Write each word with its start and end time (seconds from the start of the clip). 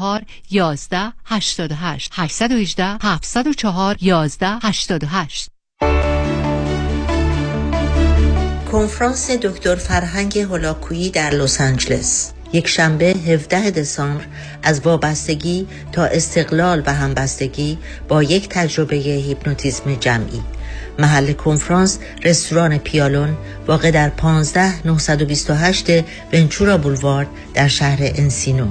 704 0.00 0.22
11 0.50 1.12
88 1.24 2.10
818 2.12 2.98
704 3.02 3.96
11 4.00 4.58
88 4.62 5.50
کنفرانس 8.72 9.30
دکتر 9.30 9.76
فرهنگ 9.76 10.38
هولاکویی 10.38 11.10
در 11.10 11.30
لس 11.30 11.60
آنجلس. 11.60 12.32
یک 12.52 12.68
شنبه 12.68 13.06
17 13.06 13.70
دسامبر 13.70 14.24
از 14.62 14.80
وابستگی 14.80 15.66
تا 15.92 16.04
استقلال 16.04 16.82
و 16.86 16.94
همبستگی 16.94 17.78
با 18.08 18.22
یک 18.22 18.48
تجربه 18.48 18.96
هیپنوتیزم 18.96 19.94
جمعی. 19.94 20.42
محل 21.00 21.32
کنفرانس 21.32 21.98
رستوران 22.24 22.78
پیالون 22.78 23.36
واقع 23.66 23.90
در 23.90 24.08
15 24.08 24.86
928 24.86 25.86
ونچورا 26.32 26.78
بولوارد 26.78 27.28
در 27.54 27.68
شهر 27.68 27.98
انسینو. 28.00 28.66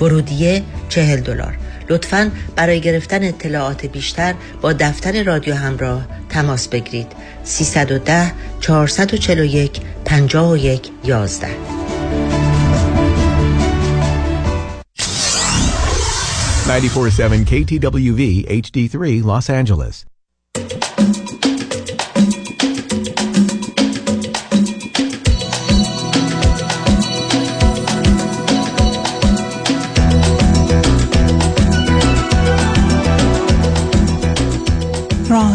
ورودیه 0.00 0.62
40 0.88 1.20
دلار. 1.20 1.58
لطفا 1.88 2.30
برای 2.56 2.80
گرفتن 2.80 3.24
اطلاعات 3.24 3.86
بیشتر 3.86 4.34
با 4.60 4.72
دفتر 4.72 5.22
رادیو 5.22 5.54
همراه 5.54 6.06
تماس 6.28 6.68
بگیرید. 6.68 7.06
310 7.44 8.32
441 8.60 9.80
51 10.04 10.90
11 11.04 11.48
947 16.66 17.44
KTWV 17.44 18.46
HD3 18.46 19.24
Los 19.24 19.50
Angeles 19.50 20.11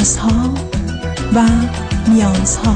رازها 0.07 0.53
و 1.35 1.39
نیازها 2.07 2.75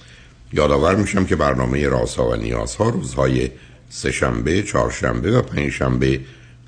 یادآور 0.53 0.95
میشم 0.95 1.25
که 1.25 1.35
برنامه 1.35 1.87
رازها 1.87 2.29
و 2.29 2.35
نیازها 2.35 2.89
روزهای 2.89 3.49
سهشنبه، 3.89 4.63
چهارشنبه 4.63 5.37
و 5.37 5.41
پنجشنبه 5.41 6.19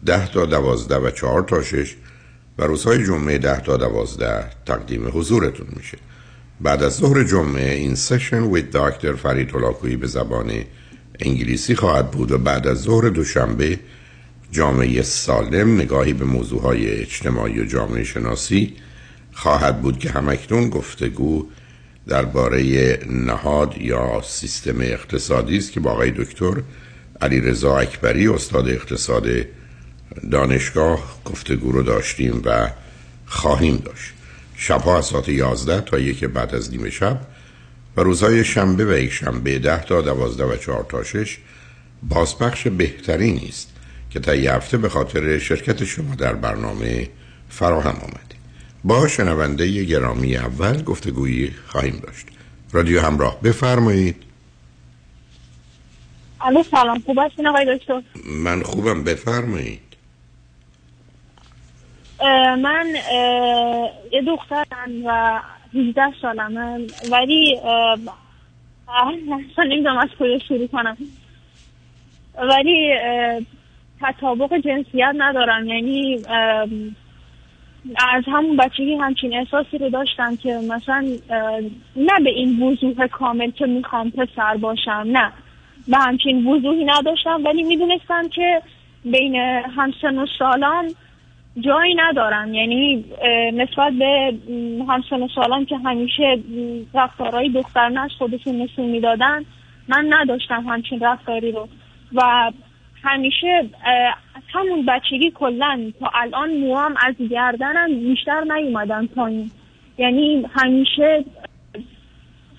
ده 0.05 0.31
تا 0.31 0.45
دوازده 0.45 0.97
و 0.97 1.11
چهار 1.11 1.41
تا 1.41 1.61
شش 1.61 1.95
و 2.57 2.63
روزهای 2.63 3.05
جمعه 3.05 3.37
ده 3.37 3.59
تا 3.59 3.77
دوازده 3.77 4.49
تقدیم 4.65 5.07
حضورتون 5.13 5.67
میشه. 5.75 5.97
بعد 6.61 6.83
از 6.83 6.95
ظهر 6.95 7.23
جمعه 7.23 7.73
این 7.73 7.95
سشن 7.95 8.43
وید 8.43 8.71
داکتر 8.71 9.13
فرید 9.13 9.55
هلاکویی 9.55 9.95
به 9.95 10.07
زبان 10.07 10.51
انگلیسی 11.19 11.75
خواهد 11.75 12.11
بود 12.11 12.31
و 12.31 12.37
بعد 12.37 12.67
از 12.67 12.81
ظهر 12.81 13.09
دوشنبه 13.09 13.79
جامعه 14.51 15.01
سالم 15.01 15.81
نگاهی 15.81 16.13
به 16.13 16.25
موضوعهای 16.25 16.89
اجتماعی 16.89 17.59
و 17.59 17.65
جامعه 17.65 18.03
شناسی 18.03 18.73
خواهد 19.33 19.81
بود 19.81 19.99
که 19.99 20.09
همکنون 20.09 20.69
گفتگو 20.69 21.47
درباره 22.07 22.99
نهاد 23.09 23.77
یا 23.77 24.21
سیستم 24.25 24.81
اقتصادی 24.81 25.57
است 25.57 25.71
که 25.71 25.79
با 25.79 25.91
آقای 25.91 26.11
دکتر 26.11 26.61
علی 27.21 27.39
رضا 27.39 27.77
اکبری 27.77 28.27
استاد 28.27 28.69
اقتصاد 28.69 29.27
دانشگاه 30.31 31.21
گفتگو 31.25 31.71
رو 31.71 31.83
داشتیم 31.83 32.41
و 32.45 32.69
خواهیم 33.25 33.77
داشت. 33.77 34.13
شبها 34.55 34.97
از 34.97 35.05
ساعت 35.05 35.29
11 35.29 35.81
تا 35.81 35.99
یک 35.99 36.23
بعد 36.23 36.55
از 36.55 36.71
نیمه 36.71 36.89
شب 36.89 37.21
و 37.97 38.01
روزهای 38.01 38.43
شنبه 38.43 38.85
و 38.85 38.97
یک 38.97 39.11
شنبه 39.11 39.59
10 39.59 39.83
تا 39.83 40.01
12 40.01 40.43
و 40.43 40.55
4 40.55 40.85
تا 40.89 41.03
6 41.03 41.37
بازپخش 42.03 42.67
بهتری 42.67 43.31
نیست 43.31 43.69
که 44.09 44.19
تا 44.19 44.31
هفته 44.31 44.77
به 44.77 44.89
خاطر 44.89 45.39
شرکت 45.39 45.83
شما 45.83 46.15
در 46.15 46.33
برنامه 46.33 47.09
فراهم 47.49 47.95
آمد. 47.95 48.32
با 48.83 49.07
شنونده 49.07 49.83
گرامی 49.83 50.37
اول 50.37 50.83
گفتگویی 50.83 51.51
خواهیم 51.67 52.01
داشت. 52.03 52.27
رادیو 52.71 53.01
همراه 53.01 53.41
بفرمایید. 53.41 54.23
الو 56.41 56.63
سلام. 56.63 56.99
خوب 57.05 57.19
هستین 57.19 57.47
آقای 57.47 57.77
دکتر؟ 57.77 58.01
من 58.43 58.63
خوبم. 58.63 59.03
بفرمایید. 59.03 59.79
من 62.63 62.87
یه 64.11 64.21
دخترم 64.27 65.05
و 65.05 65.39
18 65.73 66.01
سالمه. 66.21 66.87
ولی 67.11 67.59
اصلا 68.87 69.63
نمی‌دونم 69.63 69.97
از 69.97 70.09
کجا 70.19 70.39
شروع 70.47 70.67
کنم. 70.67 70.97
ولی 72.37 72.89
تطابق 74.01 74.57
جنسیت 74.57 75.13
ندارم. 75.17 75.67
یعنی 75.67 76.21
از 78.13 78.23
همون 78.27 78.57
بچگی 78.57 78.95
همچین 78.95 79.37
احساسی 79.37 79.77
رو 79.77 79.89
داشتم 79.89 80.35
که 80.35 80.59
مثلا 80.69 81.05
نه 81.95 82.19
به 82.23 82.29
این 82.29 82.63
وضوح 82.63 83.07
کامل 83.07 83.51
که 83.51 83.65
می‌خوام 83.65 84.11
پسر 84.11 84.57
باشم 84.57 85.03
نه. 85.05 85.31
به 85.87 85.97
همچین 85.97 86.47
وضوحی 86.47 86.85
نداشتم 86.85 87.41
ولی 87.45 87.63
می‌دونستم 87.63 88.29
که 88.29 88.61
بین 89.05 89.35
همسن 89.75 90.19
و 90.19 90.25
سالان 90.39 90.91
جایی 91.59 91.95
ندارم. 91.95 92.53
یعنی 92.53 93.05
نسبت 93.53 93.93
به 93.93 94.33
همسن 94.89 95.23
و 95.23 95.27
سالان 95.35 95.65
که 95.65 95.77
همیشه 95.77 96.39
رفتارهای 96.93 97.49
دخترانه 97.49 98.01
از 98.01 98.11
خودشون 98.17 98.61
نشون 98.61 98.85
می‌دادن 98.85 99.45
من 99.87 100.07
نداشتم 100.09 100.63
همچین 100.67 100.99
رفتاری 100.99 101.51
رو. 101.51 101.67
و 102.13 102.51
همیشه 103.03 103.69
از 104.35 104.41
همون 104.53 104.85
بچگی 104.85 105.31
کلا 105.31 105.91
تا 105.99 106.11
الان 106.13 106.57
موام 106.57 106.95
از 107.07 107.15
گردنم 107.29 107.99
بیشتر 107.99 108.43
نیومدن 108.43 109.05
پایین. 109.05 109.51
یعنی 109.97 110.45
همیشه 110.55 111.25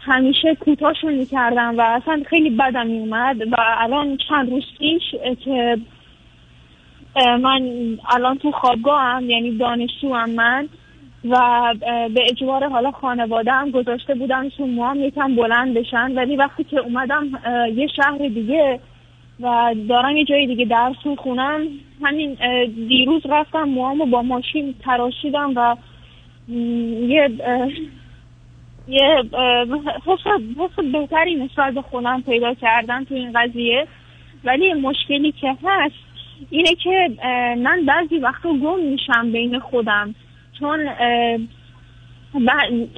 همیشه 0.06 0.54
کوتاهشون 0.54 1.14
می‌کردم 1.14 1.74
و 1.78 1.80
اصلا 1.80 2.22
خیلی 2.26 2.50
بدم 2.50 2.86
میومد 2.86 3.52
و 3.52 3.56
الان 3.58 4.18
چند 4.28 4.50
روز 4.50 4.64
پیش 4.78 5.02
که 5.44 5.78
من 7.16 7.62
الان 8.10 8.38
تو 8.38 8.52
خوابگاه 8.52 9.22
یعنی 9.22 9.58
دانشجو 9.58 10.14
هم 10.14 10.30
من 10.30 10.68
و 11.28 11.38
به 12.14 12.22
اجبار 12.30 12.68
حالا 12.68 12.90
خانواده 12.90 13.52
هم 13.52 13.70
گذاشته 13.70 14.14
بودم 14.14 14.48
تو 14.48 14.66
موام 14.66 15.00
یکم 15.00 15.36
بلند 15.36 15.74
بشن. 15.74 16.12
ولی 16.12 16.36
وقتی 16.36 16.64
که 16.64 16.78
اومدم 16.78 17.24
یه 17.76 17.86
شهر 17.86 18.18
دیگه 18.18 18.80
و 19.40 19.74
دارم 19.88 20.16
یه 20.16 20.24
جای 20.24 20.46
دیگه 20.46 20.64
درس 20.64 20.96
می‌خونم 21.04 21.66
همین 22.02 22.36
دیروز 22.88 23.22
رفتم 23.26 23.62
موامو 23.62 24.06
با 24.06 24.22
ماشین 24.22 24.74
تراشیدم 24.84 25.52
و 25.56 25.76
یه 27.08 27.30
یه 28.88 29.24
حس 30.06 30.84
بهتری 30.92 31.34
نسبت 31.34 31.74
به 31.74 31.82
خودم 31.82 32.22
پیدا 32.22 32.54
کردم 32.54 33.04
تو 33.04 33.14
این 33.14 33.32
قضیه. 33.32 33.86
ولی 34.44 34.72
مشکلی 34.72 35.32
که 35.32 35.56
هست 35.64 35.94
اینه 36.50 36.74
که 36.74 37.10
من 37.58 37.84
بعضی 37.86 38.18
وقتا 38.18 38.52
گم 38.52 38.80
میشم 38.80 39.32
بین 39.32 39.58
خودم. 39.58 40.14
چون 40.58 40.88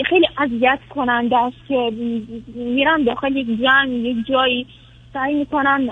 خیلی 0.05 0.27
اذیت 0.39 0.79
کننده 0.91 1.37
است 1.37 1.57
که 1.69 1.93
میرم 2.55 3.05
داخل 3.05 3.37
یک 3.37 3.61
جمع 3.61 3.89
یک 3.89 4.27
جایی. 4.27 4.67
سعی 5.17 5.35
می‌کنم 5.35 5.89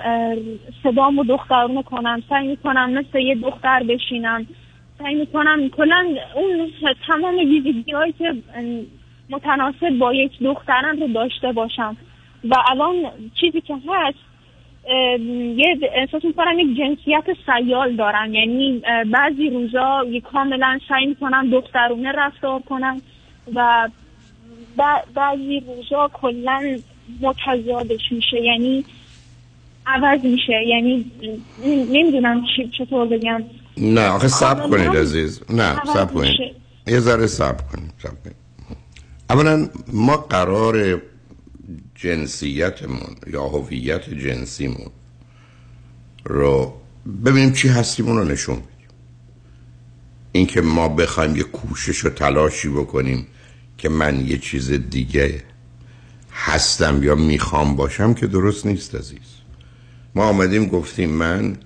صدامو 0.83 1.23
دخترونه 1.23 1.83
کنم 1.83 2.23
سعی 2.29 2.47
می‌کنم 2.47 2.89
مثل 2.89 3.19
یه 3.19 3.35
دختر 3.35 3.83
بشینم 3.83 4.47
سعی 4.99 5.15
می‌کنم 5.15 5.69
کلا 5.69 6.15
اون 6.35 6.71
تمام 7.07 7.35
ویژگی 7.35 7.91
هایی 7.91 8.11
که 8.11 8.35
متناسب 9.29 9.89
با 9.89 10.13
یک 10.13 10.31
دخترم 10.43 10.99
رو 10.99 11.07
داشته 11.07 11.51
باشم 11.51 11.97
و 12.49 12.55
الان 12.71 12.95
چیزی 13.41 13.61
که 13.61 13.75
هست 13.87 14.17
یه 15.57 15.77
احساس 15.93 16.25
می‌کنم 16.25 16.59
یک 16.59 16.77
جنسیت 16.77 17.23
سیال 17.45 17.95
دارم 17.95 18.33
یعنی 18.33 18.81
بعضی 19.11 19.49
روزا 19.49 20.05
کاملا 20.31 20.79
سعی 20.89 21.05
می‌کنم 21.05 21.49
دخترونه 21.49 22.11
رفتار 22.11 22.59
کنم 22.59 23.01
و 23.55 23.89
بعضی 25.15 25.59
روزا 25.59 26.09
کلا 26.13 26.77
متضادش 27.21 28.11
میشه. 28.11 28.41
یعنی 28.41 28.85
عوض 29.87 30.23
میشه. 30.23 30.53
یعنی 30.67 31.11
نمی‌دونم 31.65 32.41
چی- 32.55 32.71
چطور 32.77 33.07
بگم. 33.07 33.43
نه 33.77 34.07
آخه 34.07 34.29
کاملا 34.29 34.69
کنید 34.69 34.97
عزیز. 34.97 35.41
نه 35.49 35.75
صبر 35.93 36.13
کنید. 36.13 36.31
یه 36.87 36.99
ذره 36.99 37.27
صبر 37.27 37.63
کنید 37.63 37.91
صبر 38.03 38.15
کنید. 38.23 38.35
اولا 39.29 39.67
ما 39.93 40.17
قرار 40.17 41.01
جنسیتمون 41.95 43.15
یا 43.27 43.43
هویت 43.43 44.09
جنسیمون 44.09 44.91
رو 46.25 46.73
ببینیم 47.25 47.53
چی 47.53 47.67
هستیم 47.67 48.07
اون 48.07 48.17
رو 48.17 48.23
نشون 48.23 48.55
بدیم. 48.55 48.69
اینکه 50.31 50.61
ما 50.61 50.89
بخوایم 50.89 51.35
یه 51.35 51.43
کوشش 51.43 52.05
و 52.05 52.09
تلاشی 52.09 52.69
بکنیم 52.69 53.27
که 53.77 53.89
من 53.89 54.27
یه 54.27 54.37
چیز 54.37 54.71
دیگه 54.71 55.43
هستم 56.31 57.03
یا 57.03 57.15
می‌خوام 57.15 57.75
باشم 57.75 58.13
که 58.13 58.27
درست 58.27 58.65
نیست 58.65 58.95
عزیز. 58.95 59.34
ما 60.15 60.23
آمدیم 60.23 60.65
گفتیم 60.65 61.09
من 61.09 61.57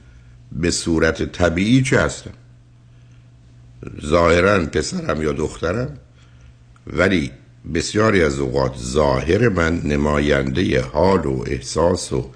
به 0.51 0.71
صورت 0.71 1.23
طبیعی 1.31 1.81
چه 1.81 2.01
هستم؟ 2.01 2.31
ظاهرا 4.05 4.65
پسرم 4.65 5.21
یا 5.21 5.31
دخترم 5.31 5.97
ولی 6.87 7.31
بسیاری 7.73 8.23
از 8.23 8.39
اوقات 8.39 8.77
ظاهر 8.77 9.49
من 9.49 9.81
نماینده 9.81 10.81
حال 10.81 11.25
و 11.25 11.43
احساس 11.47 12.13
و 12.13 12.29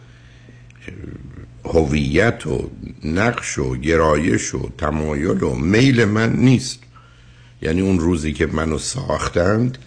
هویت 1.65 2.48
و 2.48 2.69
نقش 3.04 3.57
و 3.57 3.75
گرایش 3.75 4.56
و 4.56 4.69
تمایل 4.77 5.44
و 5.44 5.56
میل 5.56 6.06
من 6.06 6.33
نیست. 6.33 6.80
یعنی 7.62 7.81
اون 7.81 8.00
روزی 8.00 8.33
که 8.33 8.45
منو 8.45 8.77
ساختند 8.77 9.77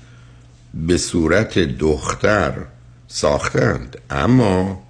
به 0.74 0.98
صورت 0.98 1.58
دختر 1.58 2.54
ساختند. 3.08 3.98
اما 4.10 4.85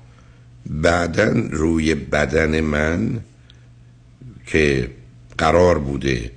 بعدا 0.70 1.32
روی 1.50 1.94
بدن 1.94 2.60
من 2.60 3.20
که 4.46 4.90
قرار 5.38 5.78
بوده 5.78 6.30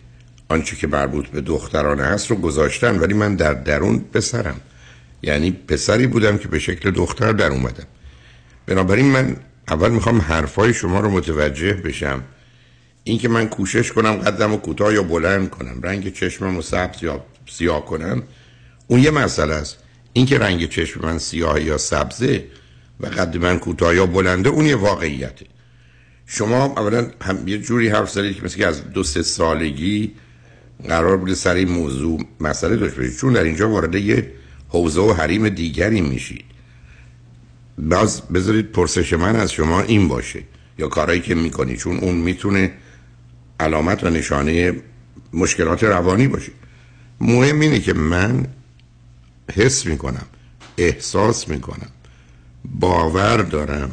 آنچه 0.50 0.76
که 0.76 0.88
مربوط 0.88 1.28
به 1.28 1.42
دخترانه 1.42 2.04
هست 2.04 2.32
رو 2.32 2.36
گذاشتن 2.36 3.00
ولی 3.00 3.14
من 3.14 3.36
در 3.36 3.54
درون 3.54 4.00
پسرم. 4.00 4.62
یعنی 5.22 5.52
پسری 5.52 6.08
بودم 6.08 6.38
که 6.38 6.48
به 6.48 6.60
شکل 6.60 6.92
دختر 6.92 7.32
در 7.32 7.52
اومدم. 7.52 7.88
بنابراین 8.66 9.06
من 9.06 9.36
اول 9.68 9.92
می‌خوام 9.92 10.22
حرفای 10.22 10.74
شما 10.74 11.00
رو 11.00 11.10
متوجه 11.10 11.74
بشم. 11.74 12.24
اینکه 13.04 13.30
من 13.30 13.48
کوشش 13.48 13.92
کنم 13.92 14.16
قدم 14.16 14.54
و 14.54 14.58
کوتاه 14.58 14.94
یا 14.94 15.04
بلند 15.04 15.50
کنم 15.50 15.82
رنگ 15.84 16.14
چشمم 16.14 16.56
رو 16.56 16.62
سبز 16.62 17.04
یا 17.04 17.26
سیاه 17.50 17.86
کنم 17.86 18.24
اون 18.88 19.00
یه 19.00 19.12
مسئله 19.12 19.54
است. 19.54 19.78
اینکه 20.14 20.40
رنگ 20.40 20.70
چشم 20.70 21.06
من 21.06 21.18
سیاه 21.18 21.62
یا 21.62 21.78
سبزه 21.78 22.44
و 23.00 23.08
قد 23.08 23.38
من 23.38 23.60
کوتاه 23.60 23.96
یا 23.96 24.06
بلنده 24.06 24.50
اون 24.50 24.66
یه 24.66 24.76
واقعیته. 24.76 25.46
شما 26.26 26.66
اولا 26.66 27.08
هم 27.22 27.48
یه 27.48 27.58
جوری 27.58 27.90
حرف 27.90 28.12
زدید 28.12 28.36
که 28.36 28.44
مثل 28.44 28.64
از 28.64 28.90
دو 28.94 29.04
سه 29.04 29.22
سالگی 29.22 30.12
قرار 30.88 31.18
بوده 31.18 31.36
سر 31.36 31.54
این 31.54 31.70
موضوع 31.70 32.26
مسئله 32.40 32.76
داشت 32.76 32.96
باشید. 32.96 33.18
چون 33.18 33.34
در 33.34 33.44
اینجا 33.44 33.70
وارد 33.70 33.96
یه 33.96 34.32
حوزه 34.70 35.02
و 35.02 35.14
حریم 35.14 35.50
دیگری 35.50 36.02
میشید. 36.02 36.46
باز 37.78 38.22
بذارید 38.22 38.72
پرسش 38.72 39.14
من 39.14 39.36
از 39.36 39.52
شما 39.52 39.82
این 39.82 40.08
باشه. 40.08 40.44
یا 40.78 40.88
کارهایی 40.88 41.22
که 41.22 41.36
می‌کنی. 41.36 41.78
چون 41.78 41.98
اون 41.98 42.16
می‌تونه 42.16 42.74
علامت 43.60 44.04
و 44.04 44.10
نشانه 44.10 44.74
مشکلات 45.34 45.84
روانی 45.84 46.28
باشه. 46.28 46.52
مهم 47.22 47.60
اینه 47.60 47.80
که 47.80 47.94
من 47.94 48.48
حس 49.56 49.86
می‌کنم 49.86 50.26
احساس 50.78 51.48
می‌کنم. 51.48 51.90
باور 52.80 53.38
دارم 53.38 53.92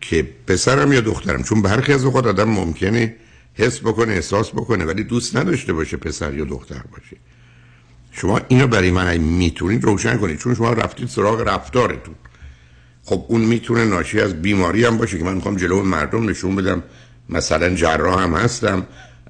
که 0.00 0.28
پسرم 0.46 0.92
یا 0.92 1.00
دخترم 1.00 1.42
چون 1.42 1.62
برخی 1.62 1.92
از 1.92 2.04
اوقات 2.04 2.26
آدم 2.26 2.48
ممکنه 2.48 3.16
حس 3.54 3.80
بکنه 3.80 4.12
احساس 4.12 4.50
بکنه 4.50 4.84
ولی 4.84 5.04
دوست 5.04 5.36
نداشته 5.36 5.72
باشه 5.72 5.96
پسر 5.96 6.34
یا 6.34 6.44
دختر 6.44 6.82
باشه. 6.92 7.16
شما 8.12 8.40
اینو 8.48 8.66
برای 8.66 8.90
من 8.90 9.16
می‌تونید 9.16 9.84
روشن 9.84 10.16
کنید 10.16 10.38
چون 10.38 10.54
شما 10.54 10.72
رفتید 10.72 11.08
سراغ 11.08 11.40
رفتارتون. 11.40 12.14
خب 13.04 13.24
اون 13.28 13.40
می‌تونه 13.40 13.84
ناشی 13.84 14.20
از 14.20 14.42
بیماری 14.42 14.84
هم 14.84 14.98
باشه 14.98 15.18
که 15.18 15.24
من 15.24 15.34
می‌خوام 15.34 15.56
جلو 15.56 15.82
مردم 15.82 16.28
نشون 16.30 16.56
بدم 16.56 16.82
مثلا 17.28 17.74
جراح 17.74 18.22
هم 18.22 18.34
هستم 18.34 18.86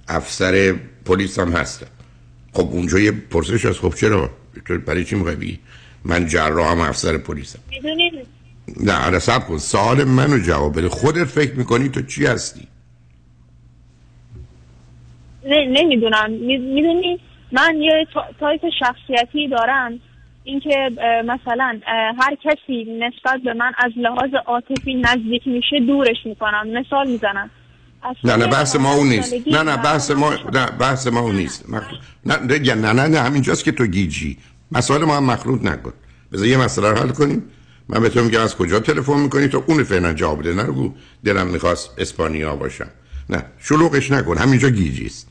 افسر 0.08 0.74
پلیس 1.04 1.38
هم 1.38 1.52
هستم. 1.52 1.86
خب 2.52 2.68
اونجا 2.72 2.98
یه 2.98 3.10
پرسش 3.10 3.66
از 3.66 3.78
خب 3.78 3.94
چرا؟ 3.94 4.30
برای 4.86 5.04
چی 5.04 5.16
می‌خوای 5.16 5.58
من 6.06 6.26
جراح 6.26 6.70
هم 6.72 6.80
افسر 6.80 7.18
پلیسم. 7.18 7.58
نه 8.80 8.92
حالا 8.92 9.18
سب 9.18 9.46
کن. 9.46 9.58
سوال 9.58 10.04
منو 10.04 10.38
جواب 10.38 10.78
بده. 10.78 10.88
خودت 10.88 11.24
فکر 11.24 11.54
می‌کنی 11.54 11.88
تو 11.88 12.02
چی 12.02 12.26
هستی؟ 12.26 12.68
نمی‌دونم. 15.48 16.30
می‌دونی؟ 16.30 17.20
من 17.52 17.76
یه 17.80 18.06
تا- 18.14 18.26
تایپ 18.40 18.60
شخصیتی 18.78 19.48
دارم. 19.48 20.00
اینکه 20.44 20.90
مثلا 21.26 21.80
هر 22.20 22.36
کسی 22.44 22.84
نسبت 22.84 23.40
به 23.44 23.54
من 23.54 23.72
از 23.78 23.92
لحاظ 23.96 24.30
عاطفی 24.46 24.94
نزدیک 24.94 25.46
میشه 25.46 25.80
دورش 25.86 26.16
می‌کنم. 26.24 26.66
مثال 26.78 27.10
می‌زنم. 27.10 27.50
نه 28.24 28.36
نه 28.36 28.46
بحث 28.46 28.76
ما 28.76 28.94
اون 28.94 29.08
نیست. 29.08 29.34
نه 29.48 29.62
نه 29.62 29.76
بحث 29.76 30.10
ما 30.10 30.34
نه 30.52 30.66
بحث 30.66 31.06
ما 31.06 31.20
اون 31.20 31.36
نیست. 31.36 31.70
نه 31.70 31.82
نه 32.24 32.74
نه 32.74 32.92
نه, 32.92 33.08
نه 33.08 33.18
همینجاست 33.20 33.64
که 33.64 33.72
تو 33.72 33.86
گیجی. 33.86 34.38
مسائل 34.72 35.04
ما 35.04 35.16
هم 35.16 35.24
مخلوط 35.24 35.64
نکن. 35.64 35.92
بذار 36.32 36.46
یه 36.46 36.56
مسئله 36.56 36.90
رو 36.90 36.96
حل 36.96 37.08
کنیم. 37.08 37.42
من 37.88 38.00
به 38.00 38.08
تو 38.08 38.24
میگم 38.24 38.40
از 38.40 38.56
کجا 38.56 38.80
تلفن 38.80 39.20
می‌کنی؟ 39.20 39.48
تو 39.48 39.64
اون 39.66 39.84
فعلا 39.84 40.12
جواب 40.12 40.40
بده. 40.40 40.62
نگو 40.62 40.92
دلم 41.24 41.46
می‌خواست 41.46 41.90
اسپانیا 41.98 42.56
باشم. 42.56 42.88
نه 43.30 43.44
شلوغش 43.58 44.10
نکن. 44.10 44.38
همینجا 44.38 44.70
گیجی 44.70 45.06
است. 45.06 45.28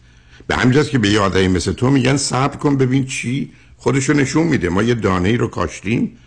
به 0.47 0.55
همینجاست 0.55 0.89
که 0.89 0.99
به 0.99 1.09
یه 1.09 1.19
آدمی 1.19 1.47
مثل 1.47 1.71
تو 1.71 1.89
میگن 1.89 2.17
صبر 2.17 2.57
کن 2.57 2.77
ببین 2.77 3.05
چی 3.05 3.51
خودشو 3.77 4.13
نشون 4.13 4.47
میده. 4.47 4.69
ما 4.69 4.83
یه 4.83 4.93
دانه 4.93 5.29
ای 5.29 5.37
رو 5.37 5.47
کاشتیم. 5.47 6.17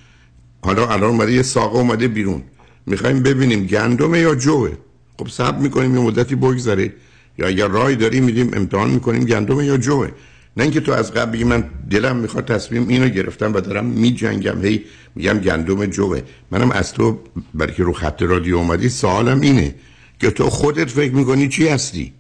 حالا 0.63 0.89
الان 0.89 1.11
اومده 1.11 1.33
یه 1.33 1.43
ساقه 1.43 1.77
اومده 1.77 2.09
بیرون. 2.09 2.43
می‌خوایم 2.87 3.23
ببینیم 3.23 3.67
گندمه 3.67 4.19
یا 4.19 4.35
جوه. 4.35 4.73
خب 5.19 5.29
صبر 5.29 5.59
می‌کنیم 5.59 5.95
یه 5.95 6.01
مدتی 6.01 6.35
بگذره. 6.35 6.95
یا 7.39 7.47
اگر 7.47 7.69
رای 7.69 7.97
داریم 7.97 8.25
میدیم 8.25 8.51
امتحان 8.55 8.91
می‌کنیم 8.91 9.25
گندمه 9.25 9.65
یا 9.65 9.77
جوه. 9.77 10.11
نه 10.59 10.65
اینکه 10.65 10.81
تو 10.81 10.93
از 10.93 11.15
قبل 11.15 11.33
بگی 11.33 11.45
من 11.45 11.65
دلم 11.91 12.17
می‌خواد 12.17 12.45
تصمیم 12.45 12.89
اینو 12.89 13.09
گرفتم 13.09 13.55
و 13.55 13.61
دارم 13.61 13.85
میجنگم. 13.85 14.65
هی 14.65 14.85
میگم 15.15 15.39
گندم 15.39 15.87
جوه. 15.87 16.23
منم 16.51 16.71
از 16.71 16.93
تو 16.93 17.19
برای 17.55 17.75
که 17.75 17.83
رو 17.83 17.93
خط 17.93 18.23
رادیو 18.23 18.57
اومدی 18.57 18.89
سوالم 18.89 19.41
اینه 19.41 19.75
که 20.21 20.31
تو 20.31 20.51
خودت 20.51 20.91
فکر 20.91 21.13
می‌کنی 21.13 21.49
چی 21.49 21.69
هستی؟ 21.69 22.13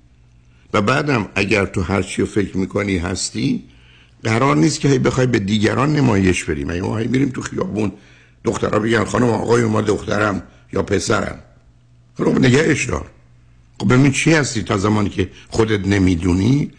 و 0.73 0.83
بعدم 0.83 1.28
اگر 1.35 1.66
تو 1.66 1.83
هر 1.83 2.02
چی 2.02 2.25
فکر 2.25 2.57
می‌کنی 2.57 2.99
هستی 2.99 3.64
قرار 4.23 4.57
نیست 4.57 4.80
که 4.80 4.88
هی 4.88 4.99
بخوای 4.99 5.26
به 5.26 5.38
دیگران 5.38 5.97
نمایش 5.97 6.49
اگه 6.49 6.80
ما 6.80 6.99
هی 6.99 7.07
میریم 7.07 7.28
تو 7.28 7.42
خیابون 7.42 7.92
دخترها 8.45 8.78
بگن 8.78 9.04
خانم 9.04 9.28
آقای 9.28 9.64
ما 9.64 9.80
دخترم 9.80 10.42
یا 10.73 10.83
پسرم؟ 10.83 11.38
خب 12.18 12.38
نگهش 12.38 12.85
دار. 12.85 13.07
خب 13.80 13.95
ببین 13.95 14.12
چی 14.12 14.33
هستی 14.33 14.62
تا 14.62 14.78
زمانی 14.78 15.09
که 15.09 15.30
خودت 15.49 15.87
نمی‌دونی؟ 15.87 16.71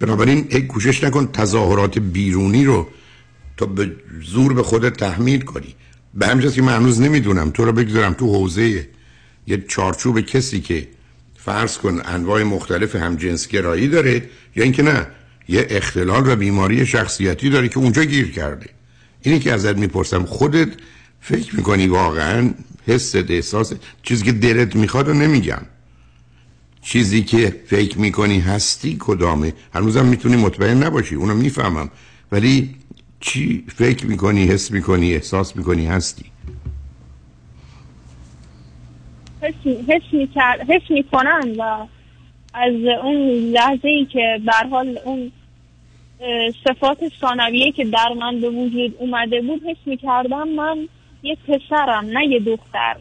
بنابراین 0.00 0.46
هی 0.50 0.62
کوشش 0.62 1.04
نکن 1.04 1.26
تظاهرات 1.32 1.98
بیرونی 1.98 2.64
رو 2.64 2.88
تا 3.56 3.66
به 3.66 3.96
زور 4.22 4.52
به 4.52 4.62
خودت 4.62 4.96
تحمیل 4.96 5.40
کنی. 5.40 5.74
به 6.14 6.26
همجاست 6.26 6.54
که 6.54 6.62
من 6.62 6.76
هنوز 6.76 7.00
نمی‌دونم. 7.00 7.50
تو 7.50 7.64
رو 7.64 7.72
بگذارم 7.72 8.12
تو 8.12 8.26
حوزه 8.26 8.88
یه 9.46 9.64
چارچوب 9.68 10.20
کسی 10.20 10.60
که 10.60 10.88
فرض 11.36 11.78
کن 11.78 12.00
انواع 12.04 12.42
مختلف 12.42 12.96
هم 12.96 13.16
جنسگرایی 13.16 13.88
داره 13.88 14.22
یا 14.56 14.64
اینکه 14.64 14.82
نه 14.82 15.06
یه 15.48 15.66
اختلال 15.70 16.28
و 16.28 16.36
بیماری 16.36 16.86
شخصیتی 16.86 17.50
داره 17.50 17.68
که 17.68 17.78
اونجا 17.78 18.04
گیر 18.04 18.30
کرده. 18.30 18.66
اینی 19.22 19.38
که 19.38 19.52
ازت 19.52 19.76
می‌پرسم 19.76 20.24
خودت 20.24 20.68
فکر 21.20 21.56
می‌کنی 21.56 21.86
واقعا 21.86 22.50
حست 22.86 23.30
احساس 23.30 23.72
چیزی 24.02 24.24
که 24.24 24.32
دلت 24.32 24.76
می‌خواد 24.76 25.08
رو 25.08 25.14
نمیگم. 25.14 25.62
چیزی 26.86 27.22
که 27.22 27.62
فکر 27.66 27.98
می‌کنی 27.98 28.38
هستی 28.38 28.96
کدامه؟ 29.00 29.52
هنوزم 29.74 30.06
می‌تونی 30.06 30.36
مطمئن 30.36 30.82
نباشی 30.82 31.14
اونو 31.14 31.34
می‌فهمم. 31.34 31.90
ولی 32.32 32.74
چی 33.20 33.64
فکر 33.68 34.06
می‌کنی 34.06 34.46
حس 34.46 34.70
می‌کنی 34.70 35.14
احساس 35.14 35.56
می‌کنی 35.56 35.86
هستی؟ 35.86 36.24
حس 39.42 39.54
حس 39.88 40.36
حس 40.68 40.90
می‌کنم 40.90 41.52
و 41.58 41.86
از 42.54 42.74
اون 43.02 43.16
لحظه 43.52 43.88
ای 43.88 44.04
که 44.04 44.40
بر 44.46 44.68
حال 44.70 44.98
اون 45.04 45.32
صفات 46.64 46.98
ثانویه 47.20 47.72
که 47.72 47.84
در 47.84 48.12
من 48.20 48.40
به 48.40 48.48
وجود 48.50 48.96
اومده 48.98 49.40
بود 49.40 49.62
حس 49.66 49.86
می‌کردم 49.86 50.48
من 50.48 50.88
یه 51.22 51.36
پسرم 51.48 52.04
نه 52.04 52.26
یه 52.26 52.40
دختر. 52.40 52.96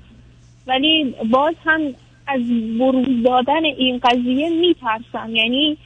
ولی 0.67 1.15
باز 1.31 1.55
هم 1.65 1.81
از 2.27 2.41
بروز 2.79 3.23
دادن 3.25 3.65
این 3.65 3.99
قضیه 4.03 4.49
میترسم. 4.49 5.35
یعنی 5.35 5.77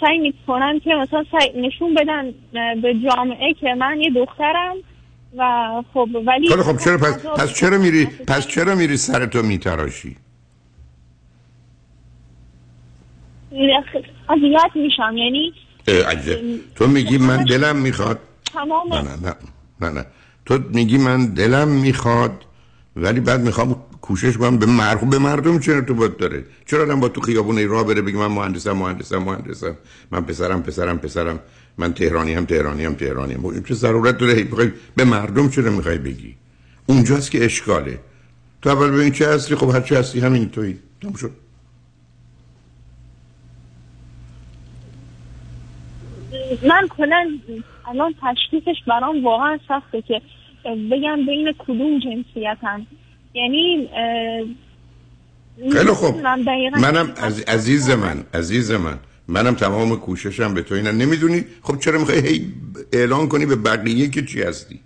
سعی 0.00 0.18
می‌کنم 0.18 0.80
که 0.80 0.90
مثلا 0.94 1.24
سعی 1.32 1.60
نشون 1.60 1.94
بدن 1.94 2.32
به 2.82 2.94
جامعه 2.94 3.54
که 3.54 3.74
من 3.74 4.00
یه 4.00 4.10
دخترم 4.10 4.76
و 5.36 5.82
خب 5.94 6.08
ولی 6.26 6.48
خب 6.48 6.62
خب 6.62 6.84
چرا 6.84 6.98
پس, 6.98 7.26
پس 7.26 7.54
چرا 7.54 7.78
میری 7.78 8.06
پس 8.06 8.48
چرا 8.48 8.74
میری 8.74 8.96
سرتو 8.96 9.42
میتراشی؟ 9.42 10.16
اذیت 14.28 14.70
میشم. 14.74 15.16
یعنی 15.16 15.52
عجب. 15.88 16.38
تو 16.76 16.86
میگی 16.86 17.18
من 17.18 17.44
دلم 17.44 17.76
می‌خواد 17.76 18.18
تمام. 18.52 18.94
نه 18.94 19.02
نه 19.02 19.16
نه 19.22 19.34
نه 19.80 19.90
نه. 19.90 20.06
تو 20.46 20.58
میگی 20.74 20.98
من 20.98 21.26
دلم 21.26 21.68
می‌خواد 21.68 22.44
ولی 22.96 23.20
بعد 23.20 23.40
می‌خوام 23.40 23.76
کوشش 24.08 24.36
کنم 24.36 24.58
به 24.58 24.66
مردم 24.66 25.10
به 25.10 25.18
مردم 25.18 25.58
تو 25.58 25.94
باید 25.94 26.16
داره؟ 26.16 26.44
چرا 26.66 26.82
آدم 26.82 27.00
با 27.00 27.08
تو 27.08 27.20
خیابون 27.20 27.68
راه 27.68 27.84
بره 27.84 28.02
بگه 28.02 28.16
من 28.16 28.26
مهندسم 28.26 28.72
مهندسم 28.72 29.18
مهندسم؟ 29.18 29.76
من 30.10 30.20
پسرم 30.20 30.62
پسرم 30.62 30.98
پسرم. 30.98 31.40
من 31.78 31.94
تهرانی 31.94 32.34
هم 32.34 32.44
تهرانی 32.44 32.84
هم 32.84 32.94
تهرانی 32.94 33.34
هم. 33.34 33.62
چه 33.62 33.74
ضرورت 33.74 34.18
داره؟ 34.18 34.44
بخوای 34.44 34.72
به 34.96 35.04
مردم 35.04 35.48
چرا 35.48 35.70
می‌خوای 35.70 35.98
بگی؟ 35.98 36.34
اونجاست 36.86 37.30
که 37.30 37.44
اشکاله. 37.44 37.98
تو 38.62 38.70
اول 38.70 38.90
ببین 38.90 39.12
چه 39.12 39.28
هستی 39.28 39.54
خب 39.54 39.70
هر 39.70 39.80
چه 39.80 39.98
هستی 39.98 40.20
همین 40.20 40.48
تویی. 40.48 40.78
تموم 41.02 41.14
شد. 41.14 41.30
من 46.62 46.88
کلا 46.96 47.30
الان 47.86 48.14
تشخیصش 48.22 48.82
برام 48.86 49.24
واقعا 49.24 49.58
سخته 49.68 50.02
که 50.02 50.22
بگم 50.66 51.26
بین 51.26 51.54
کدوم 51.58 51.98
جنسیتم 51.98 52.86
یعنی 53.34 53.88
خیلی 55.72 55.90
خوب. 55.90 56.16
منم. 56.80 57.12
عزیز 57.48 57.90
من 57.90 58.24
عزیز 58.34 58.70
من 58.70 58.98
منم 59.28 59.54
تمام 59.54 59.96
کوششم 59.96 60.54
به 60.54 60.62
تو 60.62 60.74
اینا. 60.74 60.90
نمی‌دونی؟ 60.90 61.44
خب 61.62 61.78
چرا 61.78 61.98
می‌خوای 61.98 62.46
اعلان 62.92 63.28
کنی 63.28 63.46
به 63.46 63.56
بقیه 63.56 64.08
که 64.08 64.22
چی 64.22 64.42
هستی؟ 64.42 64.80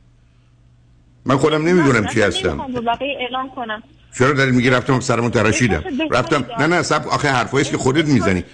من 1.25 1.37
خودم 1.37 1.69
نمی‌دونم 1.69 2.07
چی 2.07 2.23
هستم. 2.23 2.73
به 2.75 2.81
بقیه 2.81 3.17
اعلان 3.21 3.49
کنم. 3.57 3.83
چرا 4.19 4.33
داری 4.33 4.51
میگی 4.51 4.71
رفتم 4.71 5.01
سرمو 5.01 5.31
تراشیدم؟ 5.31 5.85
رفتم. 6.11 6.47
نه 6.59 6.67
نه 6.67 6.83
سب 6.83 7.09
آخه 7.09 7.29
حرفایی 7.29 7.65
که 7.65 7.77
خودت 7.77 8.09
می‌زنی. 8.09 8.45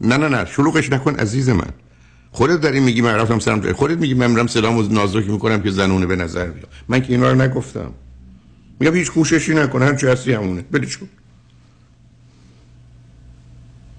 نه 0.00 0.16
نه 0.16 0.28
نه 0.28 0.44
شلوغش 0.44 0.92
نکن 0.92 1.14
عزیز 1.14 1.48
من. 1.48 1.70
خودت 2.30 2.60
داری 2.60 2.80
میگی 2.80 3.00
من 3.00 3.14
رفتم 3.14 3.38
سرم. 3.38 3.72
خودت 3.72 3.98
میگی 3.98 4.14
من 4.14 4.30
میرم 4.30 4.46
سلامو 4.46 4.82
نازک 4.82 5.28
می‌کنم 5.28 5.62
که 5.62 5.70
زنونه 5.70 6.06
به 6.06 6.16
نظر 6.16 6.46
بیاد. 6.46 6.68
من 6.88 7.02
که 7.02 7.12
اینا 7.12 7.32
رو 7.32 7.42
نگفتم. 7.42 7.92
میگم 8.82 8.94
هیچ 8.94 9.10
کوششی 9.10 9.54
نکن 9.54 9.82
هر 9.82 9.94
چی 9.94 10.06
هستی 10.06 10.32
همونه. 10.32 10.64
بلش 10.70 10.96
کن 10.96 11.08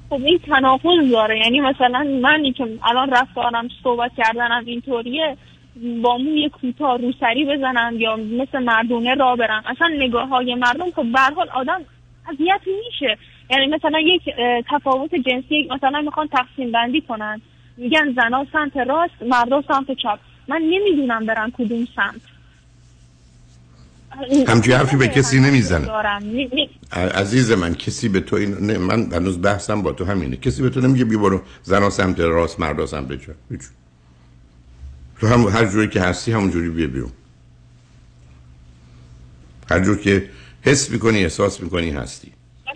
خب 0.09 0.21
این 0.25 0.37
تناقض 0.37 1.11
داره. 1.11 1.39
یعنی 1.39 1.59
مثلا 1.59 2.03
منی 2.21 2.53
که 2.53 2.67
الان 2.83 3.09
رفتارم 3.09 3.67
صحبت 3.83 4.11
کردنم 4.17 4.63
اینطوریه 4.65 5.37
با 6.01 6.17
موی 6.17 6.49
کوتاه 6.49 6.97
روسری 6.97 7.45
بزنم 7.45 7.93
یا 7.97 8.15
مثل 8.15 8.63
مردونه 8.63 9.15
را 9.15 9.35
برم. 9.35 9.63
اصلا 9.65 9.87
نگاه 9.87 10.27
های 10.27 10.55
مردم 10.55 10.91
خب 10.91 11.11
به 11.11 11.19
هر 11.19 11.33
حال 11.33 11.49
آدم 11.49 11.81
اذیت 12.29 12.61
میشه. 12.85 13.17
یعنی 13.49 13.67
مثلا 13.67 13.99
یک 13.99 14.21
تفاوت 14.69 15.15
جنسی 15.15 15.69
مثلا 15.75 16.01
می‌خوان 16.01 16.27
تقسیم 16.27 16.71
بندی 16.71 17.01
کنن. 17.01 17.41
میگن 17.77 18.13
زنا 18.15 18.45
سمت 18.53 18.77
راست 18.77 19.23
مردا 19.29 19.63
سمت 19.67 19.91
چپ. 19.91 20.19
من 20.47 20.61
نمی‌دونم 20.61 21.25
برم 21.25 21.51
کدوم 21.51 21.87
سمت. 21.95 22.32
همچین 24.47 24.73
حرفی 24.73 24.97
به 24.97 25.07
کسی 25.07 25.39
نمی‌زنه. 25.39 25.87
عزیز 26.91 27.51
من 27.51 27.75
کسی 27.75 28.09
به 28.09 28.19
تو 28.19 28.35
این 28.35 28.53
نه 28.53 28.77
من 28.77 29.11
هنوز 29.11 29.41
بحثم 29.41 29.81
با 29.81 29.91
تو 29.91 30.05
همینه. 30.05 30.35
کسی 30.35 30.61
به 30.61 30.69
تو 30.69 30.81
نمیگه 30.81 31.05
بی 31.05 31.17
برو 31.17 31.41
زنا 31.63 31.89
سمت 31.89 32.19
راست 32.19 32.59
مردا 32.59 32.85
سمت 32.85 33.21
چپ 33.21 33.35
هیچ. 33.51 33.61
تو 35.19 35.27
هم 35.27 35.47
هر 35.47 35.65
جوری 35.65 35.89
که 35.89 36.01
هستی 36.01 36.31
همون 36.31 36.49
جوری 36.49 36.69
بیا 36.69 36.87
بیرون. 36.87 37.11
هر 39.71 39.79
جور 39.79 39.97
که 39.97 40.29
حس 40.61 40.91
می‌کنی 40.91 41.23
احساس 41.23 41.63
می‌کنی 41.63 41.89
هستی. 41.89 42.31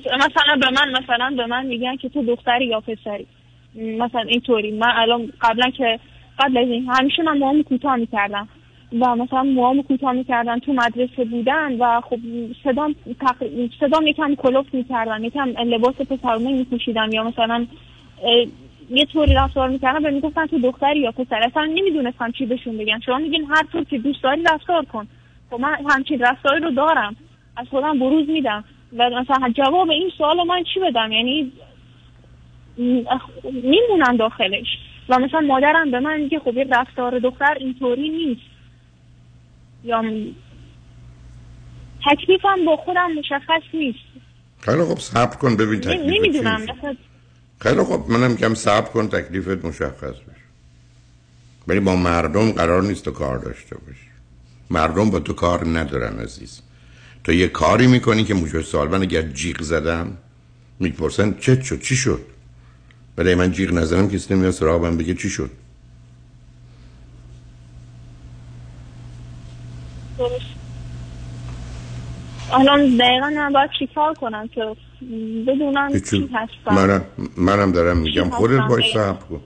مثلا 0.06 0.56
به 0.62 0.70
من 0.70 1.02
مثلا 1.04 1.34
به 1.38 1.46
من 1.46 1.66
میگن 1.66 1.96
که 1.96 2.10
تو 2.10 2.26
دختری 2.26 2.66
یا 2.66 2.80
پسری. 2.80 3.28
مثلا 3.76 4.22
اینطوری. 4.22 4.72
من 4.72 4.92
الان 4.96 5.34
قبلا 5.42 5.70
که 5.78 6.00
قبل 6.40 6.58
از 6.58 6.68
این 6.68 6.90
همیشه 6.90 7.24
من 7.24 7.38
موهامو 7.38 7.64
کوتاه 7.64 7.96
می‌کردم. 7.96 8.48
و 8.94 9.16
مثلا 9.16 9.44
موهامو 9.44 9.84
کوتاه 9.84 10.14
می‌کردم 10.14 10.60
تو 10.60 10.74
مدرسه 10.74 11.26
بودم 11.26 11.76
و 11.80 12.02
خب 12.02 12.20
صدام 12.64 12.96
تق... 13.20 13.36
صدام 13.80 14.08
یکم 14.08 14.36
کلفت 14.36 14.74
می‌کردم 14.74 15.24
یکم 15.24 15.50
لباس 15.50 15.96
پسرونه 15.96 16.52
میپوشیدم 16.52 17.10
یا 17.14 17.24
مثلا 17.24 17.66
یه 18.90 19.06
طوری 19.06 19.34
رفتار 19.34 19.70
می‌کردم 19.70 20.04
به 20.04 20.12
می‌گفتن 20.12 20.46
تو 20.46 20.60
دختری 20.60 21.00
یا 21.00 21.12
پسر 21.12 21.40
اصلا 21.44 21.66
نمی‌دونستم 21.66 22.32
چی 22.32 22.46
بهشون 22.46 22.78
بگم 22.78 23.00
شما 23.06 23.18
میگین 23.18 23.46
هر 23.50 23.64
طور 23.72 23.84
که 23.84 23.98
دوست 23.98 24.24
داری 24.24 24.44
رفتار 24.44 24.86
کن. 24.86 25.08
خب 25.50 25.60
من 25.60 25.78
همچین 25.90 26.20
رفتاری 26.20 26.62
رو 26.62 26.72
دارم. 26.72 27.16
از 27.58 27.68
خودم 27.70 28.00
بروز 28.00 28.30
میدم. 28.30 28.64
و 28.98 29.10
مثلا 29.10 29.50
جواب 29.50 29.90
این 29.90 30.10
سوال 30.18 30.48
من 30.48 30.64
چی 30.74 30.80
بدم؟ 30.80 31.12
یعنی 31.12 31.52
میمونم 33.64 34.18
داخلش. 34.18 34.68
و 35.10 35.20
مثلا 35.20 35.40
مادرم 35.40 35.92
به 35.92 36.00
من 36.00 36.20
میگه 36.20 36.40
خب 36.40 36.58
یه 36.58 36.68
رفتار 36.72 37.20
دختر 37.20 37.58
اینطوری 37.60 38.10
نیست. 38.10 38.42
یا 39.88 40.04
تکلیفم 42.06 42.66
با 42.66 42.78
خودم 42.78 43.12
مشخص 43.12 43.62
نیست. 43.74 44.00
خیلی 44.62 44.84
خب 44.84 45.00
صبر 45.00 45.36
کن 45.36 45.56
ببین 45.56 45.82
تکلیف 45.82 46.18
نمی‌دونم. 46.18 46.66
خیلی 47.60 47.84
خب 47.84 48.06
منم 48.10 48.32
میگم 48.32 48.54
صبر 48.54 48.90
کن 48.90 49.08
تکلیفت 49.08 49.66
مشخص 49.66 50.16
بشه. 50.16 50.48
ولی 51.68 51.80
با 51.80 51.96
مردم 51.96 52.52
قرار 52.52 52.84
نیست 52.84 53.06
تو 53.06 53.12
کار 53.12 53.38
داشته 53.38 53.78
باشی. 53.78 54.08
مردم 54.70 55.10
با 55.10 55.20
تو 55.20 55.34
کار 55.34 55.68
ندارن 55.80 56.20
عزیز. 56.20 56.62
تو 57.24 57.34
یه 57.34 57.48
کاری 57.48 57.88
می‌کنی 57.88 58.24
که 58.24 58.34
موجب 58.34 58.62
سوال 58.62 58.88
من 58.88 59.02
اگر 59.02 59.22
جیغ 59.22 59.62
زدم 59.62 60.18
می‌پرسن 60.80 61.36
چه 61.40 61.62
شد 61.62 61.82
چی 61.82 61.96
شد؟ 61.96 62.22
ولی 63.18 63.36
من 63.36 63.52
جیغ 63.52 63.74
نزدم 63.74 64.10
کسی 64.10 64.34
نمیاد 64.34 64.52
سراغم 64.52 64.98
بگه 64.98 65.14
چی 65.14 65.30
شد. 65.30 65.52
الان 72.54 72.98
دقیقا 72.98 73.30
من 73.30 73.54
باید 73.54 73.70
چیکار 73.80 74.14
کنم 74.14 74.48
که 74.48 74.76
بدونم. 75.48 76.00
چی 76.00 76.30
هستم. 76.34 76.76
منم 76.76 77.06
منم 77.38 77.72
دارم 77.72 77.98
میگم. 77.98 78.30
خودت؟ 78.30 78.60
باش 78.60 78.94
صبر 78.94 79.24
کن. 79.30 79.42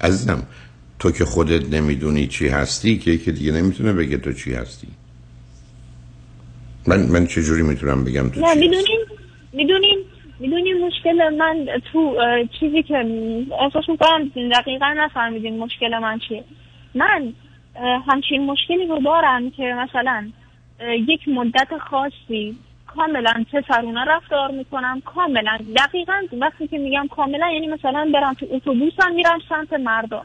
عزیزم 0.00 0.42
تو 0.98 1.10
که 1.10 1.24
خودت 1.24 1.74
نمی‌دونی 1.74 2.26
چی 2.26 2.48
هستی 2.48 2.98
که 2.98 3.10
یکی 3.10 3.32
دیگه 3.32 3.52
نمی‌تونه 3.52 3.92
بگه 3.92 4.16
تو 4.16 4.32
چی 4.32 4.54
هستی. 4.54 4.88
من 6.86 7.06
من 7.06 7.26
چه 7.26 7.42
جوری 7.42 7.62
می‌تونم 7.62 8.04
بگم 8.04 8.28
تو 8.28 8.40
نه 8.40 8.54
می‌دونین 8.54 9.00
می‌دونین 9.52 10.04
می‌دونین 10.38 10.86
مشکل 10.86 11.34
من 11.38 11.66
تو 11.92 12.16
چیزی 12.60 12.82
که 12.82 12.94
احساس 13.60 13.88
می‌کنم 13.88 14.28
دقیقا 14.52 14.94
نفهمیدین 14.96 15.58
مشکل 15.58 15.98
من 15.98 16.18
چیه. 16.28 16.44
من 16.94 17.32
همچین 18.06 18.46
مشکلی 18.46 18.86
رو 18.86 18.98
دارم 18.98 19.50
که 19.50 19.62
مثلا 19.62 20.30
یک 20.80 21.28
مدت 21.28 21.78
خاصی 21.78 22.56
کاملا 22.86 23.44
پسرونه 23.52 24.04
رفتار 24.04 24.50
می‌کنم 24.50 25.02
کاملا. 25.04 25.58
دقیقا 25.76 26.22
وقتی 26.32 26.68
که 26.68 26.78
میگم 26.78 27.08
کاملا 27.10 27.50
یعنی 27.50 27.66
مثلا 27.66 28.10
برم 28.14 28.34
تو 28.34 28.46
اتوبوسم 28.50 29.12
میرم 29.14 29.38
سمت 29.48 29.72
مردا. 29.72 30.22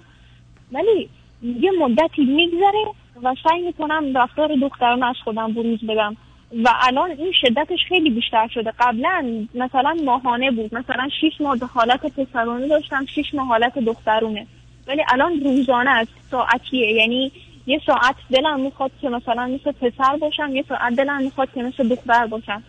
ولی 0.72 1.10
یه 1.44 1.72
مدتی 1.72 2.26
میگذره 2.26 2.86
و 3.24 3.36
سعی 3.44 3.62
می‌کنم 3.62 4.18
رفتار 4.18 4.56
دخترانه 4.62 5.06
از 5.06 5.16
خودم 5.24 5.54
بروز 5.54 5.86
بدم. 5.86 6.18
و 6.64 6.70
الان 6.82 7.12
این 7.12 7.32
شدتش 7.42 7.80
خیلی 7.88 8.10
بیشتر 8.10 8.48
شده. 8.48 8.74
قبلا 8.80 9.46
مثلا 9.56 9.98
ماهانه 10.06 10.52
بود. 10.52 10.76
مثلا 10.76 11.10
شیش 11.22 11.42
ماه 11.42 11.58
حالت 11.74 12.20
پسرانه 12.20 12.68
داشتم 12.68 13.06
شیش 13.06 13.34
ماه 13.34 13.48
حالت 13.48 13.80
دخترونه. 13.80 14.48
ولی 14.88 15.04
الان 15.12 15.40
روزانه 15.40 15.90
است. 15.90 16.12
ساعتیه. 16.32 16.94
یعنی 16.94 17.32
یه 17.68 17.82
ساعت 17.86 18.16
دلم 18.32 18.60
می‌خواد 18.60 18.92
که 19.02 19.10
مثلا 19.10 19.48
مثل 19.48 19.72
پسر 19.72 20.18
باشم 20.18 20.56
یه 20.56 20.66
ساعت 20.70 20.96
دلم 20.96 21.24
می‌خواد 21.24 21.50
که 21.54 21.64
مثل 21.64 21.88
دختر 21.88 22.28
باشم. 22.28 22.64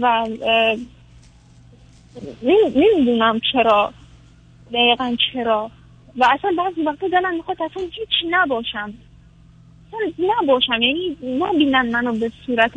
و 0.00 0.26
نمی‌دونم 2.76 3.40
چرا. 3.52 3.92
دقیقا 4.72 5.16
چرا. 5.32 5.70
و 6.16 6.24
اصلا 6.24 6.54
بعضی 6.58 6.82
وقتا 6.82 7.08
دلم 7.08 7.34
می‌خواد 7.34 7.62
اصلا 7.62 7.82
هیچ 7.82 8.30
نباشم. 8.30 8.94
اصلا 9.88 10.26
نباشم. 10.42 10.82
یعنی 10.82 11.16
نبینن 11.22 11.90
منو 11.90 12.12
به 12.12 12.32
صورت 12.46 12.72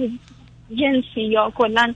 جنسی 0.75 1.21
یا 1.21 1.51
کلا 1.55 1.93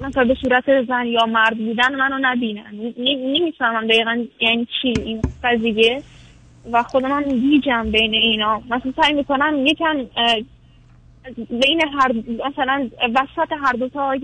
مثلا 0.00 0.24
به 0.24 0.36
صورت 0.42 0.84
زن 0.88 1.06
یا 1.06 1.26
مرد 1.26 1.58
بودن 1.58 1.94
منو 1.94 2.18
نبینن. 2.20 2.94
نمی‌فهمم 2.98 3.86
دقیقا 3.86 4.24
یعنی 4.40 4.66
چی 4.82 4.92
این 5.04 5.22
قضیه. 5.44 6.02
و 6.72 6.82
خودم 6.82 7.12
هم 7.12 7.22
گیجم 7.22 7.90
بین 7.90 8.14
اینا. 8.14 8.62
مثلا 8.70 8.92
سعی 9.02 9.12
می‌کنم 9.12 9.66
یکم 9.66 9.96
بین 11.50 11.82
هر 11.98 12.12
مثلا 12.48 12.88
وسط 13.14 13.52
هر 13.64 13.72
دوتا 13.72 14.16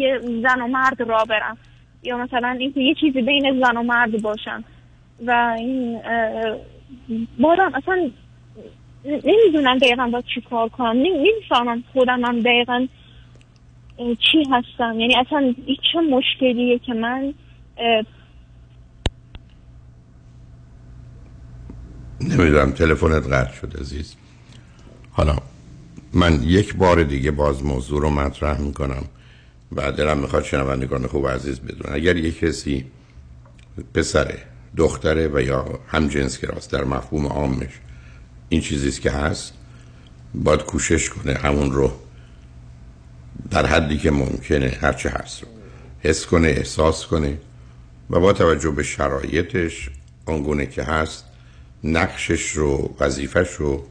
زن 0.43 0.61
و 0.61 0.67
مرد 0.67 1.01
را 1.01 1.25
برم. 1.25 1.59
یا 2.03 2.17
مثلا 2.17 2.49
اینکه 2.49 2.81
یه 2.81 2.95
چیزی 2.95 3.23
بین 3.23 3.61
زن 3.61 3.77
و 3.77 3.83
مرد 3.83 4.23
باشم. 4.23 4.65
و 5.27 5.55
این 5.59 6.01
بارم 7.39 7.75
اصلا 7.75 8.11
نمی‌دونم 9.05 9.79
دقیقا 9.79 10.07
با 10.07 10.23
چی 10.35 10.41
کار 10.41 10.69
کنم. 10.69 10.97
نمی‌فهمم 10.97 11.85
خودم 11.93 12.25
هم 12.25 12.41
دقیقا 12.41 12.87
چی 13.99 14.45
هستم؟ 14.51 15.01
یعنی 15.01 15.17
اصلا 15.17 15.55
چه 15.93 16.01
مشکلیه 16.01 16.79
که 16.79 16.95
من 16.95 17.35
نمی‌دونم 22.21 22.73
تلفنت 22.73 23.27
قطع 23.27 23.53
شد 23.53 23.77
عزیز. 23.81 24.15
حالا 25.13 25.37
من 26.13 26.43
یک 26.43 26.77
بار 26.77 27.03
دیگه 27.03 27.31
باز 27.31 27.65
موضوع 27.65 28.01
رو 28.03 28.11
مطرح 28.11 28.61
می‌کنم. 28.61 29.05
و 29.73 29.93
دلم 29.93 30.19
می‌خواد 30.19 30.45
شنوندگان 30.45 31.07
خوب 31.07 31.29
عزیز 31.29 31.61
بدون 31.61 31.95
اگر 31.95 32.17
یک 32.17 32.39
کسی 32.39 32.85
پسره 33.95 34.39
دختره 34.77 35.29
و 35.29 35.41
یا 35.41 35.65
هم 35.89 36.09
جنس 36.09 36.45
راست 36.45 36.73
در 36.73 36.85
مفهوم 36.85 37.27
عامش 37.27 37.81
این 38.49 38.61
چیزیست 38.61 39.01
که 39.01 39.11
هست 39.11 39.55
باید 40.35 40.63
کوشش 40.63 41.11
کنه 41.11 41.35
همون 41.35 41.73
رو 41.73 41.93
در 43.51 43.67
حدی 43.67 43.99
که 43.99 44.11
ممکنه 44.11 44.79
هرچه 44.81 45.11
هست 45.11 45.43
رو. 45.43 45.49
حس 46.01 46.27
کنه 46.27 46.49
احساس 46.49 47.07
کنه 47.07 47.39
و 48.11 48.21
با 48.21 48.33
توجه 48.33 48.71
به 48.71 48.83
شرایطش 48.83 49.91
آنگونه 50.27 50.67
که 50.67 50.83
هست 50.83 51.25
نقشش 51.85 52.51
رو 52.51 52.95
وظیفش 53.01 53.53
رو 53.55 53.87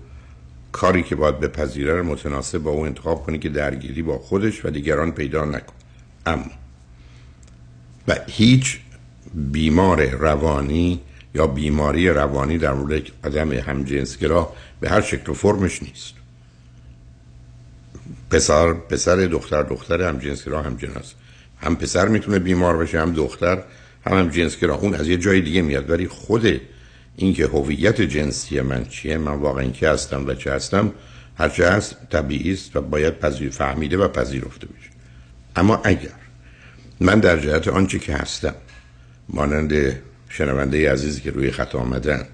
کاری 0.72 1.04
که 1.04 1.16
باید 1.16 1.40
بپذیره 1.40 1.98
رو 1.98 2.04
متناسب 2.04 2.58
با 2.58 2.72
اون 2.72 2.88
انتخاب 2.88 3.24
کنی 3.24 3.40
که 3.40 3.50
درگیری 3.50 4.02
با 4.02 4.18
خودش 4.18 4.66
و 4.66 4.70
دیگران 4.70 5.12
پیدا 5.12 5.46
نکن. 5.46 5.74
اما 6.26 6.52
و 8.08 8.16
هیچ 8.28 8.80
بیمار 9.34 10.06
روانی 10.10 11.02
یا 11.36 11.48
بیماری 11.48 12.10
روانی 12.10 12.58
در 12.58 12.74
مورد 12.74 13.02
آدم 13.24 13.54
همجنسگرا 13.54 14.54
به 14.80 14.90
هر 14.90 15.02
شکل 15.02 15.32
و 15.32 15.34
فرمش 15.34 15.84
نیست. 15.84 16.14
پسر 18.30 18.74
پسر 18.74 19.16
دختر 19.16 19.64
دختر 19.64 20.02
هم 20.02 20.20
جنسگرا 20.20 20.62
هم 20.62 20.76
جنس 20.76 21.14
هم 21.62 21.76
پسر 21.76 22.08
می‌تونه 22.08 22.40
بیمار 22.40 22.78
بشه 22.78 23.02
هم 23.02 23.14
دختر 23.14 23.64
هم 24.06 24.18
هم 24.18 24.30
جنسگرا 24.30 24.76
اون 24.76 24.94
از 24.94 25.08
یه 25.08 25.18
جای 25.18 25.42
دیگه 25.42 25.62
میاد. 25.62 25.90
ولی 25.90 26.08
خود 26.08 26.62
اینکه 27.16 27.46
هویت 27.46 28.02
جنسی 28.02 28.62
من 28.62 28.86
چیه 28.86 29.18
من 29.18 29.34
واقعا 29.34 29.66
کی 29.66 29.86
هستم 29.86 30.28
و 30.28 30.34
چه 30.34 30.52
هستم 30.52 30.92
هرچه 31.38 31.70
هست 31.70 31.96
طبیعی 32.10 32.54
است 32.54 32.76
و 32.76 32.82
باید 32.82 33.20
پذیر 33.20 33.50
فهمیده 33.50 33.98
و 33.98 34.08
پذیرفته 34.08 34.68
بشه. 34.68 34.90
اما 35.56 35.82
اگر 35.84 36.10
من 37.00 37.20
در 37.20 37.40
جهت 37.40 37.68
آنچه 37.68 38.00
که 38.00 38.14
هستم 38.14 38.56
مانند 39.30 40.02
شنونده 40.30 40.92
عزیزی 40.92 41.22
که 41.22 41.32
روی 41.32 41.52
خط 41.52 41.76
آمدن 41.76 42.28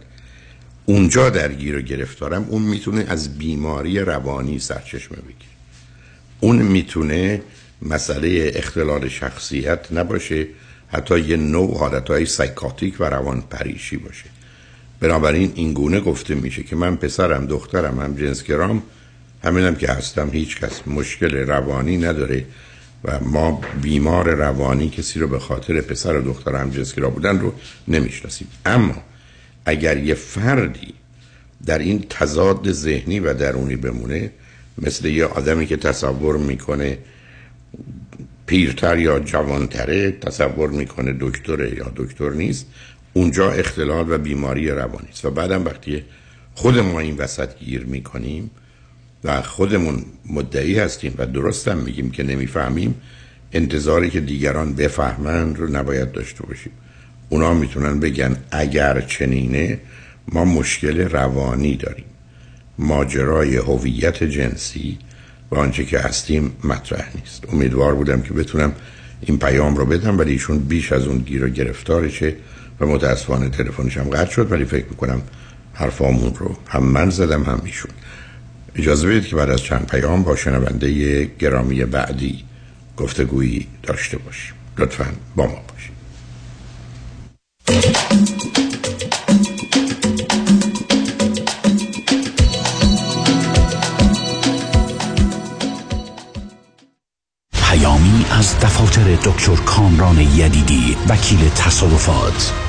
اونجا 0.85 1.29
درگیر 1.29 1.77
و 1.77 1.81
گرفتارم 1.81 2.45
اون 2.49 2.61
می‌تونه 2.61 3.05
از 3.07 3.37
بیماری 3.37 3.99
روانی 3.99 4.59
سرچشمه 4.59 5.17
بگیره. 5.17 5.48
اون 6.39 6.61
می‌تونه 6.61 7.41
مسئله 7.81 8.51
اختلال 8.55 9.07
شخصیت 9.07 9.91
نباشه 9.91 10.47
حتی 10.87 11.19
یه 11.19 11.37
نوع 11.37 11.77
حالتهای 11.77 12.25
سایکاتیک 12.25 12.95
و 12.99 13.03
روان 13.03 13.41
پریشی 13.41 13.97
باشه. 13.97 14.25
بنابراین 14.99 15.51
این 15.55 15.73
گونه 15.73 15.99
گفته 15.99 16.35
میشه 16.35 16.63
که 16.63 16.75
من 16.75 16.95
پسرم 16.95 17.45
دخترم 17.45 17.99
هم 17.99 18.15
جنسگرام 18.15 18.83
همینم 19.43 19.75
که 19.75 19.87
هستم 19.87 20.29
هیچ 20.33 20.59
کس 20.59 20.87
مشکل 20.87 21.35
روانی 21.35 21.97
نداره 21.97 22.45
و 23.03 23.19
ما 23.19 23.61
بیمار 23.81 24.29
روانی 24.29 24.89
کسی 24.89 25.19
رو 25.19 25.27
به 25.27 25.39
خاطر 25.39 25.81
پسر 25.81 26.15
و 26.15 26.21
دختر 26.21 26.55
هم 26.55 26.69
جنسگرا 26.69 27.09
بودن 27.09 27.39
رو 27.39 27.53
نمی‌شناسیم. 27.87 28.47
اما 28.65 28.95
اگر 29.65 29.97
یه 29.97 30.13
فردی 30.13 30.93
در 31.65 31.79
این 31.79 32.05
تضاد 32.09 32.71
ذهنی 32.71 33.19
و 33.19 33.33
درونی 33.33 33.75
بمونه 33.75 34.31
مثل 34.81 35.07
یه 35.07 35.25
آدمی 35.25 35.65
که 35.65 35.77
تصور 35.77 36.37
می‌کنه 36.37 36.97
پیرتر 38.45 38.99
یا 38.99 39.19
جوانتره 39.19 40.11
تصور 40.11 40.69
می‌کنه 40.69 41.15
دکتره 41.19 41.77
یا 41.77 41.91
دکتر 41.95 42.29
نیست 42.29 42.65
اونجا 43.13 43.51
اختلال 43.51 44.11
و 44.11 44.17
بیماری 44.17 44.69
روانی 44.69 45.07
است. 45.11 45.25
و 45.25 45.31
بعدم 45.31 45.65
وقتی 45.65 46.03
خود 46.55 46.79
ما 46.79 46.99
این 46.99 47.17
وسط 47.17 47.59
گیر 47.59 47.85
می‌کنیم 47.85 48.51
و 49.23 49.41
خودمون 49.41 50.05
مدعی 50.25 50.79
هستیم 50.79 51.13
و 51.17 51.25
درستم 51.25 51.77
میگیم 51.77 52.11
که 52.11 52.23
نمی‌فهمیم 52.23 52.95
انتظاری 53.53 54.09
که 54.09 54.19
دیگران 54.19 54.73
بفهمند 54.73 55.57
رو 55.57 55.71
نباید 55.71 56.11
داشته 56.11 56.43
باشیم. 56.43 56.71
اونا 57.29 57.53
می‌تونن 57.53 57.99
بگن 57.99 58.37
اگر 58.51 59.01
چنینه 59.01 59.79
ما 60.27 60.45
مشکل 60.45 60.99
روانی 60.99 61.75
داریم. 61.75 62.08
ماجرای 62.79 63.57
هویت 63.57 64.23
جنسی 64.23 64.97
و 65.51 65.55
آنچه 65.55 65.85
که 65.85 65.99
هستیم 65.99 66.51
مطرح 66.63 67.07
نیست. 67.15 67.43
امیدوار 67.53 67.95
بودم 67.95 68.21
که 68.21 68.33
بتونم 68.33 68.73
این 69.21 69.39
پیام 69.39 69.75
رو 69.75 69.85
بدم 69.85 70.17
ولی 70.19 70.31
ایشون 70.31 70.59
بیش 70.59 70.91
از 70.91 71.07
اون 71.07 71.17
گیر 71.17 71.45
و 71.45 71.49
گرفتارشه 71.49 72.35
و 72.79 72.85
متاسفانه 72.85 73.49
تلفنش 73.49 73.97
هم 73.97 74.09
قطع 74.09 74.31
شد 74.31 74.51
ولی 74.51 74.65
فکر 74.65 74.85
می‌کنم 74.89 75.21
حرفامون 75.73 76.35
رو 76.35 76.55
هم 76.67 76.83
من 76.83 77.09
زدم 77.09 77.43
هم 77.43 77.61
ایشون. 77.65 77.91
اجازه 78.75 79.07
بدید 79.07 79.25
که 79.25 79.35
بعد 79.35 79.49
از 79.49 79.61
چند 79.61 79.87
پیام 79.87 80.23
با 80.23 80.35
شنونده 80.35 81.25
گرامی 81.39 81.85
بعدی 81.85 82.43
گفتگویی 82.97 83.67
داشته 83.83 84.17
باشیم. 84.17 84.53
لطفا 84.77 85.05
با 85.35 85.43
ما 85.43 85.61
باشیم 85.73 85.95
دفاتر 98.61 99.15
دکتر 99.15 99.55
کامران 99.55 100.17
یدیدی 100.17 100.97
وکیل 101.09 101.49
تصادفات. 101.49 102.68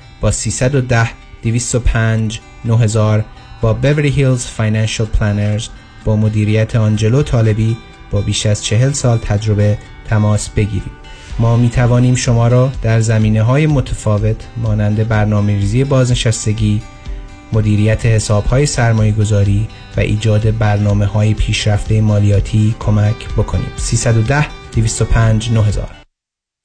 با 0.21 0.31
310 0.31 1.09
205 1.43 2.39
9000 2.65 3.25
با 3.61 3.73
Beverly 3.73 4.09
Hills 4.09 4.45
Financial 4.45 5.05
Planners 5.05 5.67
با 6.05 6.15
مدیریت 6.15 6.75
آنجلو 6.75 7.23
طالبی 7.23 7.77
با 8.11 8.21
بیش 8.21 8.45
از 8.45 8.63
چهل 8.63 8.91
سال 8.91 9.17
تجربه 9.17 9.77
تماس 10.09 10.49
بگیرید 10.49 11.01
ما 11.39 11.57
می 11.57 11.69
توانیم 11.69 12.15
شما 12.15 12.47
را 12.47 12.71
در 12.81 12.99
زمینه 12.99 13.41
های 13.41 13.67
متفاوت 13.67 14.35
مانند 14.57 15.07
برنامه 15.07 15.55
ریزی 15.55 15.83
بازنشستگی، 15.83 16.81
مدیریت 17.53 18.05
حساب 18.05 18.45
های 18.45 18.65
سرمایه 18.65 19.11
گذاری 19.11 19.67
و 19.97 19.99
ایجاد 19.99 20.57
برنامه 20.57 21.05
های 21.05 21.33
پیشرفته 21.33 22.01
مالیاتی 22.01 22.75
کمک 22.79 23.27
بکنیم. 23.37 23.71
310 23.77 24.45
205 24.75 25.51
9000 25.51 26.00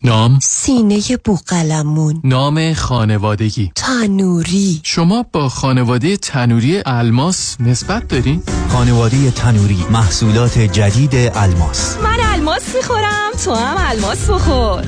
نام؟ 0.05 0.39
سینه 0.43 1.01
بوقلمون. 1.25 2.21
نام 2.25 2.75
خانوادگی. 2.75 3.73
تنوری. 3.75 4.81
شما 4.83 5.25
با 5.33 5.49
خانواده 5.49 6.17
تنوری 6.17 6.83
الماس 6.87 7.57
نسبت 7.61 8.09
دارین؟ 8.09 8.43
خانواده 8.69 9.31
تنوری 9.31 9.85
محصولات 9.91 10.59
جدید 10.59 11.15
الماس. 11.15 11.97
من 12.05 12.17
الماس 12.21 12.77
می‌خورم 12.77 13.31
تو 13.45 13.55
هم 13.55 13.77
الماس 13.79 14.31
بخور. 14.31 14.85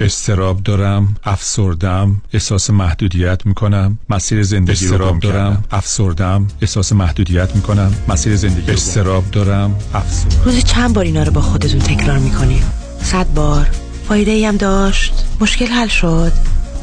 استراب 0.00 0.62
دارم 0.62 1.16
افسردم 1.24 2.22
احساس 2.32 2.70
محدودیت 2.70 3.46
می‌کنم. 3.46 3.98
مسیر 4.08 4.42
زندگی 4.42 4.86
رو 4.86 5.18
دارم 5.18 5.64
افسردم 5.70 6.48
احساس 6.60 6.92
محدودیت 6.92 7.56
می‌کنم. 7.56 7.94
مسیر 8.08 8.36
زندگی 8.36 8.70
استراب 8.70 9.30
دارم 9.30 9.78
افسردم. 9.94 10.44
روزی 10.44 10.62
چند 10.62 10.94
بار 10.94 11.04
اینا 11.04 11.22
رو 11.22 11.32
با 11.32 11.40
خودتون 11.40 11.80
تکرار 11.80 12.18
می‌کنی؟ 12.18 12.62
صد 13.02 13.34
بار. 13.34 13.70
فایده 14.08 14.30
ای 14.30 14.44
هم 14.44 14.56
داشت. 14.56 15.24
مشکل 15.40 15.66
حل 15.66 15.88
شد. 15.88 16.32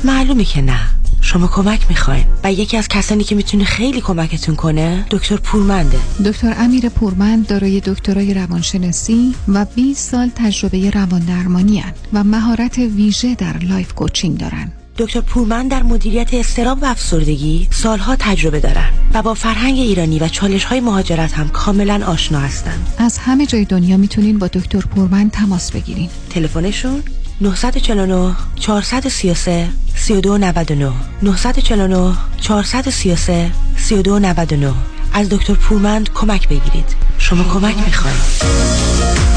معلومه 0.04 0.44
که 0.44 0.62
نه. 0.62 0.80
شما 1.22 1.48
کمک 1.48 1.86
می‌خواین. 1.90 2.26
و 2.44 2.54
یکی 2.54 2.78
از 2.78 2.88
کسانی 2.88 3.24
که 3.24 3.36
می‌تونه 3.36 3.64
خیلی 3.64 4.02
کمکتون 4.02 4.56
کنه 4.56 5.06
دکتر 5.12 5.36
پورمنده. 5.36 6.00
دکتر 6.26 6.56
امیر 6.58 6.90
پورمند 6.90 7.48
دارای 7.48 7.80
دکترای 7.80 8.34
روانشناسی 8.34 9.36
و 9.48 9.66
20 9.76 10.12
سال 10.12 10.32
تجربه 10.36 10.90
روان 10.90 11.22
درمانی 11.22 11.84
و 12.14 12.24
مهارت 12.24 12.78
ویژه 12.78 13.36
در 13.36 13.58
life 13.58 13.94
coaching 13.94 14.38
دارن. 14.38 14.72
دکتر 15.00 15.22
پورمند 15.22 15.68
در 15.68 15.84
مدیریت 15.84 16.34
اضطراب 16.34 16.84
و 16.84 16.86
افسردگی 16.86 17.68
سالها 17.72 18.16
تجربه 18.20 18.60
دارن 18.60 18.90
و 19.14 19.22
با 19.22 19.34
فرهنگ 19.34 19.78
ایرانی 19.78 20.20
و 20.20 20.28
چالش 20.28 20.64
های 20.64 20.80
مهاجرت 20.80 21.34
هم 21.34 21.50
کاملا 21.50 22.06
آشنا 22.06 22.40
هستند. 22.40 22.94
از 22.98 23.18
همه 23.18 23.46
جای 23.46 23.66
دنیا 23.66 23.98
می‌تونین 23.98 24.40
با 24.40 24.48
دکتر 24.48 24.80
پورمند 24.80 25.30
تماس 25.30 25.72
بگیرین. 25.72 26.10
تلفنشون 26.30 27.04
949 27.42 28.36
433 28.56 29.70
3299 29.96 30.92
949 31.22 32.14
433 32.42 33.52
3299 33.78 34.74
از 35.14 35.30
دکتر 35.30 35.54
پورمند 35.54 36.10
کمک 36.14 36.48
بگیرید 36.48 36.96
شما 37.18 37.44
کمک 37.44 37.76
می‌خواید 37.86 39.29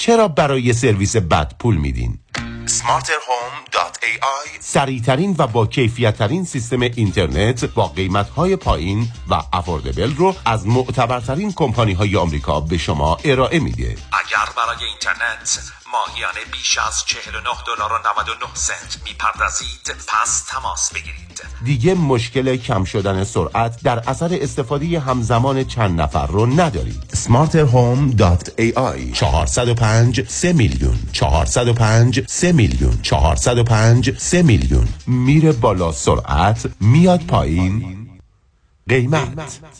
چرا 0.00 0.28
برای 0.28 0.72
سرویس 0.72 1.16
بد 1.16 1.52
پول 1.58 1.76
میدین؟ 1.76 2.18
smarterhome.ai 2.66 4.48
سریعترین 4.60 5.34
و 5.38 5.46
با 5.46 5.66
کیفیت 5.66 6.16
ترین 6.16 6.44
سیستم 6.44 6.80
اینترنت 6.80 7.64
با 7.64 7.86
قیمت 7.86 8.28
های 8.28 8.56
پایین 8.56 9.08
و 9.30 9.42
افوردبل 9.52 10.14
رو 10.16 10.34
از 10.46 10.66
معتبرترین 10.66 11.52
کمپانی 11.52 11.92
های 11.92 12.16
آمریکا 12.16 12.60
به 12.60 12.78
شما 12.78 13.18
ارائه 13.24 13.58
میده 13.58 13.96
اگر 14.12 14.52
برای 14.56 14.88
اینترنت 14.88 15.79
ماهیانه 15.92 16.40
بیش 16.52 16.78
از 16.78 17.04
49 17.04 17.48
دلار 17.66 17.92
و 17.92 17.98
99 18.08 18.54
سنت. 18.54 18.98
می‌پردازید. 19.04 19.94
پس 20.08 20.44
تماس 20.48 20.92
بگیرید. 20.92 21.42
دیگه 21.64 21.94
مشکل 21.94 22.56
کم 22.56 22.84
شدن 22.84 23.24
سرعت 23.24 23.82
در 23.82 24.10
اثر 24.10 24.38
استفاده 24.40 25.00
همزمان 25.00 25.64
چند 25.64 26.00
نفر 26.00 26.26
رو 26.26 26.46
ندارید. 26.46 27.02
smarterhome.ai 27.14 29.12
405 29.12 30.28
3 30.28 30.52
میلیون. 30.52 30.98
405 31.12 32.26
3 32.28 32.52
میلیون. 32.52 33.02
405 33.02 34.18
3 34.18 34.42
میلیون. 34.42 34.88
میره 35.06 35.52
بالا 35.52 35.92
سرعت 35.92 36.66
میاد 36.80 37.26
پایین. 37.26 38.08
قیمت. 38.88 39.79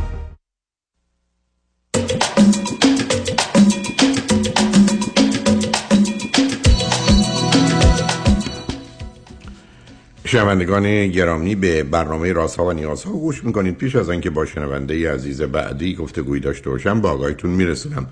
شنوندگان 10.31 11.07
گرامی 11.07 11.55
به 11.55 11.83
برنامه 11.83 12.33
رازها 12.33 12.65
و 12.65 12.71
نیازها 12.71 13.11
گوش 13.11 13.43
می‌کنید. 13.43 13.77
پیش 13.77 13.95
از 13.95 14.09
اینکه 14.09 14.29
با 14.29 14.45
شنونده 14.45 15.13
عزیز 15.13 15.41
بعدی 15.41 15.95
گفتگویی 15.95 16.41
داشته 16.41 16.69
باشم 16.69 17.01
با 17.01 17.11
آقایتون 17.11 17.51
میرسونم 17.51 18.07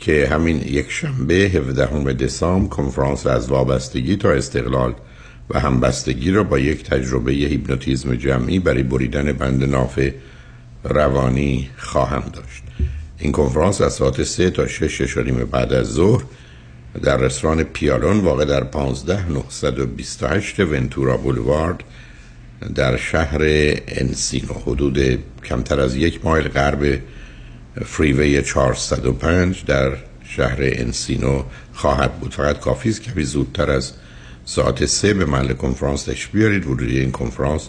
که 0.00 0.28
همین 0.32 0.56
یک 0.56 0.90
شنبه 0.90 1.34
17 1.34 2.12
دسامبر 2.12 2.68
کنفرانس 2.68 3.26
از 3.26 3.48
وابستگی 3.48 4.16
تا 4.16 4.30
استقلال 4.30 4.94
و 5.50 5.60
همبستگی 5.60 6.30
را 6.30 6.42
با 6.42 6.58
یک 6.58 6.84
تجربه 6.84 7.32
هیپنوتیزم 7.32 8.14
جمعی 8.14 8.58
برای 8.58 8.82
بریدن 8.82 9.32
بند 9.32 9.64
ناف 9.64 10.00
روانی 10.84 11.70
خواهم 11.76 12.22
داشت. 12.32 12.62
این 13.18 13.32
کنفرانس 13.32 13.80
از 13.80 13.92
ساعت 13.92 14.22
3 14.22 14.50
تا 14.50 14.66
6 14.66 15.02
شدیم 15.10 15.34
بعد 15.34 15.72
از 15.72 15.86
ظهر 15.86 16.24
در 17.02 17.16
رستوران 17.16 17.62
پیالون 17.62 18.20
واقع 18.20 18.44
در 18.44 18.64
15928 18.64 20.60
ونتورا 20.60 21.16
بولوارد 21.16 21.84
در 22.74 22.96
شهر 22.96 23.38
انسینو 23.88 24.52
حدود 24.66 25.18
کمتر 25.44 25.80
از 25.80 25.96
یک 25.96 26.24
مایل 26.24 26.48
غرب 26.48 26.98
فریوی 27.84 28.42
405 28.42 29.64
در 29.64 29.92
شهر 30.28 30.58
انسینو 30.60 31.42
خواهد 31.72 32.20
بود. 32.20 32.34
فقط 32.34 32.60
کافی 32.60 32.88
است 32.88 33.02
کمی 33.02 33.24
زودتر 33.24 33.70
از 33.70 33.92
ساعت 34.44 34.86
سه 34.86 35.14
به 35.14 35.24
محل 35.24 35.52
کنفرانس 35.52 36.02
تشریف 36.02 36.30
بیارید. 36.30 36.66
ورودی 36.66 37.00
این 37.00 37.12
کنفرانس 37.12 37.68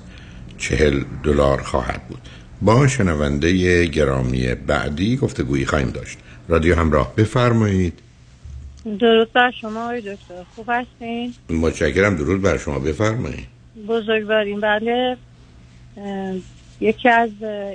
چهل 0.57 1.03
دلار 1.23 1.61
خواهد 1.61 2.07
بود. 2.07 2.21
با 2.61 2.87
شنونده 2.87 3.85
گرامی 3.85 4.55
بعدی 4.55 5.17
گفتگویی 5.17 5.65
خواهیم 5.65 5.89
داشت. 5.89 6.17
رادیو 6.47 6.75
همراه 6.75 7.15
بفرمایید. 7.15 7.99
درود 8.85 9.33
بر 9.33 9.51
شما 9.51 9.83
آقای 9.83 10.01
دکتر. 10.01 10.43
خوب 10.55 10.65
هستین؟ 10.69 11.33
متشکرم. 11.49 12.15
درود 12.15 12.41
بر 12.41 12.57
شما. 12.57 12.79
بفرمایید. 12.79 13.47
بزرگواریم. 13.87 14.61
بله 14.61 15.17
یکی 16.79 17.09
از 17.09 17.29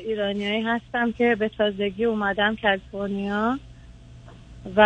ایرانیایی 0.07 0.63
هستم 0.63 1.13
که 1.13 1.37
به 1.39 1.51
تازگی 1.59 2.05
اومدم 2.05 2.57
کالیفرنیا 2.63 3.59
و 4.77 4.81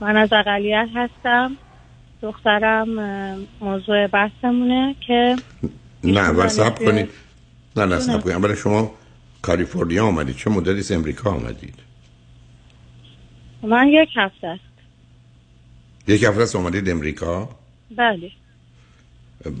من 0.00 0.16
از 0.16 0.32
اقلیت 0.32 0.88
هستم. 0.94 1.56
دخترم 2.22 2.88
موضوع 3.60 4.06
بحثمونه 4.06 4.94
که 5.06 5.36
نه 6.04 6.30
و 6.30 6.48
سب 6.48 6.78
کنید. 6.78 7.08
نه 7.76 7.84
نه 7.84 7.98
سب 7.98 8.20
کنید. 8.24 8.40
برای 8.40 8.56
شما 8.56 8.90
کالیفرنیا 9.42 10.06
آمدید 10.06 10.36
چه 10.36 10.50
مدتی 10.50 10.78
از 10.78 10.92
امریکا 10.92 11.30
آمدید؟ 11.30 11.74
من 13.62 13.88
یک 13.88 14.08
هفته. 14.16 14.46
است 14.46 14.69
یک 16.08 16.22
هفته 16.22 16.42
است 16.42 16.56
آمدید 16.56 16.90
امریکا؟ 16.90 17.48
بله. 17.96 18.30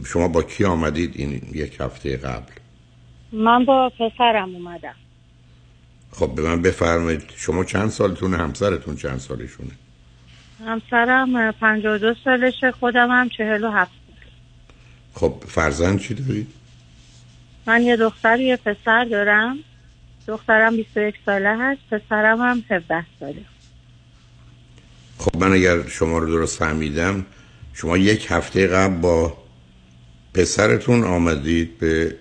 شما 0.06 0.28
با 0.28 0.42
کی 0.42 0.64
آمدید 0.64 1.12
این 1.16 1.42
یک 1.52 1.76
هفته 1.80 2.16
قبل؟ 2.16 2.52
من 3.32 3.64
با 3.64 3.92
پسرم 3.98 4.54
اومدم. 4.54 4.94
خب 6.12 6.34
به 6.34 6.42
من 6.42 6.62
بفرمایید 6.62 7.22
شما 7.36 7.64
چند 7.64 7.90
سالتونه؟ 7.90 8.36
همسرتون 8.36 8.96
چند 8.96 9.18
سالشونه؟ 9.18 9.70
همسرم 10.66 11.52
52 11.52 12.14
سالشه 12.24 12.72
خودم 12.72 13.10
هم 13.10 13.28
47 13.28 13.90
خب 15.14 15.34
فرزند 15.48 16.00
چی 16.00 16.14
دارید؟ 16.14 16.46
من 17.66 17.82
یه 17.82 17.96
دختر 17.96 18.40
یه 18.40 18.56
پسر 18.56 19.04
دارم. 19.04 19.58
دخترم 20.26 20.76
21 20.76 21.14
ساله 21.26 21.56
هست 21.58 21.80
پسرم 21.90 22.40
هم 22.40 22.64
17 22.70 23.06
ساله. 23.20 23.44
خب 25.20 25.36
من 25.36 25.52
اگر 25.52 25.82
شما 25.88 26.18
رو 26.18 26.26
درست 26.26 26.58
فهمیدم 26.58 27.26
شما 27.74 27.96
یک 27.96 28.26
هفته 28.30 28.66
قبل 28.66 28.94
با 29.00 29.36
پسرتون 30.34 31.04
آمدید 31.04 31.78
به 31.78 32.16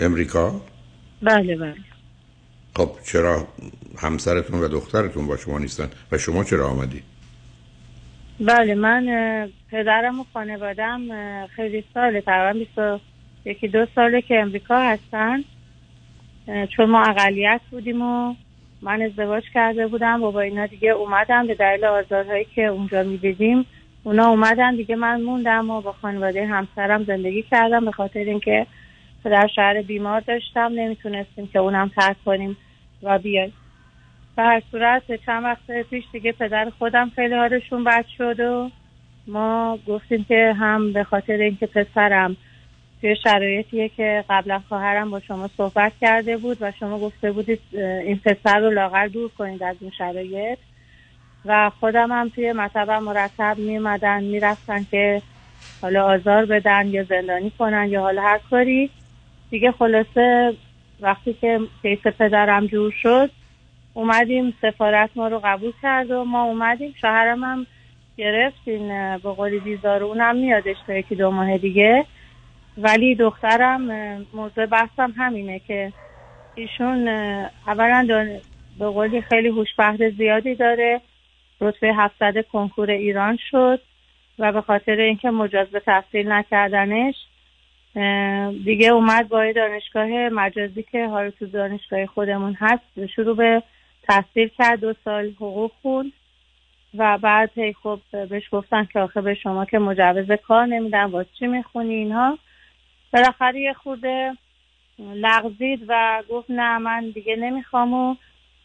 امریکا؟ 0.00 0.60
بله 1.22 1.56
بله. 1.56 1.74
خب 2.76 2.90
چرا 3.04 3.46
همسرتون 3.98 4.60
و 4.60 4.68
دخترتون 4.68 5.26
با 5.26 5.36
شما 5.36 5.58
نیستن 5.58 5.90
و 6.12 6.18
شما 6.18 6.44
چرا 6.44 6.68
آمدی؟ 6.68 7.02
بله 8.40 8.74
من 8.74 9.04
پدرم 9.70 10.20
و 10.20 10.24
خانوادم 10.32 11.00
خیلی 11.46 11.84
ساله 11.94 12.20
تقریبا 12.20 12.58
بیست 12.58 13.02
یکی 13.44 13.68
دو 13.68 13.86
ساله 13.94 14.22
که 14.22 14.40
امریکا 14.40 14.80
هستن. 14.80 15.44
چون 16.76 16.90
ما 16.90 17.02
اقلیت 17.02 17.60
بودیم 17.70 18.02
و 18.02 18.34
من 18.82 19.02
ازدواج 19.02 19.44
کرده 19.54 19.86
بودم 19.86 20.22
و 20.22 20.32
با 20.32 20.40
اینا 20.40 20.66
دیگه 20.66 20.90
اومدم 20.90 21.46
به 21.46 21.54
دلیل 21.54 21.84
آزارهایی 21.84 22.46
که 22.54 22.66
اونجا 22.66 23.02
می‌دیدیم 23.02 23.66
اونا 24.04 24.28
اومدن 24.28 24.76
دیگه 24.76 24.96
من 24.96 25.20
موندم 25.20 25.70
و 25.70 25.80
با 25.80 25.92
خانواده 25.92 26.46
همسرم 26.46 27.04
زندگی 27.04 27.42
کردم 27.42 27.84
به 27.84 27.92
خاطر 27.92 28.20
اینکه 28.20 28.66
پدر 29.24 29.46
شهر 29.46 29.82
بیمار 29.82 30.20
داشتم 30.20 30.72
نمی‌تونستیم 30.74 31.46
که 31.46 31.58
اونم 31.58 31.90
ترک 31.96 32.16
کنیم 32.24 32.56
و 33.02 33.18
بیایم. 33.18 33.52
به 34.36 34.42
هر 34.42 34.62
صورت 34.70 35.24
چند 35.26 35.44
وقت 35.44 35.82
پیش 35.90 36.04
دیگه 36.12 36.32
پدر 36.32 36.70
خودم 36.78 37.10
خیلی 37.14 37.34
حالشون 37.34 37.84
بد 37.84 38.06
شد 38.18 38.40
و 38.40 38.70
ما 39.26 39.78
گفتیم 39.88 40.24
که 40.24 40.54
هم 40.60 40.92
به 40.92 41.04
خاطر 41.04 41.32
اینکه 41.32 41.66
پسرم 41.66 42.36
توی 43.02 43.16
شرایطیه 43.16 43.88
که 43.88 44.24
قبلا 44.28 44.62
خواهرم 44.68 45.10
با 45.10 45.20
شما 45.20 45.48
صحبت 45.56 45.92
کرده 46.00 46.36
بود 46.36 46.56
و 46.60 46.72
شما 46.80 46.98
گفته 46.98 47.32
بودید 47.32 47.60
این 47.74 48.20
پسر 48.24 48.58
رو 48.58 48.70
لاغر 48.70 49.06
دور 49.06 49.30
کنید 49.38 49.62
از 49.62 49.76
این 49.80 49.90
شرایط. 49.90 50.58
و 51.44 51.70
خودم 51.80 52.12
هم 52.12 52.28
توی 52.28 52.52
مطبم 52.52 53.02
مرتب 53.02 53.58
می 53.58 53.76
اومدن 53.76 54.22
می 54.22 54.40
رفتن 54.40 54.86
که 54.90 55.22
حالا 55.82 56.04
آزار 56.04 56.44
بدن 56.44 56.86
یا 56.86 57.04
زندانی 57.04 57.52
کنن 57.58 57.88
یا 57.90 58.00
حالا 58.00 58.22
هر 58.22 58.40
کاری. 58.50 58.90
دیگه 59.50 59.72
خلاصه 59.72 60.54
وقتی 61.00 61.32
که 61.32 61.60
کیس 61.82 61.98
پدرم 61.98 62.66
جور 62.66 62.92
شد 63.02 63.30
اومدیم 63.94 64.54
سفارت 64.62 65.10
ما 65.16 65.28
رو 65.28 65.40
قبول 65.44 65.72
کرد 65.82 66.10
و 66.10 66.24
ما 66.24 66.42
اومدیم. 66.42 66.94
شوهرم 67.00 67.44
هم 67.44 67.66
گرفت 68.16 68.60
این 68.64 68.90
اه، 68.90 69.18
به 69.18 69.30
قولی 69.30 69.58
ویزا 69.58 69.96
اونم 69.96 70.36
میادش 70.36 70.76
تا 70.86 70.94
یکی 70.94 71.14
دو 71.14 71.30
ماه 71.30 71.58
دیگه. 71.58 72.06
ولی 72.78 73.14
دخترم 73.14 73.82
موضوع 74.34 74.66
بحثم 74.66 75.14
همینه 75.16 75.58
که 75.58 75.92
ایشون 76.54 77.08
اولا 77.66 78.06
به 78.78 78.86
قولی 78.86 79.20
خیلی 79.20 79.48
هوشبهر 79.48 80.10
زیادی 80.10 80.54
داره. 80.54 81.00
رتبه 81.60 81.94
700 81.94 82.46
کنکور 82.52 82.90
ایران 82.90 83.38
شد 83.50 83.80
و 84.38 84.52
به 84.52 84.60
خاطر 84.60 84.92
اینکه 84.92 85.30
مجاز 85.30 85.68
به 85.68 85.80
تحصیل 85.80 86.32
نکردنش 86.32 87.14
دیگه 88.64 88.88
اومد 88.88 89.28
با 89.28 89.52
دانشگاه 89.52 90.28
مجازی 90.28 90.82
که 90.82 91.06
حالا 91.06 91.30
تو 91.30 91.46
دانشگاه 91.46 92.06
خودمون 92.06 92.56
هست 92.60 93.06
شروع 93.06 93.36
به 93.36 93.62
تحصیل 94.02 94.48
کرد 94.48 94.80
دو 94.80 94.94
سال 95.04 95.26
حقوق 95.26 95.72
خوند 95.82 96.12
و 96.94 97.18
بعد 97.18 97.50
هی 97.54 97.72
خب 97.72 98.00
بهش 98.30 98.48
گفتن 98.52 98.84
که 98.84 99.00
آخه 99.00 99.20
به 99.20 99.34
شما 99.34 99.64
که 99.64 99.78
مجوز 99.78 100.30
کار 100.32 100.66
نمیدن 100.66 101.04
واسه 101.04 101.28
چی 101.38 101.46
می‌خونی 101.46 101.94
اینها؟ 101.94 102.38
بالاخره 103.12 103.60
یه 103.60 103.72
خورده 103.72 104.32
لغزید 104.98 105.84
و 105.88 106.22
گفت 106.30 106.50
نه 106.50 106.78
من 106.78 107.10
دیگه 107.10 107.36
نمی‌خوام 107.36 107.94
و 107.94 108.16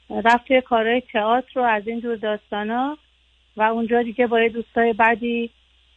رفت 0.09 0.47
توی 0.47 0.61
کارهای 0.61 1.01
تئاتر 1.13 1.51
رو 1.55 1.63
از 1.63 1.87
این 1.87 2.01
جور 2.01 2.15
داستانا 2.15 2.97
و 3.57 3.61
اونجا 3.61 4.01
دیگه 4.01 4.27
با 4.27 4.41
یه 4.41 4.49
دوستای 4.49 4.93
بعدی 4.93 5.49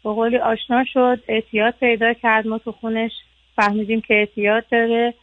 به 0.05 0.13
قولی 0.13 0.37
آشنا 0.37 0.85
شد. 0.85 1.23
اعتیاد 1.29 1.75
پیدا 1.81 2.13
کرد. 2.13 2.47
ما 2.47 2.59
تو 2.59 2.73
خونش 2.73 3.13
فهمیدیم 3.57 4.01
که 4.01 4.15
اعتیاد 4.15 4.65
داره. 4.69 5.15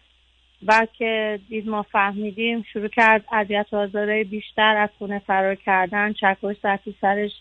بعد 0.62 0.90
که 0.94 1.40
دید 1.50 1.70
ما 1.70 1.82
فهمیدیم 1.82 2.66
شروع 2.74 2.88
کرد 2.88 3.26
اذیت 3.32 3.66
و 3.72 3.76
آزارهای 3.76 4.24
بیشتر 4.24 4.78
از 4.78 4.90
خونه 4.98 5.20
فرار 5.20 5.56
کردن. 5.56 6.14
چکش 6.14 6.56
زد 6.64 6.80
سرش. 7.02 7.32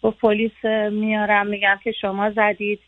با 0.00 0.10
پلیس 0.10 0.64
میارم 0.90 1.46
میگم 1.46 1.78
که 1.84 1.92
شما 1.92 2.30
زدید. 2.30 2.80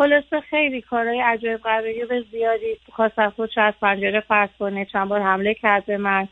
خلاصه 0.00 0.40
خیلی 0.50 0.80
کارهای 0.80 1.20
عجایب 1.20 1.60
غریب 1.62 2.08
زیادی 2.30 2.76
خواست 2.92 3.28
خودش 3.28 3.58
از 3.58 3.74
پنجره 3.80 4.20
پرت 4.20 4.50
کنه. 4.58 4.84
چند 4.84 5.08
بار 5.08 5.20
حمله 5.20 5.54
کرد 5.54 5.86
به 5.86 5.96
من. 5.96 6.28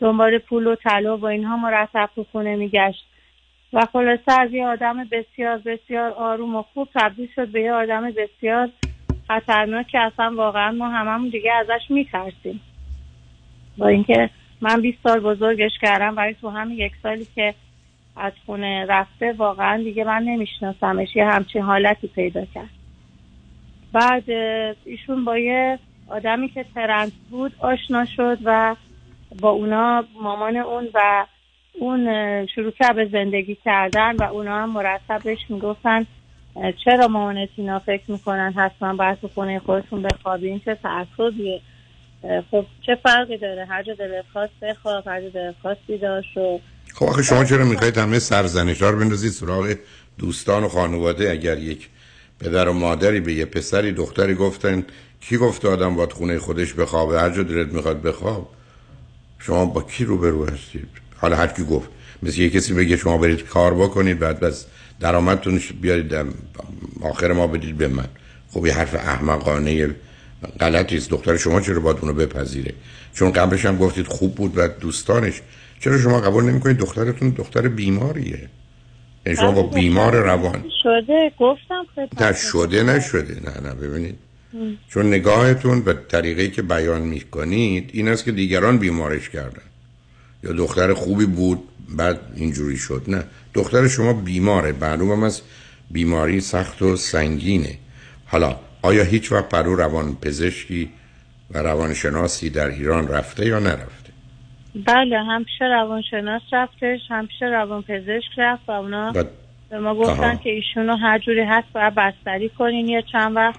دنبال 0.00 0.38
پول 0.38 0.66
و 0.66 0.74
طلا 0.74 1.16
و 1.16 1.24
اینها 1.24 1.56
مرتب 1.56 2.10
تو 2.14 2.26
خونه 2.32 2.56
میگشت. 2.56 3.06
و 3.72 3.86
خلاصه 3.92 4.40
از 4.40 4.52
یه 4.52 4.66
آدم 4.66 5.04
بسیار 5.04 5.58
بسیار 5.58 6.10
آروم 6.10 6.56
و 6.56 6.62
خوب 6.62 6.88
تبدیل 6.94 7.28
شد 7.36 7.48
به 7.48 7.60
یه 7.60 7.72
آدم 7.72 8.10
بسیار 8.10 8.68
خطرناک 9.28 9.86
که 9.86 9.98
اصلا 9.98 10.32
واقعا 10.36 10.72
ما 10.72 10.88
هممون 10.88 11.28
دیگه 11.28 11.52
ازش 11.52 11.90
میترسیم. 11.90 12.60
با 13.78 13.88
اینکه 13.88 14.30
من 14.60 14.80
20 14.80 14.98
سال 15.02 15.20
بزرگش 15.20 15.72
کردم 15.80 16.16
ولی 16.16 16.34
تو 16.34 16.48
همین 16.48 16.78
یک 16.78 16.92
سالی 17.02 17.26
که 17.34 17.54
از 18.16 18.32
خونه 18.46 18.86
رفته 18.88 19.32
واقعا 19.32 19.76
دیگه 19.76 20.04
من 20.04 20.22
نمیشناسمش. 20.22 21.16
یه 21.16 21.24
همچین 21.24 21.62
حالتی 21.62 22.08
پیدا 22.08 22.44
کرد. 22.54 22.81
بعد 23.92 24.30
ایشون 24.84 25.24
با 25.24 25.38
یه 25.38 25.78
آدمی 26.08 26.48
که 26.48 26.64
ترنس 26.74 27.12
بود 27.30 27.52
آشنا 27.60 28.04
شد 28.16 28.38
و 28.44 28.76
با 29.40 29.50
اونا 29.50 30.04
مامان 30.22 30.56
اون 30.56 30.88
و 30.94 31.26
اون 31.72 32.06
شروع 32.46 32.70
کرد 32.70 32.96
به 32.96 33.08
زندگی 33.12 33.56
کردن 33.64 34.16
و 34.16 34.22
اونا 34.22 34.62
هم 34.62 34.70
مرتب 34.70 35.20
بهش 35.24 35.38
می‌گفتن 35.48 36.06
چرا 36.84 37.08
مامانت 37.08 37.48
اینا 37.56 37.78
فکر 37.78 38.10
می‌کنن 38.10 38.52
حتما 38.56 38.94
باید 38.94 39.20
تو 39.20 39.28
خونه 39.28 39.58
خودتون 39.58 40.02
بخوابین؟ 40.02 40.60
چه 40.64 40.74
تعصبیه. 40.74 41.60
خب 42.50 42.64
چه 42.86 42.94
فرقی 42.94 43.36
داره؟ 43.36 43.64
هر 43.64 43.82
جا 43.82 43.94
دلت 43.94 44.24
خواست 44.32 44.52
بخواب 44.62 45.08
هر 45.08 45.20
جا 45.20 45.28
دلت 45.28 45.54
خواست 45.62 45.80
بیدار 45.86 46.22
شو. 46.34 46.60
خب 46.94 47.06
آخه 47.06 47.22
شما 47.22 47.44
چرا 47.44 47.64
می‌خواید 47.64 47.98
همه 47.98 48.18
سرزنش 48.18 48.82
رو 48.82 48.98
بندازید 48.98 49.30
سراغ 49.30 49.74
دوستان 50.18 50.64
و 50.64 50.68
خانواده 50.68 51.30
اگر 51.30 51.58
یک 51.58 51.88
پدر 52.42 52.68
و 52.68 52.72
مادری 52.72 53.20
به 53.20 53.32
یه 53.32 53.44
پسری 53.44 53.92
دختری 53.92 54.34
گفتن 54.34 54.84
کی 55.20 55.36
گفته 55.36 55.68
آدم 55.68 55.96
باید 55.96 56.12
خونه 56.12 56.38
خودش 56.38 56.74
بخوابه؟ 56.74 57.20
هر 57.20 57.30
جا 57.30 57.42
دلت 57.42 57.72
می‌خواد 57.72 58.02
بخواب. 58.02 58.48
شما 59.38 59.64
با 59.64 59.82
کی 59.82 60.04
روبرو 60.04 60.44
هستید؟ 60.46 60.88
حالا 61.16 61.36
هر 61.36 61.46
کی 61.46 61.64
گفت. 61.64 61.88
مثل 62.22 62.40
یه 62.40 62.50
کسی 62.50 62.74
بگه 62.74 62.96
شما 62.96 63.18
برید 63.18 63.44
کار 63.44 63.74
بکنید 63.74 64.18
بعد 64.18 64.40
بس 64.40 64.64
درآمدتون 65.00 65.60
بیارید 65.80 66.14
آخر 67.00 67.32
ما 67.32 67.46
بدید 67.46 67.76
به 67.76 67.88
من. 67.88 68.08
خب 68.50 68.66
یه 68.66 68.74
حرف 68.74 68.94
احمقانه 68.94 69.94
غلطی 70.60 70.96
است. 70.96 71.10
دختر 71.10 71.36
شما 71.36 71.60
چرا 71.60 71.80
باید 71.80 71.96
اونو 72.00 72.12
بپذیره؟ 72.12 72.74
چون 73.14 73.32
قبلش 73.32 73.66
هم 73.66 73.76
گفتید 73.76 74.06
خوب 74.06 74.34
بود 74.34 74.52
و 74.56 74.68
دوستانش. 74.68 75.40
چرا 75.80 75.98
شما 75.98 76.20
قبول 76.20 76.44
نمی‌کنید؟ 76.44 76.76
دخترتون 76.76 77.30
دختر 77.30 77.68
بیماریه. 77.68 78.48
شما 79.26 79.52
با 79.52 79.62
بیمار 79.62 80.16
روان. 80.16 80.64
شده؟ 80.82 81.32
گفتم 81.38 81.86
خدمت 81.94 82.36
شده 82.36 82.82
نشده. 82.82 83.34
نه 83.34 83.68
نه 83.68 83.74
ببینید. 83.74 84.18
چون 84.88 85.06
نگاهتون 85.06 85.80
به 85.80 85.98
طریقی 86.08 86.50
که 86.50 86.62
بیان 86.62 87.02
می‌کنید 87.02 87.90
این 87.92 88.08
است 88.08 88.24
که 88.24 88.32
دیگران 88.32 88.78
بیمارش 88.78 89.28
کردن. 89.28 89.62
یا 90.44 90.52
دختر 90.52 90.94
خوبی 90.94 91.26
بود 91.26 91.62
بعد 91.88 92.20
اینجوری 92.36 92.76
شد. 92.76 93.02
نه. 93.08 93.24
دختر 93.54 93.88
شما 93.88 94.12
بیماره. 94.12 94.72
معلوم 94.72 95.12
هم 95.12 95.22
از 95.22 95.40
بیماری 95.90 96.40
سخت 96.40 96.82
و 96.82 96.96
سنگینه. 96.96 97.78
حالا 98.26 98.56
آیا 98.82 99.04
هیچ 99.04 99.32
وقت 99.32 99.48
برو 99.48 99.76
روان 99.76 100.16
پزشکی 100.16 100.90
و 101.50 101.58
روانشناسی 101.58 102.50
در 102.50 102.68
ایران 102.68 103.08
رفته 103.08 103.46
یا 103.46 103.58
نرفته؟ 103.58 104.01
بله 104.74 105.18
همشه 105.18 105.64
روانشناس 105.64 106.42
رفتش 106.52 107.00
همشه 107.08 107.46
روانپزشک 107.46 108.38
رفت 108.38 108.68
و 108.68 108.72
اونا 108.72 109.12
بعد 109.12 109.26
به 109.70 109.78
ما 109.78 109.94
گفتن 109.94 110.24
آها. 110.24 110.34
که 110.34 110.50
ایشونو 110.50 110.96
هر 110.96 111.18
جوری 111.18 111.42
هست 111.42 111.72
باید 111.74 111.94
بستری 111.94 112.48
کنین 112.48 112.88
یه 112.88 113.04
چند 113.12 113.36
وقت. 113.36 113.58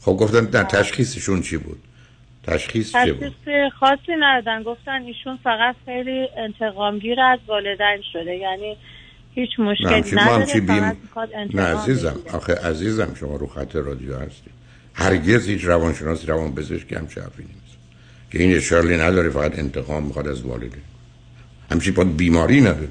خب 0.00 0.12
گفتن 0.12 0.58
نه 0.58 0.64
تشخیصشون 0.64 1.40
چی 1.40 1.56
بود؟ 1.56 1.78
تشخیص 2.42 2.92
چی 2.92 3.12
بود؟ 3.12 3.28
تشخیص 3.28 3.72
خاصی 3.78 4.12
ندادن 4.20 4.62
گفتن 4.62 5.02
ایشون 5.02 5.38
فقط 5.44 5.74
خیلی 5.84 6.28
انتقامگیر 6.36 7.20
از 7.20 7.38
والدین 7.46 8.02
شده 8.12 8.36
یعنی 8.36 8.76
هیچ 9.34 9.50
مشکلی 9.58 10.20
نداره 10.20 10.60
بیم 10.60 10.96
نه 11.54 11.62
عزیزم 11.62 12.16
آخه 12.34 12.54
عزیزم 12.54 13.14
شما 13.14 13.36
رو 13.36 13.46
خط 13.46 13.76
رادیو 13.76 14.16
هستید. 14.16 14.52
هرگز 14.94 15.48
هیچ 15.48 15.64
روانشناسی 15.64 16.26
روان 16.26 16.54
پزشکی 16.54 16.94
هم 16.94 17.04
حرفی 17.04 17.44
که 18.32 18.42
این 18.42 18.56
اشارلی 18.56 18.96
نداره 18.96 19.30
فقط 19.30 19.58
انتقام 19.58 20.02
می‌خواد 20.02 20.28
از 20.28 20.42
والده. 20.42 20.78
همچی 21.70 21.90
با 21.90 22.04
بیماری 22.04 22.60
نداره. 22.60 22.88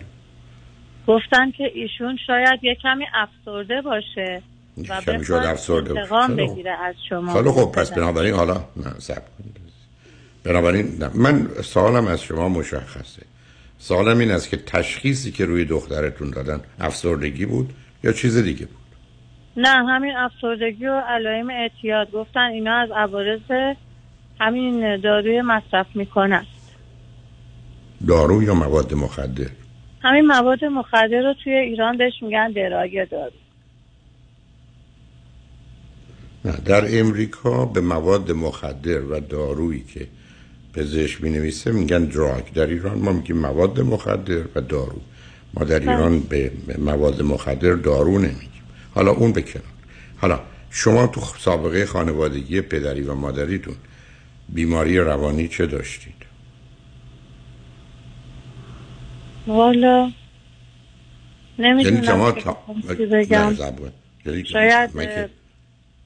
گفتن 1.07 1.51
که 1.51 1.71
ایشون 1.73 2.17
شاید 2.27 2.59
یه 2.63 2.75
کمی 2.75 3.05
افسرده 3.13 3.81
باشه 3.81 4.41
و 4.89 5.01
کمی 5.01 5.25
شاید 5.25 5.43
افسرده. 5.43 5.99
انتقام 5.99 6.35
بگیره 6.35 6.71
از 6.71 6.95
شما. 7.09 7.33
خیلی 7.33 7.49
خب 7.49 7.71
پس 7.71 7.91
بنابراین 7.91 8.33
حالا 8.33 8.53
نه 8.53 8.99
سب 8.99 9.23
کنید. 9.37 9.57
بنابراین 10.43 10.97
نه. 10.99 11.09
من 11.15 11.47
سوالم 11.61 12.07
از 12.07 12.23
شما 12.23 12.49
مشخصه. 12.49 13.21
سوالم 13.77 14.19
این 14.19 14.31
است 14.31 14.49
که 14.49 14.57
تشخیصی 14.57 15.31
که 15.31 15.45
روی 15.45 15.65
دخترتون 15.65 16.29
دادن 16.29 16.61
افسردگی 16.79 17.45
بود 17.45 17.73
یا 18.03 18.11
چیز 18.11 18.37
دیگه 18.37 18.65
بود؟ 18.65 18.77
نه 19.57 19.69
همین 19.69 20.15
افسردگی 20.15 20.85
و 20.85 20.99
علائم 20.99 21.49
اعتیاد. 21.49 22.11
گفتن 22.11 22.39
اینا 22.39 22.75
از 22.75 22.89
عوارض 22.91 23.75
همین 24.41 24.97
داروی 24.97 25.41
مصرف 25.41 25.85
می‌کنن. 25.95 26.45
دارو 28.07 28.43
یا 28.43 28.53
مواد 28.53 28.93
مخدر؟ 28.93 29.49
همین 30.03 30.25
مواد 30.25 30.65
مخدر 30.65 31.21
رو 31.21 31.33
توی 31.43 31.53
ایران 31.53 31.97
بهش 31.97 32.13
میگن 32.21 32.51
دراگ 32.51 33.09
دارو. 33.09 33.31
نه 36.45 36.51
در 36.65 36.99
امریکا 36.99 37.65
به 37.65 37.81
مواد 37.81 38.31
مخدر 38.31 39.01
و 39.01 39.19
دارویی 39.19 39.83
که 39.83 40.07
پزشک 40.73 41.23
می 41.23 41.29
نویسه 41.29 41.71
میگن 41.71 42.05
دراگ. 42.05 42.43
در 42.53 42.65
ایران 42.65 42.97
ما 42.97 43.11
میگیم 43.11 43.37
مواد 43.37 43.79
مخدر 43.79 44.43
و 44.55 44.61
دارو. 44.61 45.01
ما 45.53 45.63
در 45.63 45.79
ایران 45.79 46.19
به 46.19 46.51
مواد 46.77 47.21
مخدر 47.21 47.73
دارو 47.73 48.17
نمیگیم. 48.17 48.63
حالا 48.95 49.11
اون 49.11 49.31
بکنن 49.31 49.63
حالا 50.17 50.39
شما 50.69 51.07
تو 51.07 51.21
سابقه 51.39 51.85
خانوادگی 51.85 52.61
پدری 52.61 53.01
و 53.01 53.13
مادریتون 53.15 53.75
بیماری 54.51 54.97
روانی 54.97 55.47
چه 55.47 55.65
داشتید؟ 55.65 56.25
والا 59.47 60.11
نمی‌دونم 61.59 61.95
یعنی 61.95 62.07
شما 62.07 62.31
که 62.31 62.41
تا... 62.41 62.57
بگم. 63.11 63.53
یعنی 64.25 64.45
شاید 64.45 64.89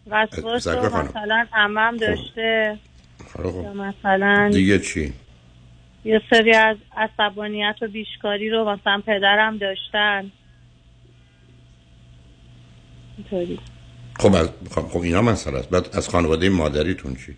وسواس 0.08 0.67
رو. 0.67 0.86
مثلا 0.86 1.45
عمم 1.53 1.97
داشته 1.97 2.79
حالا 3.34 3.51
خب. 3.51 3.63
یا 3.63 3.73
مثلا 3.73 4.49
دیگه 4.53 4.79
چی؟ 4.79 5.13
یه 6.05 6.21
سری 6.29 6.55
از 6.55 6.77
عصبانیت 6.97 7.75
و 7.81 7.88
بیشکاری 7.88 8.49
رو 8.49 8.69
مثلا 8.69 9.01
پدرم 9.08 9.58
داشتن. 9.58 10.31
اینطوری. 13.17 13.60
خب 14.19 14.36
از 14.36 14.49
خب, 14.71 14.81
خب 14.81 14.99
اینا 14.99 15.21
مسئله 15.21 15.58
است. 15.58 15.69
بعد 15.69 15.89
از 15.93 16.10
خانواده 16.10 16.49
مادریتون 16.49 17.15
چی؟ 17.15 17.38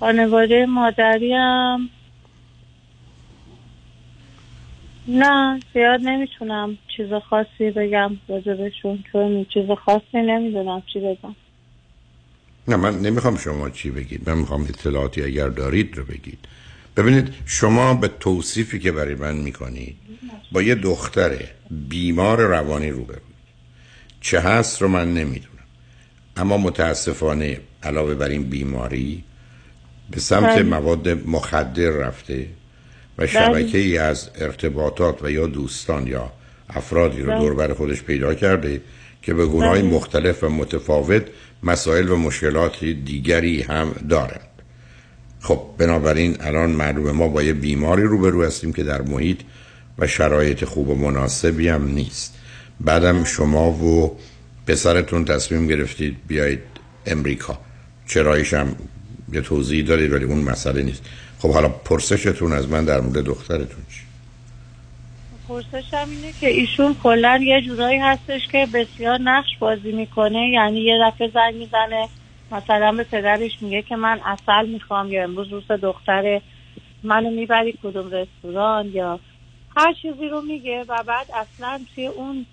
خانواده 0.00 0.66
مادریم. 0.66 1.90
نه 5.08 5.60
زیاد 5.74 6.00
نمی‌تونم 6.00 6.78
چیز 6.96 7.06
خاصی 7.30 7.70
بگم 7.70 8.16
راجبشون 8.28 9.04
چون 9.12 9.46
چیز 9.54 9.70
خاصی 9.84 10.04
نمی‌دونم 10.14 10.82
چی 10.92 11.00
بگم. 11.00 11.34
نه 12.68 12.76
من 12.76 12.98
نمی‌خوام 12.98 13.36
شما 13.36 13.70
چی 13.70 13.90
بگید. 13.90 14.30
من 14.30 14.38
می‌خوام 14.38 14.62
اطلاعاتی 14.62 15.22
اگر 15.22 15.48
دارید 15.48 15.96
رو 15.96 16.04
بگید. 16.04 16.38
ببینید 16.96 17.34
شما 17.46 17.94
به 17.94 18.08
توصیفی 18.08 18.78
که 18.78 18.92
برای 18.92 19.14
من 19.14 19.36
می‌کنید 19.36 19.96
با 20.52 20.62
یه 20.62 20.74
دختر 20.74 21.38
بیمار 21.70 22.40
روانی 22.40 22.90
روبروید 22.90 23.22
چه 24.20 24.40
هست 24.40 24.82
رو 24.82 24.88
من 24.88 25.14
نمی‌دونم. 25.14 25.48
اما 26.36 26.56
متاسفانه 26.56 27.60
علاوه 27.82 28.14
بر 28.14 28.28
این 28.28 28.42
بیماری 28.42 29.24
به 30.10 30.20
سمت 30.20 30.48
بله. 30.48 30.62
مواد 30.62 31.08
مخدر 31.08 31.90
رفته 31.90 32.40
و 32.40 32.46
بله. 33.16 33.26
شبکه 33.26 33.78
ای 33.78 33.98
از 33.98 34.30
ارتباطات 34.34 35.24
و 35.24 35.30
یا 35.30 35.46
دوستان 35.46 36.06
یا 36.06 36.32
افرادی 36.68 37.22
رو 37.22 37.30
بله. 37.30 37.38
دور 37.38 37.54
بر 37.54 37.74
خودش 37.74 38.02
پیدا 38.02 38.34
کرده 38.34 38.80
که 39.22 39.34
به 39.34 39.46
گناه 39.46 39.72
بله. 39.72 39.82
مختلف 39.82 40.44
و 40.44 40.48
متفاوت 40.48 41.22
مسائل 41.62 42.08
و 42.08 42.16
مشکلات 42.16 42.84
دیگری 42.84 43.62
هم 43.62 43.92
دارند 44.08 44.48
خب 45.40 45.60
بنابراین 45.78 46.36
الان 46.40 46.70
معلومه 46.70 47.12
ما 47.12 47.28
با 47.28 47.42
یه 47.42 47.52
بیماری 47.52 48.02
روبرو 48.02 48.44
هستیم 48.44 48.72
که 48.72 48.82
در 48.82 49.02
محیط 49.02 49.40
و 49.98 50.06
شرایط 50.06 50.64
خوب 50.64 50.88
و 50.88 50.94
مناسبی 50.94 51.68
هم 51.68 51.88
نیست 51.88 52.34
بعدم 52.80 53.24
شما 53.24 53.70
و 53.70 54.16
پسرتون 54.66 55.24
تصمیم 55.24 55.66
گرفتید 55.66 56.16
بیایید 56.26 56.62
امریکا 57.06 57.58
چرایش 58.06 58.54
هم 58.54 58.76
یه 59.32 59.40
توضیح 59.40 59.84
دارید 59.84 60.12
ولی 60.12 60.24
اون 60.24 60.38
مسئله 60.38 60.82
نیست. 60.82 61.10
خب 61.38 61.52
حالا 61.52 61.68
پرسشتون 61.68 62.52
از 62.52 62.68
من 62.68 62.84
در 62.84 63.00
مورد 63.00 63.24
دخترتون 63.24 63.84
چی؟ 63.90 64.00
پرسشم 65.48 66.06
اینه 66.10 66.32
که 66.40 66.48
ایشون 66.48 66.96
کلا 67.02 67.40
یه 67.42 67.60
جورایی 67.60 67.98
هستش 67.98 68.48
که 68.52 68.66
بسیار 68.74 69.18
نقش 69.20 69.58
بازی 69.58 69.92
می‌کنه. 69.92 70.48
یعنی 70.48 70.80
یه 70.80 70.98
دفعه 71.06 71.30
زنگ 71.34 71.54
می‌زنه 71.54 72.08
مثلا 72.52 72.92
به 72.92 73.04
پدرش 73.04 73.52
میگه 73.60 73.82
که 73.82 73.96
من 73.96 74.20
اصل 74.24 74.68
می‌خوام 74.68 75.12
یا 75.12 75.24
امروز 75.24 75.48
روز 75.48 75.66
دختر 75.82 76.40
منو 77.02 77.30
می‌بری 77.30 77.78
کدوم 77.82 78.10
رستوران 78.10 78.86
یا 78.86 79.20
هر 79.76 79.94
چیزی 80.02 80.28
رو 80.28 80.40
میگه 80.40 80.84
و 80.88 81.02
بعد 81.06 81.26
اصلا 81.34 81.80
توی 81.94 82.06
اون 82.06 82.46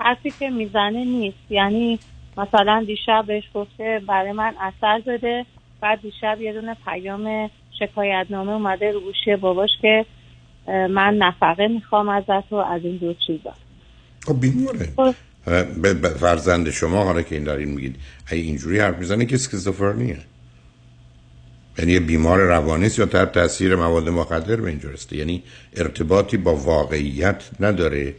حرفی 0.00 0.32
که 0.38 0.50
می‌زنه 0.50 1.04
نیست. 1.04 1.50
یعنی 1.50 1.98
مثلا 2.36 2.84
دیشب 2.86 3.24
بهش 3.26 3.44
گفته 3.54 4.02
برای 4.06 4.32
من 4.32 4.54
اثر 4.60 5.00
بده 5.06 5.46
بعد 5.82 6.00
دیشب 6.02 6.40
یه 6.40 6.52
دونه 6.52 6.76
پیام 6.84 7.50
شکایتنامه 7.78 8.52
اومده 8.52 8.92
رو 8.92 9.00
گوشی 9.00 9.36
باباش 9.36 9.70
که 9.82 10.06
من 10.68 11.14
نفقه 11.14 11.68
می‌خوام 11.68 12.08
ازت 12.08 12.52
و 12.52 12.54
از 12.54 12.80
این 12.84 12.96
دو 12.96 13.14
چیزا. 13.26 13.54
خب 14.26 14.40
بیماره 14.40 14.88
به 15.82 15.94
به 15.94 16.08
فرزند 16.08 16.70
شما 16.70 17.04
حالا 17.04 17.22
که 17.22 17.34
این 17.34 17.44
دارین 17.44 17.68
میگید 17.68 17.96
اگه 18.26 18.40
اینجوری 18.40 18.78
حرف 18.78 18.98
می‌زنه 18.98 19.26
که 19.26 19.34
اسکیزوفرنیه 19.34 20.18
یعنی 21.78 21.98
بیمار 22.00 22.40
روانی 22.40 22.86
است 22.86 22.98
یا 22.98 23.06
تحت 23.06 23.32
تاثیر 23.32 23.76
مواد 23.76 24.08
مخدر 24.08 24.56
به 24.56 24.68
اینجا 24.68 24.90
رسیده؟ 24.90 25.16
یعنی 25.16 25.42
ارتباطی 25.76 26.36
با 26.36 26.56
واقعیت 26.56 27.50
نداره 27.60 28.14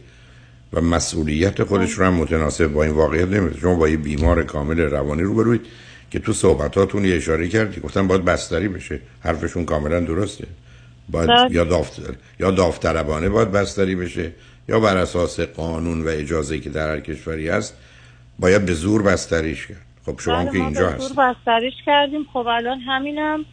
و 0.72 0.80
مسئولیت 0.80 1.62
خودش 1.62 1.92
رو 1.92 2.04
هم 2.04 2.14
متناسب 2.14 2.66
با 2.66 2.82
این 2.82 2.92
واقعیت 2.92 3.28
نمیده 3.28 3.60
شما 3.60 3.74
با 3.74 3.88
یه 3.88 3.96
بیمار 3.96 4.42
کامل 4.42 4.80
روانی 4.80 5.22
روبروید 5.22 5.66
که 6.14 6.20
تو 6.20 6.32
صحبتاتون 6.32 7.04
یه 7.04 7.16
اشاره 7.16 7.48
کردی. 7.48 7.80
گفتن 7.80 8.08
باید 8.08 8.24
بستری 8.24 8.68
بشه. 8.68 9.00
حرفشون 9.24 9.64
کاملا 9.64 10.00
درسته. 10.00 10.46
باید. 11.08 11.30
یا 11.50 11.64
دافتر 11.64 12.14
یا 12.40 12.50
داوطلبانه 12.50 13.28
باید 13.28 13.52
بستری 13.52 13.94
بشه 13.94 14.32
یا 14.68 14.80
بر 14.80 14.96
اساس 14.96 15.40
قانون 15.40 16.04
و 16.04 16.08
اجازه 16.08 16.60
که 16.60 16.70
در 16.70 16.90
هر 16.90 17.00
کشوری 17.00 17.48
هست 17.48 17.76
باید 18.38 18.66
به 18.66 18.72
زور 18.72 19.02
بستریش 19.02 19.66
کرد. 19.66 19.86
خب 20.06 20.20
شما 20.20 20.34
هم 20.34 20.44
بله، 20.44 20.52
که 20.52 20.58
اینجا 20.58 20.88
هست 20.88 21.08
زور 21.08 21.16
بستریش 21.24 21.74
کردیم. 21.86 22.24
خب 22.32 22.46
الان 22.46 22.80
همینم 22.80 23.44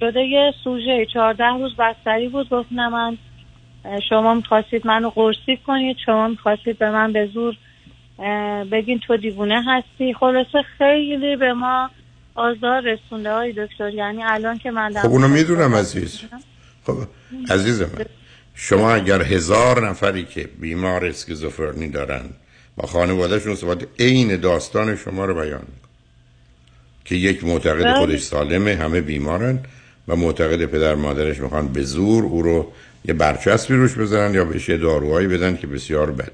شده 0.00 0.20
یه 0.20 0.52
سوژه. 0.64 1.06
چهارده 1.14 1.44
روز 1.44 1.72
بستری 1.78 2.28
بود. 2.28 2.48
گفت 2.48 2.68
نه 2.72 2.88
من 2.88 3.18
شما 4.08 4.34
می‌خواستید 4.34 4.86
منو 4.86 5.10
قرصی 5.10 5.56
کنید. 5.66 5.96
شما 6.06 6.28
می‌خواستید 6.28 6.78
به 6.78 6.90
من 6.90 7.12
به 7.12 7.26
زور 7.34 7.56
بگین 8.72 8.98
تو 8.98 9.16
دیوونه 9.16 9.62
هستی. 9.66 10.14
خلاصه 10.14 10.62
خیلی 10.78 11.36
به 11.36 11.52
ما 11.52 11.90
آزار 12.34 12.82
رسونده 12.82 13.32
های 13.32 13.52
دکتر. 13.52 13.94
یعنی 13.94 14.22
الان 14.22 14.58
که 14.58 14.70
من 14.70 14.92
خب 14.92 15.08
اونو 15.08 15.28
می‌دونم 15.28 15.74
عزیز. 15.74 16.20
خب 16.86 16.96
عزیز 17.50 17.80
من 17.80 18.04
شما 18.54 18.92
اگر 18.94 19.22
هزار 19.22 19.88
نفری 19.88 20.24
که 20.24 20.48
بیمار 20.60 21.06
اسکیزوفرنی 21.06 21.88
دارن 21.88 22.24
با 22.76 22.86
خانوادهشون 22.86 23.54
صحبت 23.54 23.86
عین 23.98 24.36
داستان 24.36 24.96
شما 24.96 25.24
رو 25.24 25.34
بیان 25.34 25.62
که 27.04 27.14
یک 27.14 27.44
معتقد 27.44 27.84
بله. 27.84 27.98
خودش 27.98 28.20
سالمه 28.20 28.76
همه 28.76 29.00
بیمارن 29.00 29.58
و 30.08 30.16
معتقد 30.16 30.66
پدر 30.66 30.94
مادرش 30.94 31.40
می‌خوان 31.40 31.68
به 31.68 31.82
زور 31.82 32.24
او 32.24 32.42
رو 32.42 32.72
یه 33.04 33.14
برچسبی 33.14 33.74
روش 33.74 33.94
بزنن 33.94 34.34
یا 34.34 34.44
بهش 34.44 34.68
یه 34.68 34.76
داروهایی 34.76 35.26
بدن 35.26 35.56
که 35.56 35.66
بسیار 35.66 36.10
بده 36.10 36.32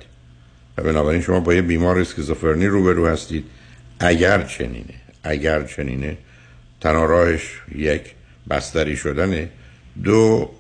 و 0.79 0.83
بنابراین 0.83 1.23
شما 1.23 1.41
با 1.41 1.55
یه 1.55 1.63
بیمار 1.63 1.99
اسکیزوفرنی 1.99 2.67
روبرو 2.67 3.07
هستید. 3.07 3.45
اگر 4.01 4.43
چنینه. 4.43 4.95
اگر 5.29 5.62
چنینه 5.62 6.19
تنها 6.81 7.05
راهش 7.05 7.61
یک 7.75 8.03
بستری 8.51 8.97
شدنه. 8.97 9.51
دو 10.05 10.51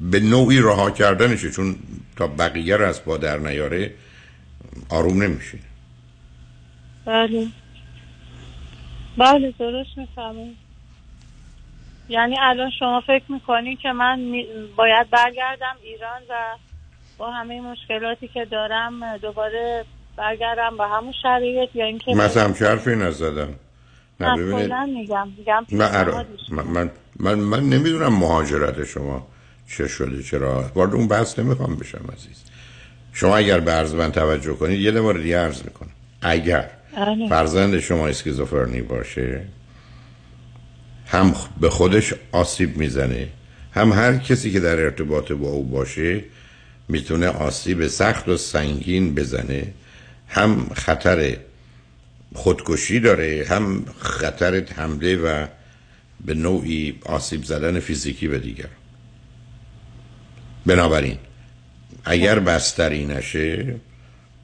به 0.00 0.20
نوعی 0.20 0.60
رها 0.60 0.90
کردنشه 0.90 1.50
چون 1.50 1.76
تا 2.16 2.26
بقیه 2.26 2.76
رو 2.76 2.86
از 2.86 3.04
پا 3.04 3.16
در 3.16 3.38
نیاره 3.38 3.94
آروم 4.88 5.22
نمیشه. 5.22 5.58
بله. 7.04 7.46
بله 9.18 9.54
درست 9.58 9.98
می‌فهمید 9.98 10.56
یعنی 12.08 12.36
الان 12.40 12.70
شما 12.78 13.00
فکر 13.00 13.32
می‌کنین 13.32 13.76
که 13.76 13.92
من 13.92 14.32
باید 14.76 15.10
برگردم 15.10 15.76
ایران 15.82 16.22
و 16.30 16.34
با 17.18 17.30
همه 17.30 17.60
مشکلاتی 17.60 18.28
که 18.28 18.44
دارم 18.44 19.16
دوباره 19.16 19.84
برگردم 20.16 20.76
با 20.76 20.88
همون 20.88 21.12
شرایط 21.22 21.76
یا 21.76 21.84
اینکه 21.84 22.14
همچه 22.16 22.68
حرفی 22.68 22.96
نزدم. 22.96 23.54
نه 24.20 24.36
میگم 24.36 25.28
میگم 25.38 25.66
من, 25.72 25.88
پیشنهادش. 25.88 26.50
من, 26.50 26.64
من, 26.64 26.90
من, 27.20 27.34
من 27.34 27.68
نمی‌دونم 27.68 28.14
مهاجرت 28.14 28.84
شما 28.84 29.26
چه 29.68 29.88
شده 29.88 30.22
چرا 30.22 30.70
وارد 30.74 30.94
اون 30.94 31.08
بحث 31.08 31.38
نمی‌خوام 31.38 31.76
بشم 31.76 32.04
عزیز 32.12 32.44
شما 33.12 33.36
اگر 33.36 33.60
به 33.60 33.70
عرض 33.70 33.94
من 33.94 34.12
توجه 34.12 34.54
کنید 34.54 34.80
یه 34.80 34.90
مورد 34.90 35.22
دیگه 35.22 35.38
عرض 35.38 35.62
می‌کنم 35.64 35.90
اگر 36.22 36.70
بله. 36.96 37.28
فرزند 37.28 37.78
شما 37.78 38.08
اسکیزوفرنی 38.08 38.82
باشه 38.82 39.40
هم 41.06 41.34
به 41.60 41.70
خودش 41.70 42.14
آسیب 42.32 42.76
می‌زنه 42.76 43.28
هم 43.72 43.92
هر 43.92 44.16
کسی 44.16 44.52
که 44.52 44.60
در 44.60 44.80
ارتباط 44.80 45.32
با 45.32 45.48
او 45.48 45.64
باشه 45.64 46.24
می‌تونه 46.88 47.28
آسیب 47.28 47.86
سخت 47.86 48.28
و 48.28 48.36
سنگین 48.36 49.14
بزنه 49.14 49.66
هم 50.28 50.70
خطر 50.74 51.36
خودکشی 52.34 53.00
داره. 53.00 53.46
هم 53.48 53.84
خطر 53.98 54.64
حمله 54.76 55.16
و 55.16 55.46
به 56.24 56.34
نوعی 56.34 56.98
آسیب 57.06 57.44
زدن 57.44 57.80
فیزیکی 57.80 58.28
به 58.28 58.38
دیگر. 58.38 58.68
بنابراین 60.66 61.18
اگر 62.04 62.38
بستری 62.38 63.06
نشه 63.06 63.74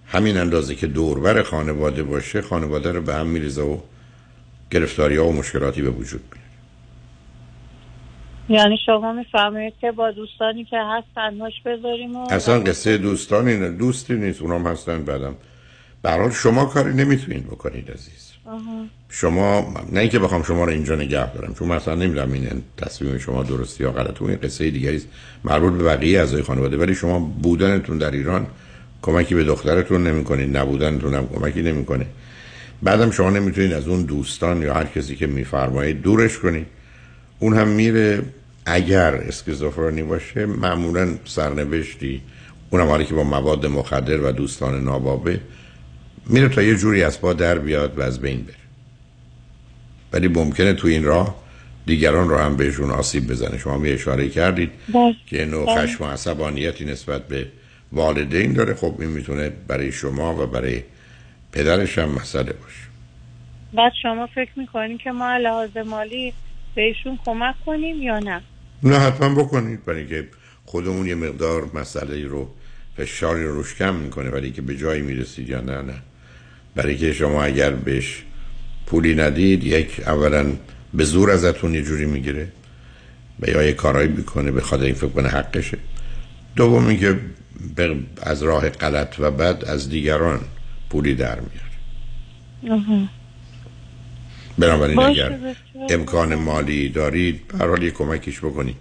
همین 0.07 0.37
اندازه 0.37 0.75
که 0.75 0.87
دوربر 0.87 1.43
خانواده 1.43 2.03
باشه 2.03 2.43
خانواده 2.43 2.93
رو 2.93 3.03
به 3.03 3.15
هم 3.15 3.27
میریزه 3.27 3.63
و 3.63 3.79
گرفتاری 4.71 5.17
ها 5.17 5.29
و 5.29 5.33
مشکلاتی 5.33 5.83
به 5.83 5.91
وجود 5.91 6.21
میاد 6.21 6.51
یعنی 8.61 8.79
شما 8.87 9.13
میفرمایید 9.13 9.75
که 9.81 9.93
با 9.93 10.11
دوستانی 10.11 10.65
که 10.65 10.77
هست 10.77 11.07
تنهاش 11.15 11.53
بذاریم 11.67 12.17
و 12.17 12.33
اصلا 12.33 12.61
قصه 12.61 12.99
دوستانی 12.99 13.57
نه 13.57 13.71
دوستی 13.71 14.15
نیست. 14.15 14.43
اونام 14.43 14.67
هستن 14.67 15.05
بعدم 15.05 15.35
برحال 16.03 16.31
شما 16.31 16.65
کاری 16.65 16.95
نمی‌تونید 16.95 17.47
بکنید 17.47 17.91
عزیز. 17.91 18.31
آها. 18.47 18.85
شما 19.09 19.75
نه 19.93 20.01
اینکه 20.01 20.19
بخوام 20.19 20.43
شما 20.43 20.65
رو 20.65 20.71
اینجا 20.71 20.97
نگه 20.97 21.33
دارم 21.33 21.55
چون 21.55 21.69
مثلا 21.69 21.95
نمی‌دونم 21.95 22.33
این 22.33 22.63
تصمیم 22.77 23.19
شما 23.19 23.43
درستی 23.43 23.85
یا 23.85 23.93
غلط 23.93 24.23
این 24.23 24.37
قصه 24.37 24.71
دیگری 24.71 24.97
است. 24.97 25.07
مربوط 25.45 25.73
به 25.73 25.85
بقیه 25.85 26.19
اعضای 26.19 26.43
خانواده. 26.43 26.77
ولی 26.77 26.95
شما 26.95 27.19
بودنتون 27.19 27.99
در 27.99 28.11
ایران 28.11 28.47
کمکی 29.03 29.35
به 29.35 29.45
دخترتون 29.45 30.07
نمی‌کنید 30.07 30.57
نبودنتون 30.57 31.15
هم 31.15 31.29
کمکی 31.35 31.63
نمی‌کنه. 31.63 32.07
بعدم 32.83 33.11
شما 33.11 33.31
نمی‌تونید 33.31 33.73
از 33.73 33.89
اون 33.89 34.03
دوستان 34.03 34.63
یا 34.63 34.75
هر 34.75 34.85
کسی 34.85 35.17
که 35.17 35.27
میفرمایید 35.27 36.03
دورش 36.03 36.39
کنید. 36.39 36.67
اون 37.39 37.57
هم 37.57 37.69
میره 37.69 38.23
اگر 38.67 39.15
اسکیزوفرنی 39.15 40.03
باشه 40.03 40.47
معمولا 40.47 41.15
سرنوشتی 41.25 42.23
اونم 42.71 42.87
حالی 42.87 43.05
که 43.05 43.15
با 43.15 43.25
مواد 43.25 43.67
مخدر 43.67 44.21
و 44.21 44.33
دوستان 44.33 44.85
نابابه 44.85 45.41
میره 46.27 46.49
تا 46.49 46.63
یه 46.63 46.75
جوری 46.77 47.03
از 47.03 47.21
پا 47.21 47.33
در 47.33 47.59
بیاد 47.59 47.99
و 47.99 48.03
از 48.03 48.21
بین 48.21 48.43
بره. 48.43 48.55
ولی 50.13 50.29
ممکنه 50.29 50.73
تو 50.73 50.89
این 50.89 51.05
راه 51.05 51.41
دیگران 51.87 52.29
رو 52.29 52.39
هم 52.39 52.57
بهشون 52.57 52.91
آسیب 52.91 53.27
بزنه. 53.27 53.59
شما 53.59 53.79
می 53.79 53.91
اشاره 53.91 54.29
کردید 54.29 54.71
بله. 54.95 55.15
که 55.27 55.45
نوع 55.45 55.67
بله. 55.67 55.87
خشم 55.87 56.05
و 56.05 56.07
عصبانیتی 56.07 56.85
نسبت 56.85 57.29
به 57.29 57.47
والدین 57.93 58.53
داره. 58.53 58.75
خب 58.75 58.97
این 59.01 59.11
می‌تونه 59.11 59.53
برای 59.69 59.93
شما 59.93 60.43
و 60.43 60.47
برای 60.47 60.83
پدرش 61.53 61.99
هم 61.99 62.09
مسئله 62.09 62.53
باشه. 62.53 62.91
بعد 63.73 63.93
شما 64.03 64.27
فکر 64.35 64.51
می‌کنین 64.57 64.99
که 64.99 65.11
ما 65.11 65.37
لحاظ 65.37 65.77
مالی 65.77 66.33
بهشون 66.75 67.19
کمک 67.25 67.55
کنیم 67.67 68.03
یا 68.03 68.19
نه؟ 68.19 68.41
نه 68.83 68.99
حتما 68.99 69.43
بکنید. 69.43 69.85
برای 69.85 70.07
که 70.07 70.29
خودمون 70.65 71.07
یه 71.07 71.15
مقدار 71.15 71.71
مسئله 71.75 72.27
رو 72.27 72.51
فشاری 72.97 73.45
رو 73.45 73.55
روش 73.55 73.75
کم 73.75 73.95
می‌کنه. 73.95 74.31
ولی 74.31 74.51
که 74.51 74.63
به 74.63 74.77
جایی 74.77 75.03
می‌رسید 75.03 75.49
یا 75.49 75.61
نه 75.61 75.83
نه. 75.83 75.95
برای 76.75 76.97
که 76.97 77.13
شما 77.13 77.45
اگر 77.45 77.71
بهش 77.71 78.23
پولی 78.87 79.15
ندید 79.15 79.65
یک 79.65 80.01
اولا 80.07 80.47
به 80.95 81.05
زور 81.05 81.31
ازتون 81.31 81.75
یه 81.75 81.83
جوری 81.83 82.07
می‌گیره 82.07 82.49
و 83.41 83.49
یا 83.51 83.63
یه 83.63 83.73
کارایی 83.73 84.09
می‌کنه 84.09 84.51
به 84.51 84.61
خاطر 84.61 84.85
این 84.85 84.95
فکر 84.95 85.09
کنه 85.09 85.29
حقشه 85.29 85.79
دوم 86.57 86.87
اینکه 86.87 87.19
به- 87.77 87.97
از 88.23 88.43
راه 88.43 88.69
غلط 88.69 89.15
و 89.19 89.31
بد 89.31 89.65
از 89.67 89.89
دیگران 89.89 90.41
پولی 90.91 91.15
در 91.15 91.39
میاره. 91.41 93.09
بنابراین 94.59 94.99
اگر. 94.99 95.39
امکان 95.91 96.35
مالی 96.35 96.89
دارید 96.89 97.49
به 97.49 97.59
هر 97.59 97.67
حال 97.69 97.83
یه 97.83 97.91
کمکیش 97.91 98.39
بکنید 98.39 98.77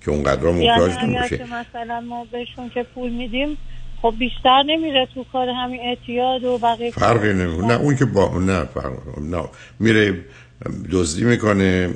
که 0.00 0.10
اونقدر 0.10 0.44
یعنی 0.46 0.66
محتاج 0.68 0.92
اگر 0.92 1.06
نباشه 1.06 1.38
که 1.38 1.44
مثلا 1.44 2.00
ما 2.00 2.24
بهشون 2.32 2.70
که 2.70 2.82
پول 2.82 3.10
میدیم 3.12 3.56
خب 4.04 4.14
بیشتر 4.18 4.62
نمیره 4.66 5.08
تو 5.14 5.24
کار 5.32 5.48
همین 5.48 5.80
اعتیاد 5.80 6.44
و 6.44 6.58
بقیه 6.58 6.90
فرقی 6.90 7.32
نمی‌کنه. 7.32 7.66
نه 7.66 7.74
اون 7.74 7.96
که 7.96 8.04
با 8.04 8.38
نه 8.38 8.64
فرق 8.64 9.18
نه. 9.18 9.44
میره 9.80 10.24
دزدی 10.90 11.24
می‌کنه 11.24 11.94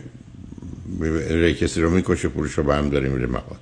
کسی 1.61 1.81
رو 1.81 1.91
می‌کشه 1.91 2.29
پولش 2.29 2.53
رو 2.53 2.63
به 2.63 2.75
هم 2.75 2.89
داره 2.89 3.09
میره 3.09 3.27
مواد 3.27 3.61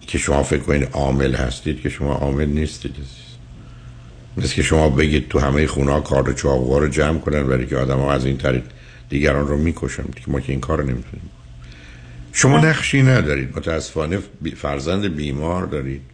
که 0.00 0.18
شما 0.18 0.42
فکر 0.42 0.60
کنید 0.60 0.88
عامل 0.92 1.34
هستید 1.34 1.80
که 1.80 1.88
شما 1.88 2.14
عامل 2.14 2.48
نیستید 2.48 2.94
مثل 4.36 4.54
که 4.54 4.62
شما 4.62 4.90
بگید 4.90 5.28
تو 5.28 5.38
همه 5.38 5.66
خونه 5.66 5.92
ها 5.92 6.00
کار 6.00 6.32
چاقوها 6.32 6.78
رو 6.78 6.88
جمع 6.88 7.18
کنن 7.18 7.46
برای 7.46 7.66
که 7.66 7.76
آدم 7.76 8.00
از 8.00 8.26
این 8.26 8.36
طریق 8.36 8.62
دیگران 9.08 9.48
رو 9.48 9.56
می‌کشن 9.56 10.02
که 10.02 10.22
ما 10.26 10.40
که 10.40 10.52
این 10.52 10.60
کار 10.60 10.78
رو 10.78 10.84
نمی‌تونیم. 10.84 11.30
شما 12.32 12.58
نقشی 12.58 13.02
ندارید. 13.02 13.56
متاسفانه 13.56 14.18
فرزند 14.56 15.16
بیمار 15.16 15.66
دارید. 15.66 16.09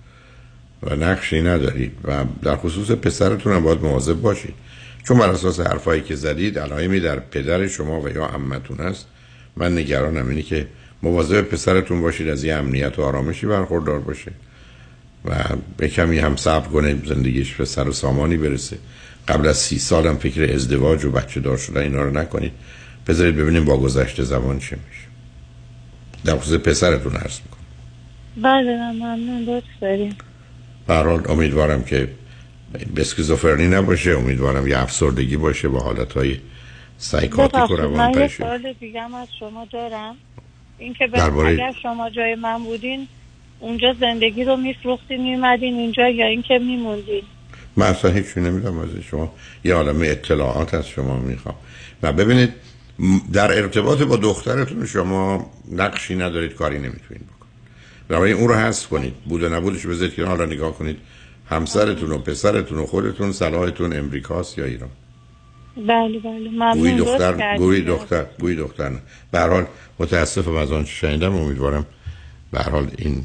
و 0.83 0.97
نقشی 0.97 1.43
ندارید 1.43 1.93
و 2.05 2.25
در 2.43 2.57
خصوص 2.57 2.91
پسرتون 2.91 3.53
هم 3.53 3.63
باید 3.63 3.81
مواظب 3.81 4.15
باشید 4.15 4.55
چون 5.05 5.19
بر 5.19 5.31
اساس 5.31 5.61
حرفایی 5.61 6.03
که 6.03 6.15
زدید 6.15 6.59
علائمی 6.59 7.01
در 7.01 7.19
پدر 7.19 7.67
شما 7.67 8.01
و 8.01 8.09
یا 8.09 8.27
عمتون 8.27 8.77
هست 8.77 9.07
من 9.57 9.79
نگرانم 9.79 10.29
اینی 10.29 10.43
که 10.43 10.67
مواظب 11.03 11.41
پسرتون 11.41 12.01
باشید 12.01 12.29
از 12.29 12.45
یه 12.45 12.55
امنیت 12.55 12.99
و 12.99 13.03
آرامشی 13.03 13.47
برخوردار 13.47 13.99
باشه. 13.99 14.33
و 15.25 15.35
به 15.77 15.89
کمی 15.89 16.19
هم 16.19 16.37
صبر 16.37 16.69
کنه 16.69 16.97
زندگیش 17.05 17.55
به 17.55 17.65
سر 17.65 17.89
و 17.89 17.93
سامانی 17.93 18.37
برسه. 18.37 18.79
قبل 19.29 19.49
از 19.49 19.57
سی 19.57 19.79
سال 19.79 20.07
هم 20.07 20.17
فکر 20.17 20.55
ازدواج 20.55 21.05
و 21.05 21.11
بچه 21.11 21.41
دار 21.41 21.57
شدن 21.57 21.81
اینا 21.81 22.03
رو 22.03 22.11
نکنید. 22.11 22.53
بذارید 23.07 23.37
ببینیم 23.37 23.65
با 23.65 23.77
گذشته 23.77 24.23
زمان 24.23 24.59
چه 24.59 24.77
میشه. 24.89 25.07
در 26.25 26.37
خصوص 26.37 26.59
پسرتون 26.59 27.17
عرض 27.17 27.39
می‌کنم. 27.45 27.65
بله 28.43 28.93
ممنون. 28.93 29.43
لطف 29.43 29.65
داریم 29.81 30.17
به 30.87 30.95
هر 30.95 31.03
حال 31.03 31.23
امیدوارم 31.29 31.85
که 31.85 32.09
به 32.95 33.01
اسکیزوفرنی 33.01 33.69
نباشه 33.69 34.11
امیدوارم 34.11 34.67
یه 34.67 34.79
افسردگی 34.79 35.37
باشه 35.37 35.69
با 35.69 35.81
حالتهای 35.81 36.37
سایکاتیک 36.99 37.71
و 37.71 37.77
روان 37.77 38.13
من 38.15 38.21
یه 38.21 38.29
سوال 38.29 38.73
دیگه 38.81 39.01
هم 39.01 39.15
از 39.15 39.29
شما 39.39 39.67
دارم. 39.73 40.17
اینکه 40.79 41.07
درباره- 41.07 41.49
اگر 41.49 41.73
شما 41.83 42.11
جای 42.11 42.35
من 42.35 42.65
بودین 42.65 43.09
اونجا 43.61 43.95
زندگی 44.01 44.45
رو 44.45 44.57
میفروختین 44.57 45.23
میمدین 45.23 45.75
اینجا 45.75 46.09
یا 46.09 46.27
اینکه 46.27 46.59
میموندین؟ 46.59 47.23
من 47.77 47.87
اصلا 47.87 48.11
هیچی 48.11 48.41
نمی‌دونم 48.41 48.79
از 48.79 48.89
شما. 49.11 49.35
یه 49.65 49.75
عالم 49.75 50.01
اطلاعات 50.03 50.75
از 50.75 50.89
شما 50.89 51.19
می‌خوام. 51.19 51.55
و 52.03 52.13
ببینید 52.13 52.53
در 53.33 53.53
ارتباط 53.53 54.03
با 54.03 54.17
دخترتون 54.17 54.87
شما 54.87 55.51
نقشی 55.73 56.17
ندارید 56.17 56.55
کاری 56.55 56.79
نمی‌تونید 56.79 57.36
بنابراین 58.09 58.37
اون 58.37 58.49
رو 58.49 58.55
حذف 58.55 58.89
کنید. 58.89 59.15
بود 59.15 59.43
و 59.43 59.49
نبودش 59.49 59.87
بذارید 59.87 60.15
که 60.15 60.25
حالا 60.25 60.45
نگاه 60.45 60.75
کنید. 60.75 60.97
همسرتون 61.51 62.13
و 62.13 62.19
پسرتون 62.19 62.79
و 62.79 62.87
خودتون 62.87 63.33
صلاحتون 63.33 63.93
امریکاست 63.93 64.59
یا 64.59 64.65
ایران؟ 64.65 64.89
بله 65.77 66.19
بله. 66.19 66.51
ممنون. 66.51 66.97
دختر. 66.97 67.57
گویی 67.57 67.83
دختر 67.83 68.27
گویی 68.41 68.57
دختر 68.57 68.91
به 69.31 69.39
هر 69.39 69.49
حال 69.49 69.67
متاسفم 69.99 70.57
از 70.57 70.73
آنچه 70.73 70.91
شنیدم. 70.91 71.35
امیدوارم 71.35 71.87
به 72.53 72.59
هر 72.59 72.71
حال 72.71 72.91
این 72.99 73.23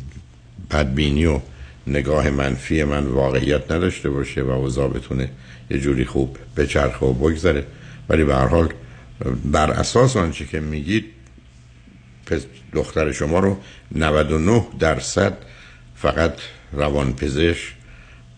بدبینی 0.71 1.25
و 1.25 1.39
نگاه 1.87 2.29
منفی 2.29 2.83
من 2.83 3.05
واقعیت 3.05 3.71
نداشته 3.71 4.09
باشه 4.09 4.41
و 4.41 4.49
اوضاع 4.49 4.87
بتونه 4.87 5.29
یه 5.69 5.79
جوری 5.79 6.05
خوب 6.05 6.37
بچرخه 6.57 7.05
و 7.05 7.13
بگذره. 7.13 7.65
ولی 8.09 8.23
به 8.23 8.35
هر 8.35 8.47
حال 8.47 8.69
بر 9.45 9.71
اساس 9.71 10.17
آنچه 10.17 10.45
که 10.45 10.59
میگید 10.59 11.05
دختر 12.73 13.11
شما 13.11 13.39
رو 13.39 13.57
99 13.95 14.63
درصد 14.79 15.37
فقط 15.95 16.33
روانپزشک 16.71 17.73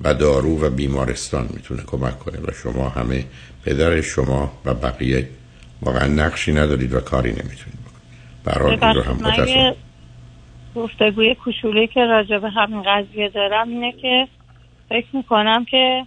و 0.02 0.14
دارو 0.14 0.66
و 0.66 0.70
بیمارستان 0.70 1.50
می‌تونه 1.54 1.84
کمک 1.84 2.20
کنه 2.20 2.38
و 2.38 2.52
شما 2.64 2.90
همه 2.90 3.26
پدر 3.66 4.02
شما 4.02 4.52
و 4.66 4.74
بقیه 4.74 5.30
واقعا 5.82 6.08
نقشی 6.08 6.52
ندارید 6.52 6.94
و 6.94 7.00
کاری 7.00 7.30
نمی‌تونید 7.30 7.80
بکنید. 7.86 8.44
برای 8.44 8.94
رو 8.94 9.02
هم 9.02 9.48
یه 9.48 9.76
گفتگوی 10.76 11.36
کوچولی 11.36 11.88
که 11.88 12.00
راجع 12.00 12.38
به 12.38 12.50
همین 12.50 12.84
قضیه 12.84 13.30
دارم 13.30 13.70
اینه 13.70 13.92
که 13.92 14.28
فکر 14.90 15.08
می‌کنم 15.14 15.66
که 15.66 16.06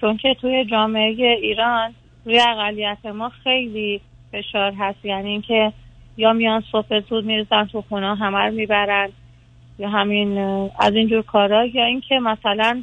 چون 0.00 0.16
که 0.16 0.36
توی 0.40 0.64
جامعه 0.64 1.36
ایران 1.42 1.94
روی 2.24 2.40
اقلیت 2.40 3.06
ما 3.14 3.32
خیلی 3.44 4.00
فشار 4.32 4.72
هست 4.78 5.04
یعنی 5.04 5.30
اینکه 5.30 5.72
یا 6.16 6.32
میان 6.32 6.62
صبح 6.72 7.00
زود 7.10 7.24
میرزن 7.24 7.64
تو 7.64 7.84
خونه 7.88 8.16
همه 8.16 8.38
رو 8.38 8.52
می‌برن 8.52 9.08
یا 9.78 9.88
همین 9.88 10.38
از 10.80 10.94
اینجور 10.94 11.22
کارا. 11.22 11.66
یا 11.66 11.84
اینکه 11.84 12.14
مثلا 12.14 12.82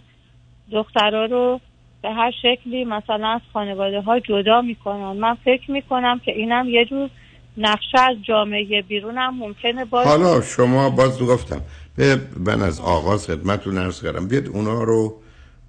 دخترها 0.72 1.26
رو 1.26 1.60
به 2.02 2.10
هر 2.10 2.32
شکلی 2.42 2.86
مثلا 2.86 3.28
از 3.28 3.42
خانواده 3.54 4.02
ها 4.02 4.20
جدا 4.20 4.62
می‌کنن. 4.62 5.12
من 5.12 5.36
فکر 5.46 5.72
می‌کنم 5.72 6.20
که 6.26 6.32
اینم 6.32 6.70
یه 6.70 6.86
جور 6.86 7.10
نقشه 7.58 8.00
از 8.00 8.18
جامعه 8.24 8.82
بیرون 8.82 9.18
هم 9.18 9.38
ممکنه 9.38 9.86
باشه. 9.86 10.10
حالا 10.10 10.42
شما 10.42 10.90
باز 10.90 11.22
گفتم 11.22 11.62
به 11.98 12.20
من 12.46 12.62
از 12.62 12.80
آغاز 12.80 13.28
خدمتتون 13.28 13.78
عرض 13.78 14.04
کردم. 14.04 14.28
بیاد 14.28 14.48
اونا 14.48 14.84
رو 14.84 15.14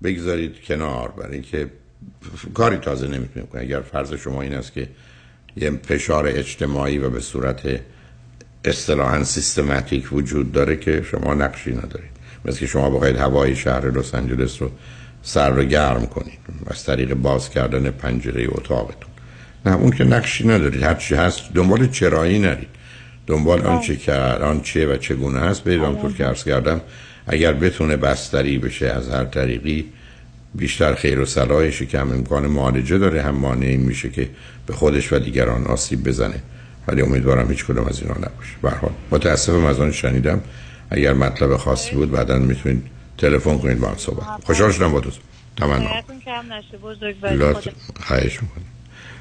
بگذارید 0.02 0.64
کنار 0.64 1.08
برای 1.18 1.32
اینکه 1.32 1.70
کاری 2.54 2.76
تازه 2.76 3.06
نمی‌تونیم 3.06 3.48
کنیم. 3.52 3.64
اگر 3.64 3.80
فرض 3.80 4.14
شما 4.14 4.42
این 4.42 4.54
است 4.54 4.72
که 4.72 4.88
یه 5.56 5.70
فشار 5.86 6.26
اجتماعی 6.26 6.98
و 6.98 7.10
به 7.10 7.20
صورت 7.20 7.80
اصطلاحا 8.64 9.24
سیستماتیک 9.24 10.12
وجود 10.12 10.52
داره 10.52 10.76
که 10.76 11.02
شما 11.02 11.34
نقشی 11.34 11.70
ندارید. 11.70 12.10
مثل 12.44 12.58
که 12.58 12.66
شما 12.66 12.90
بخواید 12.90 13.16
هوای 13.16 13.56
شهر 13.56 13.90
لس 13.90 14.14
آنجلس 14.14 14.62
رو 14.62 14.70
سر 15.22 15.58
و 15.58 15.64
گرم 15.64 16.06
کنید. 16.06 16.38
از 16.66 16.84
طریق 16.84 17.14
باز 17.14 17.50
کردن 17.50 17.90
پنجره 17.90 18.46
اتاقتون. 18.48 19.10
نه 19.66 19.74
اون 19.74 19.90
که 19.90 20.04
نقشی 20.04 20.46
ندارید. 20.48 20.82
هر 20.82 20.94
چی 20.94 21.14
هست 21.14 21.40
دنبال 21.54 21.88
چرایی 21.88 22.38
نرید. 22.38 22.68
دنبال 23.26 23.60
آنچه 23.60 23.96
که 23.96 24.36
چیه 24.62 24.86
و 24.86 24.96
چگونه 24.96 25.40
است 25.40 25.64
برید 25.64 25.82
آنطور 25.82 26.12
که 26.12 26.24
عرض 26.24 26.44
کردم 26.44 26.80
اگر 27.26 27.52
بتونه 27.52 27.96
بستری 27.96 28.58
بشه 28.58 28.86
از 28.86 29.10
هر 29.10 29.24
طریقی 29.24 29.84
بیشتر 30.54 30.94
خیر 30.94 31.20
و 31.20 31.26
صلاحشه 31.26 31.86
که 31.86 31.98
هم 31.98 32.10
امکان 32.10 32.46
معالجه 32.46 32.98
داره 32.98 33.22
هم 33.22 33.34
مانعی 33.34 33.76
میشه 33.76 34.10
که 34.10 34.30
به 34.66 34.72
خودش 34.72 35.12
و 35.12 35.18
دیگران 35.18 35.66
آسیب 35.66 36.08
بزنه. 36.08 36.42
ولی 36.88 37.02
امیدوارم 37.02 37.50
هیچ 37.50 37.64
کدوم 37.64 37.84
از 37.84 38.02
اینا 38.02 38.14
نباشه. 38.14 38.52
به 38.62 38.70
هر 38.70 38.76
حال 38.76 38.90
متاسفم 39.10 39.64
از 39.64 39.80
آن 39.80 39.92
شنیدم. 39.92 40.40
اگر 40.90 41.12
مطلب 41.12 41.56
خاصی 41.56 41.94
بود 41.94 42.10
بعدا 42.10 42.38
می‌تونید 42.38 42.82
تلفن 43.18 43.58
کنید 43.58 43.80
با 43.80 43.88
هم 43.88 43.96
صحبت. 43.96 44.44
خوشحال 44.44 44.72
شدم 44.72 44.92
با 44.92 45.00
دوست 45.00 45.18
تمنا. 45.56 45.90
خواهش 48.00 48.42
می‌کنم. 48.42 48.64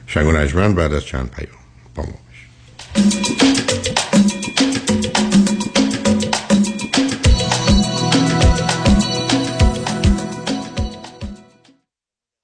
شنگ 0.07 0.27
و 0.27 0.31
نجمن 0.31 0.75
بعد 0.75 0.93
از 0.93 1.05
چند 1.05 1.31
پیام 1.31 1.57
با 1.95 2.03
ما 2.03 2.19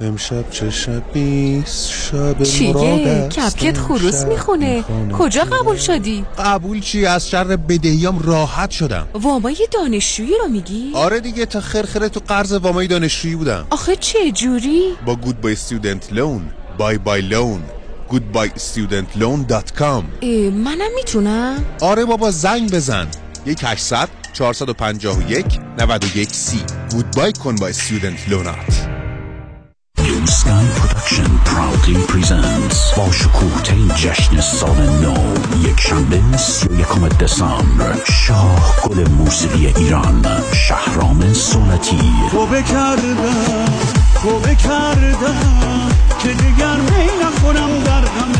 امشب 0.00 0.50
چه 0.50 0.70
شبیست 0.70 1.90
شب 1.90 2.42
چیه؟ 2.42 3.28
کپکت 3.28 3.78
خروس 3.78 4.24
می‌خونه 4.24 4.84
کجا 5.18 5.44
قبول 5.44 5.76
شدی؟ 5.76 6.24
قبول 6.38 6.80
چی 6.80 7.06
از 7.06 7.28
شر 7.30 7.56
بدهیام 7.56 8.18
راحت 8.18 8.70
شدم 8.70 9.08
وامای 9.14 9.68
دانشجویی 9.70 10.34
رو 10.42 10.48
میگی؟ 10.48 10.92
آره 10.94 11.20
دیگه 11.20 11.46
تا 11.46 11.60
خرخره 11.60 12.08
تو 12.08 12.20
قرض 12.28 12.52
وامای 12.52 12.86
دانشجویی 12.86 13.36
بودم 13.36 13.66
آخه 13.70 13.96
چه 13.96 14.32
جوری؟ 14.32 14.82
با 15.06 15.16
گود 15.16 15.40
بای 15.40 15.52
استودنت 15.52 16.12
لون 16.12 16.42
بای 16.78 16.98
بای 16.98 17.22
لون 17.22 17.60
اه، 20.22 20.28
منم 20.50 20.94
می‌تونم؟ 20.94 21.64
آره 21.80 22.04
بابا 22.04 22.30
زنگ 22.30 22.70
بزن 22.72 23.06
یک 23.46 23.60
800 23.64 24.08
451 24.32 25.46
91 25.78 26.28
سی 26.28 26.60
گودبای 26.92 27.32
کن 27.32 27.56
با 27.56 27.66
استودنت 27.66 28.28
لونات 28.28 28.99
Blue 30.20 30.26
Sky 30.26 30.64
Production 30.76 31.30
proudly 31.44 31.96
presents 32.12 32.96
با 32.96 33.12
شکوه 33.12 33.62
ترین 33.62 33.88
جشن 33.88 34.40
سال 34.40 34.76
نو 34.76 35.14
یک 35.68 35.80
شنبه 35.80 36.36
سی 36.36 36.68
و 36.68 36.80
یکم 36.80 37.08
دسامبر 37.08 37.94
شاه 38.04 38.74
گل 38.84 39.08
موسیقی 39.08 39.66
ایران 39.66 40.26
شهرام 40.52 41.32
سنتی 41.32 41.98
توبه 42.30 42.62
کردم 42.62 44.09
توبه 44.22 44.54
کردم 44.54 45.88
که 46.18 46.28
دیگر 46.28 46.76
می 46.76 47.24
نخورم 47.24 47.82
در 47.84 48.00
غم 48.00 48.32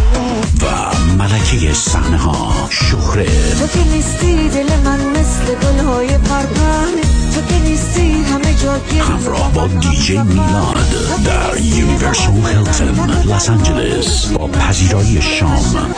و 0.63 0.97
ملکه 1.19 1.75
صحنه 1.75 2.17
ها 2.17 2.69
شهره. 2.71 3.27
تو 3.61 3.67
که 3.67 3.85
نیستی 3.89 4.49
دل 4.49 4.77
من 4.85 5.01
مثل 5.01 5.55
گلهای 5.55 6.19
پرپر. 6.19 6.87
تو 7.35 7.41
که 7.49 7.59
نیستی 7.63 8.23
همه 8.23 8.55
جا 8.55 9.03
همراه 9.05 9.53
با 9.53 9.67
دیجی 9.67 10.19
میلاد 10.19 10.87
در 11.25 11.61
Universal 11.61 12.35
Hilton 12.47 13.11
لس 13.11 13.51
آنجلس 13.51 14.27
با 14.27 14.47
پذیرایی 14.49 15.23
شام. 15.23 15.95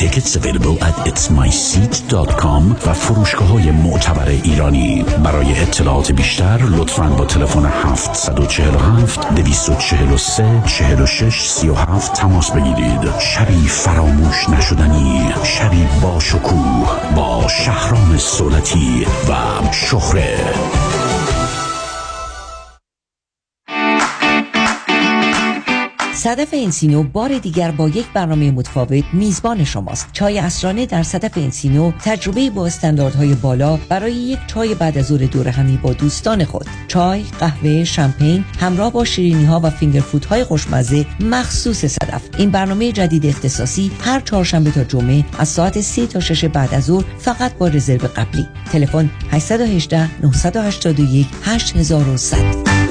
Tickets 0.00 0.34
available 0.36 0.82
at 0.82 0.96
itsmyseat.com 1.10 2.76
و 2.86 2.92
فروشگاه 2.92 3.48
های 3.48 3.70
معتبر 3.70 4.28
ایرانی. 4.28 5.04
برای 5.24 5.60
اطلاعات 5.60 6.12
بیشتر 6.12 6.62
لطفاً 6.62 7.08
با 7.08 7.24
تلفن 7.24 7.64
747 7.66 9.34
243 9.34 10.62
46 10.66 11.48
37 11.48 12.12
تماس 12.12 12.50
بگیرید. 12.50 13.18
شبی 13.18 13.68
فراموش 13.68 14.48
نشدنی 14.48 15.32
شبی 15.44 15.86
با 16.02 16.20
شکوه 16.20 17.14
با 17.16 17.48
شهرام 17.48 18.18
صولتی 18.18 19.06
و 19.28 19.34
شهره. 19.72 20.36
صدف 26.22 26.48
انسینو 26.52 27.02
بار 27.02 27.38
دیگر 27.38 27.70
با 27.70 27.88
یک 27.88 28.06
برنامه 28.14 28.50
متفاوت 28.50 29.04
میزبان 29.12 29.64
شماست. 29.64 30.08
چای 30.12 30.38
اسرانه 30.38 30.86
در 30.86 31.02
صدف 31.02 31.38
انسینو 31.38 31.92
تجربه 32.04 32.50
با 32.50 32.66
استانداردهای 32.66 33.34
بالا 33.34 33.76
برای 33.88 34.12
یک 34.12 34.38
چای 34.46 34.74
بعد 34.74 34.98
از 34.98 35.06
ظهر 35.06 35.18
دور 35.18 35.48
همی 35.48 35.76
با 35.76 35.92
دوستان 35.92 36.44
خود. 36.44 36.66
چای 36.88 37.24
قهوه 37.40 37.84
شامپین 37.84 38.44
همراه 38.60 38.92
با 38.92 39.04
شیرینی 39.04 39.44
ها 39.44 39.60
و 39.64 39.70
فینگر 39.70 40.00
فود 40.00 40.24
های 40.24 40.44
خوشمزه 40.44 41.06
مخصوص 41.20 41.84
صدف. 41.84 42.22
این 42.38 42.50
برنامه 42.50 42.92
جدید 42.92 43.26
اختصاصی 43.26 43.90
هر 44.00 44.20
چهارشنبه 44.20 44.70
تا 44.70 44.84
جمعه 44.84 45.24
از 45.38 45.48
ساعت 45.48 45.80
3 45.80 46.06
تا 46.06 46.20
6 46.20 46.44
بعد 46.44 46.74
از 46.74 46.84
ظهر 46.84 47.04
فقط 47.18 47.54
با 47.54 47.68
رزرو 47.68 48.08
قبلی. 48.16 48.48
تلفن 48.72 49.10
818 49.30 50.22
981 50.22 51.26
8100 51.44 52.90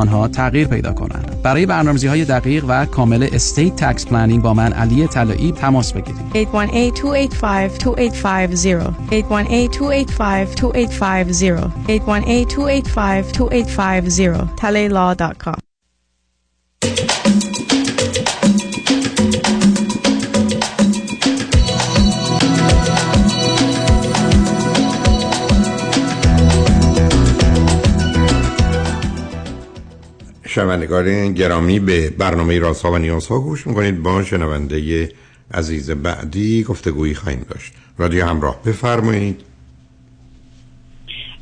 آنها 0.00 0.28
تغییر 0.28 0.66
پیدا 0.66 0.92
کنند. 0.92 1.42
برای 1.42 1.66
برنامه‌ریزی 1.66 2.06
های 2.06 2.24
دقیق 2.24 2.64
و 2.68 2.86
کامل 2.86 3.28
estate 3.32 3.76
tax 3.76 4.06
planning 4.06 4.42
با 4.42 4.54
من 4.54 4.72
علی 4.72 5.06
طلایی 5.06 5.52
تماس 5.52 5.92
بگیرید. 5.92 6.20
818-285-2850 6.32 6.36
818-285-2850 9.10 11.70
818-285-2850 11.88 14.60
talaylaw.com 14.60 15.69
شنوندگان 30.60 31.34
گرامی 31.34 31.78
به 31.80 32.10
برنامه 32.10 32.58
رازها 32.58 32.92
و 32.92 32.98
نیازها 32.98 33.40
گوش 33.40 33.66
می‌کنید. 33.66 34.02
با 34.02 34.24
شنونده 34.24 35.08
عزیز 35.54 35.90
بعدی 35.90 36.62
گفتگویی 36.62 37.14
خواهیم 37.14 37.46
داشت. 37.50 37.72
رادیو 37.98 38.26
همراه 38.26 38.62
بفرمایید. 38.66 39.40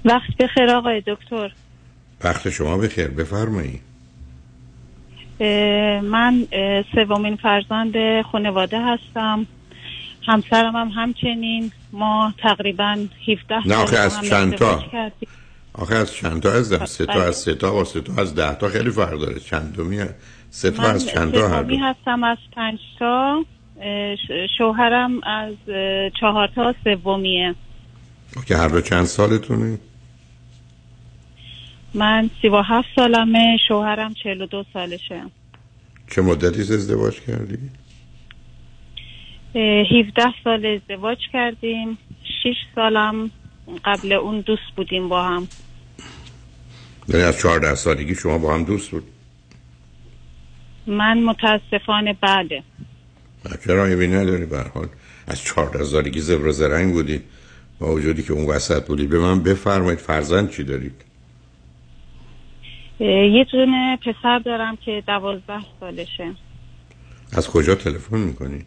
وقت 0.04 0.36
بخیر 0.40 0.70
آقای 0.70 1.02
دکتر. 1.06 1.52
وقت 2.24 2.50
شما 2.50 2.78
بخیر. 2.78 3.08
بفرمایید. 3.08 3.80
من 6.10 6.46
سومین 6.94 7.36
فرزند 7.36 8.22
خانواده 8.32 8.80
هستم. 8.80 9.46
همسرم 10.26 10.76
هم 10.76 10.88
همچنین. 10.88 11.72
ما 11.92 12.34
تقریبا 12.38 13.06
17 13.28 13.68
نه 13.68 13.98
از 13.98 14.20
چند 14.20 14.54
تا؟ 14.54 14.84
آخه 15.78 15.94
از 15.94 16.14
چند 16.14 16.42
تا 16.42 16.52
از 16.52 16.90
سه 16.90 17.06
تا 17.06 17.22
از 17.22 17.36
سه 17.36 17.54
تا 17.54 17.72
با 17.72 17.84
سه 17.84 18.00
تا 18.00 18.22
از 18.22 18.34
ده 18.34 18.54
تا 18.54 18.68
خیلی 18.68 18.90
فرق 18.90 19.18
داره. 19.18 19.40
چندمی 19.40 20.04
سه 20.50 20.70
تا 20.70 20.82
از 20.82 21.06
چند 21.06 21.32
تا 21.32 21.48
هر 21.48 21.74
هستم 21.74 22.24
از 22.24 22.38
پنج 22.52 22.78
تا. 22.98 23.44
شوهرم 24.58 25.20
از 25.22 25.54
چهار 26.20 26.48
تا 26.54 26.74
سومیه. 26.84 27.54
که 28.46 28.56
هر 28.56 28.68
دو 28.68 28.80
چند 28.80 29.04
سالتونه 29.04 29.78
من 31.94 32.30
سی 32.42 32.48
و 32.48 32.62
هفت 32.62 32.88
سالمه 32.96 33.56
شوهرم 33.68 34.14
چهل 34.14 34.42
و 34.42 34.46
دو 34.46 34.64
سالشه. 34.72 35.22
چه 36.10 36.22
مدتی 36.22 36.60
ازدواج 36.60 37.20
کردی؟ 37.20 37.58
اه، 39.54 39.62
17 39.62 40.22
سال 40.44 40.66
ازدواج 40.66 41.18
کردیم. 41.32 41.98
6 42.42 42.54
سالم 42.74 43.30
قبل 43.84 44.12
اون 44.12 44.40
دوست 44.40 44.72
بودیم 44.76 45.08
با 45.08 45.22
هم. 45.22 45.48
یعنی 47.08 47.22
از 47.22 47.38
14 47.38 47.74
سالگی 47.74 48.14
شما 48.14 48.38
با 48.38 48.54
هم 48.54 48.64
دوست 48.64 48.90
بود؟ 48.90 49.04
من 50.86 51.22
متاسفانه 51.22 52.12
بله. 52.12 52.62
چرا؟ 53.64 53.86
ایبی 53.86 54.06
نداری 54.06 54.46
به 54.46 54.58
هر 54.58 54.68
حال. 54.68 54.88
از 55.26 55.42
14 55.42 55.84
سالگی 55.84 56.20
زبر 56.20 56.46
و 56.46 56.52
زرنگ 56.52 56.92
بودی. 56.92 57.20
با 57.78 57.92
وجودی 57.92 58.22
که 58.22 58.32
اون 58.32 58.46
وسط 58.46 58.86
بودی. 58.86 59.06
به 59.06 59.18
من 59.18 59.42
بفرمایید 59.42 59.98
فرزند 59.98 60.50
چی 60.50 60.64
دارید؟ 60.64 61.04
یه 63.00 63.46
دونه 63.52 63.98
پسر 64.06 64.38
دارم 64.38 64.76
که 64.76 65.02
دوازده 65.06 65.60
سالشه. 65.80 66.34
از 67.32 67.48
کجا 67.48 67.74
تلفن 67.74 68.18
می‌کنی؟ 68.18 68.64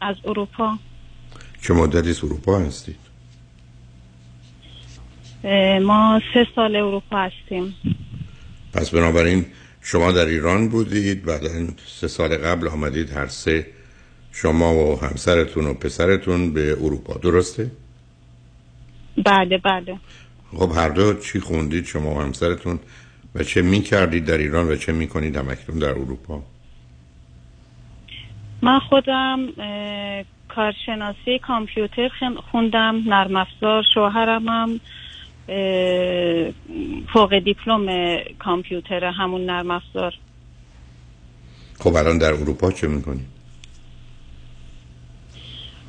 از 0.00 0.16
اروپا. 0.24 0.78
چه 1.62 1.74
مدتی 1.74 2.10
از 2.10 2.24
اروپا 2.24 2.58
هستید 2.58 3.07
ما 5.82 6.20
سه 6.34 6.46
سال 6.54 6.76
اروپا 6.76 7.18
هستیم. 7.18 7.74
پس 8.74 8.90
بنابراین 8.90 9.46
شما 9.82 10.12
در 10.12 10.26
ایران 10.26 10.68
بودید 10.68 11.24
بعدا 11.24 11.48
سه 11.86 12.08
سال 12.08 12.36
قبل 12.36 12.68
آمدید 12.68 13.10
هر 13.10 13.26
سه 13.26 13.66
شما 14.32 14.74
و 14.74 15.00
همسرتون 15.00 15.66
و 15.66 15.74
پسرتون 15.74 16.52
به 16.52 16.72
اروپا. 16.72 17.14
درسته؟ 17.14 17.70
بله 19.24 19.58
بله. 19.58 19.98
خب 20.56 20.72
هر 20.76 20.88
دو 20.88 21.14
چی 21.14 21.40
خوندید 21.40 21.84
شما 21.84 22.14
و 22.14 22.20
همسرتون 22.20 22.78
و 23.34 23.42
چه 23.42 23.62
می 23.62 23.82
کردید 23.82 24.24
در 24.24 24.38
ایران 24.38 24.68
و 24.68 24.76
چه 24.76 24.92
می 24.92 25.08
کنید 25.08 25.36
همکنون 25.36 25.78
در 25.78 25.90
اروپا؟ 25.90 26.42
من 28.62 28.78
خودم 28.78 29.48
کارشناسی 30.48 31.38
کامپیوتر 31.38 32.10
خوندم 32.50 33.02
نرم 33.06 33.36
افزار 33.36 33.84
شوهرم 33.94 34.48
هم 34.48 34.80
فوق 37.12 37.38
دیپلم 37.38 38.16
کامپیوتر 38.38 39.04
همون 39.04 39.44
نرم 39.44 39.70
افزار. 39.70 40.14
خب 41.80 41.96
الان 41.96 42.18
در 42.18 42.32
اروپا 42.32 42.70
چه 42.70 42.86
می 42.86 43.02
کنید؟ 43.02 43.26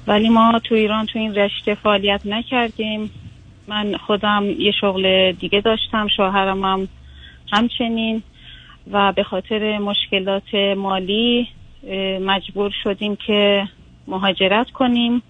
ولی 0.08 0.30
ما 0.30 0.60
تو 0.64 0.76
ایران 0.76 1.06
تو 1.06 1.20
این 1.20 1.36
رشته 1.36 1.76
فعالیت 1.76 2.22
نکردیم. 2.26 3.12
من 3.68 3.98
خودم 3.98 4.46
یه 4.60 4.72
شغل 4.82 5.32
دیگه 5.32 5.62
داشتم 5.62 6.08
شوهرم 6.18 6.64
هم 6.64 6.88
همچنین. 7.52 8.24
و 8.92 9.14
به 9.16 9.24
خاطر 9.24 9.78
مشکلات 9.78 10.54
مالی 10.78 11.48
مجبور 12.22 12.72
شدیم 12.84 13.16
که 13.16 13.68
مهاجرت 14.08 14.70
کنیم. 14.70 15.22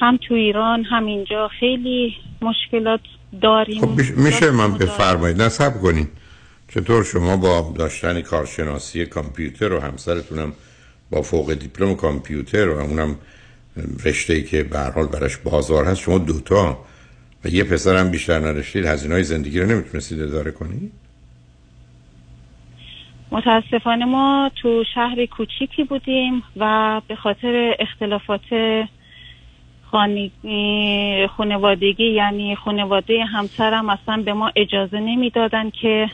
هم 0.00 0.18
تو 0.28 0.34
ایران 0.34 0.84
هم 0.84 1.06
اینجا. 1.06 1.48
خیلی 1.48 2.14
مشکلات 2.42 3.00
داریم. 3.42 3.80
خب 3.80 4.16
میشه- 4.16 4.50
من 4.50 4.78
بفرمایید. 4.78 5.42
نصب 5.42 5.80
کنید 5.82 6.08
چطور 6.68 7.04
شما 7.04 7.36
با 7.36 7.74
داشتن 7.78 8.20
کارشناسی 8.20 9.06
کامپیوتر 9.06 9.72
و 9.72 9.80
همسرتونم 9.80 10.52
با 11.10 11.22
فوق 11.22 11.54
دیپلم 11.54 11.94
کامپیوتر 11.94 12.68
و 12.68 12.78
اونم 12.78 13.16
رشته 14.04 14.32
ای 14.34 14.42
که 14.42 14.62
به 14.62 14.78
حال 14.78 15.06
براش 15.06 15.36
بازار 15.36 15.84
هست 15.84 16.00
شما 16.00 16.18
دوتا 16.18 16.78
و 17.44 17.48
یه 17.48 17.64
پسرم 17.64 18.10
بیشتر 18.10 18.38
نداشتید 18.38 18.86
هزینه 18.86 19.14
های 19.14 19.24
زندگی 19.24 19.60
رو 19.60 19.66
نمی‌تونستید 19.66 20.22
اداره 20.22 20.50
کنید؟ 20.50 20.92
متاسفانه 23.32 24.04
ما 24.04 24.50
تو 24.62 24.84
شهر 24.94 25.26
کوچیکی 25.26 25.84
بودیم 25.84 26.42
و 26.56 27.00
به 27.08 27.16
خاطر 27.16 27.74
اختلافات 27.78 28.40
خانوادگی 31.36 32.10
یعنی 32.10 32.56
خانواده 32.56 33.24
همسرم 33.24 33.90
اصلا 33.90 34.22
به 34.22 34.32
ما 34.32 34.52
اجازه 34.56 35.00
نمی‌دادن 35.00 35.70
که 35.70 36.10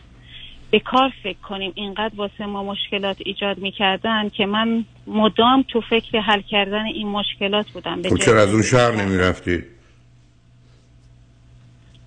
به 0.70 0.80
کار 0.80 1.12
فکر 1.22 1.38
کنیم. 1.38 1.72
اینقدر 1.74 2.14
واسه 2.16 2.46
ما 2.46 2.62
مشکلات 2.64 3.16
ایجاد 3.24 3.58
می‌کردن 3.58 4.28
که 4.28 4.46
من 4.46 4.84
مدام 5.06 5.64
تو 5.68 5.80
فکر 5.80 6.20
حل 6.20 6.40
کردن 6.40 6.84
این 6.84 7.08
مشکلات 7.08 7.70
بودم. 7.70 8.02
به 8.02 8.08
خب 8.08 8.16
چرا 8.16 8.42
از 8.42 8.52
اون 8.52 8.62
شهر 8.62 8.90
نمی‌رفتید 8.90 9.64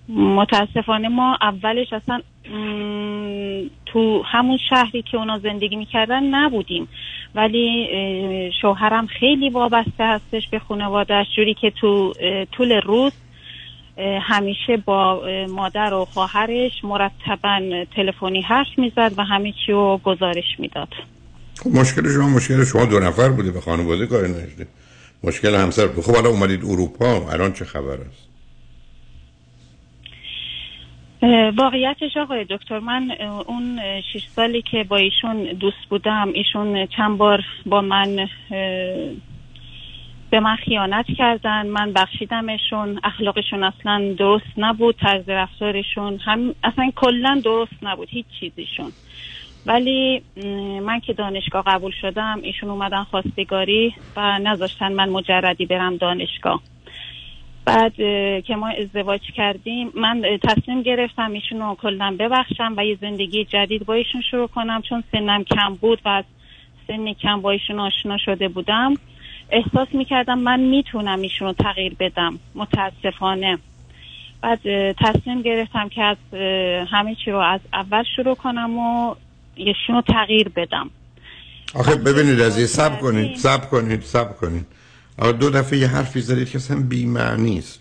متاسفانه 0.08 1.08
ما 1.08 1.38
اولش 1.40 1.92
اصلا 1.92 2.20
تو 3.86 4.22
همون 4.26 4.58
شهری 4.70 5.02
که 5.02 5.16
اونا 5.16 5.38
زندگی 5.38 5.76
می‌کردن 5.76 6.22
نبودیم. 6.24 6.88
ولی 7.34 7.88
شوهرم 8.62 9.06
خیلی 9.06 9.50
وابسته 9.50 10.04
هستش 10.04 10.48
به 10.48 10.58
خانوادهش 10.58 11.26
جوری 11.36 11.54
که 11.54 11.70
تو 11.70 12.12
طول 12.52 12.72
روز 12.72 13.12
همیشه 14.20 14.76
با 14.76 15.22
مادر 15.48 15.94
و 15.94 16.04
خواهرش 16.04 16.72
مرتبا 16.84 17.84
تلفنی 17.96 18.40
حرف 18.40 18.78
می‌زد 18.78 19.12
و 19.16 19.24
همه 19.24 19.52
چی 19.66 19.72
رو 19.72 20.00
گزارش 20.04 20.44
می‌داد. 20.58 20.88
خب 21.62 21.70
مشکل 21.70 22.14
شما 22.14 22.28
مشکل 22.28 22.64
شما 22.64 22.84
دو 22.84 23.00
نفر 23.00 23.28
بوده 23.28 23.50
به 23.50 23.60
خانواده 23.60 24.06
کاری 24.06 24.28
نداشته. 24.28 24.66
مشکل 25.24 25.54
همسر. 25.54 25.88
خب 25.88 26.14
حالا 26.14 26.28
اومدید 26.28 26.64
اروپا 26.64 27.30
الان 27.32 27.52
چه 27.52 27.64
خبر 27.64 27.94
است؟ 27.94 28.29
واقعیتش 31.56 32.16
آقای 32.16 32.44
دکتر 32.50 32.78
من 32.78 33.10
اون 33.46 33.80
شش 34.12 34.26
سالی 34.26 34.62
که 34.62 34.84
با 34.84 34.96
ایشون 34.96 35.42
دوست 35.42 35.88
بودم 35.88 36.28
ایشون 36.34 36.86
چند 36.86 37.18
بار 37.18 37.44
با 37.66 37.80
من 37.80 38.28
به 40.30 40.40
من 40.40 40.56
خیانت 40.56 41.06
کردن 41.18 41.66
من 41.66 41.92
بخشیدمشون 41.92 43.00
اخلاقشون 43.04 43.64
اصلا 43.64 44.14
درست 44.18 44.46
نبود 44.56 44.96
طرز 44.96 45.28
رفتارشون 45.28 46.18
هم 46.24 46.54
اصلا 46.64 46.90
کلا 46.96 47.40
درست 47.44 47.72
نبود 47.82 48.08
هیچ 48.10 48.26
چیزیشون. 48.40 48.92
ولی 49.66 50.22
من 50.82 51.00
که 51.00 51.12
دانشگاه 51.12 51.64
قبول 51.66 51.92
شدم 52.00 52.40
ایشون 52.42 52.70
اومدن 52.70 53.04
خواستگاری 53.04 53.94
و 54.16 54.38
نذاشتن 54.38 54.92
من 54.92 55.08
مجردی 55.08 55.66
برم 55.66 55.96
دانشگاه. 55.96 56.60
بعد 57.64 57.94
که 58.42 58.56
ما 58.56 58.68
ازدواج 58.68 59.20
کردیم 59.36 59.90
من 59.94 60.22
تصمیم 60.42 60.82
گرفتم 60.82 61.32
ایشون 61.32 61.60
رو 61.60 61.76
کلا 61.82 62.16
ببخشم 62.18 62.74
و 62.76 62.84
یه 62.84 62.98
زندگی 63.00 63.44
جدید 63.44 63.86
با 63.86 63.94
ایشون 63.94 64.22
شروع 64.30 64.48
کنم 64.48 64.82
چون 64.82 65.04
سنم 65.12 65.44
کم 65.44 65.74
بود 65.74 66.00
و 66.04 66.08
از 66.08 66.24
سن 66.86 67.12
کم 67.12 67.40
با 67.40 67.50
ایشون 67.50 67.80
آشنا 67.80 68.18
شده 68.18 68.48
بودم. 68.48 68.94
احساس 69.50 69.88
می‌کردم 69.92 70.38
من 70.38 70.60
می‌تونم 70.60 71.20
ایشون 71.20 71.48
رو 71.48 71.52
تغییر 71.52 71.94
بدم 72.00 72.38
متاسفانه. 72.54 73.58
بعد 74.42 74.92
تصمیم 74.92 75.42
گرفتم 75.42 75.88
که 75.88 76.02
از 76.02 76.16
همه 76.90 77.14
چی 77.24 77.30
رو 77.30 77.38
از 77.38 77.60
اول 77.72 78.04
شروع 78.16 78.34
کنم 78.34 78.78
و 78.78 79.14
ایشون 79.54 79.94
رو 79.94 80.02
تغییر 80.02 80.48
بدم. 80.48 80.90
آخه 81.74 81.94
ببینید 81.96 82.40
از 82.40 82.58
یه 82.58 82.66
سب 82.66 83.00
کنید 83.00 83.36
سب 83.36 83.70
کنید 83.70 84.02
سب 84.02 84.36
کنید. 84.36 84.66
دو 85.20 85.50
دفعه 85.50 85.78
یه 85.78 85.86
حرفی 85.86 86.20
زدید 86.20 86.48
که 86.48 86.58
اصلا 86.58 86.80
بی‌معنی 86.80 87.58
است. 87.58 87.80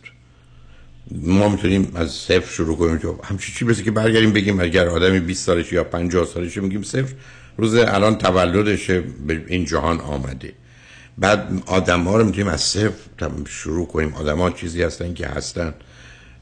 ما 1.12 1.50
می‌تونیم 1.50 1.92
از 1.96 2.12
صفر 2.12 2.52
شروع 2.52 2.78
کنیم 2.78 2.98
که 2.98 3.08
همچی 3.24 3.52
چی 3.52 3.66
بسی 3.66 3.84
که 3.84 3.92
برگردیم 3.92 4.34
بگیم 4.34 4.60
اگر 4.60 4.88
آدمی 4.88 5.20
20 5.20 5.46
سالشه 5.46 5.76
یا 5.76 5.84
50 5.84 6.26
سالشه 6.26 6.62
میگیم 6.62 6.84
صفر. 6.84 7.14
روز 7.58 7.76
الان 7.76 8.18
تولدشه 8.18 9.02
به 9.02 9.46
این 9.48 9.66
جهان 9.66 10.00
آمده. 10.00 10.54
بعد 11.18 11.64
آدم 11.66 12.04
ها 12.04 12.18
رو 12.18 12.26
می‌تونیم 12.26 12.48
از 12.48 12.62
صفر 12.62 12.94
شروع 13.48 13.88
کنیم. 13.88 14.14
آدم 14.14 14.38
ها 14.38 14.50
چیزی 14.50 14.84
هستن 14.84 15.14
که 15.14 15.28
هستن. 15.28 15.74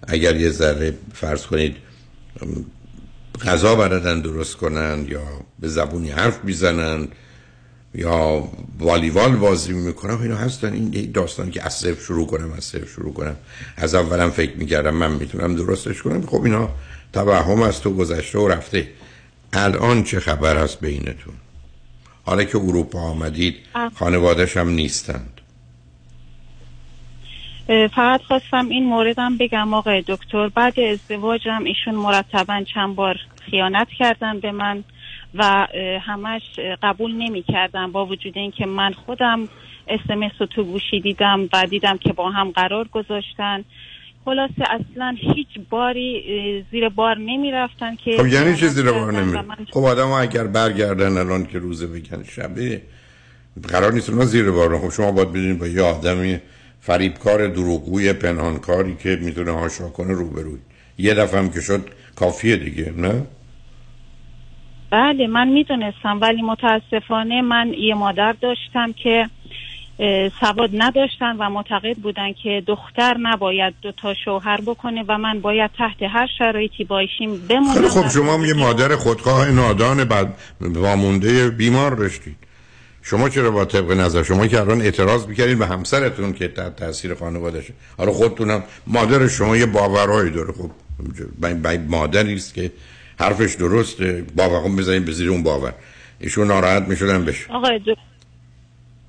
اگر 0.07 0.35
یه 0.35 0.49
ذره 0.49 0.93
فرض 1.13 1.45
کنید 1.45 1.75
غذا 3.45 3.75
بلدن 3.75 4.21
درست 4.21 4.55
کنن 4.55 5.05
یا 5.09 5.21
به 5.59 5.67
زبونی 5.67 6.09
حرف 6.09 6.43
می‌زنن 6.43 7.07
یا 7.97 8.47
والیبال 8.79 9.35
بازی 9.35 9.73
می‌کنم 9.73 10.21
اینا 10.21 10.35
هستن. 10.37 10.73
این 10.73 11.11
داستان 11.11 11.51
که 11.51 11.65
از 11.65 11.73
صفر 11.73 12.01
شروع 12.01 12.27
کنم 12.27 12.51
از 12.51 12.63
صفر 12.63 12.85
شروع 12.85 13.13
کنم. 13.13 13.35
از 13.77 13.95
اولم 13.95 14.29
فکر 14.29 14.57
می‌کردم 14.57 14.93
من 14.93 15.11
می‌تونم 15.11 15.55
درستش 15.55 16.01
کنم. 16.01 16.25
خب 16.25 16.43
اینا 16.43 16.69
توهم 17.13 17.61
از 17.61 17.81
تو 17.81 17.93
گذشته 17.93 18.39
و 18.39 18.47
رفته. 18.47 18.87
الان 19.53 20.03
چه 20.03 20.19
خبر 20.19 20.57
هست 20.57 20.79
بینتون؟ 20.79 21.33
حالا 22.25 22.43
که 22.43 22.57
اروپا 22.57 22.99
آمدید 22.99 23.55
خانوادش 23.95 24.57
هم 24.57 24.69
نیستند. 24.69 25.41
فقط 27.95 28.21
خواستم 28.21 28.69
این 28.69 28.85
موردم 28.85 29.37
بگم 29.37 29.73
آقای 29.73 30.03
دکتر. 30.07 30.49
بعد 30.49 30.79
ازدواجم 30.79 31.63
ایشون 31.63 31.95
مرتبا 31.95 32.63
چند 32.73 32.95
بار 32.95 33.15
خیانت 33.51 33.87
کردن 33.99 34.39
به 34.39 34.51
من. 34.51 34.83
و 35.37 35.67
همش 36.01 36.41
قبول 36.83 37.11
نمی 37.15 37.43
کردم 37.43 37.91
با 37.91 38.05
وجود 38.05 38.37
اینکه 38.37 38.65
من 38.65 38.93
خودم 38.93 39.47
اسمس 39.87 40.31
رو 40.39 40.45
تو 40.45 40.63
گوشی 40.63 40.99
دیدم 41.01 41.49
و 41.53 41.65
دیدم 41.69 41.97
که 41.97 42.13
با 42.13 42.29
هم 42.31 42.51
قرار 42.51 42.87
گذاشتن. 42.87 43.63
خلاصه 44.25 44.63
اصلا 44.69 45.15
هیچ 45.19 45.47
باری 45.69 46.23
زیر 46.71 46.89
بار 46.89 47.17
نمی 47.17 47.51
رفتن 47.51 47.95
که 47.95 48.17
خب 48.17 48.27
یعنی 48.27 48.55
چه 48.55 48.67
زیر 48.67 48.91
بار 48.91 49.11
من- 49.11 49.57
خب 49.71 49.83
آدم 49.83 50.07
ها 50.07 50.19
اگر 50.19 50.43
برگردن 50.47 51.17
الان 51.17 51.45
که 51.45 51.59
روزه 51.59 51.87
بگن 51.87 52.23
شبه 52.23 52.81
قرار 53.67 53.93
نیست 53.93 54.09
اونا 54.09 54.25
زیر 54.25 54.51
بار 54.51 54.79
خب 54.79 54.89
شما 54.89 55.11
باید 55.11 55.29
بدونید 55.29 55.59
با 55.59 55.67
یه 55.67 55.81
آدمی 55.81 56.39
فریبکار 56.79 57.47
دروغگوی 57.47 58.13
پنهانکاری 58.13 58.95
که 58.95 59.15
می‌تونه 59.21 59.51
هاشا 59.51 59.89
کنه 59.89 60.13
روبروی. 60.13 60.59
یه 60.97 61.13
دفعه 61.13 61.39
هم 61.39 61.49
که 61.49 61.61
شد 61.61 61.89
کافیه 62.15 62.55
دیگه 62.57 62.93
نه؟ 62.97 63.21
بله 64.91 65.27
من 65.27 65.47
می‌دونستم 65.47 66.19
ولی 66.21 66.41
متاسفانه 66.41 67.41
من 67.41 67.73
یه 67.73 67.95
مادر 67.95 68.35
داشتم 68.41 68.91
که 69.03 69.29
سواد 70.39 70.69
نداشتن 70.73 71.35
و 71.39 71.49
معتقد 71.49 71.97
بودن 71.97 72.33
که 72.43 72.63
دختر 72.67 73.17
نباید 73.21 73.73
دو 73.81 73.91
تا 73.91 74.13
شوهر 74.25 74.61
بکنه 74.61 75.03
و 75.07 75.17
من 75.17 75.39
باید 75.39 75.71
تحت 75.77 76.03
هر 76.03 76.27
شرایطی 76.37 76.83
بایشیم 76.83 77.47
بمونم. 77.49 77.87
خب 77.87 78.05
و 78.05 78.09
شما 78.09 78.45
یه 78.45 78.53
مادر 78.53 78.95
خودخواه 78.95 79.51
نادان 79.51 80.03
بعد 80.03 80.37
وامونده 80.61 81.49
بیمار 81.49 81.95
داشتید 81.95 82.35
شما 83.01 83.29
چرا 83.29 83.51
با 83.51 83.65
طبق 83.65 83.91
نظر 83.91 84.23
شما 84.23 84.47
که 84.47 84.59
الان 84.59 84.81
اعتراض 84.81 85.27
می‌کردید 85.27 85.59
به 85.59 85.67
همسرتون 85.67 86.33
که 86.33 86.47
تحت 86.47 86.75
تاثیر 86.75 87.15
خانوادهشه 87.15 87.73
حالا 87.97 88.11
خودتونم 88.11 88.63
مادر 88.87 89.27
شما 89.27 89.57
یه 89.57 89.65
باورهایی 89.65 90.31
داره. 90.31 90.53
خب 90.53 90.71
مادری 91.87 92.35
است 92.35 92.53
که 92.53 92.71
حرفش 93.19 93.55
درسته. 93.55 94.25
باور 94.35 94.75
بزنید 94.75 95.05
به 95.05 95.11
زیر 95.11 95.29
اون 95.29 95.43
باور. 95.43 95.73
ایشون 96.19 96.47
ناراحت 96.47 96.83
می‌شدن 96.87 97.25
بشه 97.25 97.53
آقای 97.53 97.79
دو... 97.79 97.95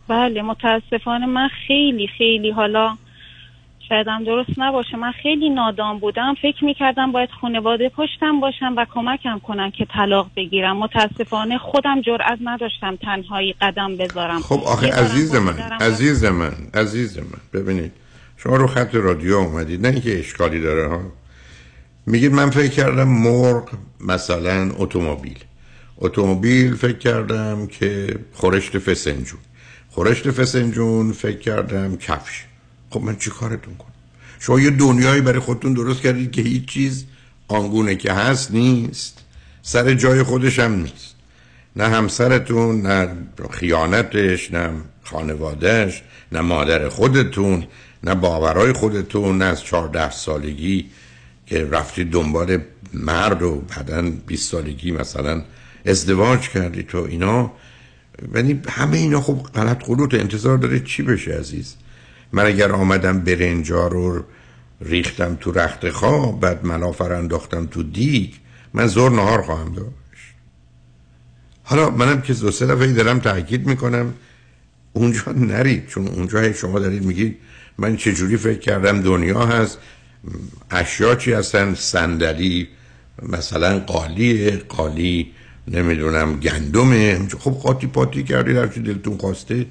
بله 0.08 0.42
متاسفانه 0.42 1.26
من 1.26 1.48
خیلی 1.66 2.08
خیلی 2.18 2.50
حالا 2.50 2.96
شایدم 3.88 4.24
درست 4.24 4.50
نباشه. 4.56 4.96
من 4.96 5.12
خیلی 5.22 5.50
نادام 5.50 5.98
بودم. 5.98 6.34
فکر 6.42 6.64
می‌کردم 6.64 7.12
باید 7.12 7.28
خانواده 7.40 7.88
پشتم 7.88 8.40
باشم 8.40 8.74
و 8.76 8.86
کمکم 8.94 9.38
کنن 9.38 9.70
که 9.70 9.84
طلاق 9.84 10.30
بگیرم. 10.36 10.76
متاسفانه 10.76 11.58
خودم 11.58 12.00
جرئت 12.00 12.38
نداشتم 12.44 12.96
تنهایی 12.96 13.54
قدم 13.60 13.96
بذارم. 13.96 14.40
خب 14.40 14.60
آخه 14.66 14.86
عزیز 14.86 15.34
من 15.34 15.58
عزیز 15.80 16.24
من 16.24 16.52
عزیز 16.74 17.18
من. 17.18 17.60
ببینید 17.60 17.92
شما 18.36 18.56
رو 18.56 18.66
خط 18.66 18.94
رادیو 18.94 19.34
اومدید. 19.34 19.86
نه 19.86 19.88
اینکه 19.88 20.18
اشکالی 20.18 20.60
داره 20.60 20.88
ها؟ 20.88 21.00
میگید 22.08 22.32
من 22.32 22.50
فکر 22.50 22.68
کردم 22.68 23.08
مرغ 23.08 23.68
مثلا 24.00 24.72
اتومبیل. 24.76 25.38
اتومبیل 25.98 26.74
فکر 26.76 26.98
کردم 26.98 27.66
که 27.66 28.18
خورشت 28.32 28.78
فسنجون. 28.78 29.40
خورشت 29.90 30.30
فسنجون 30.30 31.12
فکر 31.12 31.38
کردم 31.38 31.96
کفش. 31.96 32.44
خب 32.90 33.02
من 33.02 33.16
چی 33.16 33.30
کارتون 33.30 33.74
کنم؟ 33.74 33.92
شما 34.38 34.60
یه 34.60 34.70
دنیایی 34.70 35.20
برای 35.20 35.38
خودتون 35.38 35.74
درست 35.74 36.00
کردید 36.00 36.30
که 36.30 36.42
هیچ 36.42 36.64
چیز 36.64 37.04
آنگونه 37.48 37.94
که 37.96 38.12
هست 38.12 38.50
نیست. 38.50 39.18
سر 39.62 39.94
جای 39.94 40.22
خودش 40.22 40.58
هم 40.58 40.74
نیست. 40.74 41.14
نه 41.76 41.88
همسرتون 41.88 42.82
نه 42.82 43.08
خیانتش 43.50 44.52
نه 44.52 44.70
خانوادهش 45.04 46.02
نه 46.32 46.40
مادر 46.40 46.88
خودتون 46.88 47.66
نه 48.04 48.14
باورای 48.14 48.72
خودتون 48.72 49.38
نه 49.38 49.44
از 49.44 49.62
چهارده 49.62 50.10
سالگی 50.10 50.90
که 51.48 51.64
رفتید 51.64 52.10
دنبال 52.10 52.58
مرد 52.94 53.42
و 53.42 53.56
بعدا 53.56 54.10
20 54.26 54.50
سالگی 54.50 54.92
مثلا 54.92 55.42
ازدواج 55.86 56.48
کردی 56.48 56.82
تو 56.82 56.98
اینا. 56.98 57.52
ولی 58.32 58.62
همه 58.68 58.96
اینا 58.96 59.20
خب 59.20 59.42
غلط 59.54 59.84
غلوط 59.84 60.14
انتظار 60.14 60.58
داره 60.58 60.80
چی 60.80 61.02
بشه 61.02 61.32
عزیز؟ 61.32 61.74
من 62.32 62.46
اگر 62.46 62.72
آمدم 62.72 63.20
برنجا 63.20 63.86
رو 63.86 64.24
ریختم 64.80 65.36
تو 65.40 65.52
رخت 65.52 65.90
خواب 65.90 66.40
بعد 66.40 66.66
ملافر 66.66 67.12
انداختم 67.12 67.66
تو 67.66 67.82
دیگ 67.82 68.30
من 68.74 68.86
زور 68.86 69.10
نهار 69.10 69.42
خواهم 69.42 69.72
داشت. 69.72 69.88
حالا 71.62 71.90
منم 71.90 72.20
که 72.20 72.34
دو 72.34 72.50
سه 72.50 72.66
دفعه 72.66 72.92
دارم 72.92 73.18
تاکید 73.18 73.66
می‌کنم 73.66 74.14
اونجا 74.92 75.32
نرید 75.32 75.86
چون 75.86 76.08
اونجا 76.08 76.52
شما 76.52 76.78
دارید 76.78 77.04
میگید 77.04 77.36
من 77.78 77.96
چجوری 77.96 78.36
فکر 78.36 78.58
کردم 78.58 79.02
دنیا 79.02 79.46
هست. 79.46 79.78
اشیا 80.70 81.14
چی 81.14 81.32
هستن 81.32 81.74
صندلی 81.74 82.68
مثلا 83.22 83.78
قالیه 83.78 84.56
قالی 84.56 85.32
نمی‌دونم 85.68 86.40
گندمه. 86.40 87.28
خب 87.38 87.50
قاطی 87.50 87.86
پاتی 87.86 88.22
کردید 88.22 88.56
هر 88.56 88.66
دلتون 88.66 89.18
خواسته. 89.18 89.66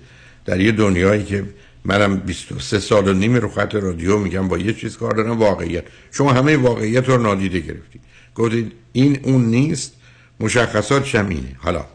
در 0.45 0.59
یه 0.59 0.71
دنیایی 0.71 1.23
که 1.23 1.45
منم 1.85 2.17
23 2.17 2.79
سال 2.79 3.07
و 3.07 3.13
نیم 3.13 3.35
رو 3.35 3.49
خط 3.49 3.75
رادیو 3.75 4.17
میگم 4.17 4.47
با 4.47 4.57
یه 4.57 4.73
چیز 4.73 4.97
کار 4.97 5.11
دارم 5.11 5.39
واقعیت. 5.39 5.83
شما 6.11 6.33
همه 6.33 6.57
واقعیت 6.57 7.09
رو 7.09 7.17
نادیده 7.17 7.59
گرفتید. 7.59 8.01
گفتید 8.35 8.71
این 8.93 9.19
اون 9.23 9.45
نیست 9.45 9.93
مشخصات 10.39 11.15
اینه 11.15 11.55
حالا 11.57 11.85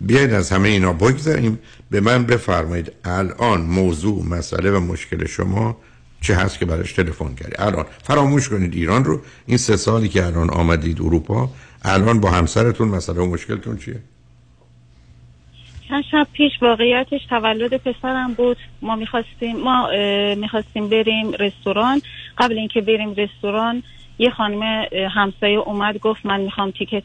بیاید 0.00 0.32
از 0.32 0.50
همه 0.50 0.68
اینا 0.68 0.92
بگذاریم 0.92 1.58
به 1.90 2.00
من 2.00 2.26
بفرمایید 2.26 2.92
الان 3.04 3.60
موضوع 3.60 4.24
مسئله 4.24 4.70
و 4.70 4.80
مشکل 4.80 5.26
شما 5.26 5.76
چه 6.20 6.34
هست 6.34 6.58
که 6.58 6.66
براش 6.66 6.92
تلفن 6.92 7.34
کردی 7.34 7.52
الان 7.58 7.86
فراموش 8.02 8.48
کنید 8.48 8.74
ایران 8.74 9.04
رو. 9.04 9.20
این 9.46 9.56
سه 9.56 9.76
سالی 9.76 10.08
که 10.08 10.26
الان 10.26 10.50
آمدید 10.50 11.00
اروپا 11.00 11.48
الان 11.82 12.20
با 12.20 12.30
همسرتون 12.30 12.88
و 12.88 13.26
مشکلتون 13.26 13.76
چیه؟ 13.76 14.00
چند 15.88 16.04
شب 16.10 16.26
پیش 16.32 16.52
واقعیتش 16.62 17.20
تولد 17.30 17.76
پسرم 17.76 18.34
بود. 18.34 18.56
ما 18.82 18.96
می‌خواستیم 18.96 19.56
ما 19.56 19.88
می‌خواستیم 20.36 20.88
بریم 20.88 21.32
رستوران. 21.32 22.02
قبل 22.38 22.58
اینکه 22.58 22.80
بریم 22.80 23.14
رستوران 23.14 23.82
یه 24.18 24.30
خانم 24.30 24.62
همسایه 25.10 25.58
اومد 25.58 25.98
گفت 25.98 26.26
من 26.26 26.40
می‌خوام 26.40 26.70
تیکت 26.70 27.04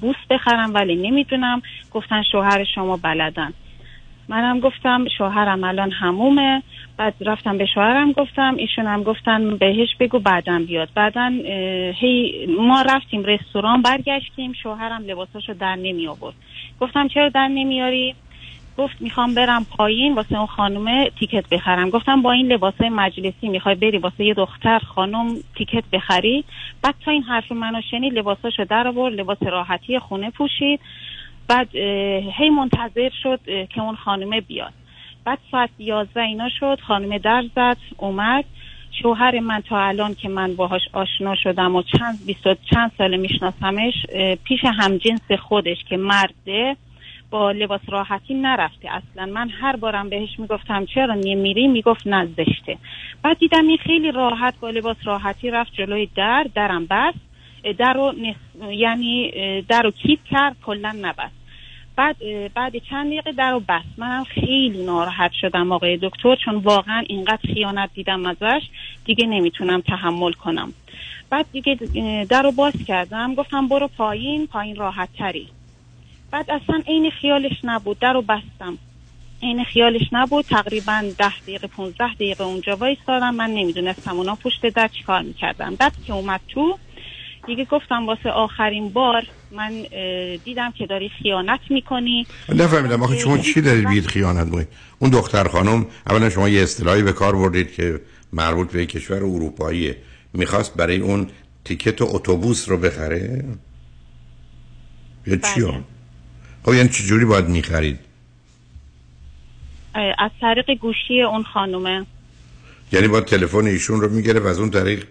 بوس 0.00 0.16
بخرم 0.30 0.74
ولی 0.74 0.96
نمی‌دونم. 0.96 1.62
گفتن 1.92 2.22
شوهر 2.32 2.64
شما 2.74 2.96
بلدن. 2.96 3.52
منم 4.28 4.60
گفتم 4.60 5.04
شوهرم 5.18 5.64
الان 5.64 5.90
همومه. 5.90 6.62
بعد 6.96 7.14
رفتم 7.20 7.58
به 7.58 7.66
شوهرم 7.74 8.12
گفتم 8.12 8.54
ایشون 8.56 8.86
هم 8.86 9.02
گفتن 9.02 9.56
بهش 9.56 9.88
بگو 10.00 10.18
بعدم 10.18 10.64
بیاد. 10.64 10.88
بعدا 10.94 11.32
هی 11.94 12.46
ما 12.58 12.82
رفتیم 12.82 13.24
رستوران 13.24 13.82
برگشتیم 13.82 14.52
شوهرم 14.52 15.02
لباساشو 15.06 15.52
در 15.52 15.76
نمی 15.76 16.06
آورد. 16.06 16.34
گفتم 16.80 17.08
چرا 17.08 17.28
در 17.28 17.48
نمیاری 17.48 18.14
گفت 18.78 19.00
می‌خوام 19.00 19.34
برم 19.34 19.66
پایین 19.76 20.14
واسه 20.14 20.36
اون 20.36 20.46
خانومه 20.46 21.10
تیکت 21.18 21.48
بخرم. 21.48 21.90
گفتم 21.90 22.22
با 22.22 22.32
این 22.32 22.52
لباسای 22.52 22.88
مجلسی 22.88 23.48
می‌خوای 23.48 23.74
بری 23.74 23.98
واسه 23.98 24.24
یه 24.24 24.34
دختر 24.34 24.78
خانم 24.78 25.36
تیکت 25.56 25.84
بخری؟ 25.92 26.44
بعد 26.82 26.94
تا 27.04 27.10
این 27.10 27.22
حرف 27.22 27.52
منو 27.52 27.80
شنید 27.90 28.14
لباساشو 28.14 28.64
در 28.64 28.88
آورد 28.88 29.14
لباس 29.14 29.42
راحتی 29.42 29.98
خونه 29.98 30.30
پوشید. 30.30 30.80
بعد 31.48 31.76
هی 32.38 32.50
منتظر 32.50 33.10
شد 33.22 33.40
که 33.44 33.80
اون 33.80 33.96
خانومه 33.96 34.40
بیاد. 34.40 34.72
بعد 35.24 35.38
ساعت 35.50 35.70
یازده 35.78 36.20
اینا 36.20 36.48
شد 36.60 36.80
خانومه 36.80 37.18
در 37.18 37.44
زد 37.56 37.76
اومد. 37.96 38.44
شوهر 39.02 39.40
من 39.40 39.60
تا 39.60 39.80
الان 39.80 40.14
که 40.14 40.28
من 40.28 40.56
باهاش 40.56 40.82
آشنا 40.92 41.34
شدم 41.34 41.76
و 41.76 41.82
چند 41.82 42.26
بیست 42.26 42.64
چند 42.70 42.92
سال 42.98 43.16
میشناسمش 43.16 44.06
پیش 44.44 44.60
همجنس 44.64 45.32
خودش 45.38 45.76
که 45.88 45.96
مرده 45.96 46.76
با 47.30 47.52
لباس 47.52 47.80
راحتی 47.88 48.34
نرفته. 48.34 48.88
اصلا 48.90 49.26
من 49.26 49.48
هر 49.48 49.76
بارم 49.76 50.08
بهش 50.08 50.38
می‌گفتم 50.38 50.86
چرا 50.86 51.14
نمیری 51.14 51.68
می‌گفت 51.68 52.06
نه 52.06 52.26
زشته. 52.26 52.78
بعد 53.22 53.38
دیدم 53.38 53.66
این 53.66 53.76
خیلی 53.76 54.12
راحت 54.12 54.54
با 54.60 54.70
لباس 54.70 54.96
راحتی 55.04 55.50
رفت 55.50 55.72
جلوی 55.72 56.08
در 56.16 56.46
درم 56.54 56.86
بست. 56.86 57.18
در 57.78 57.92
رو 57.92 58.12
نصف- 58.12 58.72
یعنی 58.72 59.32
در 59.68 59.82
رو 59.82 59.90
کیپ 59.90 60.18
کرد 60.30 60.56
کلا 60.62 60.94
نبست. 61.02 61.37
بعد 61.98 62.16
بعد 62.54 62.78
چند 62.90 63.06
دقیقه 63.06 63.32
در 63.32 63.50
رو 63.50 63.60
بست. 63.60 63.98
منم 63.98 64.24
خیلی 64.24 64.84
ناراحت 64.84 65.32
شدم 65.32 65.72
آقای 65.72 65.98
دکتر 66.02 66.36
چون 66.44 66.54
واقعا 66.54 67.04
اینقدر 67.08 67.52
خیانت 67.54 67.90
دیدم 67.94 68.26
ازش 68.26 68.62
دیگه 69.04 69.26
نمی‌تونم 69.26 69.80
تحمل 69.80 70.32
کنم. 70.32 70.72
بعد 71.30 71.46
دیگه 71.52 71.74
در 72.24 72.42
رو 72.42 72.52
باز 72.52 72.72
کردم. 72.86 73.34
گفتم 73.34 73.68
برو 73.68 73.88
پایین 73.88 74.46
پایین 74.46 74.76
راحت 74.76 75.08
تری. 75.18 75.48
بعد 76.30 76.50
اصلا 76.50 76.82
عین 76.86 77.10
خیالش 77.10 77.60
نبود. 77.64 77.98
در 77.98 78.12
رو 78.12 78.22
بستم. 78.22 78.78
عین 79.42 79.64
خیالش 79.64 80.08
نبود. 80.12 80.44
تقریبا 80.44 81.04
ده 81.18 81.38
دقیقه 81.38 81.66
15 81.66 82.14
دقیقه 82.14 82.44
اونجا 82.44 82.76
وایسادم 82.76 83.34
من 83.34 83.50
نمی‌دونستم 83.50 84.16
اونا 84.16 84.34
پشت 84.34 84.66
در 84.66 84.88
چیکار 84.88 85.22
می‌کردن. 85.22 85.74
بعد 85.74 85.92
که 86.06 86.12
اومد 86.12 86.40
تو 86.48 86.78
دیگه 87.46 87.64
گفتم 87.64 88.06
واسه 88.06 88.30
آخرین 88.30 88.88
بار 88.88 89.26
من 89.50 89.86
دیدم 90.44 90.72
که 90.78 90.86
داری 90.86 91.10
خیانت 91.22 91.60
می‌کنی. 91.70 92.26
نفهمیدم. 92.48 93.02
آخه 93.02 93.18
شما 93.18 93.38
چی 93.38 93.60
دارید 93.60 93.88
بگید 93.88 94.06
خیانت 94.06 94.46
می‌کنید 94.46 94.68
اون 94.98 95.10
دختر 95.10 95.48
خانم 95.48 95.86
اولا 96.06 96.30
شما 96.30 96.48
یه 96.48 96.62
اصطلاحی 96.62 97.02
به 97.02 97.12
کار 97.12 97.36
بردید 97.36 97.72
که 97.72 98.00
مربوط 98.32 98.72
به 98.72 98.86
کشور 98.86 99.16
اروپاییه. 99.16 99.96
می‌خواست 100.32 100.74
برای 100.74 101.00
اون 101.00 101.26
تیکت 101.64 102.02
اتوبوس 102.02 102.68
رو 102.68 102.76
بخره؟ 102.76 103.44
یا 105.26 105.36
چی 105.36 105.60
ها؟ 105.60 105.80
خب 106.64 106.74
یعنی 106.74 106.88
چجوری 106.88 107.24
باید 107.24 107.48
می‌خرید؟ 107.48 107.98
از 110.18 110.30
طریق 110.40 110.70
گوشی 110.80 111.22
اون 111.22 111.42
خانومه. 111.42 112.06
یعنی 112.92 113.08
با 113.08 113.20
تلفن 113.20 113.66
ایشون 113.66 114.00
رو 114.00 114.08
می‌گیره 114.08 114.40
و 114.40 114.46
از 114.46 114.58
اون 114.58 114.70
طریق 114.70 115.06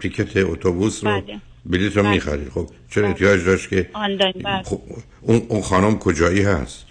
تیکت 0.00 0.36
اتوبوس 0.36 1.04
رو 1.04 1.20
بله. 1.20 1.40
بلیط 1.66 1.96
رو 1.96 2.02
بله. 2.02 2.12
می‌خرید 2.12 2.48
خب 2.48 2.68
چرا 2.90 3.08
احتیاج 3.08 3.44
داشت 3.44 3.68
که 3.68 3.90
آنلاین 3.92 4.34
بله. 4.44 4.62
خب 4.62 4.80
اون 5.20 5.42
اون 5.48 5.62
خانم 5.62 5.98
کجایی 5.98 6.42
هست؟ 6.42 6.86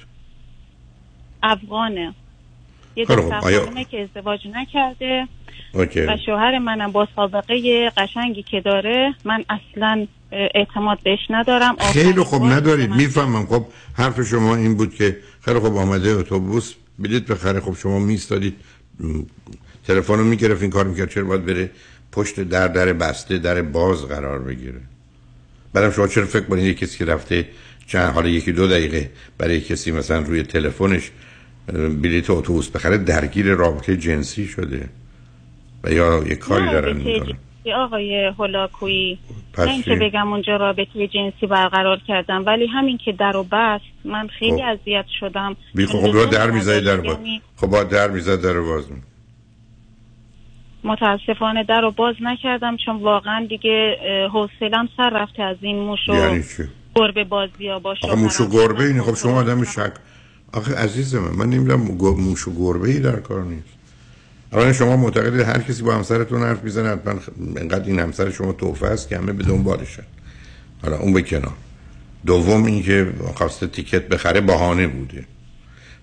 افغانه. 1.44 2.14
یه 2.96 3.06
دختر 3.06 3.40
خوب. 3.40 3.48
آیا- 3.48 3.84
که 3.84 4.02
ازدواج 4.02 4.40
نکرده 4.48 5.28
اوکی. 5.74 6.00
و 6.02 6.18
شوهر 6.26 6.60
منم 6.60 6.92
با 6.92 7.08
سابقه 7.16 7.90
قشنگی 7.98 8.44
که 8.44 8.62
داره 8.62 9.14
من 9.26 9.46
اصلا 9.50 10.08
اعتماد 10.32 11.00
بهش 11.04 11.20
ندارم. 11.30 11.76
خیلی 11.94 12.22
خوب 12.24 12.44
ندارید. 12.44 12.90
می‌فهمم. 12.90 13.46
خب 13.46 13.66
حرف 13.94 14.22
شما 14.22 14.56
این 14.56 14.76
بود 14.76 14.96
که 14.96 15.18
خیلی 15.42 15.60
خوب 15.60 15.78
آمده 15.78 16.10
اتوبوس 16.10 16.74
بلیط 17.00 17.32
بخره. 17.32 17.60
خب 17.60 17.76
شما 17.76 18.00
میستادید 18.00 18.56
تلفن 19.88 20.14
رو 20.14 20.24
می‌گرفت 20.24 20.62
این 20.62 20.72
کار 20.72 20.88
می‌کرد. 20.88 21.10
چرا 21.10 21.24
باید 21.24 21.46
بره؟ 21.46 21.70
پشت 22.12 22.40
در 22.40 22.68
در 22.68 22.94
بسته 22.94 23.38
در 23.38 23.62
باز 23.62 24.08
قرار 24.08 24.40
بگیره. 24.40 24.82
بعدم 25.74 25.92
شما 25.92 26.08
چرا 26.08 26.26
فکر 26.26 26.46
کنید 26.46 26.78
کسی 26.78 26.98
که 26.98 27.06
رفته 27.06 27.48
چند 27.88 28.14
حالا 28.14 28.30
یکی 28.30 28.52
دو 28.52 28.68
دقیقه 28.68 29.10
برای 29.38 29.62
کسی 29.62 29.92
مثلا 29.92 30.20
روی 30.20 30.44
تلفنش 30.44 31.12
اه، 31.70 31.90
بلیط 31.90 32.30
اتوبوس 32.30 32.70
بخره 32.70 32.98
درگیر 32.98 33.46
رابطه 33.46 33.98
جنسی 33.98 34.46
شده 34.46 34.90
و 35.84 35.92
یا 35.92 36.24
یه 36.28 36.36
کاری 36.36 36.66
دارن 36.66 36.98
می‌کنن؟ 36.98 37.38
آقای 37.76 38.26
هولاکویی 38.26 39.20
نه 39.58 39.82
چی؟ 39.84 39.96
بگم 39.96 40.34
اونجا 40.34 40.56
رابطه 40.56 41.08
جنسی 41.08 41.48
برقرار 41.48 42.02
کردم 42.08 42.44
ولی 42.46 42.68
همین 42.68 42.98
که 43.06 43.12
در 43.12 43.38
و 43.38 43.44
بست 43.44 43.84
من 44.06 44.28
خیلی 44.28 44.62
خب. 44.62 44.80
اذیت 44.82 45.06
شدم. 45.20 45.56
خب 45.88 46.14
را 46.14 46.26
در 46.26 46.48
در 46.80 46.98
باز 46.98 47.18
یعنی 47.18 47.42
خب 47.56 47.68
با 47.68 47.84
در 47.84 48.10
می‌زد 48.10 48.42
در 48.42 48.60
باز 48.60 48.92
می 48.92 49.02
متاسفانه 50.84 51.64
در 51.64 51.82
رو 51.82 51.92
باز 51.92 52.16
نکردم 52.22 52.78
چون 52.86 52.96
واقعا 52.96 53.46
دیگه 53.50 53.98
حوصلم 54.34 54.90
سر 54.98 55.10
رفته 55.10 55.44
از 55.44 55.58
این 55.62 55.80
موش 55.80 56.10
و 56.10 56.14
یعنی 56.14 56.44
چی؟ 56.44 56.64
گربه 56.96 57.24
بازی 57.24 57.68
ها 57.68 57.80
با 57.80 57.96
آخه 58.04 58.16
موش 58.16 58.42
و 58.42 58.50
گربه 58.50 58.84
اینه. 58.84 59.02
خب 59.02 59.16
شما 59.16 59.40
آدم 59.40 59.64
شک. 59.64 59.94
آخه 60.54 60.76
عزیز 60.76 61.16
من 61.16 61.32
من 61.32 61.50
نمی‌دونم 61.50 61.82
موش 62.18 62.48
و 62.48 62.52
گربه 62.60 62.90
ای 62.90 63.00
در 63.00 63.20
کار 63.20 63.44
نیست. 63.44 63.70
اولا 64.54 64.74
شما 64.74 64.98
معتقدید 64.98 65.40
هر 65.40 65.60
کسی 65.60 65.84
با 65.84 65.96
همسرتون 65.96 66.42
حرف 66.42 66.64
می‌زنه 66.64 66.90
حتما 66.90 67.20
انقدر 67.58 67.86
این 67.86 68.00
همسر 68.00 68.32
شما 68.32 68.54
توفه 68.54 68.88
است 68.88 69.10
که 69.10 69.18
همه 69.18 69.34
به 69.34 69.44
دنبالشن 69.44 70.04
حالا 70.84 70.98
اون 70.98 71.14
به 71.14 71.22
کنار. 71.22 71.54
دوم 72.26 72.66
اینکه 72.66 73.14
خواسته 73.36 73.68
تیکت 73.68 74.08
بخره 74.08 74.42
بهانه 74.42 74.88
بوده. 74.88 75.26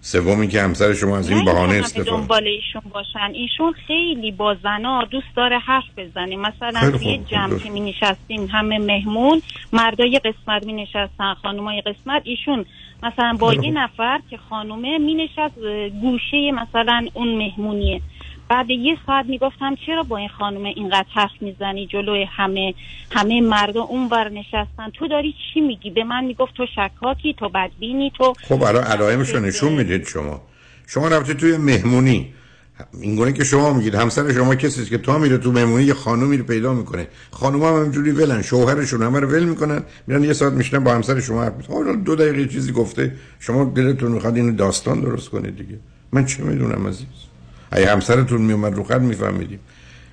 سوم 0.09 0.40
اینکه 0.40 0.62
همسر 0.62 0.94
شما 0.94 1.18
از 1.18 1.30
این 1.30 1.38
نه 1.38 1.44
بهانه 1.44 1.74
استفاده. 1.74 2.11
دنبال 2.11 2.46
ایشون 2.46 2.82
باشن. 2.92 3.30
ایشون 3.32 3.72
خیلی 3.86 4.30
با 4.30 4.56
زنا 4.62 5.04
دوست 5.04 5.26
داره 5.36 5.59
حرف 5.59 5.84
بزنه. 5.96 6.36
مثلا 6.36 6.98
خوب. 6.98 7.26
جمع 7.26 7.59
که 7.59 7.70
می 7.70 7.80
نشستیم 7.80 8.46
همه 8.52 8.78
مهمون 8.78 9.42
مردای 9.72 10.20
قسمت 10.24 10.66
می 10.66 10.72
نشستن 10.72 11.34
خانومای 11.42 11.80
قسمت. 11.80 12.22
ایشون 12.24 12.64
مثلا 13.02 13.36
با 13.40 13.54
یه. 13.54 13.70
نفر 13.70 14.20
که 14.30 14.36
خانومه 14.36 14.98
می 14.98 15.14
نشست 15.14 15.59
گوشه 16.00 16.52
مثلا 16.52 17.06
اون 17.14 17.28
مهمونیه. 17.28 18.00
بعد 18.49 18.70
یه 18.70 18.96
ساعت 19.07 19.26
می‌گفتم 19.26 19.74
چرا 19.86 20.03
با 20.03 20.16
این 20.16 20.28
خانومه 20.28 20.68
اینقدر 20.76 21.07
حرف 21.14 21.30
می‌زنی 21.40 21.86
جلوی 21.86 22.26
همه 22.36 22.74
همه 23.11 23.40
مردا 23.40 23.82
اون 23.82 24.09
ور 24.09 24.28
نشستن؟ 24.28 24.90
تو 24.94 25.09
داری 25.09 25.34
چی 25.55 25.61
میگی؟ 25.61 25.90
به 25.90 26.05
من 26.05 26.24
می‌گفت 26.24 26.55
تو 26.55 26.66
شکاکی 26.66 27.34
تو 27.34 27.49
بدبینی 27.49 28.12
تو 28.18 28.34
خب 28.49 28.62
الان 28.62 28.84
علائمش 28.84 29.28
رو 29.28 29.40
نشون 29.40 29.72
می‌دید 29.72 30.07
شما. 30.07 30.42
شما 30.86 31.09
رفته 31.09 31.34
توی 31.34 31.57
مهمونی. 31.57 32.34
این 33.01 33.16
گونه 33.16 33.32
که 33.32 33.44
شما 33.44 33.72
میگید 33.72 33.94
همسر 33.94 34.32
شما 34.32 34.55
کسی 34.55 34.84
که 34.84 34.99
تا 34.99 35.18
میره 35.18 35.38
تو 35.38 35.53
مهمونی 35.53 35.84
یه 35.84 35.94
خانومی 35.94 36.36
رو 36.36 36.44
پیدا 36.44 36.74
می‌کنه. 36.74 37.07
خانم 37.30 37.62
هم 37.62 37.74
همینجوری 37.74 38.11
ولن 38.11 38.42
شوهرشون 38.42 39.03
همه 39.03 39.20
رو 39.20 39.28
ول 39.28 39.44
می‌کنن 39.44 39.82
میرن 40.07 40.24
یه 40.24 40.32
ساعت 40.32 40.53
میشنن 40.53 40.84
با 40.84 40.94
همسر 40.94 41.20
شما 41.20 41.42
حرف 41.42 41.66
حالا 41.66 41.92
دو 41.92 42.16
دقیقه 42.16 42.46
چیزی 42.46 42.72
گفته 42.72 43.12
شما 43.40 43.64
دلتون 43.64 44.12
می‌خواد 44.12 44.36
اینو 44.36 44.53
داستان 44.53 45.01
درست 45.01 45.28
کنید 45.28 45.57
دیگه. 45.57 45.78
من 46.12 46.26
چه 46.26 46.42
می‌دونم 46.42 46.86
عزیز؟ 46.86 47.28
اگه 47.71 47.93
همسرتون 47.93 48.43
میومد 48.43 48.75
رو 48.75 48.85
خط 48.85 49.01
میفهمیدیم. 49.01 49.61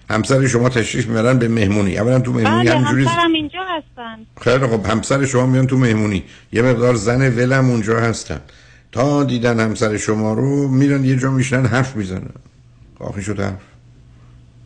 همسر 0.10 0.48
شما 0.48 0.70
تشریف 0.70 1.08
می‌برن 1.08 1.40
به 1.40 1.48
مهمونی. 1.48 1.98
اولا 1.98 2.20
تو 2.20 2.34
مهمونی 2.34 2.64
بله 2.64 2.76
همینجوری 2.76 3.04
همسرم 3.04 3.34
اینجا 3.34 3.60
هستن. 3.78 4.18
خیلی 4.42 4.68
خب 4.68 4.86
همسر 4.86 5.26
شما 5.26 5.46
میان 5.46 5.68
تو 5.68 5.78
مهمونی. 5.78 6.24
یه 6.52 6.62
مقدار 6.62 6.96
زن 6.96 7.36
ولم 7.36 7.70
اونجا 7.70 8.00
هستن. 8.00 8.42
تا 8.92 9.24
دیدن 9.24 9.60
همسر 9.60 9.98
شما 9.98 10.34
رو 10.34 10.68
میرن 10.68 11.06
یه 11.06 11.18
جا 11.18 11.32
میشنن 11.32 11.66
حرف 11.66 11.96
می‌زنن. 11.96 12.30
آخی 13.00 13.22
شد 13.22 13.40
حرف. 13.40 13.62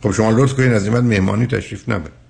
خب 0.04 0.12
شما 0.12 0.32
لطف 0.32 0.54
کنین 0.54 0.74
از 0.74 0.88
این 0.88 0.98
مهمانی 0.98 1.48
تشریف 1.48 1.90
نبرید 1.90 2.29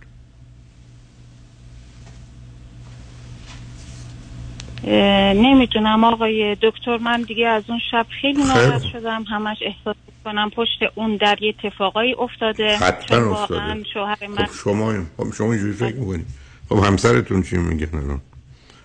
اه، 4.89 5.33
نمی‌دونم. 5.33 6.03
آقای 6.03 6.57
دکتر 6.61 6.97
من 6.97 7.21
دیگه 7.21 7.47
از 7.47 7.63
اون 7.67 7.79
شب 7.91 8.05
خیلی 8.21 8.43
ناراحت. 8.43 8.83
شدم. 8.83 9.23
همش 9.23 9.57
احساس 9.61 9.95
کنم 10.25 10.49
پشت 10.49 10.79
اون 10.95 11.15
در 11.15 11.43
یه 11.43 11.53
اتفاقایی 11.63 12.13
افتاده. 12.13 12.77
حتما 12.77 13.31
افتاده. 13.31 13.83
شوهر 13.93 14.27
من. 14.27 14.45
خب 14.45 14.53
شما 14.63 14.93
خب 15.17 15.33
شما 15.33 15.53
اینجوری 15.53 15.73
فکر 15.73 15.95
می‌کنید 15.95 16.25
خب 16.69 16.75
همسرتون 16.75 17.43
چی 17.43 17.57
میگن 17.57 17.97
الان 17.97 18.21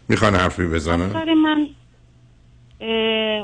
می‌خوان 0.08 0.34
حرفی 0.34 0.66
بزنن؟ 0.66 1.02
همسر 1.02 1.34
من 1.34 1.66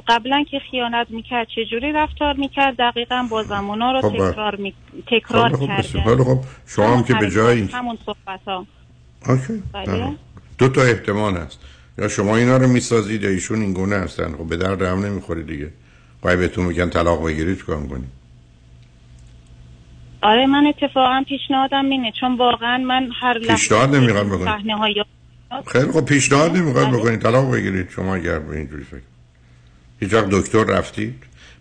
قبلا 0.09 0.45
که 0.51 0.59
خیانت 0.71 1.07
می‌کرد 1.11 1.47
چجوری 1.57 1.93
رفتار 1.93 2.35
می‌کرد؟ 2.35 2.77
دقیقا 2.77 3.27
با 3.31 3.43
زمانا 3.43 3.93
رو 3.93 4.01
خب،. 4.01 4.09
تکرار 4.09 4.57
می... 4.57 4.75
تکرار 5.07 5.57
خب 5.57 5.67
کرده. 5.67 5.83
خیلی 5.83 6.25
خب 6.25 6.39
شما 6.67 6.97
هم 6.97 7.03
که 7.03 7.15
به 7.15 7.31
جای 7.31 7.63
همون 7.63 7.99
صحبت 8.07 8.41
ها 8.47 8.67
بله. 9.73 10.15
دو 10.59 10.69
تا 10.69 10.83
احتمال 10.83 11.37
هست. 11.37 11.61
یا 12.01 12.09
شما 12.09 12.37
اینا 12.37 12.57
رو 12.57 12.69
می‌سازید 12.69 13.23
یا 13.23 13.29
ایشون 13.29 13.61
این 13.61 13.73
گونه 13.73 13.97
هستن؟ 13.97 14.33
خب 14.33 14.49
به 14.49 14.57
درد 14.57 14.83
هم 14.83 15.07
نمی‌خوره 15.07 15.43
دیگه. 15.43 15.71
خواهی 16.21 16.37
بهتون 16.37 16.65
میگن 16.65 16.91
طلاق 16.91 17.27
بگیرید 17.27 17.59
چیکار 17.59 17.87
کنید 17.87 18.21
آره 20.23 20.47
من 20.47 20.67
اتفاقا 20.67 21.25
پیشنهادم 21.29 21.91
اینه 21.91 22.13
چون 22.21 22.37
واقعا 22.37 22.79
من 22.79 23.09
هر 23.21 23.39
لحظه 23.39 23.53
پیشنهاد 23.53 23.95
نمی‌خواد 23.95 24.27
بکنید. 24.27 24.45
صحنه 24.45 24.77
های 24.77 25.05
خیلی 25.67 25.93
خب 25.93 26.05
پیشنهاد 26.05 26.57
نمی‌خواد 26.57 26.87
بله. 26.87 26.97
بکنید. 26.97 27.21
طلاق 27.21 27.55
بگیرید 27.55 27.91
شما 27.91 28.15
اگر 28.15 28.39
به 28.39 28.57
اینجوری 28.57 28.85
فکر. 28.85 29.01
هیچ 30.01 30.15
وقت 30.15 30.29
دکتر 30.31 30.65
رفتید. 30.65 31.15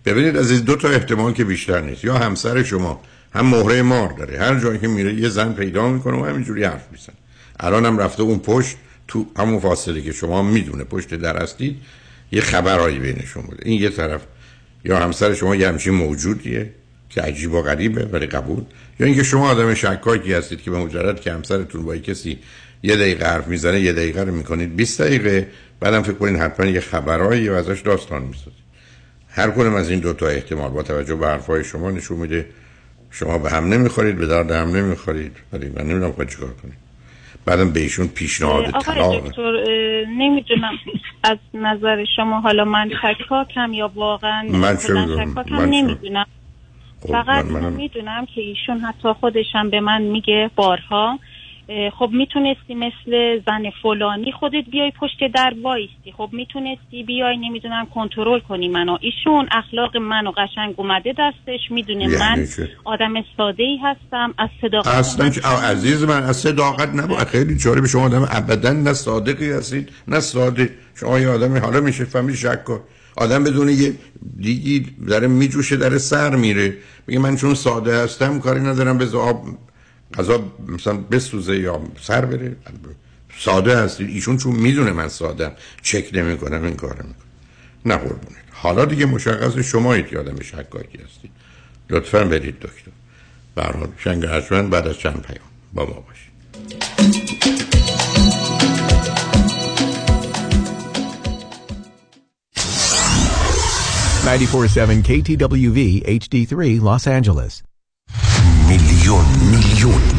ببینید 0.05 0.37
از 0.37 0.51
این 0.51 0.61
دو 0.61 0.75
تا 0.75 0.89
احتمال 0.89 1.33
که 1.33 1.43
بیشتر 1.43 1.81
نیست. 1.81 2.03
یا 2.03 2.17
همسر 2.17 2.63
شما 2.63 3.01
هم 3.33 3.45
مهره 3.45 3.81
مار 3.81 4.11
داره. 4.11 4.39
هر 4.39 4.59
جایی 4.59 4.79
که 4.79 4.87
میره 4.87 5.13
یه 5.13 5.29
زن 5.29 5.53
پیدا 5.53 5.89
می‌کنه 5.89 6.17
و 6.17 6.25
همینجوری 6.25 6.63
حرف 6.63 6.91
می‌زنه. 6.91 7.15
الان 7.59 7.85
هم 7.85 7.97
رفته 7.97 8.23
اون 8.23 8.39
پشت 8.39 8.77
تو 9.09 9.25
همون 9.37 9.59
فاصله 9.59 10.01
که 10.01 10.11
شما 10.11 10.41
می‌دونه 10.43 10.83
پشت 10.83 11.13
در 11.13 11.43
هستید 11.43 11.77
یه 12.31 12.41
خبرهایی 12.41 12.99
بینشون 12.99 13.43
بوده. 13.43 13.63
این 13.65 13.81
یه 13.81 13.89
طرف 13.89 14.21
یا 14.85 14.99
همسر 14.99 15.33
شما 15.33 15.55
یه 15.55 15.67
همچین 15.67 15.93
موجودیه 15.93 16.69
که 17.09 17.21
عجیب 17.21 17.53
و 17.53 17.61
غریبه 17.61 18.05
ولی 18.05 18.25
قبول. 18.25 18.63
یا 18.99 19.07
اینکه 19.07 19.23
شما 19.23 19.49
آدم 19.49 19.73
شکاکی 19.73 20.33
هستید 20.33 20.61
که 20.61 20.71
به 20.71 20.77
مجرد 20.77 21.21
که 21.21 21.33
همسرتون 21.33 21.85
با 21.85 21.97
کسی 21.97 22.39
یه 22.83 22.95
دقیقه 22.95 23.25
حرف 23.25 23.47
می‌زنه 23.47 23.79
یه 23.79 23.93
دقیقه 23.93 24.21
رو 24.21 24.35
می‌کنید. 24.35 24.75
20 24.75 25.01
دقیقه 25.01 25.47
بعدم 25.79 26.03
فکر 26.03 26.13
کنید 26.13 26.35
حتما 26.41 26.65
یه 26.65 26.79
خبرایی 26.79 27.49
و 27.49 27.53
ازش 27.53 27.81
داستان 27.81 28.21
می‌سازید. 28.21 28.69
هر 29.29 29.51
کدوم 29.51 29.75
از 29.75 29.89
این 29.89 29.99
دو 29.99 30.13
تا 30.13 30.27
احتمال 30.27 30.71
با 30.71 30.83
توجه 30.83 31.15
به 31.15 31.27
حرفای 31.27 31.63
شما 31.63 31.91
نشون 31.91 32.17
میده. 32.17 32.45
شما 33.11 33.37
به 33.37 33.49
هم 33.49 33.73
نمی‌خورید 33.73 34.17
به 34.17 34.25
درد 34.25 34.51
هم 34.51 34.75
نمی‌خورید. 34.75 35.31
ولی 35.53 35.69
من 35.69 35.83
نمی‌دونم 35.83 36.27
چیکار 36.27 36.53
کنید 36.63 36.88
بعدم 37.49 37.71
به 37.73 37.79
ایشون 37.79 38.07
پیشنهاد 38.07 38.71
طلاق 38.81 39.27
دکتر 39.27 39.51
نمی‌دونم 40.17 40.73
از 41.23 41.37
نظر 41.53 42.05
شما 42.15 42.41
حالا 42.41 42.65
من 42.65 42.89
شکاکم 43.01 43.73
یا 43.73 43.91
واقعا 43.95 44.43
من 44.43 44.77
چه؟ 44.77 44.93
نمی‌دونم 45.49 46.25
خب، 47.01 47.11
فقط 47.11 47.45
من- 47.45 47.73
می‌دونم 47.73 48.25
که 48.35 48.41
ایشون 48.41 48.79
حتی 48.79 49.13
خودشم 49.13 49.69
به 49.69 49.79
من 49.79 50.01
میگه 50.01 50.51
بارها 50.55 51.19
خب 51.99 52.09
می‌تونستی 52.13 52.75
مثل 52.75 53.41
زن 53.45 53.63
فلانی 53.83 54.31
خودت 54.31 54.63
بیای 54.71 54.91
پشت 54.99 55.31
در 55.35 55.53
وایستی. 55.63 56.11
خب 56.17 56.29
می‌تونستی 56.31 57.03
بیای 57.03 57.37
نمی‌دونم 57.37 57.87
کنترل 57.95 58.39
کنی 58.39 58.67
منو. 58.67 58.97
ایشون 59.01 59.47
اخلاق 59.51 59.97
منو 59.97 60.31
قشنگ 60.31 60.73
اومده 60.77 61.13
دستش 61.17 61.71
می‌دونه 61.71 62.03
یعنی 62.03 62.15
من 62.15 62.45
چه؟ 62.55 62.69
آدم 62.83 63.13
ساده 63.37 63.63
ای 63.63 63.77
هستم 63.77 64.33
از 64.37 64.49
صداقت 64.61 64.87
اصلا 64.87 65.31
آه، 65.43 65.65
عزیز 65.65 66.03
من 66.03 66.23
از 66.23 66.37
صداقت 66.37 66.89
نبا 66.95 67.15
خیلی 67.15 67.57
جالب 67.57 67.85
شما 67.85 68.05
آدم 68.05 68.27
ابدا 68.31 68.71
نه 68.71 68.93
صادقی 68.93 69.51
هستید 69.51 69.89
نه 70.07 70.19
ساده. 70.19 70.69
شما 70.95 71.19
یه 71.19 71.29
آدمی 71.29 71.59
حالا 71.59 71.81
میشه 71.81 72.05
فهمید 72.05 72.35
شک 72.35 72.63
کن. 72.63 72.79
آدم 73.17 73.43
بدون 73.43 73.69
یه 73.69 73.93
دیگی 74.37 74.85
داره 75.07 75.27
میجوشه 75.27 75.77
در 75.77 75.97
سر 75.97 76.35
میره. 76.35 76.73
میگه 77.07 77.19
من 77.19 77.35
چون 77.35 77.53
ساده 77.53 78.03
هستم 78.03 78.39
کاری 78.39 78.59
ندارم 78.59 78.97
به 78.97 79.05
آب 79.17 79.41
غذا 80.17 80.43
مثلا 80.67 80.93
بسوزه 80.97 81.57
یا 81.59 81.81
سر 82.01 82.25
بره. 82.25 82.55
ساده 83.39 83.77
هستید 83.77 84.09
ایشون 84.09 84.37
چون 84.37 84.55
می‌دونه 84.55 84.91
من 84.91 85.07
سادم 85.07 85.51
چک 85.81 86.09
نمی‌کنم 86.13 86.63
این 86.63 86.75
کارو 86.75 87.07
می‌کنه 87.07 87.25
نه 87.85 87.95
قربونت. 87.95 88.43
حالا 88.51 88.85
دیگه 88.85 89.05
مشخص 89.05 89.57
شمایید 89.57 90.17
آدم 90.17 90.41
شکاکی 90.41 90.97
هستید 90.97 91.31
لطفا 91.89 92.23
برید 92.23 92.59
دکتر. 92.59 92.91
به 93.55 93.63
هر 93.63 93.77
حال 93.77 93.87
شنگ 93.97 94.25
ارجمند 94.25 94.69
بعد 94.69 94.87
از 94.87 94.97
چند 94.97 95.21
پیام. 95.21 95.45
با 95.73 95.85
ما 95.85 96.03
باشید. 96.07 96.29
94.7 104.29 105.03
KTWV 105.09 106.03
HD3 106.05 106.79
Los 106.81 107.07
Angeles. 107.07 107.68
میلیون 108.69 109.25
میلیون 109.51 110.18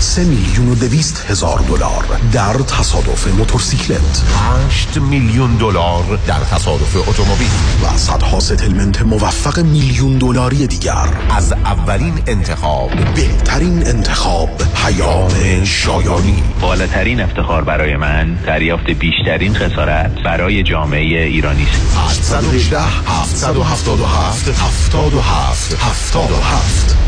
3 0.00 0.24
میلیون 0.24 0.68
و 0.68 0.74
دویست 0.74 1.24
هزار 1.28 1.58
دلار 1.58 2.04
در 2.32 2.52
تصادف 2.52 3.26
موتورسیکلت. 3.26 4.22
8 4.66 4.96
میلیون 4.96 5.56
دلار 5.56 6.18
در 6.26 6.40
تصادف 6.40 7.08
اتومبیل. 7.08 7.50
و 7.84 7.96
صدها 7.96 8.40
ستلمنت 8.40 9.02
موفق 9.02 9.58
میلیون 9.58 10.18
دلاری 10.18 10.66
دیگر. 10.66 11.08
از 11.30 11.52
اولین 11.52 12.22
انتخاب. 12.26 12.90
بهترین 13.14 13.86
انتخاب 13.86 14.50
پیام 14.74 15.64
شایانی. 15.64 16.42
بالاترین 16.60 17.20
افتخار 17.20 17.64
برای 17.64 17.96
من 17.96 18.34
دریافت 18.34 18.90
بیشترین 18.90 19.54
خسارت 19.54 20.22
برای 20.24 20.62
جامعه 20.62 21.24
ایرانی 21.24 21.66
است. 21.66 22.32
818 22.32 22.80
777 22.80 24.48
77 24.48 25.74
77 25.74 27.07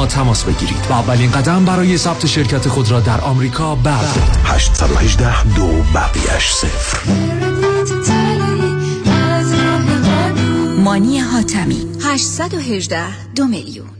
ما 0.00 0.06
تماس 0.06 0.44
بگیرید. 0.44 0.86
و 0.90 0.92
اولین 0.92 1.30
قدم 1.30 1.64
برای 1.64 1.98
ثبت 1.98 2.26
شرکت 2.26 2.68
خود 2.68 2.90
را 2.90 3.00
در 3.00 3.20
آمریکا 3.20 3.74
بردارید. 3.74 4.36
818 4.44 5.54
دو 5.54 5.82
بقیش 5.94 6.52
صفر. 6.52 6.98
مانی 10.78 11.18
حاتمی. 11.18 11.86
818 12.04 13.30
دو 13.34 13.46
میلیون. 13.46 13.99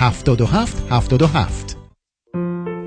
77 0.00 0.92
77 0.92 1.76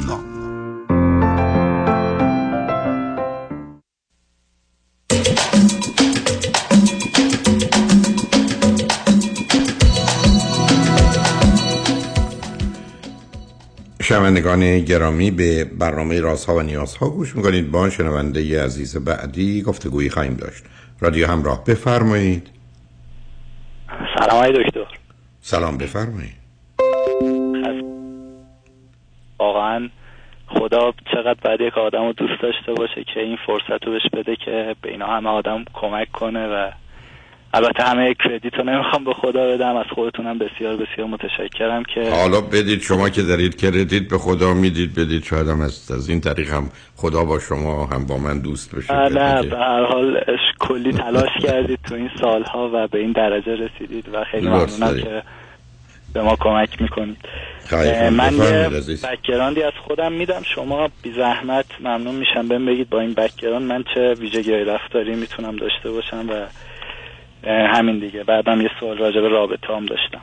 شنوندگان 14.03 14.81
گرامی 14.81 15.31
به 15.31 15.65
برنامه 15.65 16.21
رازها 16.21 16.55
و 16.55 16.63
نیازها 16.63 17.09
گوش 17.09 17.37
می‌کنید. 17.37 17.71
با 17.71 17.91
شنونده 17.91 18.65
عزیز 18.65 18.97
بعدی 18.97 19.63
گفتگویی 19.63 20.11
خواهیم 20.11 20.35
داشت. 20.35 20.65
رادیو 21.01 21.27
همراه 21.27 21.65
بفرمایید. 21.65 22.54
سلام 24.25 24.43
های 24.43 24.53
دکتر. 24.53 24.87
سلام 25.41 25.79
بفرمایید. 25.79 26.35
واقعا 29.39 29.89
خدا 30.47 30.93
چقدر 31.13 31.41
باید 31.45 31.61
یک 31.61 31.79
آدم 31.79 32.05
رو 32.05 32.13
دوست 32.13 32.43
داشته 32.43 32.73
باشه 32.73 33.05
که 33.15 33.21
این 33.21 33.39
فرصت 33.47 33.85
رو 33.85 33.93
بهش 33.93 34.07
بده 34.13 34.37
که 34.37 34.77
به 34.83 34.91
اینا 34.91 35.07
همه 35.07 35.31
آدم 35.31 35.65
کمک 35.75 36.13
کنه 36.13 36.47
و 36.47 36.71
البته 37.55 37.83
همه 37.83 38.15
کردیت 38.25 38.55
رو 38.55 38.65
نمی‌خوام 38.65 39.05
به 39.05 39.13
خدا 39.13 39.47
بدم 39.47 39.77
از 39.77 39.87
خودتونم 39.95 40.39
بسیار 40.39 40.77
بسیار 40.77 41.07
متشکرم 41.09 41.83
که 41.95 42.11
حالا 42.11 42.41
بدید 42.41 42.83
شما 42.83 43.09
که 43.09 43.23
دارید 43.23 43.57
credit 43.57 44.09
به 44.09 44.19
خدا 44.19 44.55
می‌دید 44.55 44.95
بدید 44.95 45.25
شاید 45.25 45.49
هم 45.49 45.61
از, 45.61 45.91
از 45.91 46.09
این 46.09 46.21
طریق 46.21 46.53
هم 46.53 46.71
خدا 46.97 47.25
با 47.25 47.39
شما 47.39 47.87
هم 47.87 48.07
با 48.07 48.19
من 48.19 48.39
دوست 48.39 48.77
بشه. 48.77 48.95
نه 48.95 49.43
به 49.43 49.57
هر 49.57 49.85
حال 49.85 50.21
کلی 50.59 50.93
تلاش 50.93 51.31
کردید 51.43 51.79
تو 51.89 51.95
این 51.95 52.11
سالها 52.21 52.71
و 52.75 52.87
به 52.89 52.99
این 52.99 53.13
درجه 53.13 53.55
رسیدید 53.55 54.09
و 54.13 54.25
خیلی 54.25 54.49
ممنونم. 54.49 55.01
که 55.01 55.23
به 56.15 56.23
ما 56.23 56.37
کمک 56.41 56.83
می‌کنید. 56.83 57.17
من 58.11 58.33
یه. 58.33 58.69
background 59.09 59.58
ی 59.58 59.63
از 59.63 59.73
خودم 59.87 60.13
میدم. 60.13 60.43
شما 60.55 60.91
بی 61.03 61.13
زحمت 61.13 61.67
ممنون 61.81 62.15
میشم. 62.15 62.49
بهم 62.49 62.67
بگید 62.67 62.91
با 62.91 63.01
این 63.01 63.15
background 63.15 63.73
من 63.73 63.85
چه 63.95 64.15
ویژگی 64.15 64.53
رفتاری 64.53 65.15
می‌تونم 65.15 65.57
داشته 65.57 65.91
باشم 65.91 66.31
و 66.31 66.33
همین 67.47 67.99
دیگه. 67.99 68.25
بعدم 68.25 68.61
یه 68.61 68.71
سوال 68.81 68.99
راجع 68.99 69.21
به 69.21 69.29
رابطه 69.29 69.77
هم 69.77 69.87
داشتم. 69.87 70.21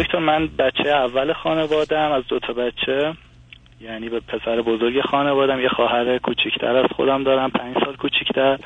دکتر 0.00 0.18
من 0.18 0.48
بچه 0.58 0.88
اول 0.88 1.32
خانوادم 1.32 2.12
از 2.12 2.22
دو 2.28 2.38
تا 2.38 2.52
بچه 2.52 3.12
یعنی 3.80 4.08
به 4.08 4.20
پسر 4.20 4.60
بزرگ 4.60 5.00
خانوادم 5.00 5.60
یه 5.60 5.68
خواهر 5.68 6.18
کوچیکتر 6.18 6.76
از 6.76 6.86
خودم 6.96 7.24
دارم 7.24 7.50
پنج 7.50 7.84
سال 7.84 7.96
کوچیکتر. 7.96 8.58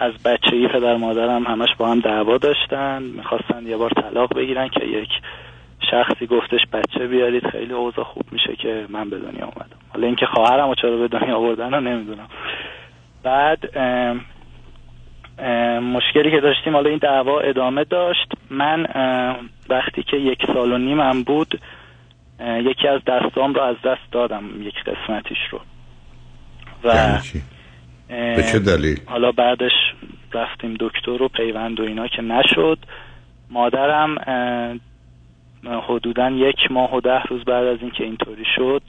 از 0.00 0.12
بچگی 0.24 0.68
پدر 0.68 0.96
مادرم 0.96 1.46
همش 1.46 1.68
با 1.78 1.88
هم 1.88 2.00
دعوا 2.00 2.38
داشتن. 2.38 3.02
می‌خواستن 3.02 3.66
یه 3.66 3.76
بار 3.76 3.90
طلاق 3.90 4.34
بگیرن 4.34 4.68
که 4.68 4.84
یک 4.84 5.08
شخصی 5.90 6.26
گفتش 6.26 6.60
بچه 6.72 7.06
بیارید 7.06 7.46
خیلی 7.46 7.72
اوضاع 7.72 8.04
خوب 8.04 8.24
میشه 8.32 8.56
که 8.56 8.86
من 8.88 9.10
به 9.10 9.18
دنیا 9.18 9.44
اومدم. 9.44 9.76
حالا 9.92 10.06
اینکه 10.06 10.26
خواهرم 10.26 10.68
رو 10.68 10.74
چرا 10.74 10.96
به 10.96 11.08
دنیا 11.08 11.36
آوردن 11.36 11.74
رو 11.74 11.80
نمی‌دونم. 11.80 12.28
بعد 13.22 13.70
مشکلی 15.82 16.30
که 16.30 16.40
داشتیم 16.40 16.72
حالا 16.72 16.90
این 16.90 16.98
دعوا 16.98 17.40
ادامه 17.40 17.84
داشت. 17.84 18.32
من 18.50 18.86
وقتی 19.68 20.02
که 20.02 20.16
یک 20.16 20.38
سال 20.46 20.72
و 20.72 20.78
نیمم 20.78 21.22
بود 21.22 21.60
یکی 22.40 22.88
از 22.88 23.00
دستام 23.06 23.54
رو 23.54 23.62
از 23.62 23.76
دست 23.84 24.12
دادم 24.12 24.62
یک 24.62 24.74
قسمتیش 24.84 25.38
رو. 25.50 25.60
و 26.84 27.18
یعنی 28.10 28.36
به 28.36 28.42
چه 28.52 28.58
دلیل؟ 28.58 29.00
حالا 29.06 29.32
بعدش 29.32 29.72
رفتیم 30.32 30.76
دکتر 30.80 31.22
و 31.22 31.28
پیوند 31.28 31.80
و 31.80 31.82
اینا 31.82 32.08
که 32.08 32.22
نشد. 32.22 32.78
مادرم 33.50 34.18
حدودا 35.88 36.30
یک 36.30 36.70
ماه 36.70 36.94
و 36.94 37.00
ده 37.00 37.22
روز 37.22 37.44
بعد 37.44 37.66
از 37.66 37.78
اینکه 37.80 38.04
اینطوری 38.04 38.44
شد 38.56 38.82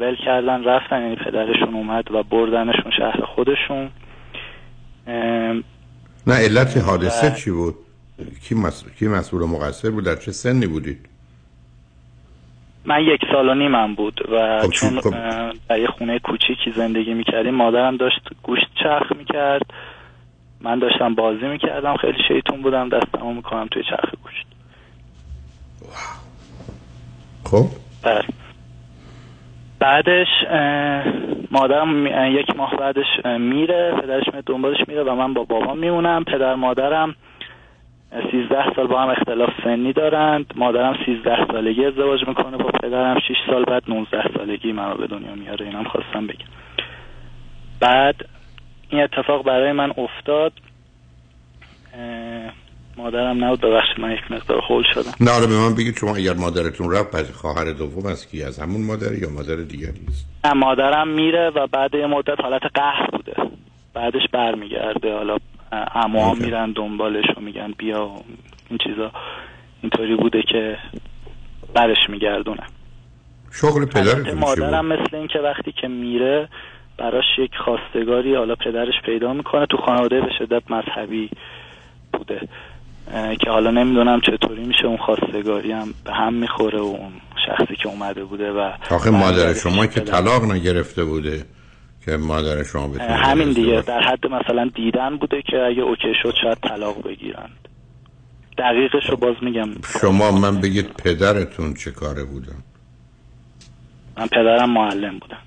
ول 0.00 0.16
کردن 0.16 0.64
رفتن 0.64 1.02
یعنی 1.02 1.16
پدرشون 1.16 1.74
اومد 1.74 2.10
و 2.10 2.22
بردنشون 2.22 2.92
شهر 2.98 3.24
خودشون. 3.24 3.90
نه 6.26 6.34
علت 6.34 6.76
حادثه 6.76 7.34
چی 7.34 7.50
بود؟ 7.50 7.74
کی, 8.42 8.54
مس... 8.54 8.84
کی 8.98 9.08
مسئول 9.08 9.42
و 9.42 9.46
مقصر 9.46 9.90
بود؟ 9.90 10.04
در 10.04 10.16
چه 10.16 10.32
سنی 10.32 10.66
بودید؟ 10.66 11.06
من 12.84 13.00
یک 13.00 13.20
سال 13.32 13.48
و 13.48 13.54
نیمم 13.54 13.94
بود 13.94 14.20
و 14.32 14.60
خب 14.62 14.70
چون 14.70 15.00
خب- 15.00 15.10
در 15.68 15.78
یه 15.78 15.86
خونه 15.86 16.18
کوچیکی 16.18 16.72
زندگی 16.76 17.14
می‌کردیم 17.14 17.54
مادرم 17.54 17.96
داشت 17.96 18.28
گوشت 18.42 18.66
چرخ 18.82 19.12
می‌کرد. 19.12 19.62
من 20.60 20.78
داشتم 20.78 21.14
بازی 21.14 21.46
می‌کردم 21.46 21.96
خیلی 21.96 22.18
شیطون 22.28 22.62
بودم 22.62 22.88
دستمو 22.88 23.34
می‌کنم 23.34 23.68
توی 23.70 23.82
چرخ 23.90 24.10
گوشت. 24.22 24.46
خب. 27.44 27.66
بله. 28.02 28.24
بعدش 29.82 30.28
مادرم 31.50 32.06
یک 32.36 32.56
ماه 32.56 32.76
بعدش 32.76 33.06
میره 33.38 33.92
پدرش 34.02 34.24
میاد 34.32 34.44
دنبالش 34.44 34.88
میره 34.88 35.02
و 35.02 35.14
من 35.14 35.34
با 35.34 35.44
بابام 35.44 35.78
میمونم. 35.78 36.24
پدر 36.24 36.54
مادرم 36.54 37.14
اه، 38.12 38.30
سیزده 38.30 38.74
سال 38.76 38.86
با 38.86 39.00
هم 39.02 39.08
اختلاف 39.08 39.50
سنی 39.64 39.92
دارند. 39.92 40.52
مادرم 40.56 40.96
سیزده 41.06 41.46
سالگی 41.46 41.84
ازدواج 41.84 42.28
می‌کنه 42.28 42.56
با 42.56 42.70
پدرم 42.82 43.18
شیش 43.18 43.36
سال 43.46 43.64
بعد 43.64 43.82
19 43.88 44.22
سالگی 44.36 44.72
منو 44.72 44.94
به 44.94 45.06
دنیا 45.06 45.34
میاره. 45.34 45.66
اینم 45.66 45.84
خواستم 45.84 46.26
بگم. 46.26 46.46
بعد 47.80 48.16
این 48.90 49.02
اتفاق 49.02 49.44
برای 49.44 49.72
من 49.72 49.92
افتاد. 49.98 50.52
مادرم 52.96 53.44
نبود 53.44 53.60
ببخشید 53.60 54.00
من 54.00 54.12
یک 54.12 54.30
مقدار 54.30 54.60
هول 54.68 54.84
شدم. 54.94 55.12
نه 55.20 55.30
حالا 55.30 55.46
به 55.46 55.58
من 55.58 55.74
بگید 55.74 55.96
شما 55.96 56.16
اگر 56.16 56.34
مادرتون 56.34 56.92
رفت 56.92 57.10
پس 57.10 57.32
خواهر 57.32 57.72
دوم 57.72 58.06
از 58.06 58.26
کی؟ 58.26 58.42
از 58.42 58.58
همون 58.58 58.86
مادر 58.86 59.12
یا 59.12 59.28
مادر 59.30 59.56
دیگری 59.56 60.00
است؟ 60.08 60.26
نه 60.44 60.52
مادرم 60.52 61.08
میره 61.08 61.50
و 61.50 61.66
بعد 61.66 61.94
یه 61.94 62.06
مدت 62.06 62.40
حالت 62.40 62.62
قهر 62.74 63.06
بوده. 63.12 63.34
بعدش 63.94 64.22
برمیگرده 64.32 65.14
حالا 65.14 65.36
اوکی. 66.14 66.44
میرن 66.44 66.72
دنبالش 66.72 67.24
و 67.36 67.40
میگن 67.40 67.74
بیا 67.78 68.06
و 68.06 68.24
این 68.70 68.78
چیزا. 68.84 69.12
اینطوری 69.82 70.16
بوده 70.16 70.42
که 70.42 70.78
برش 71.74 72.08
میگردونه. 72.08 72.62
شغل 73.52 73.86
پدرتون 73.86 74.38
مادرم 74.38 74.86
مثل 74.86 75.16
این 75.16 75.26
که 75.26 75.38
وقتی 75.38 75.72
که 75.80 75.88
میره 75.88 76.48
براش 76.98 77.24
یک 77.38 77.50
خواستگاری 77.64 78.34
حالا 78.34 78.54
پدرش 78.54 78.94
پیدا 79.04 79.32
می‌کنه 79.32 79.66
تو 79.66 79.76
خانواده 79.76 80.20
به 80.20 80.30
شدت 80.38 80.70
مذهبی 80.70 81.30
بوده. 82.12 82.48
که 83.40 83.50
حالا 83.50 83.70
نمی‌دونم 83.70 84.20
چطوری 84.20 84.64
میشه 84.64 84.86
اون 84.86 84.96
خواستگاری 84.96 85.72
هم 85.72 85.94
به 86.04 86.12
هم 86.12 86.34
می‌خوره 86.34 86.78
و 86.78 86.82
اون 86.82 87.12
شخصی 87.46 87.76
که 87.76 87.88
اومده 87.88 88.24
بوده 88.24 88.52
و 88.52 88.72
آخه 88.90 89.10
مادر 89.10 89.54
شما 89.54 89.86
که. 89.86 90.00
طلاق 90.00 90.44
نگرفته 90.44 91.04
بوده 91.04 91.44
که 92.04 92.16
مادر 92.16 92.62
شما 92.62 92.88
بتونه 92.88 93.16
همین 93.16 93.52
دیگه. 93.52 93.80
در 93.80 94.00
حد 94.00 94.26
مثلا 94.26 94.70
دیدن 94.74 95.16
بوده 95.16 95.42
که 95.42 95.56
اگه 95.56 95.82
اوکی 95.82 96.12
شد 96.22 96.34
شاید 96.42 96.58
طلاق 96.58 97.02
بگیرند. 97.08 97.68
دقیقش 98.58 99.10
رو 99.10 99.16
باز 99.16 99.36
میگم. 99.42 99.68
شما 100.00 100.30
من 100.30 100.60
بگید 100.60 100.92
پدرتون 100.92 101.74
چه 101.74 101.90
کاره 101.90 102.24
بودن؟ 102.24 102.56
من 104.16 104.26
پدرم 104.26 104.70
معلم 104.70 105.18
بودم. 105.18 105.42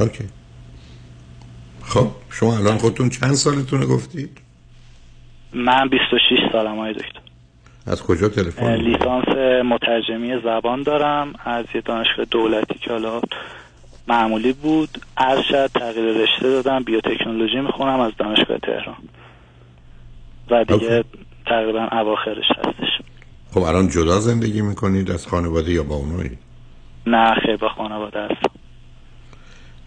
اوکی. 0.00 0.24
خب 1.82 2.08
شما 2.30 2.56
الان 2.56 2.78
خودتون 2.78 3.08
چند 3.08 3.34
سالتونه 3.34 3.86
گفتید؟ 3.86 4.38
من 5.54 5.88
26 5.88 6.52
سالم 6.52 6.78
های 6.78 6.92
دکتر. 6.92 7.20
از 7.86 8.02
کجا 8.02 8.28
تلفن؟ 8.28 8.74
لیسانس 8.74 9.28
مترجمی 9.64 10.40
زبان 10.44 10.82
دارم. 10.82 11.32
از 11.44 11.64
یه 11.74 11.80
دانشگاه 11.80 12.24
دولتی 12.24 12.78
که 12.78 12.90
حالا 12.90 13.20
معمولی 14.08 14.52
بود 14.52 14.88
ارشد 15.16 15.66
تغییر 15.66 16.04
رشته 16.04 16.50
دادم 16.50 16.82
بیوتکنولوژی 16.82 17.60
می‌خونم 17.60 18.00
از 18.00 18.12
دانشگاه 18.18 18.58
تهران. 18.58 18.96
و 20.50 20.64
دیگه 20.64 21.04
تقریبا 21.46 21.88
اواخرش 21.92 22.44
هستش. 22.58 23.06
خب 23.54 23.62
الان 23.62 23.88
جدا 23.88 24.20
زندگی 24.20 24.62
می‌کنید 24.62 25.10
از 25.10 25.26
خانواده 25.26 25.72
یا 25.72 25.82
با 25.82 25.94
اونایی؟ 25.94 26.38
نه 27.06 27.34
خیلی 27.34 27.56
با 27.56 27.68
خانواده 27.68 28.20
هستم. 28.20 28.50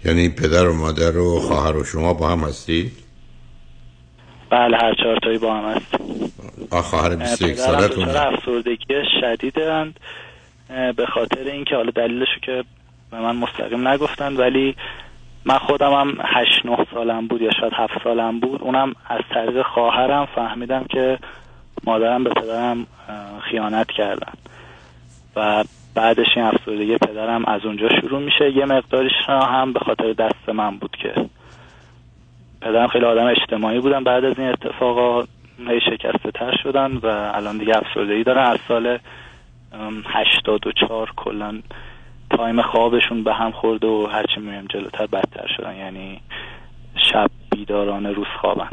یعنی 0.06 0.30
پدر 0.30 0.68
و 0.68 0.73
مادر 0.73 1.18
و 1.18 1.39
خواهر 1.39 1.76
و 1.76 1.84
شما 1.84 2.14
با 2.14 2.30
هم 2.30 2.39
هستید؟ 2.39 2.91
بله 4.49 4.78
هر 4.78 4.94
چهار 4.94 5.18
تایی 5.24 5.38
با 5.38 5.53
هم 5.53 5.82
آه 6.72 6.82
خواهر 6.82 7.11
اه، 7.11 7.18
21 7.18 7.53
پدرم 7.53 7.65
سالتون 7.65 8.10
افسردگی 8.10 8.86
شدیدند. 9.22 9.99
به 10.95 11.06
خاطر 11.06 11.44
اینکه 11.44 11.76
حالا 11.76 11.91
دلیلشو 11.91 12.40
که 12.41 12.64
به 13.11 13.19
من 13.19 13.36
مستقیم 13.36 13.88
نگفتند 13.88 14.40
ولی 14.40 14.76
من 15.45 15.57
خودم 15.57 15.94
هم 15.94 16.18
هشت 16.22 16.65
نه 16.65 16.78
سالم 16.94 17.28
بود 17.28 17.41
یا 17.41 17.49
شاید 17.61 17.74
هفت 17.76 18.03
سالم 18.03 18.40
بود. 18.40 18.61
اونم 18.61 18.94
از 19.10 19.22
طریق 19.34 19.61
خواهرم 19.61 20.28
فهمیدم 20.36 20.86
که 20.90 21.19
مادرم 21.84 22.24
به 22.24 22.30
پدرم 22.30 22.88
خیانت 23.52 23.88
کردن 23.88 24.34
و 25.36 25.64
بعدش 25.95 26.28
این 26.36 26.45
افسردگی 26.45 26.98
پدرم 26.98 27.45
از 27.45 27.65
اونجا 27.65 27.90
شروع 28.02 28.22
میشه. 28.22 28.52
یه 28.52 28.65
مقدارش 28.65 29.11
هم 29.28 29.74
به 29.74 29.80
خاطر 29.80 30.14
دست 30.14 30.49
من 30.49 30.78
بود 30.78 30.95
که 31.03 31.14
پدرم 32.61 32.88
خیلی 32.88 33.05
آدم 33.05 33.25
اجتماعی 33.25 33.79
بودن. 33.79 34.03
بعد 34.03 34.25
از 34.25 34.39
این 34.39 34.47
اتفاقا 34.47 35.21
هی 35.67 35.79
شکسته 35.91 36.31
تر 36.31 36.57
شدن 36.63 36.91
و 36.91 37.05
الان 37.35 37.57
دیگه 37.57 37.77
افسردگی 37.77 38.23
دارن. 38.23 38.43
از 38.43 38.59
سال 38.67 38.99
ام، 39.73 40.03
84 40.05 41.13
کلا 41.15 41.61
تایم 42.29 42.61
خوابشون 42.61 43.23
به 43.23 43.34
هم 43.34 43.51
خورده 43.51 43.88
و 43.88 44.07
هرچی 44.11 44.39
میریم 44.39 44.65
جلوتر 44.69 45.07
بدتر 45.07 45.47
شدن. 45.57 45.75
یعنی 45.75 46.21
شب 47.13 47.27
بیدارانه 47.51 48.11
روز 48.11 48.27
خوابن. 48.41 48.69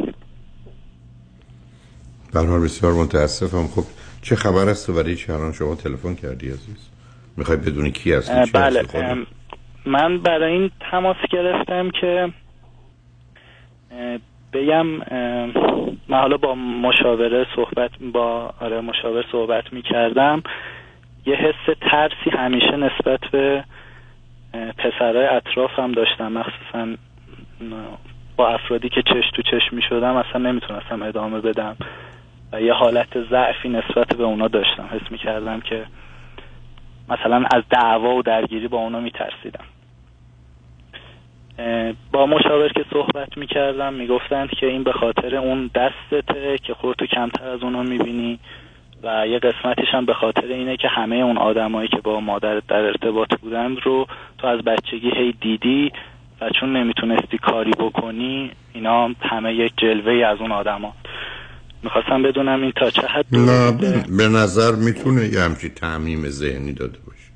در 2.35 2.47
حال 2.47 2.61
بسیار 2.61 2.93
متاسفم. 2.93 3.67
خب 3.67 3.85
چه 4.23 4.37
خبر 4.37 4.69
است 4.69 4.91
و 4.91 4.93
برای 4.93 5.17
چه 5.17 5.53
شما 5.53 5.75
تلفن 5.75 6.15
کردی 6.15 6.47
عزیز؟ 6.47 6.91
می‌خوای 7.37 7.57
بدونی 7.57 7.93
کی 7.93 8.13
هستی 8.13 8.51
بله 8.53 8.83
من 9.87 10.19
برای 10.19 10.53
این 10.53 10.71
تماس 10.91 11.17
گرفتم 11.31 11.91
که 12.01 12.33
بگم 14.53 14.87
من 16.09 16.21
حالا 16.21 16.37
با 16.37 16.55
مشاوره 16.55 17.47
صحبت 17.57 17.91
با 18.13 18.55
آره 18.61 18.81
مشاور 18.81 19.25
صحبت 19.33 19.73
می 19.73 19.83
کردم 19.83 20.43
یه 21.27 21.35
حس 21.35 21.77
ترسی 21.81 22.31
همیشه 22.31 22.77
نسبت 22.77 23.21
به 23.33 23.65
اه، 24.55 24.73
پسرهای 24.73 25.27
اطرافم 25.27 25.93
داشتم. 25.93 26.33
مخصوصا 26.33 26.97
با 28.37 28.49
افرادی 28.49 28.89
که 28.89 29.03
چش 29.03 29.31
تو 29.35 29.43
چش 29.43 29.73
می 29.73 29.83
شدم 29.83 30.17
اصلا 30.17 30.51
نمی‌تونستم 30.51 31.03
ادامه 31.03 31.41
بدم. 31.41 31.77
و 32.53 32.63
یه 32.63 32.73
حالت 32.73 33.29
ضعفی 33.31 33.69
نسبت 33.69 34.17
به 34.17 34.25
اونا 34.25 34.49
داشتم. 34.49 34.89
حس 34.93 35.13
می 35.13 35.19
کردم 35.19 35.61
که 35.61 35.85
مثلا 37.09 37.45
از 37.55 37.63
دعوا 37.71 38.15
و 38.15 38.23
درگیری 38.23 38.69
با 38.69 38.79
اونا 38.79 39.01
می 39.01 39.11
ترسیدم 39.11 39.65
با 42.13 42.27
مشاور 42.27 42.69
که 42.69 42.85
صحبت 42.93 43.39
می 43.39 43.47
کردم 43.47 43.95
می 43.95 44.07
گفتند 44.07 44.49
که 44.61 44.67
این 44.67 44.85
به 44.85 44.93
خاطر 44.93 45.37
اون 45.37 45.71
دستته 45.75 46.59
که 46.63 46.75
خودتو 46.75 47.07
کمتر 47.07 47.49
از 47.49 47.63
اونا 47.63 47.83
می 47.83 47.99
بینی 47.99 48.39
و 49.03 49.27
یه 49.29 49.39
قسمتش 49.39 49.89
هم 49.93 50.07
به 50.07 50.15
خاطر 50.15 50.47
اینه 50.47 50.77
که 50.77 50.89
همه 50.89 51.17
اون 51.17 51.39
آدمایی 51.39 51.89
که 51.89 51.97
با 52.05 52.21
مادرت 52.21 52.63
در 52.69 52.81
ارتباط 52.81 53.29
بودند 53.43 53.77
رو 53.85 54.07
تو 54.39 54.47
از 54.47 54.61
بچگی 54.61 55.11
هی 55.17 55.35
دیدی 55.41 55.93
و 56.41 56.51
چون 56.61 56.77
نمی‌تونستی 56.77 57.39
کاری 57.39 57.71
بکنی 57.71 58.51
اینا 58.73 59.11
همه 59.21 59.55
یک 59.55 59.73
جلوه 59.77 60.27
از 60.27 60.39
اون 60.41 60.53
آدما. 60.53 60.95
می‌خواستم 61.83 62.23
بدونم 62.23 62.63
این 62.63 62.73
تا 62.77 62.91
چه 62.91 63.07
حد 63.07 63.27
نه 63.33 63.73
به 64.19 64.29
نظر 64.29 64.73
می‌تونه 64.75 65.25
یه 65.25 65.41
همچی 65.41 65.69
تعمیم 65.69 66.29
ذهنی 66.29 66.73
داده 66.73 66.99
باشه. 67.07 67.31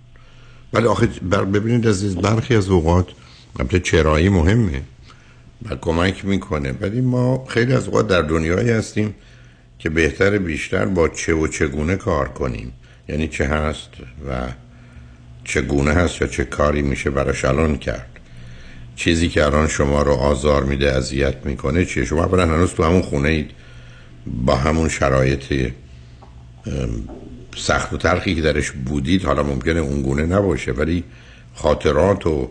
ولی 0.73 0.87
آخه 0.87 1.09
بر 1.23 1.45
ببینید 1.45 1.89
عزیز 1.89 2.23
برخی 2.23 2.57
از 2.57 2.71
اوقات 2.71 3.13
البته 3.59 3.81
چرایی 3.81 4.29
مهمه 4.29 4.83
و 5.71 5.77
کمک 5.77 6.25
می‌کنه. 6.25 6.73
ولی 6.81 7.01
ما 7.01 7.45
خیلی 7.49 7.73
از 7.73 7.87
اوقات 7.87 8.09
در 8.09 8.23
دنیایی 8.23 8.71
هستیم 8.71 9.15
که 9.79 9.91
بهتر 9.91 10.39
بیشتر 10.39 10.85
با 10.85 11.09
چه 11.09 11.35
و 11.35 11.47
چگونه 11.47 11.97
کار 11.97 12.29
کنیم. 12.29 12.73
یعنی 13.09 13.29
چه 13.29 13.45
هست 13.45 13.91
و 14.29 14.49
چگونه 15.45 15.93
هست 15.93 16.21
یا 16.21 16.27
چه 16.27 16.45
کاری 16.45 16.83
میشه 16.83 17.11
براش 17.11 17.45
الان 17.45 17.79
کرد. 17.79 18.09
چیزی 18.97 19.29
که 19.29 19.45
الان 19.45 19.69
شما 19.69 20.03
رو 20.03 20.13
آزار 20.13 20.65
میده 20.65 20.93
اذیت 20.93 21.47
می‌کنه 21.47 21.85
چیه؟ 21.85 22.05
شما 22.05 22.25
اولا 22.25 22.47
هنوز 22.47 22.75
تو 22.75 22.85
همون 22.85 23.03
خونه 23.03 23.29
اید. 23.29 23.51
با 24.27 24.57
همون 24.57 24.89
شرایط 24.89 25.73
سخت 27.57 27.93
و 27.93 27.97
تلخی 27.97 28.35
که 28.35 28.43
درش 28.43 28.71
بودید 28.71 29.25
حالا 29.25 29.43
ممکنه 29.43 29.81
اونگونه 29.81 30.27
نباشه 30.27 30.73
ولی 30.73 31.05
خاطرات 31.55 32.27
و 32.27 32.51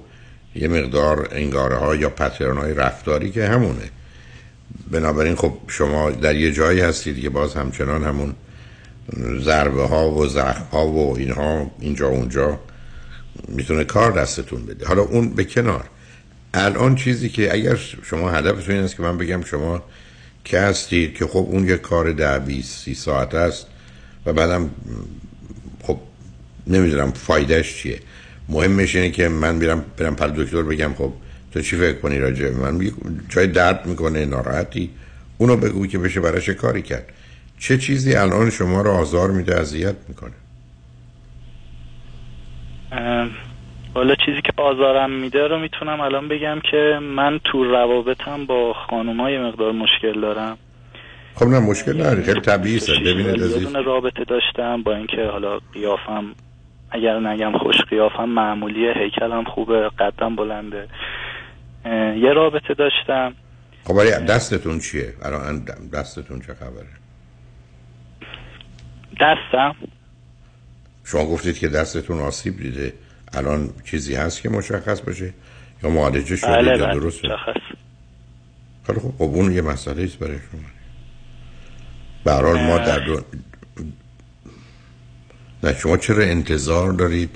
یه 0.57 0.67
مقدار 0.67 1.27
انگاره 1.31 1.75
ها 1.75 1.95
یا 1.95 2.09
پترن 2.09 2.57
های 2.57 2.73
رفتاری 2.73 3.31
که 3.31 3.47
همونه. 3.47 3.89
بنابراین 4.91 5.35
خب 5.35 5.57
شما 5.67 6.11
در 6.11 6.35
یه 6.35 6.51
جایی 6.51 6.79
هستید 6.79 7.21
که 7.21 7.29
باز 7.29 7.53
همچنان 7.53 8.03
همون 8.03 8.35
ضربه 9.41 9.87
ها 9.87 10.11
و 10.11 10.27
زخم 10.27 10.65
ها 10.71 10.87
و 10.87 11.17
اینها 11.17 11.71
اینجا 11.79 12.07
اونجا 12.07 12.59
می‌تونه 13.47 13.83
کار 13.83 14.11
دستتون 14.11 14.65
بده. 14.65 14.87
حالا 14.87 15.01
اون 15.01 15.29
به 15.29 15.43
کنار. 15.43 15.89
الان 16.53 16.95
چیزی 16.95 17.29
که 17.29 17.53
اگر 17.53 17.75
شما 18.03 18.29
هدفتون 18.29 18.75
این 18.75 18.83
است 18.83 18.95
که 18.95 19.03
من 19.03 19.17
بگم 19.17 19.43
شما 19.43 19.83
که 20.43 20.59
هستید 20.59 21.17
که 21.17 21.25
خب 21.25 21.47
اون 21.49 21.67
یه 21.67 21.77
کار 21.77 22.11
ده 22.11 22.39
بیست 22.39 22.83
سی 22.83 22.93
ساعت 22.93 23.35
است 23.35 23.67
و 24.25 24.33
بعدم 24.33 24.69
خب 25.83 25.99
نمی‌دونم 26.67 27.11
فایدهش 27.11 27.77
چیه. 27.77 27.99
مهمش 28.49 28.95
اینه 28.95 29.09
که 29.09 29.27
من 29.27 29.59
برم 29.59 29.85
برم 29.97 30.15
پل 30.15 30.29
دکتر 30.29 30.61
بگم 30.61 30.93
خب 30.93 31.13
تو 31.53 31.61
چی 31.61 31.75
فکر 31.75 31.99
کنی 31.99 32.19
راجع 32.19 32.49
به 32.49 32.57
من؟ 32.57 32.91
جای 33.29 33.47
درد 33.47 33.85
می‌کنه 33.85 34.25
ناراحتی. 34.25 34.89
اونو 35.37 35.57
بگو 35.57 35.87
که 35.87 35.97
بشه 35.97 36.19
براش 36.19 36.49
کاری 36.49 36.81
کرد. 36.81 37.05
چه 37.59 37.77
چیزی 37.77 38.15
الان 38.15 38.49
شما 38.49 38.81
رو 38.81 38.91
آزار 38.91 39.31
میده 39.31 39.59
اذیت 39.59 39.95
می‌کنه؟ 40.07 40.33
حالا 43.93 44.15
چیزی 44.25 44.41
که 44.41 44.53
آزارم 44.57 45.11
میده 45.11 45.47
رو 45.47 45.59
می‌تونم 45.59 45.99
الان 45.99 46.27
بگم 46.27 46.59
که 46.71 46.99
من 47.01 47.39
تو 47.43 47.63
روابطم 47.63 48.45
با 48.45 48.73
خانومای 48.89 49.39
مقدار 49.39 49.71
مشکل 49.71 50.21
دارم. 50.21 50.57
خب 51.35 51.47
نه 51.47 51.59
مشکل 51.59 51.93
نداری 51.93 52.23
خیلی 52.23 52.41
طبیعی 52.41 52.75
است 52.75 52.89
ببینید 52.89 53.75
رابطه 53.85 54.23
داشتم 54.23 54.83
با 54.83 54.95
اینکه 54.95 55.29
حالا 55.31 55.59
قیافم 55.73 56.25
اگر 56.91 57.19
نگم 57.19 57.57
خوش 57.57 57.75
قیافم 57.89 58.29
معمولیه 58.29 58.93
هیکلم 58.93 59.43
خوبه 59.43 59.89
قدم 59.99 60.35
بلنده. 60.35 60.87
یه 62.21 62.33
رابطه 62.33 62.73
داشتم. 62.73 63.33
خب 63.83 64.25
دستتون 64.25 64.79
چیه؟ 64.79 65.13
الان 65.21 65.65
دستتون 65.93 66.39
چه 66.39 66.53
خبره؟ 66.53 66.87
دستم. 69.21 69.75
شما 71.05 71.25
گفتید 71.25 71.59
که 71.59 71.67
دستتون 71.67 72.19
آسیب 72.19 72.57
دیده. 72.57 72.93
الان 73.33 73.69
چیزی 73.85 74.15
هست 74.15 74.41
که 74.41 74.49
مشخص 74.49 75.01
باشه؟ 75.01 75.33
یا 75.83 75.89
معالجه 75.89 76.35
شده 76.35 76.51
بله 76.51 76.77
یا 76.77 76.85
بله 76.85 76.99
درسته؟ 76.99 77.27
مشخص. 77.27 77.61
خیلی 78.87 78.99
خب 78.99 79.11
خب 79.17 79.21
اون 79.21 79.51
یه 79.51 79.61
مسئله 79.61 80.03
است 80.03 80.19
برای 80.19 80.37
شما. 80.37 80.61
به 82.23 82.63
ما 82.67 82.77
در 82.77 82.99
دو... 82.99 83.21
نه 85.63 85.77
شما 85.77 85.97
چرا 85.97 86.23
انتظار 86.23 86.91
دارید 86.91 87.29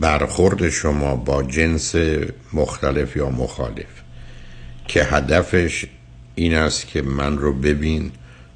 برخورد 0.00 0.68
شما 0.68 1.16
با 1.16 1.42
جنس 1.42 1.94
مختلف 2.52 3.16
یا 3.16 3.30
مخالف؟ 3.30 3.86
که 4.88 5.04
هدفش 5.04 5.86
این 6.34 6.54
است 6.54 6.86
که 6.86 7.02
من 7.02 7.38
رو 7.38 7.52
ببین 7.52 8.10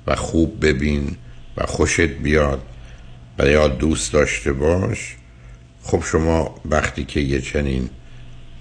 و 0.06 0.16
خوب 0.16 0.66
ببین 0.66 1.16
و 1.56 1.66
خوشت 1.66 2.00
بیاد 2.00 2.62
و 3.38 3.46
یا 3.46 3.68
دوست 3.68 4.12
داشته 4.12 4.52
باش. 4.52 5.16
خب 5.82 6.02
شما 6.04 6.54
وقتی 6.64 7.04
که 7.04 7.20
یه 7.20 7.40
چنین 7.40 7.90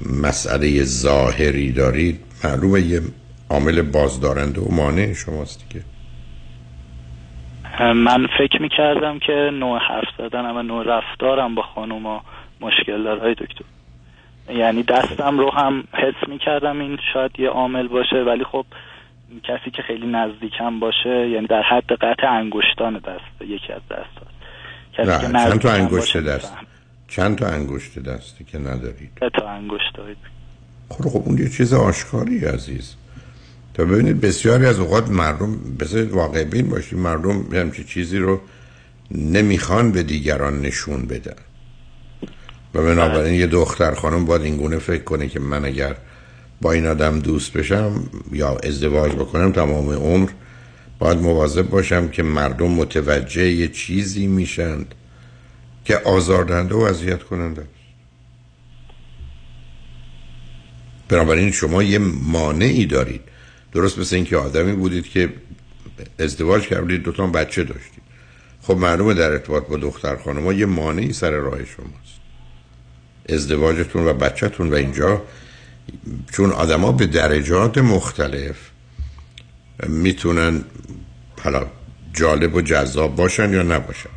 مسئله 0.06 0.84
ظاهری 0.84 1.72
دارید 1.72 2.20
معلومه 2.44 2.82
یه 2.82 3.02
عامل 3.50 3.82
بازدارنده 3.82 4.62
و 4.62 4.72
مانع 4.72 5.14
شماست 5.14 5.60
دیگه 5.70 5.86
من 7.80 8.28
فکر 8.38 8.62
می‌کردم 8.62 9.20
که 9.20 9.34
نوع 9.34 9.80
حرف 9.80 10.08
زدنم 10.18 10.58
و 10.58 10.62
نوع 10.62 10.84
رفتارم 10.84 11.56
با 11.56 11.62
خانوما 11.62 12.24
مشکل 12.62 13.04
داره. 13.04 13.22
های 13.22 13.34
دکتر. 13.34 13.66
یعنی 14.54 14.84
دستم 14.84 15.40
رو 15.40 15.52
هم 15.52 15.84
حس 15.94 16.30
می‌کردم 16.30 16.80
این 16.80 16.98
شاید 17.14 17.32
یه 17.40 17.50
عامل 17.50 17.88
باشه 17.88 18.16
ولی 18.16 18.44
خب 18.44 18.66
کسی 19.44 19.72
که 19.72 19.82
خیلی 19.82 20.08
نزدیکم 20.08 20.80
باشه 20.80 21.30
یعنی 21.30 21.48
در 21.48 21.62
حد 21.62 21.92
قطع 21.92 22.28
انگشتان 22.28 22.98
دست 22.98 23.42
یکی 23.42 23.74
از 23.74 23.82
دست 23.92 24.18
هست. 24.22 24.42
چند 24.98 25.60
تا 25.60 25.72
انگشت 25.72 26.18
دست؟ 26.18 26.54
چند 27.08 27.38
تا 27.38 27.48
انگشت 27.48 28.00
دستی 28.00 28.44
که 28.44 28.58
ندارید؟ 28.58 29.12
تا 29.34 29.50
انگشت 29.50 29.94
دارید. 29.94 30.18
خب 30.90 31.10
خب 31.10 31.22
اون 31.26 31.38
یه 31.38 31.50
چیز 31.50 31.74
آشکاری 31.74 32.46
عزیز. 32.46 32.96
تا 33.82 33.88
ببینید 33.88 34.22
بسیاری 34.22 34.66
از 34.66 34.80
اوقات 34.80 35.10
مردم 35.10 35.58
بذارید 35.80 36.12
واقع 36.12 36.44
بین 36.44 36.70
باشید 36.70 37.00
مردم 37.00 37.46
همچی 37.54 37.84
چیزی 37.84 38.18
رو 38.18 38.42
نمی‌خوان 39.12 39.92
به 39.92 40.04
دیگران 40.04 40.62
نشون 40.62 41.06
بدن. 41.06 41.36
و 42.74 42.84
بنابراین 42.84 43.34
یه 43.34 43.48
دختر 43.48 43.94
خانم 43.94 44.26
باید 44.26 44.42
اینگونه 44.42 44.78
فکر 44.78 45.04
کنه 45.04 45.28
که 45.28 45.40
من 45.40 45.66
اگر 45.66 45.96
با 46.62 46.72
این 46.72 46.88
آدم 46.88 47.20
دوست 47.20 47.54
بشم 47.54 48.04
یا 48.32 48.58
ازدواج 48.64 49.12
بکنم 49.12 49.52
تمام 49.52 49.90
عمر 49.90 50.30
باید 51.00 51.18
مواظب 51.18 51.70
باشم 51.70 52.08
که 52.08 52.24
مردم 52.24 52.72
متوجه 52.72 53.52
یه 53.52 53.68
چیزی 53.68 54.28
میشند 54.28 54.96
که 55.86 55.98
آزاردهنده 55.98 56.76
و 56.76 56.80
اذیت 56.80 57.24
کننده 57.24 57.64
بنابراین 61.10 61.52
شما 61.52 61.84
یه 61.84 61.98
مانعی 62.24 62.86
دارید 62.86 63.31
درست 63.74 64.00
مثل 64.00 64.16
اینکه 64.16 64.38
آدمی 64.38 64.74
بودید 64.74 65.10
که 65.10 65.34
ازدواج 66.20 66.68
کردید 66.68 67.04
دوتا 67.04 67.28
بچه 67.28 67.64
داشتید. 67.64 68.02
خب 68.62 68.78
معلومه 68.78 69.14
در 69.14 69.32
ارتباط 69.32 69.68
با 69.68 69.78
دختر 69.78 70.16
خانم 70.16 70.52
یه 70.52 70.66
مانعی 70.66 71.14
سر 71.14 71.32
راه 71.32 71.58
شماست. 71.66 72.22
ازدواجتون 73.30 74.08
و 74.08 74.14
بچهتون 74.14 74.70
و 74.70 74.76
اینجا 74.76 75.22
چون 76.32 76.52
آدما 76.52 76.92
به 76.92 77.06
درجات 77.06 77.78
مختلف 77.78 78.56
می‌تونن 79.88 80.64
حالا 81.44 81.68
جالب 82.14 82.56
و 82.56 82.62
جذاب 82.62 83.16
باشن 83.16 83.54
یا 83.54 83.64
نباشن. 83.64 84.10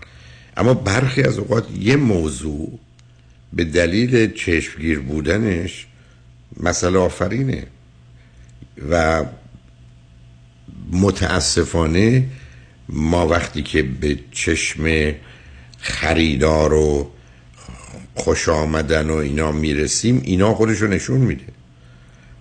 اما 0.57 0.75
برخی 0.75 1.23
از 1.23 1.39
اوقات 1.39 1.67
یه 1.71 1.97
موضوع 1.97 2.79
به 3.53 3.65
دلیل 3.65 4.33
چشمگیر 4.33 5.01
بودنش 5.01 5.87
مسئله 6.61 6.99
آفرینه 6.99 7.67
و 8.91 9.25
متاسفانه 10.93 12.27
ما 12.89 13.29
وقتی 13.29 13.63
که 13.63 13.83
به 13.83 14.19
چشم 14.33 15.15
خریدار 15.79 16.73
و 16.73 17.11
خوش 18.15 18.49
آمدن 18.49 19.11
و 19.11 19.15
اینا 19.15 19.53
می‌رسیم 19.53 20.21
اینا 20.25 20.55
خودشو 20.55 20.87
نشون 20.87 21.21
میده. 21.21 21.45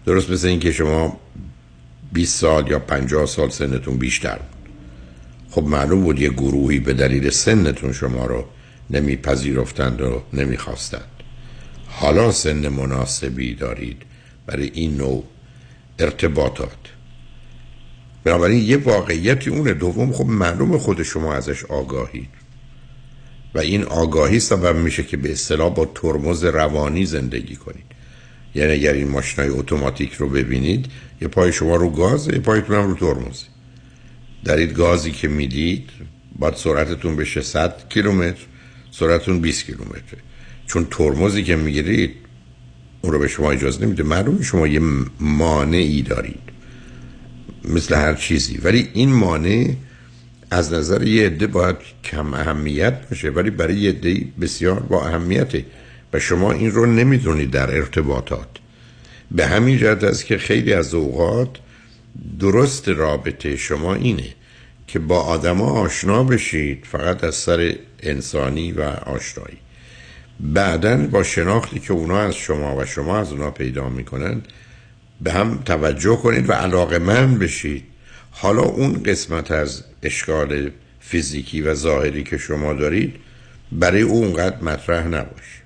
درست 0.05 0.29
مثل 0.29 0.47
اینکه 0.47 0.71
شما 0.71 1.19
20 2.13 2.39
سال 2.39 2.71
یا 2.71 2.79
50 2.79 3.25
سال 3.25 3.49
سنتون 3.49 3.97
بیشتر 3.97 4.35
بود. 4.35 4.69
خب 5.49 5.63
معلوم 5.63 6.03
بود 6.03 6.19
یه 6.19 6.29
گروهی 6.29 6.79
به 6.79 6.93
دلیل 6.93 7.29
سنتون 7.29 7.93
شما 7.93 8.25
رو 8.25 8.45
نمیپذیرفتند 8.89 10.01
و 10.01 10.23
نمی‌خواستند. 10.33 11.09
حالا 11.87 12.31
سن 12.31 12.67
مناسبی 12.67 13.55
دارید 13.55 14.01
برای 14.45 14.71
این 14.73 14.97
نوع 14.97 15.23
ارتباطات. 15.99 16.92
بنابراین 18.23 18.63
یه 18.63 18.77
واقعیتی 18.77 19.49
اونه 19.49 19.73
دوم 19.73 20.13
خب 20.13 20.25
معلوم 20.25 20.77
خود 20.77 21.03
شما 21.03 21.33
ازش 21.33 21.65
آگاهید 21.65 22.29
و 23.55 23.59
این 23.59 23.83
آگاهی 23.83 24.39
سبب 24.39 24.75
میشه 24.75 25.03
که 25.03 25.17
به 25.17 25.31
اصطلاح 25.31 25.73
با 25.73 25.85
ترمز 25.95 26.43
روانی 26.43 27.05
زندگی 27.05 27.55
کنید. 27.55 27.85
یعنی 28.55 28.71
اگر 28.71 28.93
این 28.93 29.07
ماشینای 29.07 29.49
اتوماتیک 29.49 30.13
رو 30.13 30.29
ببینید 30.29 30.85
یه 31.21 31.27
پای 31.27 31.53
شما 31.53 31.75
رو 31.75 31.89
گاز 31.89 32.27
یه 32.27 32.39
پایتون 32.39 32.75
هم 32.75 32.87
رو 32.87 32.95
ترمزه. 32.95 33.45
در 34.45 34.57
این 34.57 34.73
گازی 34.73 35.11
که 35.11 35.27
می‌دید 35.27 35.89
باید 36.39 36.55
سرعتتون 36.55 37.15
بشه 37.15 37.41
100 37.41 37.89
کیلومتر 37.89 38.41
سرعتتون 38.91 39.39
20 39.39 39.65
کیلومتره. 39.65 40.19
چون 40.67 40.87
ترمزی 40.91 41.43
که 41.43 41.55
می‌گیرید 41.55 42.15
اون 43.01 43.13
رو 43.13 43.19
به 43.19 43.27
شما 43.27 43.51
اجازه 43.51 43.85
نمیده. 43.85 44.03
معلوم 44.03 44.41
شما 44.41 44.67
یه 44.67 44.81
مانعی 45.19 46.01
دارید. 46.01 46.52
مثل 47.65 47.95
هر 47.95 48.13
چیزی. 48.13 48.57
ولی 48.57 48.89
این 48.93 49.13
مانع 49.13 49.73
از 50.51 50.73
نظر 50.73 51.03
یه 51.03 51.25
عده 51.25 51.47
باید 51.47 51.75
کم 52.03 52.33
اهمیت 52.33 53.09
باشه 53.09 53.29
ولی 53.29 53.49
برای 53.49 53.75
یه 53.75 53.89
عده 53.89 54.25
بسیار 54.41 54.79
با 54.79 55.07
اهمیته. 55.07 55.65
و 56.13 56.19
شما 56.19 56.51
این 56.51 56.71
رو 56.71 56.85
نمی‌دونید 56.85 57.51
در 57.51 57.75
ارتباطات. 57.75 58.47
به 59.31 59.47
همین 59.47 59.77
جهت 59.77 60.03
است 60.03 60.25
که 60.25 60.37
خیلی 60.37 60.73
از 60.73 60.93
اوقات 60.93 61.49
درست 62.39 62.89
رابطه 62.89 63.55
شما 63.55 63.95
اینه 63.95 64.33
که 64.87 64.99
با 64.99 65.19
آدما 65.19 65.65
آشنا 65.65 66.23
بشید 66.23 66.85
فقط 66.91 67.23
از 67.23 67.35
سر 67.35 67.75
انسانی 68.03 68.71
و 68.71 68.81
آشنایی. 68.81 69.57
بعدا 70.39 70.97
با 70.97 71.23
شناختی 71.23 71.79
که 71.79 71.93
اونا 71.93 72.19
از 72.19 72.35
شما 72.35 72.77
و 72.77 72.85
شما 72.85 73.17
از 73.17 73.31
اونا 73.31 73.51
پیدا 73.51 73.89
می‌کنن 73.89 74.41
به 75.23 75.31
هم 75.31 75.63
توجه 75.65 76.15
کنید 76.15 76.49
و 76.49 76.53
علاقه 76.53 76.99
من 76.99 77.39
بشید. 77.39 77.83
حالا 78.31 78.61
اون 78.61 79.03
قسمت 79.03 79.51
از 79.51 79.83
اشکال 80.03 80.71
فیزیکی 80.99 81.61
و 81.61 81.73
ظاهری 81.73 82.23
که 82.23 82.37
شما 82.37 82.73
دارید 82.73 83.15
برای 83.71 84.01
او 84.01 84.23
اونقدر 84.23 84.61
مطرح 84.61 85.07
نباشه. 85.07 85.63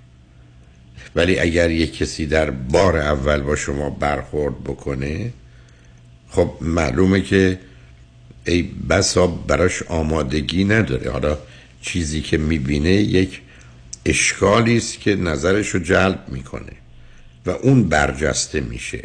ولی 1.16 1.40
اگر 1.40 1.72
یک 1.72 1.98
کسی 1.98 2.26
در 2.26 2.50
بار 2.50 2.98
اول 2.98 3.42
با 3.42 3.56
شما 3.56 3.90
برخورد 3.90 4.64
بکنه 4.64 5.34
خب 6.30 6.52
معلومه 6.62 7.22
که 7.22 7.60
ای 8.46 8.62
بسا 8.90 9.28
براش 9.28 9.84
آمادگی 9.84 10.64
نداره. 10.64 11.12
حالا 11.12 11.38
چیزی 11.82 12.22
که 12.22 12.38
می‌بینه 12.38 12.90
یک 12.92 13.42
اشکالی 14.06 14.78
است 14.78 15.00
که 15.00 15.16
نظرش 15.16 15.70
رو 15.70 15.80
جلب 15.80 16.26
می‌کنه 16.28 16.74
و 17.46 17.50
اون 17.50 17.84
برجسته 17.84 18.62
میشه. 18.62 19.04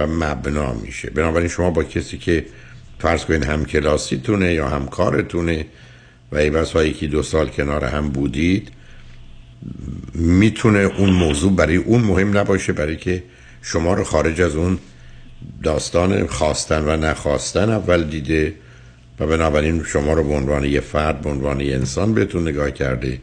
و 0.00 0.06
مبنا 0.06 0.72
میشه. 0.72 1.10
بنابراین 1.10 1.48
شما 1.48 1.70
با 1.70 1.84
کسی 1.84 2.18
که 2.18 2.46
فرض 2.98 3.24
کنید 3.24 3.44
هم 3.44 3.64
کلاسیتونه 3.64 4.54
یا 4.54 4.68
همکارتونه 4.68 5.66
و 6.32 6.36
ای 6.36 6.50
بسا 6.50 6.84
یکی 6.84 7.06
دو 7.06 7.22
سال 7.22 7.48
کنار 7.48 7.84
هم 7.84 8.08
بودید 8.08 8.68
می‌تونه 10.14 10.78
اون 10.78 11.10
موضوع 11.10 11.52
برای 11.52 11.76
اون 11.76 12.00
مهم 12.00 12.38
نباشه 12.38 12.72
برای 12.72 12.96
که 12.96 13.22
شما 13.62 13.94
رو 13.94 14.04
خارج 14.04 14.40
از 14.40 14.56
اون 14.56 14.78
داستان 15.62 16.26
خواستن 16.26 16.84
و 16.84 16.96
نخواستن 16.96 17.70
اول 17.70 18.04
دیده 18.04 18.54
و 19.20 19.26
بنابراین 19.26 19.84
شما 19.84 20.12
رو 20.12 20.24
به 20.24 20.34
عنوان 20.34 20.64
یه 20.64 20.80
فرد 20.80 21.20
به 21.20 21.30
عنوان 21.30 21.60
یه 21.60 21.74
انسان 21.74 22.14
بهتون 22.14 22.48
نگاه 22.48 22.70
کرده. 22.70 23.18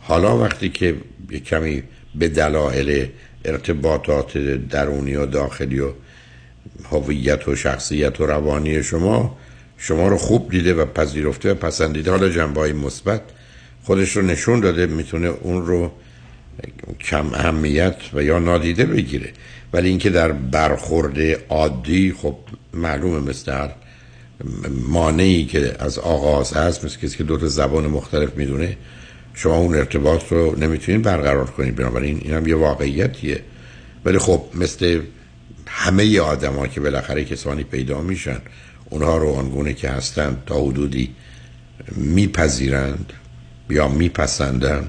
حالا 0.00 0.38
وقتی 0.38 0.68
که 0.68 0.96
کمی 1.46 1.82
به 2.14 2.28
دلایل 2.28 3.08
ارتباطات 3.44 4.38
درونی 4.38 5.16
و 5.16 5.26
داخلی 5.26 5.80
و 5.80 5.92
هویت 6.90 7.48
و 7.48 7.56
شخصیت 7.56 8.20
و 8.20 8.26
روانی 8.26 8.82
شما 8.82 9.36
شما 9.78 10.08
رو 10.08 10.16
خوب 10.16 10.50
دیده 10.50 10.74
و 10.74 10.84
پذیرفته 10.84 11.52
و 11.52 11.54
پسندیده. 11.54 12.10
حالا 12.10 12.28
جنبه 12.28 12.60
های 12.60 12.72
مثبت 12.72 13.22
خودش 13.82 14.16
رو 14.16 14.22
نشون 14.22 14.60
داده 14.60 14.86
می‌تونه 14.86 15.28
اون 15.28 15.66
رو 15.66 15.92
کم 17.00 17.34
اهمیت 17.34 17.96
و 18.14 18.22
یا 18.22 18.38
نادیده 18.38 18.84
بگیره. 18.84 19.32
ولی 19.72 19.88
اینکه 19.88 20.10
در 20.10 20.32
برخورد 20.32 21.18
عادی 21.48 22.12
خب 22.12 22.36
معلومه 22.74 23.30
مثل 23.30 23.52
هر 23.52 23.70
مانعی 24.88 25.44
که 25.44 25.76
از 25.78 25.98
آغاز 25.98 26.52
هست 26.52 26.84
مثل 26.84 26.98
کسی 26.98 27.16
که 27.16 27.24
دو 27.24 27.36
تا 27.36 27.46
زبان 27.46 27.86
مختلف 27.86 28.36
می‌دونه 28.36 28.76
شما 29.34 29.56
اون 29.56 29.74
ارتباط 29.74 30.32
رو 30.32 30.58
نمی‌تونید 30.58 31.02
برقرار 31.02 31.50
کنید. 31.50 31.76
بنابراین 31.76 32.20
این 32.22 32.34
هم 32.34 32.46
یه 32.46 32.56
واقعیتیه. 32.56 33.40
ولی 34.04 34.18
خب 34.18 34.42
مثل 34.54 35.00
همه 35.76 36.20
آدم 36.20 36.66
که 36.66 36.80
بالاخره 36.80 37.24
کسانی 37.24 37.64
پیدا 37.64 38.00
میشن 38.00 38.38
اونها 38.90 39.16
رو 39.16 39.32
آنگونه 39.32 39.74
که 39.74 39.90
هستند 39.90 40.42
تا 40.46 40.64
حدودی 40.64 41.14
میپذیرند 41.96 43.12
یا 43.70 43.88
میپسندن 43.88 44.88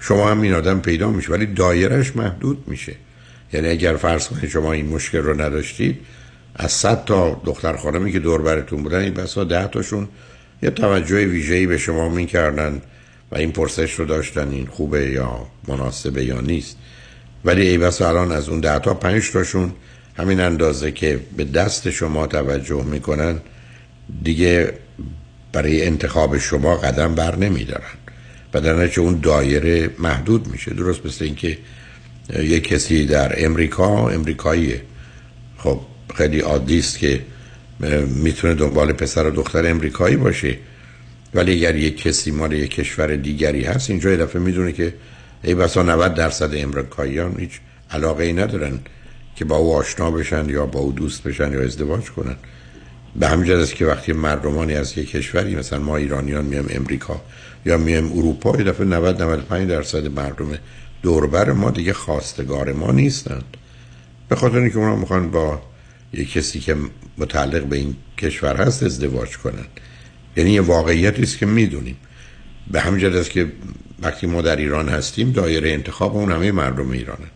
شما 0.00 0.30
هم 0.30 0.40
این 0.40 0.54
آدم 0.54 0.80
پیدا 0.80 1.10
میشه 1.10 1.32
ولی 1.32 1.46
دایرش 1.46 2.16
محدود 2.16 2.64
میشه. 2.66 2.94
یعنی 3.52 3.68
اگر 3.68 3.96
فرض 3.96 4.28
کنید 4.28 4.48
شما 4.48 4.72
این 4.72 4.86
مشکل 4.86 5.18
رو 5.18 5.40
نداشتید 5.40 5.98
از 6.56 6.72
صد 6.72 7.04
تا 7.04 7.40
دختر 7.44 7.76
خانمی 7.76 8.12
که 8.12 8.18
دور 8.18 8.42
براتون 8.42 8.82
بودن 8.82 8.98
این 8.98 9.14
بسا 9.14 9.44
ده 9.44 9.66
تاشون 9.66 10.08
یه 10.62 10.70
توجه 10.70 11.26
ویژه‌ای 11.26 11.66
به 11.66 11.78
شما 11.78 12.08
می‌کردن 12.08 12.82
و 13.32 13.36
این 13.36 13.52
پرسش 13.52 13.92
رو 13.92 14.04
داشتن 14.04 14.50
این 14.50 14.66
خوبه 14.66 15.10
یا 15.10 15.46
مناسبه 15.68 16.24
یا 16.24 16.40
نیست. 16.40 16.76
ولی 17.44 17.68
ای 17.68 17.78
بسا 17.78 18.08
الان 18.08 18.32
از 18.32 18.48
اون 18.48 18.60
ده 18.60 18.78
تا 18.78 18.94
پنج 18.94 19.30
تاشون 19.30 19.72
همین 20.16 20.40
اندازه 20.40 20.92
که 20.92 21.20
به 21.36 21.44
دست 21.44 21.90
شما 21.90 22.26
توجه 22.26 22.84
می‌کنن 22.84 23.40
دیگه 24.22 24.72
برای 25.52 25.86
انتخاب 25.86 26.38
شما 26.38 26.76
قدم 26.76 27.14
بر 27.14 27.36
نمیدارن. 27.36 27.96
و 28.54 28.60
در 28.60 29.00
اون 29.00 29.20
دایره 29.20 29.90
محدود 29.98 30.46
میشه. 30.46 30.74
درست 30.74 31.06
مثل 31.06 31.24
اینکه 31.24 31.58
یه 32.42 32.60
کسی 32.60 33.06
در 33.06 33.44
امریکا 33.44 34.08
امریکاییه 34.08 34.82
خب 35.58 35.80
خیلی 36.14 36.40
عادی 36.40 36.78
است 36.78 36.98
که 36.98 37.20
می‌تونه 38.06 38.54
دنبال 38.54 38.92
پسر 38.92 39.26
و 39.26 39.30
دختر 39.30 39.70
امریکایی 39.70 40.16
باشه. 40.16 40.58
ولی 41.34 41.52
اگر 41.52 41.76
یک 41.76 42.02
کسی 42.02 42.30
مال 42.30 42.52
یک 42.52 42.70
کشور 42.70 43.16
دیگری 43.16 43.64
هست 43.64 43.90
اینجا 43.90 44.10
یه 44.10 44.16
دفعه 44.16 44.42
می‌دونه 44.42 44.72
که 44.72 44.94
ای 45.44 45.54
بسا 45.54 45.82
90 45.82 46.14
درصد 46.14 46.54
امریکاییان 46.54 47.36
هیچ 47.38 47.50
علاقه 47.90 48.24
ای 48.24 48.32
ندارن 48.32 48.78
که 49.36 49.44
با 49.44 49.56
او 49.56 49.74
آشنا 49.74 50.10
بشن 50.10 50.48
یا 50.48 50.66
با 50.66 50.80
او 50.80 50.92
دوست 50.92 51.22
بشن 51.22 51.52
یا 51.52 51.62
ازدواج 51.62 52.10
کنن. 52.10 52.36
به 53.16 53.28
همین 53.28 53.52
است 53.52 53.74
که 53.74 53.86
وقتی 53.86 54.12
مردمانی 54.12 54.74
از 54.74 54.98
یک 54.98 55.10
کشوری 55.10 55.56
مثلا 55.56 55.78
ما 55.78 55.96
ایرانیان 55.96 56.44
میام 56.44 56.66
امریکا 56.70 57.20
یا 57.66 57.76
میام 57.76 58.12
اروپا 58.12 58.56
یه 58.58 58.64
دفعه 58.64 58.86
90 58.86 59.22
95 59.22 59.68
درصد 59.68 60.06
مردم 60.06 60.58
دوربر 61.02 61.52
ما 61.52 61.70
دیگه 61.70 61.92
خواستگار 61.92 62.72
ما 62.72 62.92
نیستند. 62.92 63.56
به 64.28 64.36
خاطر 64.36 64.58
اینکه 64.58 64.76
اونا 64.76 64.96
می‌خوان 64.96 65.30
با 65.30 65.62
یک 66.12 66.32
کسی 66.32 66.60
که 66.60 66.76
متعلق 67.18 67.62
به 67.62 67.76
این 67.76 67.96
کشور 68.18 68.56
هست 68.56 68.82
ازدواج 68.82 69.36
کنن. 69.38 69.66
یعنی 70.36 70.50
یه 70.50 70.60
واقعیتی 70.60 71.22
است 71.22 71.38
که 71.38 71.46
می‌دونیم. 71.46 71.96
به 72.70 72.80
همین 72.80 73.16
است 73.16 73.30
که 73.30 73.52
وقتی 74.02 74.26
ما 74.26 74.42
در 74.42 74.56
ایران 74.56 74.88
هستیم 74.88 75.32
دایره 75.32 75.70
انتخاب 75.70 76.16
اون 76.16 76.32
همه 76.32 76.52
مردم 76.52 76.90
ایرانن. 76.90 77.30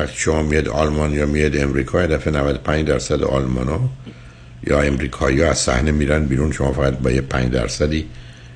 وقتی 0.00 0.16
شما 0.16 0.42
میاد 0.42 0.68
آلمان 0.68 1.12
یا 1.12 1.26
میاد 1.26 1.56
امریکا 1.56 2.06
دفعه 2.06 2.32
95 2.32 2.86
درصد 2.86 3.22
آلمان 3.22 3.68
ها 3.68 3.90
یا 4.66 4.80
امریکایی 4.80 5.42
ها 5.42 5.50
از 5.50 5.58
صحنه 5.58 5.90
میرن 5.92 6.24
بیرون 6.24 6.52
شما 6.52 6.72
فقط 6.72 6.98
با 6.98 7.10
یه 7.10 7.20
5 7.20 7.52
درصدی 7.52 8.06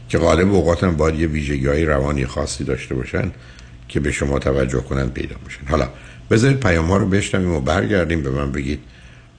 که 0.09 0.19
غالب 0.19 0.55
اوقات 0.55 0.85
هم 0.85 0.97
باید 0.97 1.21
یه 1.21 1.27
ویژگی 1.27 1.67
های 1.67 1.85
روانی 1.85 2.27
خاصی 2.27 2.65
داشته 2.65 2.95
باشن 2.95 3.31
که 3.89 4.01
به 4.01 4.13
شما 4.13 4.39
توجه 4.39 4.81
کنن 4.81 5.09
پیدا 5.09 5.37
میشن. 5.45 5.67
حالا 5.69 5.89
بذارید 6.31 6.61
پیام 6.61 6.87
ها 6.87 6.97
رو 6.97 7.09
بشنویم 7.09 7.55
و 7.55 7.61
برگردیم 7.61 8.23
به 8.23 8.31
من 8.31 8.53
بگید 8.53 8.81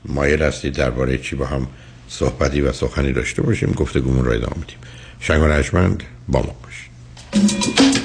مایل 0.05 0.41
هستید 0.43 0.73
درباره 0.73 1.17
چی 1.17 1.35
با 1.35 1.45
هم 1.45 1.67
صحبتی 2.09 2.61
و 2.61 2.71
سخنی 2.71 3.13
داشته 3.13 3.41
باشیم. 3.41 3.71
گفتگومون 3.71 4.25
رو 4.25 4.31
ادامه 4.31 4.55
میدیم. 4.59 4.77
شنگ 5.19 5.41
و 5.41 5.95
با 6.27 6.41
ما 6.41 6.55
باشید. 6.63 8.04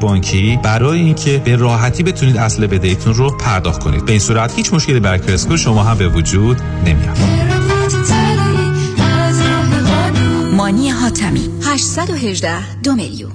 بانکی 0.00 0.58
برای 0.64 0.98
اینکه 0.98 1.38
به 1.44 1.56
راحتی 1.56 2.02
بتونید 2.02 2.36
اصل 2.36 2.66
بدهیتون 2.66 3.14
رو 3.14 3.36
پرداخت 3.36 3.82
کنید. 3.82 4.04
به 4.04 4.12
این 4.12 4.20
صورت 4.20 4.54
هیچ 4.54 4.72
مشکلی 4.72 5.00
برای 5.00 5.18
کرسکو 5.18 5.56
شما 5.56 5.82
هم 5.82 5.98
به 5.98 6.08
وجود 6.08 6.56
نمیاد. 6.86 7.18
مانی 10.52 10.90
حاتمی 10.90 11.50
818 11.62 12.80
دو 12.82 12.94
میلیون. 12.94 13.32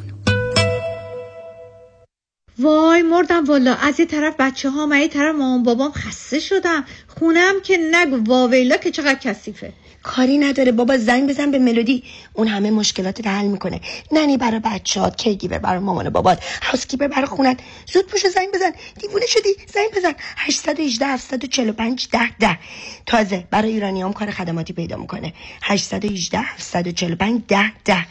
وای 2.60 3.02
مردم 3.02 3.46
والا 3.46 3.76
از 3.76 4.00
یه 4.00 4.06
طرف 4.06 4.34
بچه 4.40 4.70
ها 4.70 4.86
من 4.86 5.00
یه 5.00 5.08
طرف 5.08 5.36
مامان 5.36 5.64
بابام 5.64 5.92
خسته 5.92 6.40
شدم. 6.40 6.86
خونم 7.20 7.54
که 7.64 7.78
نگو 7.92 8.32
واویلا 8.32 8.78
که 8.78 8.92
چقدر 8.92 9.20
کثیفه. 9.20 9.74
کاری 10.04 10.38
نداره. 10.38 10.72
بابا 10.72 10.98
زنگ 10.98 11.30
بزن 11.30 11.52
به 11.52 11.60
ملودی. 11.60 12.04
اون 12.34 12.48
همه 12.48 12.72
مشکلات 12.72 13.28
حل 13.28 13.46
می‌کنه. 13.46 13.82
ننی 14.12 14.38
برای 14.38 14.60
بچهات 14.60 15.18
کیگیبر 15.18 15.60
برای 15.60 15.80
مامان 15.80 16.08
و 16.08 16.10
بابات 16.10 16.44
هاوسکیپر 16.64 17.08
برای 17.08 17.26
خونت. 17.26 17.60
زود 17.94 18.08
باش 18.08 18.28
زنگ 18.28 18.48
بزن. 18.54 18.72
دیوونه 19.00 19.26
شدی. 19.26 19.56
زنگ 19.74 19.92
بزن. 19.98 20.14
818 20.38 21.06
745 21.06 22.08
10 22.12 22.38
10 22.40 22.58
تازه 23.06 23.48
برای 23.52 23.72
ایرانیام 23.72 24.14
کار 24.14 24.32
خدماتی 24.32 24.74
پیدا 24.74 24.98
می‌کنه. 24.98 25.34
818 25.62 26.40
745 26.40 27.42
10 27.48 27.72
10 27.86 28.06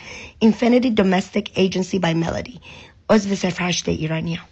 Infinity 0.44 0.90
Domestic 1.01 1.47
Agency 1.56 1.98
by 2.01 2.14
Melody. 2.24 2.59
عضو 3.10 3.35
صفر 3.35 3.69
هشت 3.69 3.89
ایرانیام. 3.89 4.51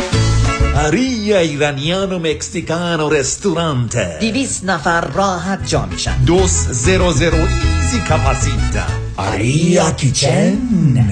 آریا 0.85 1.37
ایرانیان 1.37 2.11
و 2.11 2.19
مکسیکان 2.19 2.99
و 2.99 3.09
رستورانت 3.09 4.19
دیویس 4.19 4.63
نفر 4.63 5.01
راحت 5.01 5.67
جا 5.67 5.85
میشن. 5.85 6.23
دوس 6.25 6.67
زیرو 6.69 7.11
زیرو 7.11 7.37
ایزی 7.37 7.99
کپاسیتا. 8.09 8.83
آریا 9.17 9.91
کیچن. 9.91 10.57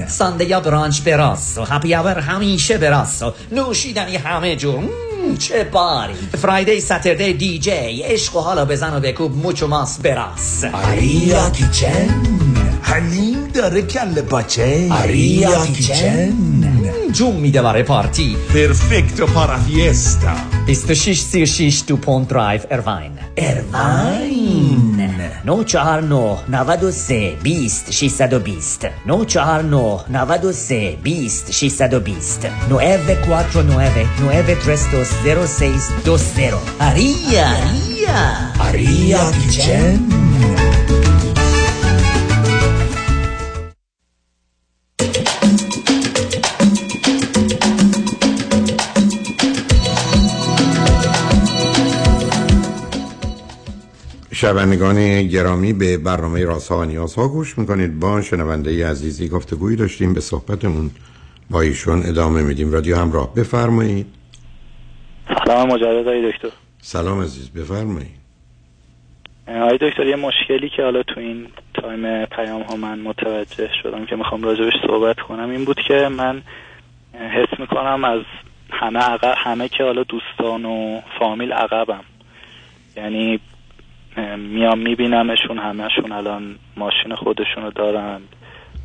سانده 0.08 0.44
یا 0.44 0.60
برانچ 0.60 1.00
براس 1.00 1.58
و 1.58 1.64
هپی 1.64 1.94
اور 1.94 2.18
همیشه 2.18 2.78
براس 2.78 3.22
و 3.22 3.32
نوشیدنی 3.52 4.16
همه 4.16 4.56
جور. 4.56 4.84
چه 5.38 5.64
باری. 5.64 6.14
فرایدی 6.42 6.80
ساتردی 6.80 7.32
دی 7.32 7.58
جی 7.58 8.02
عشق 8.02 8.36
و 8.36 8.40
حالا 8.40 8.64
بزن 8.64 8.96
و 8.96 9.00
بکوب 9.00 9.36
موچو 9.36 9.66
ماس 9.66 9.98
براس 9.98 10.64
آریا 10.64 11.50
کیچن. 11.50 12.08
حلیم 12.82 13.48
داره 13.54 13.82
کل 13.82 14.20
باچه. 14.20 14.88
آریا 15.02 15.66
کیچن. 15.66 16.69
جون 17.11 17.35
میده 17.35 17.61
برای 17.61 17.83
پارتی 17.83 18.35
پرفکتو 18.53 19.25
پارا 19.25 19.57
فیستا 19.57 20.31
2636 20.67 21.83
دو 21.87 21.97
پونت 21.97 22.27
درایو 22.27 22.61
اروین 22.71 23.11
اروین 23.37 25.09
949 25.45 26.37
93 26.47 27.37
20 27.43 27.91
620 27.91 28.85
949 29.05 29.99
93 30.09 30.97
20 31.03 31.51
620 31.51 32.47
949 32.69 34.07
932 34.19 35.03
0620 35.47 36.53
Aria 36.79 37.47
Aria 37.61 38.17
Aria 38.59 39.21
Kitchen 39.31 40.28
شنوندگان 54.40 55.22
گرامی 55.22 55.72
به 55.72 55.98
برنامه 55.98 56.44
رازها 56.44 56.78
و 56.78 56.84
نیازها 56.84 57.28
گوش 57.28 57.58
می‌کنید. 57.58 58.00
با 58.00 58.22
شنونده 58.22 58.90
عزیزی 58.90 59.28
گفتگویی 59.28 59.76
داشتیم 59.76 60.14
به 60.14 60.20
صحبتمون 60.20 60.90
با 61.50 61.60
ایشون 61.60 62.02
ادامه 62.06 62.42
میدیم. 62.42 62.72
رادیو 62.72 62.96
همراه 62.96 63.34
بفرمایید. 63.34 64.06
سلام 65.46 65.68
مجدد 65.68 65.84
آقای 65.84 66.32
دکتر. 66.32 66.48
سلام 66.80 67.20
عزیز 67.20 67.50
بفرمایید. 67.50 68.20
آقای 69.48 69.78
دکتر 69.78 70.06
یه 70.06 70.16
مشکلی 70.16 70.68
که 70.76 70.82
حالا 70.82 71.02
تو 71.02 71.20
این 71.20 71.46
تایم 71.74 72.24
پیام 72.24 72.62
ها 72.62 72.76
من 72.76 72.98
متوجه 72.98 73.70
شدم 73.82 74.06
که 74.06 74.16
می‌خوام 74.16 74.42
راجبش 74.42 74.72
صحبت 74.86 75.20
کنم 75.20 75.50
این 75.50 75.64
بود 75.64 75.80
که 75.88 76.08
من 76.08 76.42
حس 77.14 77.60
می‌کنم 77.60 78.04
از 78.04 78.20
همه 78.70 78.98
عقب 78.98 79.34
همه 79.36 79.68
که 79.68 79.84
حالا 79.84 80.02
دوستان 80.02 80.64
و 80.64 81.00
فامیل 81.18 81.52
عقبم. 81.52 82.04
یعنی 82.96 83.40
میام 84.38 84.78
میبینمشون 84.78 85.58
همهشون 85.58 86.12
الان 86.12 86.56
ماشین 86.76 87.14
خودشون 87.14 87.62
رو 87.62 87.70
دارند 87.70 88.22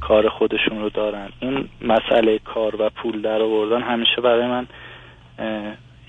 کار 0.02 0.30
خودشون 0.30 0.82
رو 0.82 0.90
دارن. 0.90 1.30
این 1.40 1.70
مسئله 1.82 2.40
کار 2.40 2.82
و 2.82 2.90
پول 2.90 3.22
در 3.22 3.42
آوردن 3.42 3.82
همیشه 3.82 4.22
برای 4.24 4.48
من 4.48 4.68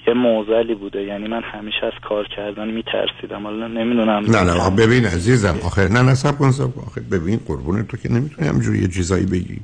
یه 0.07 0.15
موزلی 0.15 0.75
بوده. 0.75 1.03
یعنی 1.03 1.29
من 1.29 1.43
همیشه 1.43 1.87
از 1.87 1.93
کار 2.09 2.29
کردن 2.37 2.69
میترسیدم. 2.69 3.43
حالا 3.43 3.69
نمی‌دونم. 3.69 4.25
نه 4.29 4.45
نه 4.45 4.71
ببین 4.71 5.05
عزیزم 5.05 5.59
آخه 5.65 5.89
نه 5.89 6.03
نه 6.03 6.15
سب 6.15 6.39
کن 6.39 6.51
سب 6.51 6.79
آخه 6.87 7.01
ببین 7.01 7.41
قربون 7.47 7.87
تو 7.87 7.97
که 7.97 8.13
نمی‌تونی 8.13 8.49
همجوری 8.49 8.79
یه 8.79 8.89
چیزایی 8.89 9.27
بگی. 9.27 9.61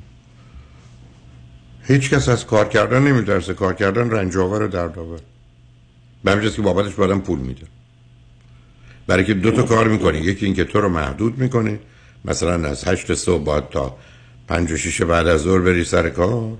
هیچ 1.89 2.11
کس 2.11 2.29
از 2.29 2.47
کار 2.47 2.69
کردن 2.69 3.03
نمیترسه. 3.03 3.55
کار 3.55 3.74
کردن 3.74 4.11
رنج 4.11 4.37
آور 4.37 4.62
و 4.62 4.69
درد 4.69 4.99
آور. 4.99 5.20
به 6.24 6.51
که 6.51 6.62
بابتش 6.62 6.95
بادم 6.95 7.20
پول 7.20 7.39
میده. 7.39 7.66
برای 9.07 9.24
که 9.24 9.35
دو 9.35 9.51
تا 9.51 9.62
کار 9.62 9.89
می‌کنی. 9.89 10.19
یکی 10.19 10.47
اینکه 10.47 10.65
تو 10.65 10.81
رو 10.81 10.89
محدود 10.89 11.39
می‌کنه. 11.39 11.79
مثلا 12.24 12.69
از 12.69 12.89
هشت 12.89 13.15
صبح 13.15 13.45
باید 13.45 13.69
تا 13.69 13.97
پنج 14.49 14.73
و 14.73 14.77
شیش 14.77 15.03
بعد 15.03 15.27
از 15.27 15.41
ظهر 15.41 15.61
بری 15.61 15.85
سر 15.85 16.09
کار. 16.09 16.59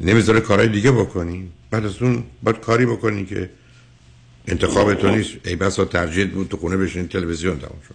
نمی‌ذاره 0.00 0.40
کارهای 0.40 0.68
دیگه 0.68 0.92
بکنی. 0.92 1.50
بعد 1.70 1.84
از 1.84 2.02
اون 2.02 2.24
باید 2.42 2.60
کاری 2.60 2.86
بکنی 2.86 3.24
که 3.26 3.50
انتخاب 4.48 4.94
تو 4.94 5.10
نیست. 5.10 5.30
ای 5.44 5.56
بسا 5.56 5.84
ترجیح 5.84 6.26
بود 6.26 6.48
تو 6.48 6.56
خونه 6.56 6.76
بشین 6.76 7.08
تلویزیون 7.08 7.58
تمام 7.58 7.80
شد. 7.88 7.94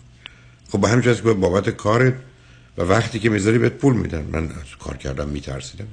خب 0.69 0.77
با 0.77 0.88
همین 0.88 1.01
که 1.01 1.22
بابت 1.22 1.69
کارت 1.69 2.14
و 2.77 2.81
وقتی 2.81 3.19
که 3.19 3.30
می‌ذاری 3.30 3.57
بهت 3.57 3.73
پول 3.73 3.95
میدن. 3.95 4.26
من 4.31 4.43
از 4.43 4.77
کار 4.80 4.97
کردم 4.97 5.30
میترسیدم. 5.30 5.88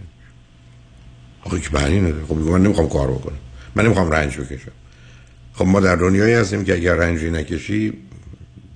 آخه 1.45 1.61
که 1.61 1.71
معنی 1.73 2.01
نداره. 2.01 2.25
خب 2.27 2.35
من 2.35 2.62
نمی‌خوام 2.62 2.89
کار 2.89 3.11
بکنم. 3.11 3.39
من 3.75 3.85
نمی‌خوام 3.85 4.11
رنج 4.11 4.37
بکشم. 4.37 4.73
خب 5.55 5.66
ما 5.66 5.81
در 5.81 5.97
دنیایی 5.97 6.35
هستیم 6.35 6.64
که 6.64 6.74
اگر 6.74 6.94
رنجی 6.94 7.31
نکشی 7.31 7.93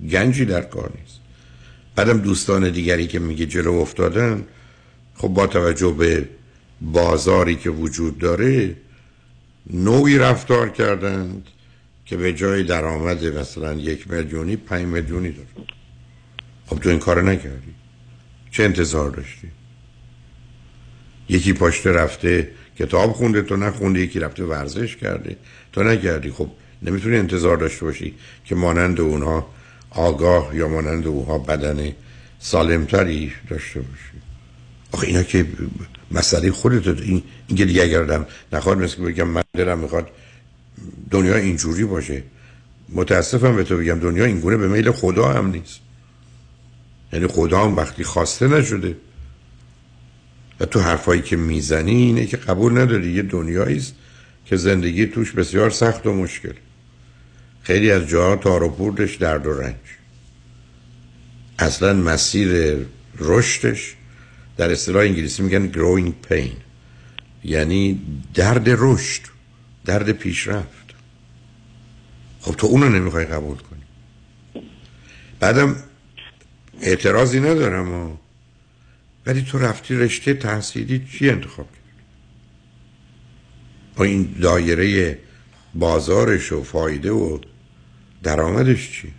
گنجی 0.09 0.45
در 0.45 0.61
کار 0.61 0.91
نیست. 1.01 1.19
بعدم 1.95 2.17
دوستان 2.17 2.69
دیگری 2.69 3.07
که 3.07 3.19
میگه 3.19 3.45
جلو 3.45 3.73
افتادن 3.73 4.43
خب 5.15 5.27
با 5.27 5.47
توجه 5.47 5.91
به 5.91 6.29
بازاری 6.81 7.55
که 7.55 7.69
وجود 7.69 8.17
داره 8.17 8.75
نوعی 9.69 10.17
رفتار 10.17 10.69
کردند 10.69 11.47
که 12.05 12.17
به 12.17 12.33
جای 12.33 12.63
درآمد 12.63 13.25
مثلا 13.25 13.73
یک 13.73 14.11
میلیونی 14.11 14.55
پنج 14.55 14.85
میلیونی 14.85 15.31
داره 15.31 15.47
خب 16.67 16.79
تو 16.79 16.89
این 16.89 16.99
کار 16.99 17.21
نکردی. 17.21 17.75
چه 18.51 18.63
انتظار 18.63 19.09
داشتی؟ 19.09 19.47
یکی 21.29 21.53
پاشته 21.53 21.91
رفته 21.91 22.51
کتاب 22.79 23.11
خونده 23.11 23.41
تو 23.41 23.55
نخونده 23.55 23.99
یکی 23.99 24.19
رفته 24.19 24.43
ورزش 24.43 24.95
کرده. 24.95 25.37
تو 25.73 25.83
نکردی. 25.83 26.31
خب 26.31 26.49
نمی‌تونی 26.85 27.17
انتظار 27.17 27.57
داشته 27.57 27.85
باشی 27.85 28.13
که 28.45 28.55
مانند 28.55 28.99
اونها 28.99 29.47
آگاه 29.89 30.55
یا 30.55 30.67
مانند 30.67 31.07
اونها 31.07 31.37
بدن 31.37 31.91
سالمتری 32.39 33.31
داشته 33.49 33.79
باشی. 33.79 34.11
آخه 34.91 35.07
اینا 35.07 35.23
که 35.23 35.45
مسئله 36.11 36.51
خودت 36.51 37.01
این 37.01 37.23
اینکه 37.47 37.65
دیگه 37.65 37.83
اگر 37.83 38.01
آدم 38.01 38.25
نخواد 38.53 38.77
مثل 38.77 39.03
بگم 39.03 39.27
من 39.27 39.43
دلم 39.53 39.79
می‌خواد 39.79 40.07
دنیا 41.11 41.35
اینجوری 41.35 41.83
باشه 41.83 42.23
متاسفم 42.89 43.55
به 43.55 43.63
تو 43.63 43.77
بگم 43.77 43.99
دنیا 43.99 44.25
اینگونه 44.25 44.57
به 44.57 44.67
میل 44.67 44.91
خدا 44.91 45.33
هم 45.33 45.47
نیست. 45.47 45.79
یعنی 47.13 47.27
خدا 47.27 47.65
هم 47.65 47.75
وقتی 47.75 48.03
خواسته 48.03 48.47
نشده. 48.47 48.95
و 50.59 50.65
تو 50.65 50.79
حرفایی 50.79 51.21
که 51.21 51.35
می‌زنی 51.35 51.95
اینه 51.95 52.25
که 52.25 52.37
قبول 52.37 52.77
نداری 52.77 53.11
یه 53.11 53.21
دنیایی 53.21 53.77
است 53.77 53.93
که 54.45 54.55
زندگی 54.55 55.05
توش 55.05 55.31
بسیار 55.31 55.69
سخت 55.69 56.07
و 56.07 56.13
مشکل. 56.13 56.53
خیلی 57.65 57.91
از 57.91 58.07
جاها 58.07 58.35
تار 58.35 58.63
و 58.63 58.91
درد 59.19 59.47
و 59.47 59.53
رنج. 59.53 59.75
اصلا 61.59 61.93
مسیر 61.93 62.77
رشدش 63.19 63.95
در 64.57 64.71
اصطلاح 64.71 65.01
انگلیسی 65.01 65.43
میگن 65.43 65.71
growing 65.71 66.11
pain. 66.29 66.55
یعنی 67.43 68.01
درد 68.33 68.63
رشد 68.67 69.21
درد 69.85 70.11
پیشرفت. 70.11 70.85
خب 72.41 72.55
تو 72.55 72.67
اونو 72.67 72.89
نمی‌خوای 72.89 73.25
قبول 73.25 73.57
کنی. 73.57 73.83
بعدم 75.39 75.75
اعتراضی 76.81 77.39
ندارم 77.39 78.17
ولی 79.25 79.41
تو 79.41 79.57
رفتی 79.59 79.95
رشته 79.95 80.33
تحصیلی 80.33 81.07
چی 81.11 81.29
انتخاب 81.29 81.67
کرد 81.71 82.05
با 83.95 84.03
این 84.05 84.35
دایره 84.41 85.17
بازارش 85.75 86.51
و 86.51 86.63
فایده 86.63 87.11
و 87.11 87.39
درآمدش 88.25 88.91
چی؟ 88.91 89.13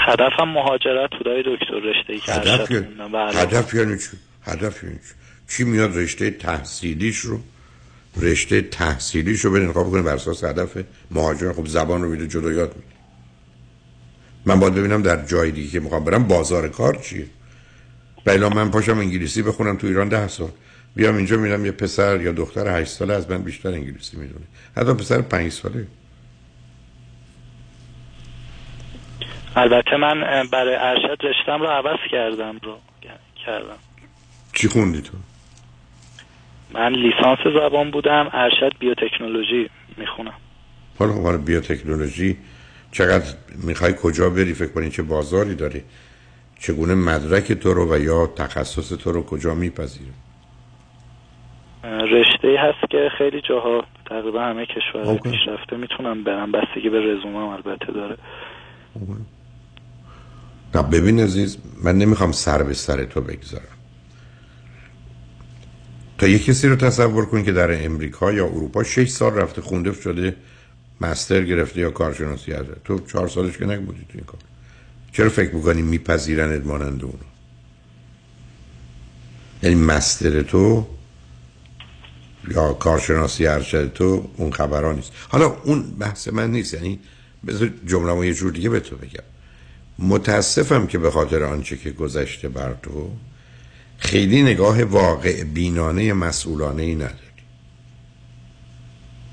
هدفم 0.00 0.48
مهاجرت 0.48 1.10
بودای 1.18 1.42
دکتر 1.46 1.74
رشته 1.74 2.18
که 2.18 2.32
هدف, 2.32 2.70
یعنی 2.70 2.86
هدف 3.34 3.74
یعنی 3.74 3.98
چی؟ 3.98 4.16
هدف 4.42 4.84
یعنی 4.84 4.96
چی؟ 4.96 5.14
چی 5.48 5.64
میاد 5.64 5.96
رشته 5.96 6.30
تحصیلیش 6.30 7.18
رو؟ 7.18 7.40
رشته 8.16 8.60
تحصیلیش 8.60 9.40
رو 9.40 9.50
برین 9.50 9.66
انتخاب 9.66 9.90
کنه 9.90 10.02
بر 10.02 10.14
اساس 10.14 10.44
هدف 10.44 10.78
مهاجرت. 11.10 11.56
خب 11.56 11.66
زبان 11.66 12.02
رو 12.02 12.08
میده 12.08 12.26
جلو 12.26 12.52
یاد 12.52 12.76
میده. 12.76 12.88
من 14.46 14.60
باید 14.60 14.74
ببینم 14.74 15.02
در 15.02 15.26
جای 15.26 15.50
دیگه 15.50 15.70
که 15.70 15.80
می‌خوام 15.80 16.04
برم 16.04 16.28
بازار 16.28 16.68
کار 16.68 16.94
چیه؟ 16.94 17.26
بلا 18.24 18.48
من 18.48 18.70
پاشم 18.70 18.98
انگلیسی 18.98 19.42
بخونم 19.42 19.76
تو 19.76 19.86
ایران 19.86 20.08
ده 20.08 20.28
سال. 20.28 20.50
بیام 20.96 21.16
اینجا 21.16 21.36
میرم 21.36 21.66
یه 21.66 21.72
پسر 21.72 22.20
یا 22.20 22.32
دختر 22.32 22.80
هشت 22.80 22.90
ساله 22.90 23.14
از 23.14 23.30
من 23.30 23.42
بیشتر 23.42 23.68
انگلیسی 23.68 24.16
می‌دونه. 24.16 24.44
حتی 24.76 24.92
پسر 24.92 25.22
پنج 25.22 25.52
ساله. 25.52 25.86
البته 29.56 29.96
من 29.96 30.46
برای 30.52 30.74
ارشد 30.74 31.18
رشتم 31.22 31.60
رو 31.60 31.66
عوض 31.66 31.98
کردم 32.10 32.58
رو. 32.62 32.78
کردم. 33.46 33.78
چی 34.52 34.68
خوندی 34.68 35.00
تو؟ 35.00 35.12
من 36.74 36.92
لیسانس 36.92 37.38
زبان 37.54 37.90
بودم 37.90 38.30
ارشد 38.32 38.78
بیوتکنولوژی 38.78 39.70
می‌خونم. 39.96 40.34
حالا 40.98 41.12
عنوان 41.12 41.44
بیوتکنولوژی 41.44 42.36
چقدر 42.92 43.34
می‌خوای 43.62 43.94
کجا 44.02 44.30
بری؟ 44.30 44.54
فکر 44.54 44.72
کنی 44.72 44.90
چه 44.90 45.02
بازاری 45.02 45.54
داری؟ 45.54 45.82
چگونه 46.60 46.94
مدرک 46.94 47.52
تو 47.52 47.74
رو 47.74 47.94
و 47.94 47.98
یا 47.98 48.26
تخصص 48.26 48.92
تو 48.92 49.12
رو 49.12 49.22
کجا 49.22 49.54
میپذیره 49.54 50.12
رشته 51.86 52.48
هست 52.58 52.90
که 52.90 53.08
خیلی 53.18 53.40
جاها 53.48 53.84
تقریبا 54.06 54.40
همه 54.42 54.66
کشور 54.66 55.18
پیشرفته 55.18 55.76
می‌تونم 55.76 56.24
برم 56.24 56.52
بستگی 56.52 56.88
به 56.88 57.00
رزومه 57.00 57.38
البته 57.38 57.92
داره. 57.92 58.16
نه 60.74 60.82
ببین 60.82 61.20
عزیز 61.20 61.58
من 61.84 61.98
نمی‌خوام 61.98 62.32
سر 62.32 62.62
به 62.62 62.74
سر 62.74 63.04
تو 63.04 63.20
بگذارم. 63.20 63.64
تا 66.18 66.26
یه 66.26 66.38
کسی 66.38 66.68
رو 66.68 66.76
تصور 66.76 67.26
کن 67.26 67.44
که 67.44 67.52
در 67.52 67.84
امریکا 67.84 68.32
یا 68.32 68.46
اروپا 68.46 68.82
6 68.82 69.08
سال 69.08 69.34
رفته 69.34 69.62
خونده 69.62 69.92
شده 69.92 70.36
مستر 71.00 71.40
گرفته 71.40 71.80
یا 71.80 71.90
کارشناسی 71.90 72.52
هست. 72.52 72.84
تو 72.84 72.98
چهار 72.98 73.28
سالش 73.28 73.58
که 73.58 73.64
نبودی 73.64 74.00
تو 74.00 74.12
این 74.14 74.24
کار. 74.24 74.40
چرا 75.12 75.28
فکر 75.28 75.54
می‌کنی 75.54 75.82
میپذیرن 75.82 76.62
مانند 76.62 77.02
اونو؟ 77.04 77.16
یعنی 79.62 79.76
مستر 79.76 80.42
تو 80.42 80.86
یا 82.50 82.72
کارشناسی 82.72 83.46
ارشد 83.46 83.92
تو 83.92 84.28
اون 84.36 84.52
خبران 84.52 84.96
نیست. 84.96 85.12
حالا 85.28 85.56
اون 85.64 85.82
بحث 85.82 86.28
من 86.28 86.50
نیست 86.50 86.74
یعنی 86.74 86.98
بذار 87.46 87.70
جمله 87.86 88.26
یه 88.26 88.34
جور 88.34 88.52
دیگه 88.52 88.68
به 88.68 88.80
تو 88.80 88.96
بگم. 88.96 89.24
متاسفم 89.98 90.86
که 90.86 90.98
به 90.98 91.10
خاطر 91.10 91.44
آنچه 91.44 91.76
که 91.76 91.90
گذشته 91.90 92.48
بر 92.48 92.74
تو 92.82 93.10
خیلی 93.98 94.42
نگاه 94.42 94.84
واقع 94.84 95.44
بینانه 95.44 96.12
مسئولانه 96.12 96.82
ای 96.82 96.94
نداری. 96.94 97.16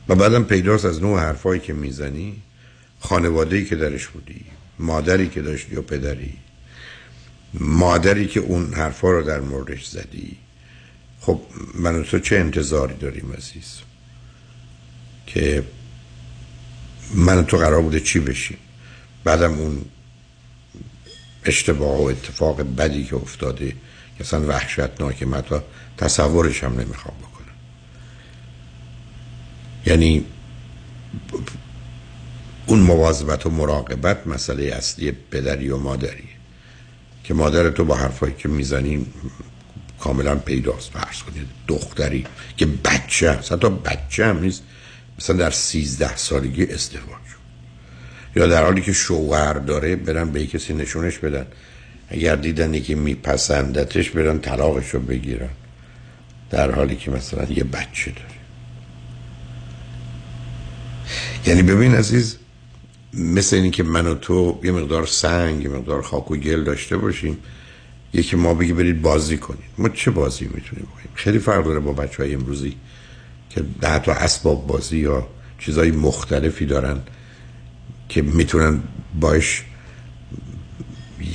و 0.10 0.16
بعدم 0.16 0.44
پیداست 0.44 0.86
از 0.86 1.02
نوع 1.02 1.20
حرفایی 1.20 1.60
که 1.60 1.74
می‌زنی 1.74 2.36
خانواده 3.00 3.66
که 3.66 3.76
درش 3.76 4.08
بودی 4.08 4.46
مادری 4.80 5.30
که 5.30 5.42
داشتی 5.42 5.76
و 5.76 5.82
پدری 5.82 6.34
مادری 7.54 8.28
که 8.28 8.40
اون 8.40 8.74
حرفا 8.74 9.12
رو 9.12 9.24
در 9.24 9.40
موردش 9.40 9.86
زدی. 9.86 10.38
خب 11.26 11.40
من 11.74 12.04
تو 12.04 12.20
چه 12.20 12.36
انتظاری 12.36 12.96
داریم 12.96 13.34
عزیز؟ 13.38 13.80
که 15.28 15.64
من 17.16 17.46
تو 17.46 17.58
قرار 17.58 17.82
بوده 17.82 18.00
چی 18.00 18.20
بشیم؟ 18.20 18.58
بعدم 19.24 19.54
اون 19.54 19.86
اشتباه 21.46 22.02
و 22.02 22.04
اتفاق 22.04 22.62
بدی 22.62 23.04
که 23.04 23.16
افتاده 23.16 23.70
که 23.70 23.76
اصلا 24.20 24.48
وحشتناکه 24.48 25.26
من 25.26 25.42
تا 25.42 25.64
تصورش 25.98 26.64
هم 26.64 26.80
نمی‌خوام 26.80 27.16
بکنم. 27.18 27.56
یعنی 29.86 30.26
اون 32.66 32.80
مواظبت 32.80 33.46
و 33.46 33.50
مراقبت 33.50 34.28
مسئله 34.28 34.64
اصلی 34.64 35.12
پدری 35.12 35.70
و 35.70 35.78
مادری 35.78 36.30
که 37.24 37.34
مادر 37.34 37.70
تو 37.70 37.86
با 37.86 37.96
حرفایی 37.96 38.34
که 38.38 38.50
می‌زنی 38.50 39.06
کاملا 40.04 40.36
پیداست. 40.36 40.92
فرض 40.92 41.22
کنید 41.22 41.48
دختری 41.68 42.26
که 42.58 42.66
بچه 42.66 43.32
هست 43.32 43.52
حتی 43.52 43.70
بچه 43.70 44.26
هم 44.26 44.40
نیست. 44.40 44.64
مثلا 45.20 45.36
در 45.36 45.50
سیزده 45.50 46.18
سالگی 46.18 46.64
ازدواج 46.66 47.24
یا 48.36 48.48
در 48.48 48.64
حالی 48.64 48.82
که 48.82 48.94
شوهر 48.94 49.54
داره 49.54 49.96
برن 49.96 50.32
به 50.32 50.48
کسی 50.48 50.74
نشونش 50.74 51.18
بدن. 51.18 51.46
اگر 52.10 52.36
دیدن 52.36 52.82
که 52.82 52.96
میپسندتش 52.96 54.10
برن 54.10 54.40
طلاقش 54.40 54.90
رو 54.90 55.00
بگیرن. 55.00 55.50
در 56.50 56.72
حالی 56.72 56.96
که 56.96 57.12
مثلا 57.12 57.44
یه 57.44 57.64
بچه 57.64 58.12
داره. 58.12 58.34
یعنی 61.46 61.64
ببین 61.64 61.96
عزیز 61.96 62.38
مثل 63.14 63.56
اینی 63.56 63.70
که 63.70 63.84
من 63.84 64.08
و 64.08 64.16
تو 64.16 64.60
یه 64.64 64.72
مقدار 64.72 65.06
سنگ 65.06 65.64
یه 65.64 65.70
مقدار 65.70 66.02
خاک 66.02 66.32
و 66.32 66.36
گل 66.36 66.64
داشته 66.64 66.98
باشیم 66.98 67.38
یکی 68.14 68.36
ما 68.36 68.54
بگی 68.54 68.74
برید 68.74 69.02
بازی 69.02 69.38
کنید. 69.38 69.64
ما 69.78 69.90
چه 69.90 70.12
بازی 70.12 70.46
می‌تونیم 70.46 70.86
بکنیم؟ 70.86 71.10
خیلی 71.16 71.40
فرق 71.40 71.66
داره 71.66 71.80
با 71.80 71.94
بچه 71.94 72.24
های 72.24 72.34
امروزی 72.34 72.76
که 73.50 73.64
تا 73.82 74.14
اسباب 74.14 74.68
بازی 74.68 74.98
یا 74.98 75.28
چیزهای 75.60 75.92
مختلفی 75.92 76.66
دارن 76.66 76.98
که 78.10 78.22
می‌تونن 78.22 78.80
باش 79.20 79.64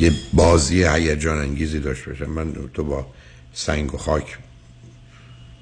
یه 0.00 0.12
بازی 0.32 0.84
هیجان 0.84 1.38
انگیزی 1.38 1.80
داشته 1.80 2.10
باشن. 2.10 2.26
من 2.26 2.52
تو 2.74 2.84
با 2.84 3.06
سنگ 3.52 3.94
و 3.94 3.98
خاک 3.98 4.38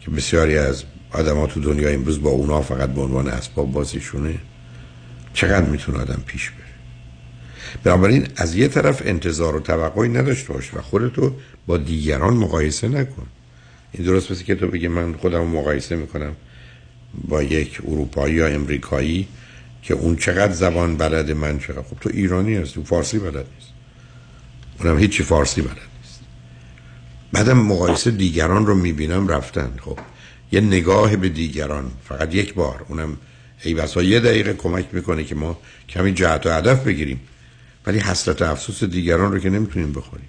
که 0.00 0.10
بسیاری 0.10 0.58
از 0.58 0.84
آدم 1.10 1.46
تو 1.46 1.60
دنیا 1.60 1.88
امروز 1.88 2.22
با 2.22 2.30
اونا 2.30 2.62
فقط 2.62 2.90
به 2.90 3.00
عنوان 3.00 3.28
اسباب 3.28 3.72
بازیشونه 3.72 4.38
چقدر 5.34 5.66
می‌تونه 5.66 5.98
آدم 5.98 6.22
پیش 6.26 6.50
بره؟ 6.50 6.65
بنابراین 7.84 8.28
از 8.36 8.56
یه 8.56 8.68
طرف 8.68 9.02
انتظار 9.04 9.56
و 9.56 9.60
توقعی 9.60 10.08
نداشته 10.08 10.52
باش 10.52 10.74
و 10.74 10.80
خودتو 10.80 11.32
با 11.66 11.76
دیگران 11.76 12.34
مقایسه 12.34 12.88
نکن. 12.88 13.26
این 13.92 14.04
درست 14.06 14.30
مثل 14.30 14.44
که 14.44 14.54
تو 14.54 14.66
بگی 14.66 14.88
من 14.88 15.12
خودم 15.12 15.44
مقایسه 15.44 15.96
می‌کنم 15.96 16.36
با 17.28 17.42
یک 17.42 17.80
اروپایی 17.88 18.34
یا 18.34 18.46
امریکایی 18.46 19.28
که 19.82 19.94
اون 19.94 20.16
چقدر 20.16 20.52
زبان 20.52 20.96
بلد 20.96 21.30
من 21.30 21.58
چقدر 21.58 21.82
خب 21.82 21.96
تو 22.00 22.10
ایرانی 22.12 22.54
هستی 22.54 22.82
فارسی 22.84 23.18
بلد 23.18 23.34
نیست. 23.34 23.70
اونم 24.80 24.98
هیچی 24.98 25.22
فارسی 25.22 25.60
بلد 25.60 25.70
نیست. 25.70 26.20
بعدم 27.32 27.58
مقایسه 27.58 28.10
دیگران 28.10 28.66
رو 28.66 28.74
می‌بینم 28.74 29.28
رفتن. 29.28 29.70
خب 29.80 29.98
یه 30.52 30.60
نگاه 30.60 31.16
به 31.16 31.28
دیگران 31.28 31.90
فقط 32.08 32.34
یک 32.34 32.54
بار. 32.54 32.84
اونم 32.88 33.16
ای 33.64 33.74
بسا 33.74 34.02
یه 34.02 34.20
دقیقه 34.20 34.54
کمک 34.54 34.86
می‌کنه 34.92 35.24
که 35.24 35.34
ما 35.34 35.58
کمی 35.88 36.12
جهت 36.12 36.46
و 36.46 36.50
هدف 36.50 36.84
بگیریم. 36.84 37.20
ولی 37.86 37.98
حسرت 37.98 38.42
افسوس 38.42 38.84
دیگران 38.84 39.32
رو 39.32 39.38
که 39.38 39.50
نمی‌تونیم 39.50 39.92
بخوریم. 39.92 40.28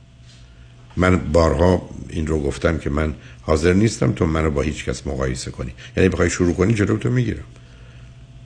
من 0.98 1.18
بارها 1.18 1.90
این 2.10 2.28
رو 2.28 2.40
گفتم 2.40 2.78
که 2.78 2.90
من 2.90 3.14
حاضر 3.42 3.74
نیستم 3.74 4.12
تو 4.12 4.26
منو 4.26 4.52
با 4.52 4.62
هیچ 4.62 4.86
کس 4.86 5.08
مقایسه 5.08 5.52
کنی. 5.52 5.72
یعنی 5.98 6.10
بخوای 6.10 6.30
شروع 6.30 6.54
کنی 6.54 6.74
جلو 6.74 6.98
تو 6.98 7.10
می‌گیرم. 7.10 7.44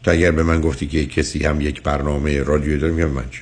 تا 0.04 0.12
اگر 0.12 0.32
به 0.32 0.44
من 0.44 0.62
گفتی 0.62 0.88
که 0.88 1.06
کسی 1.06 1.46
هم 1.46 1.62
یک 1.62 1.84
برنامه 1.84 2.44
رادیویی 2.44 2.78
داره 2.78 2.94
میگم 2.94 3.10
من 3.10 3.30
چه 3.32 3.42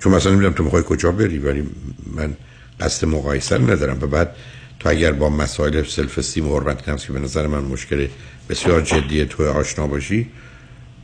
چون 0.00 0.14
مثلا 0.14 0.32
نمی‌دونم 0.32 0.52
تو 0.52 0.64
می‌خوای 0.64 0.82
کجا 0.86 1.12
بری 1.12 1.38
ولی 1.38 1.66
من 2.06 2.36
قصد 2.80 3.06
مقایسه 3.06 3.58
ندارم. 3.58 3.98
و 4.02 4.06
بعد 4.06 4.34
تو 4.80 4.88
اگر 4.88 5.12
با 5.12 5.30
مسائل 5.30 5.82
سلف 5.82 6.18
استیم 6.18 6.48
و 6.48 6.60
حرمت 6.60 7.06
که 7.06 7.12
به 7.12 7.20
نظر 7.20 7.46
من 7.46 7.64
مشکل 7.64 8.08
بسیار 8.48 8.80
جدی 8.80 9.24
تو 9.24 9.48
آشنا 9.48 9.86
باشی 9.86 10.30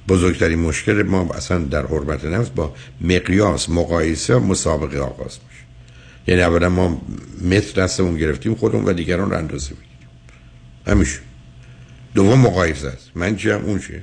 بزرگترین 0.09 0.59
مشکل 0.59 1.03
ما 1.03 1.29
اصلا 1.35 1.59
در 1.59 1.87
حرمت 1.87 2.25
نفس 2.25 2.51
با 2.51 2.73
مقیاس 3.01 3.71
مقایسه 3.71 4.35
و 4.35 4.47
مسابقه 4.47 5.01
آغاز 5.01 5.39
میشه. 5.49 5.65
یعنی 6.27 6.43
اولا 6.43 6.69
ما 6.69 7.01
متر 7.51 7.83
دستمون 7.83 8.17
گرفتیم 8.17 8.55
خودمون 8.55 8.85
و 8.85 8.93
دیگران 8.93 9.31
رو 9.31 9.37
اندازه 9.37 9.71
می‌گیریم. 9.71 10.09
همیشه 10.87 11.21
دوم 12.15 12.41
مقایسه 12.41 12.89
است. 12.89 13.11
من 13.15 13.37
چیم 13.37 13.65
اون 13.65 13.79
چیه 13.79 14.03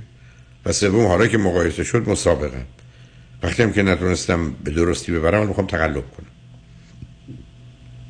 و 0.66 0.72
سوم 0.72 1.06
حالا 1.06 1.28
که 1.28 1.38
مقایسه 1.38 1.84
شد 1.84 2.10
مسابقه. 2.10 2.66
وقتی 3.44 3.64
هم 3.64 3.74
که 3.74 3.84
نتونستم 3.84 4.56
به 4.64 4.72
درستی 4.72 5.12
ببرم 5.12 5.40
من 5.40 5.48
می‌خوام 5.48 5.68
تقلب 5.68 6.04
کنم. 6.18 6.28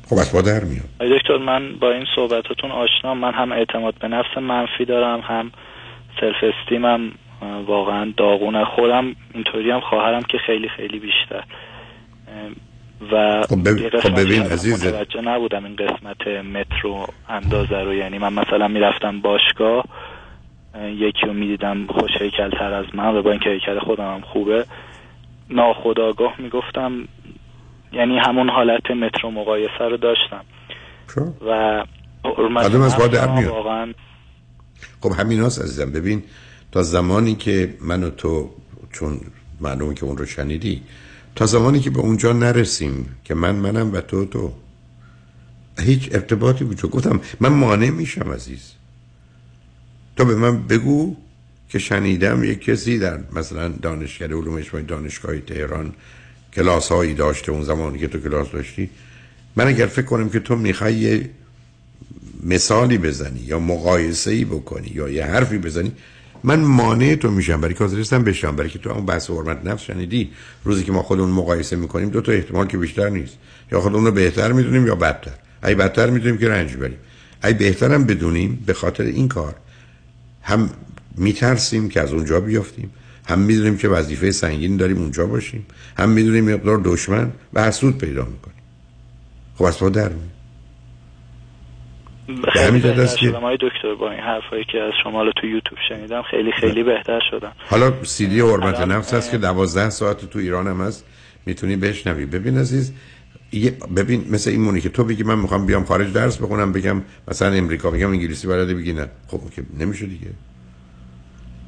خب 0.08 0.18
از 0.18 0.32
در 0.32 0.64
میاد. 0.64 0.88
دکتر 1.00 1.38
من 1.38 1.78
با 1.80 1.92
این 1.92 2.04
صحبتاتون 2.16 2.70
آشنا 2.70 3.14
من 3.14 3.32
هم 3.34 3.52
اعتماد 3.52 3.94
به 4.00 4.08
نفس 4.08 4.38
منفی 4.38 4.84
دارم 4.84 5.20
هم 5.20 5.52
سلف 6.20 6.36
استیمم 6.42 7.12
واقعا 7.66 8.12
داغونه 8.16 8.64
خودم. 8.64 9.16
اینطوری 9.34 9.70
هم 9.70 9.80
خواهرم 9.80 10.22
که 10.22 10.38
خیلی 10.38 10.68
خیلی 10.68 10.98
بیشتر. 10.98 11.44
و 13.12 13.42
خب, 13.48 13.68
بب... 13.68 14.00
خب 14.00 14.20
ببین 14.20 14.42
عزیز 14.42 14.86
متوجه 14.86 15.20
نبودم 15.20 15.64
این 15.64 15.76
قسمت 15.76 16.26
مترو 16.26 17.06
اندازه 17.28 17.80
رو. 17.80 17.94
یعنی 17.94 18.18
من 18.18 18.32
مثلا 18.32 18.68
می‌رفتم 18.68 19.20
باشگاه 19.20 19.84
یکی 20.84 21.26
رو 21.26 21.32
می‌دیدم 21.32 21.86
خوش 21.86 22.10
هیکل 22.20 22.50
تر 22.50 22.72
از 22.72 22.86
من 22.94 23.16
و 23.16 23.22
با 23.22 23.30
اینکه 23.30 23.50
هیکل 23.50 23.78
خودم 23.78 24.14
هم 24.14 24.20
خوبه 24.20 24.64
ناخداگاه 25.50 26.34
می‌گفتم. 26.38 27.08
یعنی 27.92 28.18
همون 28.18 28.50
حالت 28.50 28.90
مترو 28.90 29.30
مقایسه 29.30 29.84
رو 29.90 29.96
داشتم. 29.96 30.44
و 31.46 31.84
آدم 32.24 32.56
از 32.80 33.10
در 33.10 33.28
میاد. 33.28 33.50
واقعا 33.50 33.92
خب 35.02 35.10
همین 35.20 35.40
هست 35.40 35.62
عزیزم. 35.62 35.92
ببین 35.92 36.22
تا 36.72 36.82
زمانی 36.82 37.34
که 37.34 37.74
من 37.80 38.04
و 38.04 38.10
تو 38.10 38.50
چون 38.92 39.20
معلومه 39.60 39.94
که 39.94 40.04
اون 40.04 40.16
رو 40.16 40.26
شنیدی 40.26 40.82
تا 41.34 41.46
زمانی 41.46 41.80
که 41.80 41.90
به 41.90 41.98
اونجا 41.98 42.32
نرسیم 42.32 43.06
که 43.24 43.34
من 43.34 43.54
منم 43.54 43.92
و 43.92 44.00
تو 44.00 44.24
تو. 44.24 44.52
هیچ 45.78 46.08
ارتباطی 46.12 46.64
وجود 46.64 46.90
گفتم 46.90 47.20
من 47.40 47.48
مانع 47.48 47.90
میشم 47.90 48.32
عزیز. 48.32 48.72
تو 50.16 50.24
به 50.24 50.34
من 50.34 50.66
بگو 50.66 51.16
که 51.68 51.78
شنیدم 51.78 52.44
یک 52.44 52.64
کسی 52.64 52.98
در 52.98 53.20
مثلا 53.32 53.68
دانشگاه 53.68 54.28
علوم 54.28 54.54
اجتماعی 54.54 54.86
دانشگاه 54.86 55.38
تهران 55.38 55.92
کلاس 56.52 56.88
هایی 56.88 57.14
داشته 57.14 57.52
اون 57.52 57.62
زمانی 57.62 57.98
که 57.98 58.08
تو 58.08 58.18
کلاس 58.18 58.50
داشتی. 58.50 58.90
من 59.56 59.66
اگر 59.66 59.86
فکر 59.86 60.06
کنم 60.06 60.28
که 60.28 60.40
تو 60.40 60.56
می‌خوای 60.56 61.24
مثالی 62.42 62.98
بزنی 62.98 63.40
یا 63.40 63.58
مقایسه 63.58 64.30
ای 64.30 64.44
بکنی 64.44 64.90
یا 64.94 65.08
یه 65.08 65.24
حرفی 65.24 65.58
بزنی 65.58 65.92
من 66.44 66.60
مانع 66.60 67.14
تو 67.14 67.30
میشم 67.30 67.60
برای 67.60 67.74
که 67.74 67.84
حاضرستم 67.84 68.24
بشم. 68.24 68.56
برای 68.56 68.70
که 68.70 68.78
تو 68.78 68.90
اون 68.90 69.06
بحث 69.06 69.30
حرمت 69.30 69.64
نفس 69.64 69.82
شنیدی 69.82 70.30
روزی 70.64 70.84
که 70.84 70.92
ما 70.92 71.02
خودمون 71.02 71.30
مقایسه 71.30 71.76
می‌کنیم 71.76 72.08
دو 72.08 72.20
تا 72.20 72.32
احتمال 72.32 72.66
که 72.66 72.78
بیشتر 72.78 73.08
نیست. 73.08 73.38
یا 73.72 73.80
خودمون 73.80 74.04
رو 74.04 74.12
بهتر 74.12 74.52
می‌دونیم 74.52 74.86
یا 74.86 74.94
بدتر. 74.94 75.34
ای 75.64 75.74
بدتر 75.74 76.10
می‌دونیم 76.10 76.38
که 76.38 76.48
رنج 76.48 76.76
بریم 76.76 76.98
ای 77.44 77.54
بهترم 77.54 78.04
بدونیم 78.04 78.62
به 78.66 78.74
خاطر 78.74 79.04
این 79.04 79.28
کار 79.28 79.54
هم 80.42 80.70
میترسیم 81.16 81.88
که 81.88 82.00
از 82.00 82.12
اونجا 82.12 82.40
بیافتیم 82.40 82.90
هم 83.24 83.38
می‌دونیم 83.38 83.76
که 83.76 83.88
وظیفه 83.88 84.30
سنگین 84.30 84.76
داریم 84.76 84.98
اونجا 84.98 85.26
باشیم 85.26 85.66
هم 85.98 86.08
می‌دونیم 86.08 86.54
مقدار 86.54 86.80
دشمن 86.84 87.32
و 87.54 87.64
حسود 87.64 87.98
پیدا 87.98 88.24
می‌کنیم 88.24 88.56
خب 89.56 89.64
از 89.64 89.78
در 89.78 90.10
خیلی 92.52 92.80
بهتر 92.80 93.06
شدم. 93.06 93.40
های 93.40 93.56
دکتر 93.60 93.94
با 94.00 94.10
این 94.10 94.20
حرفایی 94.20 94.64
که 94.72 94.78
از 94.78 94.92
شما 95.02 95.32
تو 95.36 95.46
یوتیوب 95.46 95.78
شنیدم 95.88 96.22
خیلی 96.22 96.52
خیلی 96.52 96.82
بهتر 96.82 97.20
شدم. 97.30 97.52
حالا 97.70 97.92
سیدی 98.02 98.40
حرمت 98.40 98.80
نفس 98.80 99.14
هست 99.14 99.30
که 99.30 99.38
دوازده 99.38 99.90
ساعت 99.90 100.30
تو 100.30 100.38
ایران 100.38 100.66
هم 100.66 100.80
هست. 100.80 101.04
می‌تونی 101.46 101.76
بشنوی. 101.76 102.26
ببین 102.26 102.58
عزیز 102.58 102.92
ببین 103.96 104.24
مثل 104.30 104.50
این 104.50 104.60
مونی 104.60 104.80
که 104.80 104.88
تو 104.88 105.04
بگی 105.04 105.22
من 105.22 105.38
می‌خوام 105.38 105.66
بیام 105.66 105.84
خارج 105.84 106.12
درس 106.12 106.36
بخونم 106.36 106.72
بگم 106.72 107.02
مثلا 107.28 107.52
امریکا 107.52 107.90
بگم 107.90 108.10
انگلیسی 108.10 108.46
بلده 108.46 108.74
بگی 108.74 108.92
نه. 108.92 109.08
خب 109.28 109.40
که 109.56 109.62
نمیشه 109.78 110.06
دیگه. 110.06 110.26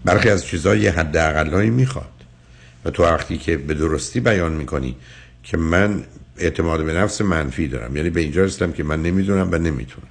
برخی 0.04 0.28
از 0.28 0.46
چیزها 0.46 0.74
یه 0.74 0.90
حد 0.90 1.16
اقلایی 1.16 1.70
می‌خواد. 1.70 2.04
و 2.84 2.90
تو 2.90 3.02
وقتی 3.02 3.38
که 3.38 3.56
به 3.56 3.74
درستی 3.74 4.20
بیان 4.20 4.52
می‌کنی 4.52 4.96
که 5.42 5.56
من 5.56 6.04
اعتماد 6.38 6.84
به 6.84 6.92
نفس 6.92 7.20
منفی 7.20 7.68
دارم. 7.68 7.96
یعنی 7.96 8.10
به 8.10 8.20
اینجا 8.20 8.44
رسیدم 8.44 8.72
که 8.72 8.84
من 8.84 9.02
نمی‌دونم 9.02 9.48
و 9.52 9.58
نمی‌تونم. 9.58 10.08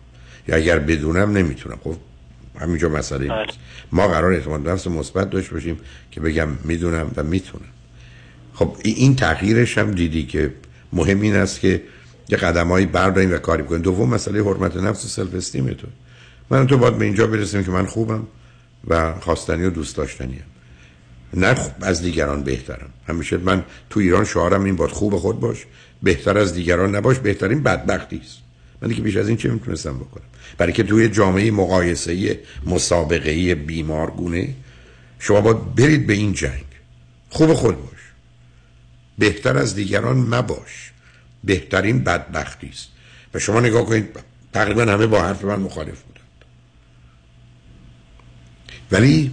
یا 0.47 0.55
اگر 0.55 0.79
بدونم 0.79 1.37
نمی‌تونم. 1.37 1.77
خب 1.83 1.95
همینجا 2.59 2.89
مسئله 2.89 3.37
نیست 3.37 3.57
ما 3.91 4.07
قرار 4.07 4.33
اعتماد 4.33 4.69
نفس 4.69 4.87
مثبت 4.87 5.29
داشت 5.29 5.49
باشیم 5.49 5.79
که 6.11 6.21
بگم 6.21 6.49
می‌دونم 6.63 7.11
و 7.15 7.23
می‌تونم. 7.23 7.65
خب 8.53 8.75
این 8.83 9.15
تغییرش 9.15 9.77
هم 9.77 9.91
دیدی 9.91 10.23
که 10.23 10.53
مهم 10.93 11.21
این 11.21 11.35
است 11.35 11.59
که 11.59 11.81
یه 12.29 12.37
قدمایی 12.37 12.85
برداریم 12.85 13.33
و 13.33 13.37
کاری 13.37 13.63
بکنیم. 13.63 13.81
دوم 13.81 14.09
مسئله 14.09 14.43
حرمت 14.43 14.77
نفس 14.77 15.05
و 15.05 15.07
سلف 15.07 15.35
استیم 15.35 15.67
تو. 15.67 15.87
من 16.49 16.67
تو 16.67 16.77
باید 16.77 16.97
به 16.97 17.05
اینجا 17.05 17.27
برسیم 17.27 17.63
که 17.63 17.71
من 17.71 17.85
خوبم 17.85 18.27
و 18.87 19.13
خواستنی 19.19 19.65
و 19.65 19.69
دوست 19.69 19.97
داشتنی 19.97 20.35
هم. 20.35 20.45
نه 21.33 21.55
از 21.81 22.01
دیگران 22.01 22.43
بهترم. 22.43 22.89
همیشه 23.07 23.37
من 23.37 23.63
تو 23.89 23.99
ایران 23.99 24.25
شعارم 24.25 24.63
این 24.63 24.75
باید 24.75 24.91
خوب 24.91 25.17
خود 25.17 25.39
باش. 25.39 25.65
بهتر 26.03 26.37
از 26.37 26.53
دیگران 26.53 26.95
نباش. 26.95 27.19
بهترین 27.19 27.63
بدبختی 27.63 28.21
است. 28.23 28.37
من 28.81 28.93
که 28.93 29.01
بیش 29.01 29.15
از 29.15 29.27
این 29.27 29.37
چه 29.37 29.49
می‌تونستم 29.49 29.97
بکنم؟ 29.97 30.23
برای 30.57 30.73
که 30.73 30.83
توی 30.83 31.09
جامعه 31.09 31.51
مقایسه 31.51 32.39
مسابقه 32.65 33.55
بیمارگونه 33.55 34.55
شما 35.19 35.41
باید 35.41 35.75
برید 35.75 36.07
به 36.07 36.13
این 36.13 36.33
جنگ. 36.33 36.65
خوب 37.29 37.53
خود 37.53 37.77
باش. 37.77 37.99
بهتر 39.17 39.57
از 39.57 39.75
دیگران 39.75 40.17
مباش. 40.17 40.91
بهترین 41.43 42.03
بدبختی 42.03 42.69
است. 42.69 42.87
و 43.33 43.39
شما 43.39 43.59
نگاه 43.59 43.85
کنید 43.85 44.19
تقریبا 44.53 44.81
همه 44.81 45.07
با 45.07 45.21
حرف 45.21 45.45
من 45.45 45.59
مخالف 45.59 46.01
بودن. 46.01 46.21
ولی 48.91 49.31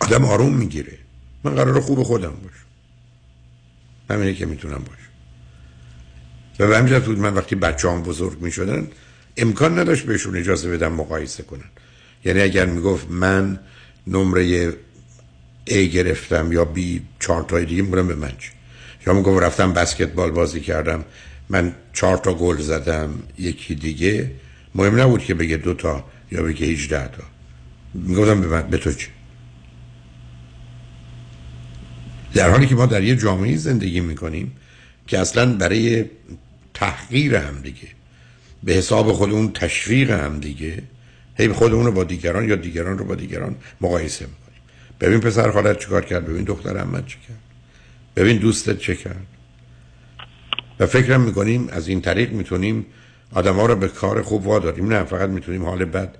آدم 0.00 0.24
آروم 0.24 0.54
می‌گیره. 0.54 0.98
من 1.44 1.54
قرار 1.54 1.80
خوب 1.80 2.02
خودم 2.02 2.30
باشم. 2.42 2.66
همینه 4.10 4.34
که 4.34 4.46
می‌تونم 4.46 4.78
باشم. 4.78 5.03
و 6.58 6.66
به 6.66 6.78
همین 6.78 6.98
بود 6.98 7.18
من 7.18 7.34
وقتی 7.34 7.54
بچه 7.54 7.90
هم 7.90 8.02
بزرگ 8.02 8.40
می‌شدن 8.40 8.88
امکان 9.36 9.78
نداشت 9.78 10.06
بهشون 10.06 10.36
اجازه 10.36 10.70
بدم 10.70 10.92
مقایسه 10.92 11.42
کنن. 11.42 11.70
یعنی 12.24 12.40
اگر 12.40 12.66
می‌گفت 12.66 13.10
من 13.10 13.58
نمره 14.06 14.72
A 15.66 15.74
گرفتم 15.74 16.52
یا 16.52 16.68
B 16.76 16.80
چهار 17.20 17.42
تای 17.42 17.64
دیگه 17.64 17.82
میگم 17.82 18.08
به 18.08 18.14
من 18.14 18.32
چی؟ 18.38 18.50
یا 19.06 19.12
می‌گفت 19.12 19.42
رفتم 19.42 19.72
بسکتبال 19.72 20.30
بازی 20.30 20.60
کردم 20.60 21.04
من 21.48 21.74
چهار 21.92 22.16
تا 22.16 22.34
گل 22.34 22.58
زدم 22.58 23.10
یکی 23.38 23.74
دیگه. 23.74 24.30
مهم 24.74 25.00
نبود 25.00 25.24
که 25.24 25.34
بگه 25.34 25.56
دو 25.56 25.74
تا 25.74 26.04
یا 26.32 26.42
بگه 26.42 26.66
18 26.66 27.08
تا. 27.08 27.22
می‌گفتم 27.94 28.40
به 28.40 28.62
به 28.62 28.78
تو 28.78 28.92
چی؟ 28.92 29.06
در 32.34 32.50
حالی 32.50 32.66
که 32.66 32.74
ما 32.74 32.86
در 32.86 33.02
یه 33.02 33.16
جامعه 33.16 33.56
زندگی 33.56 34.00
می‌کنیم 34.00 34.52
که 35.06 35.18
اصلا 35.18 35.54
برای 35.54 36.04
تحقیر 36.74 37.36
هم 37.36 37.60
دیگه. 37.62 37.88
به 38.62 38.72
حساب 38.72 39.12
خودمون 39.12 39.52
تشویق 39.52 40.10
هم 40.10 40.40
دیگه. 40.40 40.82
هی 41.38 41.48
خودمون 41.48 41.86
رو 41.86 41.92
با 41.92 42.04
دیگران 42.04 42.48
یا 42.48 42.56
دیگران 42.56 42.98
رو 42.98 43.04
با 43.04 43.14
دیگران 43.14 43.56
مقایسه 43.80 44.24
می‌کنیم. 44.24 44.60
ببین 45.00 45.20
پسر 45.20 45.50
خالت 45.50 45.78
چیکار 45.78 46.04
کرد؟ 46.04 46.26
ببین 46.26 46.44
دختر 46.44 46.76
احمد 46.76 47.06
چی 47.06 47.16
کرد؟ 47.28 47.38
ببین 48.16 48.36
دوستت 48.36 48.78
چه 48.78 48.96
کرد؟ 48.96 49.26
و 50.80 50.86
فکرم 50.86 51.20
می‌کنیم 51.20 51.68
از 51.68 51.88
این 51.88 52.00
طریق 52.00 52.32
می‌تونیم 52.32 52.86
آدم 53.32 53.54
ها 53.54 53.66
رو 53.66 53.76
به 53.76 53.88
کار 53.88 54.22
خوب 54.22 54.46
واداریم. 54.46 54.92
نه 54.92 55.04
فقط 55.04 55.28
می‌تونیم 55.28 55.64
حال 55.64 55.84
بد 55.84 56.14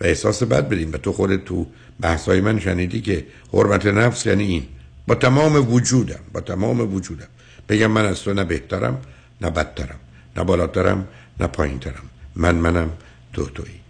و 0.00 0.04
احساس 0.04 0.42
بد 0.42 0.68
بدیم. 0.68 0.92
و 0.92 0.96
تو 0.96 1.12
خودت 1.12 1.44
تو 1.44 1.66
بحثای 2.00 2.40
من 2.40 2.60
شنیدی 2.60 3.00
که 3.00 3.26
حرمت 3.52 3.86
نفس 3.86 4.26
یعنی 4.26 4.44
این. 4.44 4.62
با 5.06 5.14
تمام 5.14 5.72
وجودم 5.72 6.20
با 6.32 6.40
تمام 6.40 6.94
وجودم. 6.94 7.28
بگم 7.68 7.86
من 7.86 8.04
از 8.04 8.22
تو 8.22 8.34
نه 8.34 8.44
بهترم 8.44 9.02
نه 9.44 9.50
بدترم 9.50 10.00
نه 10.36 10.44
بالاترم 10.44 11.08
نه 11.40 11.46
پایینترم 11.46 12.10
من 12.36 12.54
منم 12.54 12.90
تو 13.32 13.46
تویی. 13.46 13.80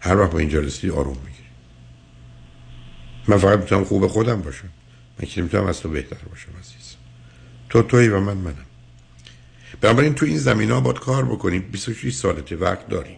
هر 0.00 0.16
وقت 0.16 0.30
به 0.30 0.38
اینجا 0.38 0.60
رسیدی 0.60 0.90
آروم 0.90 1.16
می‌گیری. 1.16 1.48
من 3.28 3.36
فقط 3.36 3.58
می‌تونم 3.58 3.84
خوب 3.84 4.06
خودم 4.06 4.42
باشم. 4.42 4.68
من 5.18 5.28
که 5.28 5.42
می‌تونم 5.42 5.66
از 5.66 5.80
تو 5.80 5.88
بهتر 5.88 6.16
باشم 6.30 6.48
عزیز. 6.60 6.94
تو 7.68 7.82
تویی 7.82 8.08
و 8.08 8.20
من 8.20 8.36
منم. 8.36 8.66
بنابراین 9.80 10.14
تو 10.14 10.26
این 10.26 10.38
زمین 10.38 10.70
ها 10.70 10.80
باید 10.80 10.98
کار 10.98 11.24
بکنیم. 11.24 11.68
26 11.72 12.14
سالته 12.14 12.56
وقت 12.56 12.88
داری. 12.88 13.16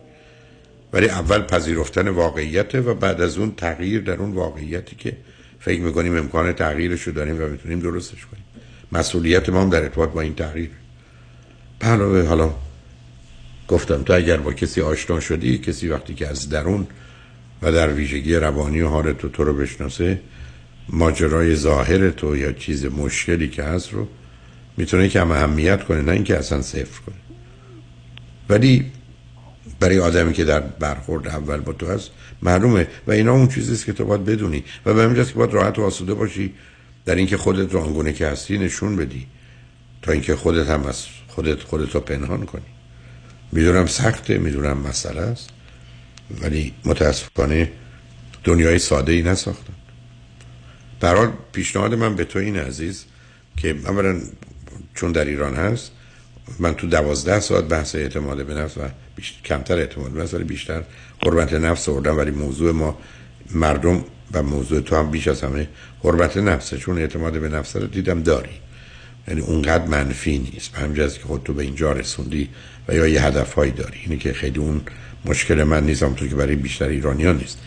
ولی 0.93 1.09
اول 1.09 1.43
پذیرفتن 1.43 2.09
واقعیته 2.09 2.81
و 2.81 2.95
بعد 2.95 3.21
از 3.21 3.39
اون 3.39 3.55
تغییر 3.55 4.01
در 4.01 4.17
اون 4.17 4.33
واقعیتی 4.33 4.97
که 4.97 5.17
فکر 5.61 5.81
می‌کنیم 5.81 6.17
امکان 6.17 6.53
تغییرش 6.53 7.03
رو 7.03 7.13
داریم 7.13 7.43
و 7.43 7.49
می‌تونیم 7.49 7.81
درستش 7.81 8.27
کنیم. 8.27 8.45
مسئولیت 8.93 9.49
ما 9.49 9.63
هم 9.63 9.71
در 9.71 9.83
ارتباط 9.83 10.11
با 10.11 10.21
این 10.21 10.35
تغییر 10.35 10.71
علاوه 11.83 12.27
حالا 12.27 12.55
گفتم 13.69 14.03
تو 14.03 14.13
اگر 14.13 14.37
با 14.37 14.53
کسی 14.53 14.81
آشنا 14.81 15.21
شدی 15.21 15.59
کسی 15.59 15.89
وقتی 15.89 16.15
که 16.15 16.29
از 16.29 16.49
درون 16.49 16.87
و 17.63 17.73
در 17.73 17.93
ویژگی 17.93 18.37
روانی 18.37 18.81
و 18.81 18.89
حال 18.89 19.13
تو 19.13 19.29
تو 19.29 19.45
رو 19.45 19.55
بشناسه 19.55 20.21
ماجرای 20.89 21.57
ظاهر 21.57 22.11
تو 22.11 22.37
یا 22.37 22.53
چیز 22.53 22.85
مشکلی 22.85 23.49
که 23.49 23.63
هست 23.63 23.93
رو 23.93 24.09
می‌تونه 24.77 25.09
کم 25.09 25.31
اهمیت 25.31 25.85
کنه 25.85 26.03
نه 26.03 26.13
اینکه 26.13 26.39
اصلا 26.39 26.63
صفر 26.63 27.01
کنه. 27.07 27.17
ولی 28.49 28.93
برای 29.81 29.99
آدمی 29.99 30.33
که 30.33 30.45
در 30.45 30.61
برخورد 30.61 31.29
اول 31.29 31.61
با 31.61 31.73
تو 31.73 31.87
هست 31.87 32.11
معلومه 32.43 32.87
و 33.07 33.13
اینا 33.13 33.33
اون 33.33 33.49
چیزیست 33.49 33.87
که 33.87 33.93
تو 33.93 34.05
باید 34.05 34.25
بدونی 34.25 34.65
و 34.87 34.95
به 34.95 35.03
همینجاست 35.03 35.33
که 35.33 35.39
باید 35.39 35.53
راحت 35.53 35.79
و 35.79 35.83
آسوده 35.83 36.15
باشی 36.15 36.55
در 37.05 37.15
اینکه 37.15 37.37
خودت 37.37 37.73
رو 37.73 37.81
آنگونه 37.81 38.13
که 38.13 38.27
هستی 38.27 38.59
نشون 38.59 38.97
بدی 38.97 39.27
تا 40.03 40.13
اینکه 40.13 40.37
خودت 40.37 40.71
هم 40.71 40.87
از 40.87 41.07
خودت 41.35 41.63
خودت 41.63 41.95
رو 41.95 42.01
پنهان 42.01 42.47
کنی. 42.47 42.63
می‌دونم 43.53 43.87
سخته 43.87 44.39
می‌دونم 44.39 44.79
مسئله 44.79 45.21
است 45.21 45.51
ولی 46.41 46.75
متاسفانه 46.85 47.73
دنیای 48.45 48.79
ساده 48.79 49.13
ای 49.13 49.23
نساختن 49.23 49.73
در 51.01 51.17
حال 51.17 51.33
پیشنهاد 51.53 51.95
من 51.95 52.17
به 52.17 52.25
تو 52.25 52.39
این 52.39 52.57
عزیز 52.57 53.05
که 53.57 53.77
اولا 53.87 54.21
چون 54.95 55.13
در 55.13 55.25
ایران 55.25 55.55
هست 55.55 55.91
من 56.59 56.75
تو 56.75 56.87
دوازده 56.87 57.41
ساعت 57.41 57.65
بحث 57.65 57.95
اعتماد 57.95 58.47
به 58.47 58.55
نفس 58.55 58.77
و 58.77 58.81
کمتر 59.45 59.79
اعتماد 59.79 60.11
به 60.11 60.25
ولی 60.25 60.45
بیشتر 60.45 60.83
حرمت 61.23 61.53
نفس 61.53 61.89
آوردم 61.89 62.19
ولی 62.19 62.31
موضوع 62.31 62.73
ما 62.73 62.99
مردم 63.55 64.05
و 64.33 64.43
موضوع 64.43 64.81
تو 64.81 64.97
هم 64.97 65.11
بیش 65.11 65.29
از 65.29 65.41
همه 65.41 65.69
حرمت 66.05 66.37
نفسه 66.37 66.77
چون 66.77 66.99
اعتماد 66.99 67.41
به 67.41 67.49
نفس 67.49 67.77
رو 67.77 67.87
دیدم 67.87 68.23
داری. 68.23 68.61
یعنی 69.29 69.41
اونقدر 69.41 69.87
منفی 69.87 70.39
نیست. 70.39 70.73
به 70.73 70.79
همین 70.79 70.95
که 70.95 71.09
خود 71.09 71.43
تو 71.43 71.53
به 71.55 71.63
اینجا 71.63 71.93
رسوندی 71.93 72.49
و 72.89 72.95
یا 72.95 73.07
یه 73.07 73.23
هدفهایی 73.23 73.71
داری. 73.71 73.99
اینه 74.05 74.17
که 74.17 74.33
خیلی 74.33 74.59
اون 74.59 74.81
مشکل 75.25 75.63
من 75.63 75.85
نیست 75.85 76.15
تو 76.15 76.29
که 76.29 76.35
برای 76.35 76.57
بیشتر 76.57 76.89
ایرانیان 76.89 77.37
نیست. 77.37 77.63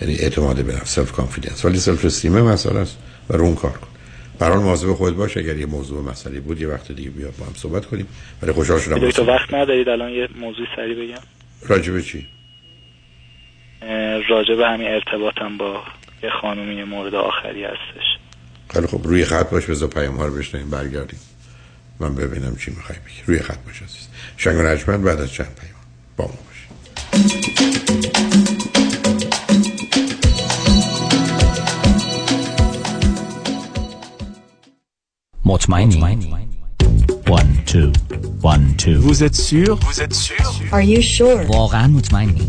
یعنی 0.00 0.14
اعتماد 0.14 0.64
به 0.64 0.74
نفس 0.74 0.94
self 0.94 1.12
confidence 1.12 1.64
ولی 1.64 1.78
self 1.78 2.04
esteem 2.04 2.32
مسئله 2.32 2.78
است 2.78 2.98
و 3.30 3.36
رو 3.36 3.44
اون 3.44 3.54
کار 3.54 3.72
کن. 3.72 3.86
برای 4.38 4.58
مواظب 4.58 4.92
خود 4.92 5.16
باش 5.16 5.36
اگر 5.36 5.56
یه 5.56 5.66
موضوع 5.66 6.02
مسئله 6.02 6.40
بود 6.40 6.60
یه 6.60 6.68
وقت 6.68 6.92
دیگه 6.92 7.10
بیا 7.10 7.30
با 7.38 7.46
هم 7.46 7.52
صحبت 7.54 7.86
کنیم. 7.86 8.06
ولی 8.42 8.52
خوشحال 8.52 8.80
شدم 8.80 9.10
تو 9.10 9.24
وقت 9.24 9.54
ندارید؟ 9.54 9.88
الان 9.88 10.10
یه 10.10 10.28
موضوع 10.36 10.66
سریع 10.76 10.94
بگم. 10.94 11.22
راجبه 11.68 12.02
چی؟ 12.02 12.26
راجب 14.28 14.60
همین 14.60 14.88
ارتباطم 14.88 15.56
با 15.58 15.82
یه 16.22 16.30
خانومی 16.42 16.84
مورد 16.84 17.14
آخری 17.14 17.64
هستش. 17.64 18.25
خیلی 18.70 18.86
خب 18.86 19.00
روی 19.04 19.24
خط 19.24 19.50
باش 19.50 19.64
بذار 19.66 19.88
پیام 19.88 20.16
ها 20.16 20.26
رو 20.26 20.34
بشنیم 20.34 20.70
برگردیم 20.70 21.20
من 22.00 22.14
ببینم 22.14 22.56
چی 22.56 22.70
می‌خوای 22.70 22.98
بگی 22.98 23.22
روی 23.26 23.38
خط 23.38 23.58
باش 23.66 23.82
عزیز 23.82 24.06
شنگ 24.36 24.88
و 24.88 24.98
بعد 24.98 25.20
از 25.20 25.32
چند 25.32 25.54
پیام 25.60 25.80
با 26.16 26.24
ما 26.24 26.32
باش 26.32 26.66
مطمئنی 35.44 36.36
One, 37.26 37.64
two. 37.66 37.92
One, 38.40 38.76
two. 38.76 39.00
Vous 39.00 39.24
êtes 39.24 39.34
sûr? 39.34 39.76
Vous 39.80 40.00
êtes 40.00 40.14
sûr? 40.14 40.46
Are 40.72 40.80
you 40.80 41.02
sure? 41.02 41.46
واقعا 41.48 41.86
مطمئنی 41.86 42.48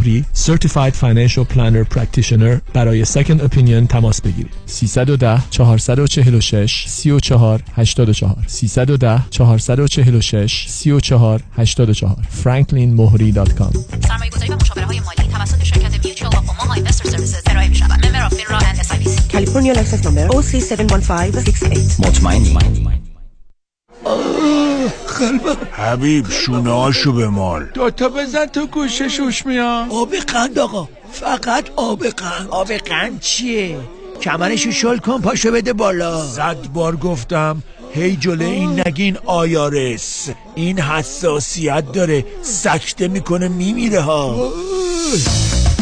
مهری 0.00 0.24
Certified 0.34 0.94
Financial 0.94 1.44
Planner 1.54 1.96
Practitioner 1.96 2.72
برای 2.74 3.04
Second 3.04 3.40
Opinion 3.40 3.88
تماس 3.88 4.20
بگیرید. 4.20 4.52
310 4.66 5.42
446 5.50 6.84
34 6.88 7.62
84 7.76 8.44
310 8.46 9.22
446 9.30 10.66
34 10.68 11.42
84 11.56 12.16
franklinmohri.com 12.44 13.78
سرمایه 14.08 14.30
گذاری 14.30 14.52
و 14.52 14.56
مشاوره 14.56 14.86
های 14.86 15.00
مالی 15.00 15.30
توسط 15.32 15.64
شرکت 15.64 16.04
میوچوال 16.04 16.32
و 16.32 16.36
اوماها 16.36 16.74
اینوستر 16.74 17.10
سرویسز 17.10 17.42
ارائه 17.46 17.68
می 17.68 17.74
شود 17.74 18.06
ممبر 18.06 18.24
اف 18.24 18.34
فینرا 18.34 18.58
اند 18.58 18.80
اس 18.80 18.92
آی 18.92 18.98
پی 18.98 19.08
سی 19.08 19.20
کالیفرنیا 19.32 19.72
لایسنس 19.72 20.06
نمبر 20.06 20.28
OC71568 20.28 22.06
مطمئنی. 22.06 23.09
قلبم 25.18 25.56
حبیب 25.72 26.30
شونه 26.30 26.70
هاشو 26.70 27.12
به 27.12 27.28
مال 27.28 27.64
دوتا 27.74 28.08
بزن 28.08 28.46
تو 28.46 28.66
گوشه 28.66 29.08
شوش 29.08 29.46
میاد 29.46 29.90
آب 29.90 30.14
قند 30.14 30.58
آقا. 30.58 30.88
فقط 31.12 31.64
آب 31.76 32.06
قند. 32.06 32.48
آب 32.50 32.72
قند 32.72 33.20
چیه؟ 33.20 33.76
کمرشو 34.22 34.70
شل 34.70 34.98
کن 34.98 35.20
پاشو 35.20 35.52
بده 35.52 35.72
بالا. 35.72 36.26
صد 36.26 36.68
بار 36.74 36.96
گفتم 36.96 37.62
هی 37.94 38.16
جلو 38.16 38.44
این 38.44 38.82
نگین 38.86 39.16
IRS. 39.26 40.28
این 40.54 40.80
حساسیت 40.80 41.92
داره 41.92 42.24
سکته 42.42 43.08
می‌کنه 43.08 43.48
میمیره 43.48 44.00
ها. 44.00 44.50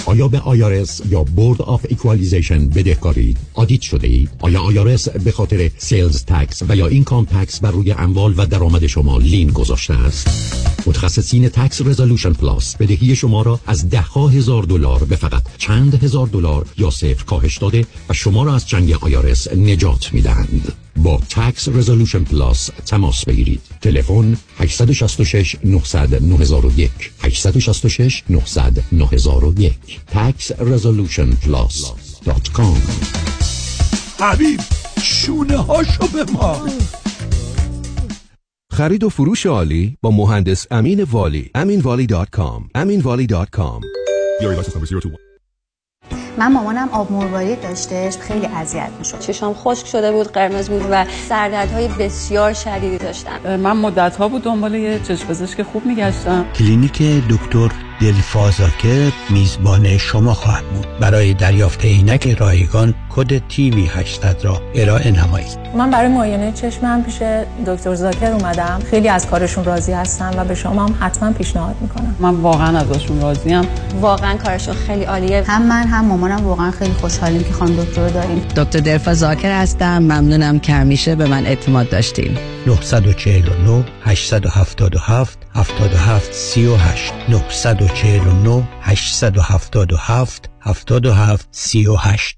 آیا 0.08 0.28
به 0.28 0.40
IRS 0.40 1.00
یا 1.10 1.22
Board 1.22 1.62
of 1.62 1.86
Equalization 1.88 2.68
بدهکارید؟ 2.68 3.38
audit 3.54 3.80
شده 3.80 4.06
اید؟ 4.06 4.30
آیا 4.40 4.60
IRS 4.60 5.08
به 5.08 5.32
خاطر 5.32 5.70
sales 5.78 6.24
tax 6.24 6.62
و 6.68 6.76
یا 6.76 6.86
income 6.86 7.24
tax 7.24 7.60
بر 7.60 7.70
روی 7.70 7.92
اموال 7.92 8.34
و 8.36 8.46
درآمد 8.46 8.86
شما 8.86 9.18
lien 9.18 9.48
گذاشته 9.50 9.94
است؟ 9.94 10.28
متخصصین 10.86 11.48
Tax 11.48 11.82
Resolution 11.82 12.32
Plus 12.32 12.76
بدهی 12.76 13.16
شما 13.16 13.42
را 13.42 13.60
از 13.66 13.88
ده 13.90 14.00
هزار 14.00 14.62
دلار 14.62 15.04
به 15.04 15.16
فقط 15.16 15.42
چند 15.58 16.04
هزار 16.04 16.26
دلار 16.26 16.66
یا 16.78 16.90
صفر 16.90 17.24
کاهش 17.24 17.58
داده 17.58 17.86
و 18.08 18.12
شما 18.12 18.44
را 18.44 18.54
از 18.54 18.68
چنگ 18.68 18.92
IRS 19.00 19.48
نجات 19.52 20.12
می‌دهند. 20.12 20.72
با 20.96 21.20
Tax 21.30 21.68
Resolution 21.68 22.24
Plus 22.24 22.70
تماس 22.86 23.24
بگیرید. 23.24 23.60
تلفن 23.80 24.36
866 24.58 25.56
900 25.64 26.22
9001 26.22 26.90
866 27.22 28.24
900 28.28 28.84
9001 28.92 29.72
taxresolutionplus.com 30.14 32.78
حبیب 34.20 34.60
شونه 35.02 35.56
هاشو 35.56 36.06
بمال. 36.06 36.66
خرید 38.72 39.04
و 39.04 39.08
فروش 39.08 39.46
عالی 39.46 39.96
با 40.02 40.10
مهندس 40.10 40.66
امین 40.70 41.02
والی. 41.02 41.50
aminvali.com 41.56 42.62
aminvali.com 42.74 43.82
من 46.38 46.52
مامانم 46.52 46.88
آب 46.92 47.12
مروارید 47.12 47.60
داشتش 47.60 48.18
خیلی 48.18 48.46
اذیت 48.46 48.90
می‌شد. 48.98 49.18
چشام 49.18 49.54
خشک 49.54 49.86
شده 49.86 50.12
بود 50.12 50.32
قرمز 50.32 50.68
بود 50.68 50.86
و 50.90 51.04
سردردهای 51.28 51.88
بسیار 51.88 52.52
شدیدی 52.52 52.98
داشتم. 52.98 53.56
من 53.56 53.76
مدت 53.76 54.16
ها 54.16 54.28
بود 54.28 54.42
دنبال 54.42 54.74
یه 54.74 55.00
چشم 55.08 55.26
پزشک 55.26 55.62
خوب 55.62 55.86
میگشتم. 55.86 56.44
کلینیک 56.54 57.02
دکتر 57.30 57.68
دلفازاکر 58.00 59.12
میزبان 59.30 59.98
شما 59.98 60.34
خواهد 60.34 60.64
بود. 60.64 60.86
برای 61.00 61.34
دریافت 61.34 61.84
عینک 61.84 62.28
رایگان 62.28 62.94
کد 63.18 63.48
تیوی 63.48 63.86
800 63.86 64.44
را 64.44 64.62
ارائه 64.74 65.10
نمایید. 65.10 65.58
من 65.76 65.90
برای 65.90 66.08
معاینه 66.08 66.52
چشمم 66.52 67.02
پیش 67.04 67.22
دکتر 67.66 67.94
زاکر 67.94 68.32
اومدم. 68.32 68.80
خیلی 68.90 69.08
از 69.08 69.26
کارشون 69.26 69.64
راضی 69.64 69.92
هستم 69.92 70.34
و 70.36 70.44
به 70.44 70.54
شما 70.54 70.86
هم 70.86 70.96
حتما 71.00 71.32
پیشنهاد 71.32 71.76
می‌کنم. 71.80 72.16
من 72.20 72.34
واقعا 72.34 72.78
ازشون 72.78 73.20
راضیم 73.20 73.62
واقعا 74.00 74.36
کارشون 74.36 74.74
خیلی 74.74 75.04
عالیه. 75.04 75.44
هم 75.46 75.62
من 75.62 75.86
هم 75.86 76.04
مامانم 76.04 76.46
واقعا 76.46 76.70
خیلی 76.70 76.92
خوشحالیم 76.92 77.44
که 77.44 77.52
خانم 77.52 77.76
دکتر 77.76 78.04
رو 78.04 78.10
داریم. 78.10 78.38
دکتر 78.56 78.78
دلفا 78.78 79.14
زاکر 79.14 79.60
هستم. 79.60 79.98
ممنونم 79.98 80.58
که 80.58 80.72
همیشه 80.72 81.14
به 81.14 81.26
من 81.26 81.46
اعتماد 81.46 81.88
داشتین. 81.88 82.38
949 82.66 83.84
877 84.04 85.38
77 85.54 86.32
38 86.32 87.12
949 87.28 88.68
877 88.82 90.50
77 90.64 91.48
38 91.50 92.37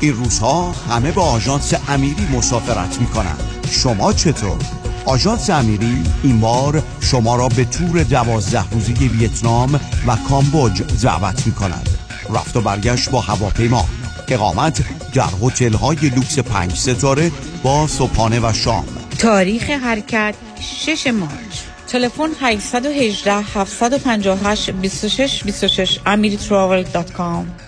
این 0.00 0.12
روزها 0.12 0.72
همه 0.90 1.12
با 1.12 1.22
آژانس 1.22 1.74
امیری 1.88 2.26
مسافرت 2.36 3.00
می 3.00 3.06
کنند 3.06 3.42
شما 3.70 4.12
چطور؟ 4.12 4.58
آژانس 5.04 5.50
امیری 5.50 6.02
این 6.22 6.40
بار 6.40 6.82
شما 7.00 7.36
را 7.36 7.48
به 7.48 7.64
تور 7.64 8.02
دوازده 8.02 8.70
روزی 8.70 8.92
ویتنام 8.92 9.80
و 10.06 10.16
کامبوج 10.28 10.82
دعوت 11.02 11.46
می 11.46 11.52
کند 11.52 11.88
رفت 12.30 12.56
و 12.56 12.60
برگشت 12.60 13.10
با 13.10 13.20
هواپیما. 13.20 13.84
اقامت 14.28 14.84
در 15.14 15.28
هتل 15.42 15.72
های 15.72 15.96
لوکس 15.96 16.38
پنج 16.38 16.74
ستاره 16.74 17.32
با 17.62 17.86
صبحانه 17.86 18.40
و 18.40 18.52
شام. 18.52 18.84
تاریخ 19.18 19.70
حرکت 19.70 20.34
6 20.60 21.06
مارچ. 21.06 21.58
تلفن 21.88 22.30
818 22.40 23.32
758 23.32 24.70
26 24.70 25.42
26 25.44 25.98
amiritravel.com 25.98 27.67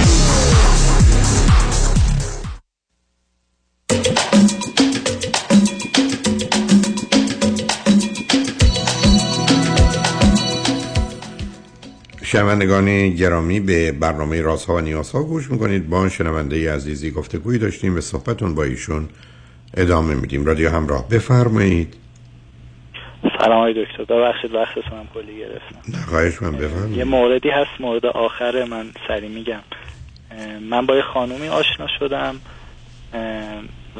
شنوندگان 12.31 13.09
گرامی 13.09 13.59
به 13.59 13.91
برنامه 13.91 14.41
رازها 14.41 14.75
و 14.75 14.79
نیازها 14.79 15.23
گوش 15.23 15.51
می‌کنید. 15.51 15.89
با 15.89 16.09
شنونده 16.09 16.73
عزیزی 16.73 17.11
گفتگویی 17.11 17.59
داشتیم 17.59 17.95
به 17.95 18.01
صحبتون 18.01 18.55
با 18.55 18.63
ایشون 18.63 19.09
ادامه 19.77 20.15
میدیم. 20.15 20.45
رادیو 20.45 20.69
همراه 20.69 21.09
بفرمایید. 21.09 21.95
سلام 23.39 23.71
دکتر. 23.71 24.03
ببخشید 24.03 24.53
وقتتون 24.53 24.99
هم 24.99 25.07
کلی 25.13 25.37
گرفتم. 25.37 25.97
نه 25.97 26.05
خواهش 26.05 26.41
من 26.41 26.51
بفرمایید. 26.51 26.97
یه 26.97 27.03
موردی 27.03 27.49
هست 27.49 27.81
مورد 27.81 28.05
آخر 28.05 28.63
من 28.63 28.85
سری 29.07 29.27
میگم. 29.27 29.61
من 30.69 30.85
با 30.85 30.95
یه 30.95 31.01
خانومی 31.01 31.47
آشنا 31.47 31.87
شدم 31.99 32.35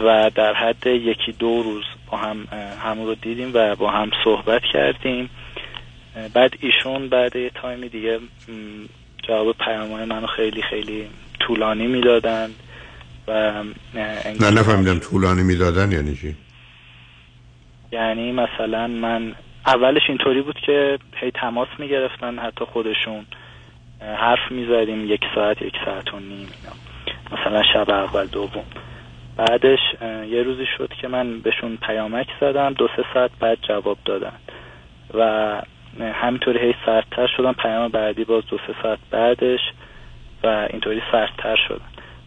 و 0.05 0.31
در 0.35 0.53
حد 0.53 0.87
یکی 0.87 1.31
دو 1.39 1.63
روز 1.63 1.83
با 2.11 2.17
هم 2.17 2.47
همون 2.83 3.07
رو 3.07 3.15
دیدیم 3.15 3.51
و 3.53 3.75
با 3.75 3.91
هم 3.91 4.09
صحبت 4.23 4.61
کردیم. 4.73 5.29
بعد 6.33 6.53
ایشون 6.59 7.09
بعد 7.09 7.35
یه 7.35 7.49
تایمی 7.49 7.89
دیگه 7.89 8.19
جواب 9.27 9.55
پیامهای 9.57 10.05
منو 10.05 10.27
خیلی 10.27 10.61
خیلی 10.61 11.07
طولانی 11.39 11.87
می‌دادن 11.87 12.49
و 13.27 13.63
نه 14.39 14.51
نفهمیدم 14.51 14.99
طولانی 14.99 15.43
می‌دادن 15.43 15.91
یعنی 15.91 16.15
چی؟ 16.15 16.35
یعنی 17.91 18.31
مثلا 18.31 18.87
من 18.87 19.35
اولش 19.65 20.01
اینطوری 20.09 20.41
بود 20.41 20.59
که 20.65 20.99
هی 21.15 21.31
تماس 21.31 21.67
می‌گرفتن 21.79 22.39
حتی 22.39 22.65
خودشون 22.65 23.25
حرف 24.01 24.51
می‌زدیم 24.51 25.09
یک 25.09 25.21
ساعت 25.35 25.61
یک 25.61 25.73
ساعت 25.85 26.13
و 26.13 26.19
نیم 26.19 26.29
اینا. 26.29 26.75
مثلا 27.31 27.63
شب 27.73 27.89
اول 27.89 28.25
دوم. 28.25 28.65
بعدش 29.37 29.79
یه 30.29 30.43
روزی 30.43 30.65
شد 30.77 30.93
که 31.01 31.07
من 31.07 31.39
بهشون 31.39 31.77
پیامک 31.77 32.27
زدم 32.41 32.73
دو 32.73 32.87
سه 32.95 33.03
ساعت 33.13 33.31
بعد 33.39 33.57
جواب 33.61 33.97
دادن. 34.05 34.33
و 35.13 35.61
همینطوری 35.99 36.59
هی 36.59 36.73
سردتر 36.85 37.27
شدم 37.37 37.53
پیام 37.53 37.91
بعدی 37.91 38.23
باز 38.23 38.43
دو 38.49 38.57
سه 38.57 38.75
ساعت 38.83 38.99
بعدش 39.11 39.59
و 40.43 40.67
اینطوری 40.69 41.01
سردتر 41.11 41.55
شدن. 41.67 41.85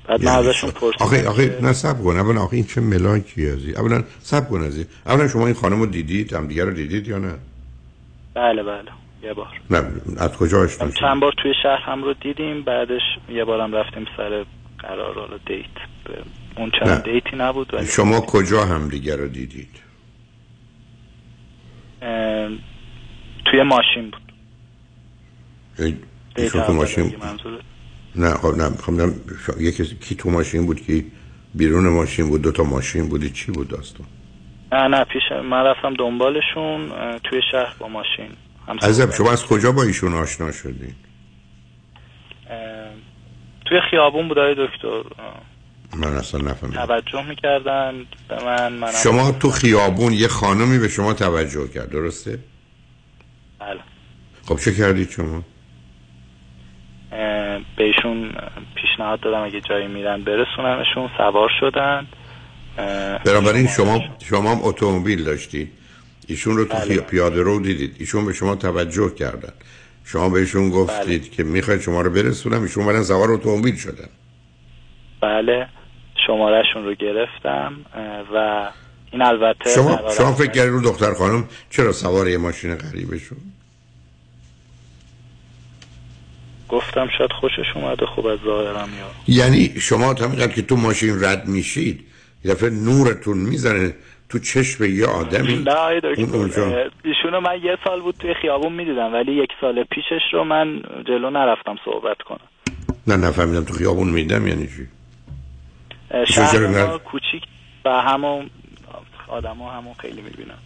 بعد 0.09 0.25
من 0.25 0.33
ازشون 0.33 0.71
پرسیدم 0.71 1.05
آخه 1.05 1.29
آخه 1.29 1.59
نه 1.63 1.73
سب 1.73 2.03
کن. 2.03 2.17
اولا 2.17 2.41
آخه 2.43 2.57
این 2.57 2.65
چه 2.65 2.81
ملاکی 2.81 3.49
ازی؟ 3.49 3.75
اولا 3.77 4.03
سب 4.19 4.49
کن 4.49 4.63
ازی. 4.63 4.87
اولا 5.07 5.29
شما 5.29 5.47
این 5.47 5.55
خانم 5.55 5.81
رو 5.81 5.87
دیدید؟ 5.87 6.33
هم 6.33 6.47
دیگه 6.47 6.65
رو 6.65 6.71
دیدید 6.73 7.09
یا 7.09 7.19
نه؟ 7.19 7.35
بله 8.35 8.63
بله. 8.63 8.91
یه 9.23 9.33
بار. 9.33 9.61
نه 9.71 9.83
از 10.19 10.37
کجا 10.37 10.61
آشنا 10.61 10.91
چند 10.91 11.21
بار 11.21 11.33
توی 11.43 11.53
شهر 11.63 11.81
هم 11.83 12.03
رو 12.03 12.15
دیدیم. 12.15 12.63
بعدش 12.63 13.03
یه 13.29 13.45
بارم 13.45 13.73
رفتیم 13.75 14.05
سر 14.17 14.45
قرار 14.79 15.15
رو 15.15 15.39
دیت. 15.47 15.67
اون 16.57 16.71
چند 16.81 17.03
دیتی 17.03 17.37
نبود 17.37 17.75
ولی 17.75 17.87
شما 17.87 18.21
کجا 18.21 18.65
هم 18.65 18.89
دیگه 18.89 19.17
رو 19.17 19.29
دیدید؟ 19.29 19.69
توی 23.45 23.63
ماشین 23.63 24.11
بود. 24.11 24.23
ایشون 26.37 26.63
تو 26.63 26.73
ماشین 26.73 27.15
نه 28.17 28.35
خب 28.35 28.55
نه 28.55 28.71
خب 29.47 29.61
یکی 29.61 29.85
کی 29.85 30.15
تو 30.15 30.31
ماشین 30.31 30.67
بود 30.67 30.87
که 30.87 31.05
بیرون 31.55 31.89
ماشین 31.89 32.29
بود 32.29 32.43
دو 32.43 32.53
تا 32.53 32.63
ماشین 32.63 33.09
بودی 33.09 33.31
چی 33.31 33.53
بود 33.53 33.69
داستان؟ 33.69 34.07
نه 34.73 34.89
نه 34.89 35.05
پیش 35.05 35.23
من 35.33 35.65
رفتم 35.65 35.95
دنبالشون 35.95 36.89
توی 37.25 37.41
شهر 37.53 37.75
با 37.79 37.89
ماشین. 37.89 38.31
عزیزم 38.83 39.11
شما 39.11 39.33
از 39.33 39.47
کجا 39.47 39.73
با 39.73 39.83
ایشون 39.83 40.15
آشنا 40.15 40.53
شدین 40.53 40.95
توی 43.67 43.81
خیابون 43.91 44.29
بود 44.29 44.37
دکتر. 44.39 45.03
من 45.97 46.09
اصلا 46.09 46.41
نفهمیدم. 46.41 46.87
توجه 46.87 47.29
می‌کردن 47.29 47.95
به 48.29 48.45
من 48.45 48.73
منم 48.73 48.93
شما 48.93 49.33
تو 49.33 49.51
خیابون 49.51 50.13
یه 50.13 50.29
خانمی 50.29 50.79
به 50.79 50.89
شما 50.89 51.13
توجه 51.13 51.69
کرد 51.69 51.91
درسته؟ 51.91 52.39
بله. 53.67 53.81
خب 54.49 54.57
چه 54.65 54.75
کردید 54.75 55.11
شما؟ 55.11 55.43
بهشون 57.77 58.33
پیشنهاد 58.75 59.21
دادم 59.21 59.43
اگه 59.43 59.61
جایی 59.61 59.89
میرن 59.89 60.23
برسونمشون 60.23 61.11
سوار 61.17 61.51
شدن. 61.61 62.07
بنابراین 63.25 63.67
شما 63.67 64.01
شما 64.25 64.51
هم 64.51 64.59
اتومبیل 64.63 65.25
داشتید 65.25 65.73
ایشون 66.29 66.57
رو 66.57 66.65
تو 66.65 66.77
بله. 66.77 67.01
پیاده 67.01 67.43
رو 67.43 67.61
دیدید. 67.61 67.97
ایشون 67.99 68.27
به 68.27 68.33
شما 68.33 68.55
توجه 68.55 69.15
کردن. 69.15 69.53
شما 70.05 70.29
بهشون 70.29 70.71
گفتید 70.71 71.21
بله. 71.21 71.31
که 71.31 71.43
می‌خواید 71.43 71.81
شما 71.81 72.01
رو 72.01 72.11
برسونم. 72.11 72.63
ایشون 72.63 72.87
بعدن 72.87 73.03
سوار 73.03 73.31
اتومبیل 73.31 73.77
شدن. 73.77 74.09
بله. 75.21 75.69
شمارهشون 76.27 76.85
رو 76.85 76.95
گرفتم 76.95 77.73
و 78.35 78.69
این 79.15 79.23
البته 79.23 79.71
شما 79.75 80.01
شما 80.19 80.33
فکر 80.33 80.51
کردید 80.51 80.73
رو 80.73 80.81
دختر 80.81 81.15
خانم 81.15 81.49
چرا 81.71 81.93
سوار 81.93 82.29
یه 82.29 82.39
ماشین 82.39 82.75
غریبه 82.75 83.19
شد؟ 83.19 83.37
گفتم 86.69 87.09
شاید 87.19 87.31
خوشش 87.41 87.77
اومده 87.77 88.07
خوب 88.07 88.27
از 88.27 88.39
ظاهرم 88.45 88.89
یا 88.99 89.35
یعنی 89.35 89.81
شما 89.81 90.15
تا 90.15 90.47
که 90.47 90.63
تو 90.63 90.77
ماشین 90.77 91.25
رد 91.25 91.47
میشید 91.47 92.05
یه 92.45 92.55
دفعه 92.55 92.71
نورتون 92.71 93.39
می‌زنه 93.39 93.95
تو 94.29 94.39
چشم 94.39 94.85
یه 94.85 95.07
آدمی. 95.07 95.57
نه 95.57 96.01
دکتر 96.01 96.91
ایشونو 97.05 97.41
من 97.41 97.61
یه 97.63 97.79
سال 97.85 98.01
بود 98.01 98.15
توی 98.19 98.35
خیابون 98.43 98.73
می‌دیدم 98.73 99.13
ولی 99.13 99.33
یک 99.33 99.51
سال 99.61 99.85
پیشش 99.85 100.23
رو 100.33 100.45
من 100.45 100.83
جلو 101.07 101.31
نرفتم 101.31 101.77
صحبت 101.85 102.23
کنم. 102.23 102.49
نه 103.07 103.17
نفهمیدم 103.17 103.65
تو 103.65 103.75
خیابون 103.75 104.09
میدم 104.09 104.47
یعنی 104.47 104.67
چی؟ 104.67 104.89
شهر 106.27 106.99
کوچیک 106.99 107.43
و 107.85 107.91
همون 107.91 108.51
آدم 109.35 109.57
ها 109.57 109.79
همون 109.79 109.95
خیلی 109.95 110.23
می‌بینم 110.23 110.59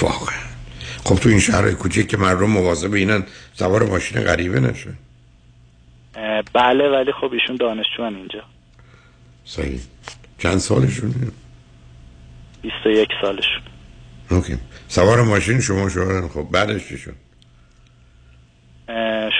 واقعا. 0.00 0.38
خب 1.04 1.14
تو 1.14 1.28
این 1.28 1.40
شهر 1.40 1.72
کوچیک 1.72 2.08
که 2.08 2.16
مردم 2.16 2.50
مواظب 2.50 2.94
اینن 2.94 3.26
سوار 3.54 3.82
ماشین 3.82 4.22
غریبه 4.22 4.60
نشه 4.60 4.94
بله 6.52 6.88
ولی 6.88 7.12
خب 7.12 7.32
ایشون 7.32 7.56
دانشجو 7.56 8.02
اینجا. 8.02 8.42
صحیح. 9.44 9.80
چند 10.38 10.58
سالشونه 10.58 11.14
21 12.62 13.08
سالشون. 13.22 13.62
اوکی. 14.30 14.58
سوار 14.88 15.22
ماشین 15.22 15.60
شما 15.60 15.88
شدن. 15.88 16.28
خب 16.28 16.46
بعدش 16.50 16.88
چی 16.88 16.98
شد؟ 16.98 17.14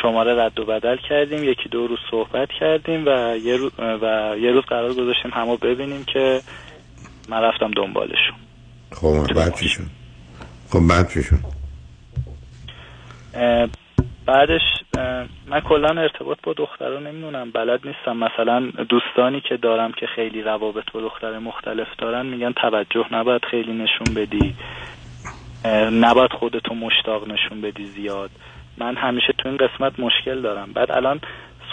شماره 0.03 0.45
رد 0.45 0.61
و 0.61 0.65
بدل 0.65 0.97
کردیم 1.09 1.45
یکی 1.45 1.69
دو 1.71 1.87
روز 1.87 1.99
صحبت 2.11 2.49
کردیم 2.61 3.05
و 3.07 3.37
یه 3.37 3.57
روز, 3.57 3.73
و 3.79 4.35
یه 4.41 4.51
روز 4.51 4.65
قرار 4.65 4.95
گذاشتیم 4.95 5.31
همو 5.35 5.57
ببینیم 5.57 6.05
که 6.05 6.41
من 7.33 7.41
رفتم 7.43 7.71
دنبالشون. 7.77 8.37
خب 8.93 9.35
بعد 9.35 9.55
چی 9.55 9.69
شد؟ 9.69 9.83
خب 10.71 10.81
بعد 10.89 11.13
چی 11.13 11.23
شد؟ 11.23 11.39
اه، 13.35 13.69
بعدش 14.27 14.61
من 15.47 15.61
کلا 15.61 16.03
ارتباط 16.03 16.39
با 16.43 16.53
دخترها 16.53 16.99
نمی‌دونم 16.99 17.51
بلد 17.51 17.81
نیستم. 17.85 18.17
مثلا 18.17 18.61
دوستانی 18.89 19.43
که 19.49 19.57
دارم 19.57 19.93
که 19.93 20.07
خیلی 20.17 20.43
روابط 20.43 20.85
با 20.95 21.01
دختر 21.01 21.39
مختلف 21.39 21.87
دارن 21.99 22.27
میگن 22.27 22.53
توجه 22.53 23.07
نباید 23.13 23.43
خیلی 23.51 23.73
نشون 23.73 24.15
بدی. 24.15 24.55
نباید 25.93 26.33
خودتو 26.33 26.75
مشتاق 26.75 27.29
نشون 27.29 27.61
بدی 27.61 27.87
زیاد. 27.87 28.31
من 28.79 28.97
همیشه 28.97 29.35
تو 29.39 29.49
این 29.49 29.59
قسمت 29.59 30.01
مشکل 30.01 30.43
دارم. 30.43 30.73
بعد 30.73 30.91
الان 30.91 31.21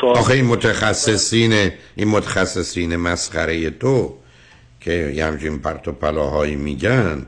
سوال 0.02 0.18
آخه 0.18 0.34
این 0.34 0.46
متخصصین 0.46 1.72
این 1.96 2.08
متخصصین 2.08 2.96
مسخره 2.96 3.70
تو 3.70 4.16
که 4.80 4.92
یه 5.16 5.26
همچین 5.26 5.60
پرت 5.60 5.88
و 5.88 5.92
پلاهایی 5.92 6.56
میگن 6.56 7.26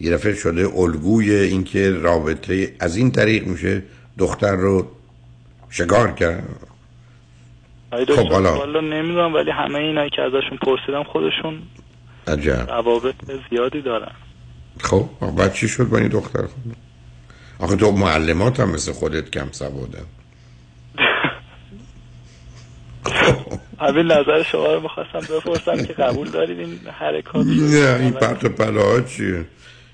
یه 0.00 0.10
دفعه 0.10 0.34
شده 0.34 0.68
الگوی 0.76 1.34
اینکه 1.34 1.90
رابطه 1.90 2.74
از 2.80 2.96
این 2.96 3.10
طریق 3.10 3.46
میشه 3.46 3.82
دختر 4.18 4.56
رو 4.56 4.86
شکار 5.70 6.12
کرد. 6.12 6.44
خب، 7.90 8.28
حالا. 8.28 8.56
والا 8.58 8.80
نمی‌دونم 8.80 9.34
ولی 9.34 9.50
همه 9.50 9.78
اینایی 9.78 10.10
که 10.10 10.22
ازشون 10.22 10.58
پرسیدم 10.62 11.02
خودشون 11.02 11.62
عجب. 12.26 12.70
روابط 12.70 13.14
زیادی 13.50 13.82
دارن. 13.82 14.12
خب 14.80 15.08
بعد 15.38 15.52
چی 15.52 15.68
شد 15.68 15.88
با 15.88 15.98
این 15.98 16.08
دختر؟ 16.08 16.44
آخه 17.58 17.76
تو 17.76 17.92
معلمات 17.92 18.60
هم 18.60 18.70
مثل 18.70 18.92
خودت 18.92 19.30
کم 19.30 19.48
سوادن. 19.52 20.04
همین 23.82 24.06
نظر 24.06 24.42
شما 24.42 24.74
رو 24.74 24.80
می‌خواستم 24.80 25.20
بپرسم 25.20 25.84
که 25.84 25.92
قبول 25.92 26.30
دارید 26.30 26.58
این 26.58 26.78
حرکات؟ 27.00 27.46
نه 27.46 27.98
این 28.00 28.10
پرت 28.10 28.44
و 28.44 28.48
پلاها 28.48 29.00
چیه؟ 29.00 29.44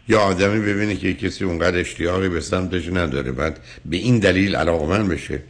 یا 0.08 0.20
آدمی 0.20 0.60
ببینه 0.60 0.96
که 0.96 1.14
کسی 1.14 1.44
اونقدر 1.44 1.78
اشتیاقی 1.78 2.28
به 2.28 2.40
سمتش 2.40 2.88
نداره 2.88 3.32
بعد 3.32 3.60
به 3.84 3.96
این 3.96 4.18
دلیل 4.18 4.56
علاقمند 4.56 5.08
بشه. 5.08 5.42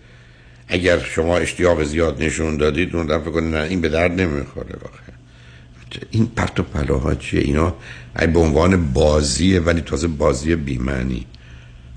اگر 0.69 0.99
شما 0.99 1.37
اشتیاق 1.37 1.83
زیاد 1.83 2.23
نشون 2.23 2.57
دادید 2.57 2.97
اون 2.97 3.07
دفعه 3.07 3.33
کنه 3.33 3.47
نه 3.47 3.63
این 3.63 3.81
به 3.81 3.89
درد 3.89 4.21
نمی‌خوره 4.21 4.75
واقعا. 4.83 5.09
این 6.11 6.27
پرت 6.27 6.61
و 6.61 6.63
پلاها 6.63 7.15
چیه؟ 7.15 7.41
اینا 7.41 7.75
ای 8.19 8.27
به 8.27 8.39
عنوان 8.39 8.93
بازیه 8.93 9.61
ولی 9.61 9.81
تازه 9.81 10.09
بازی 10.09 10.57
بیمعنی. 10.57 11.27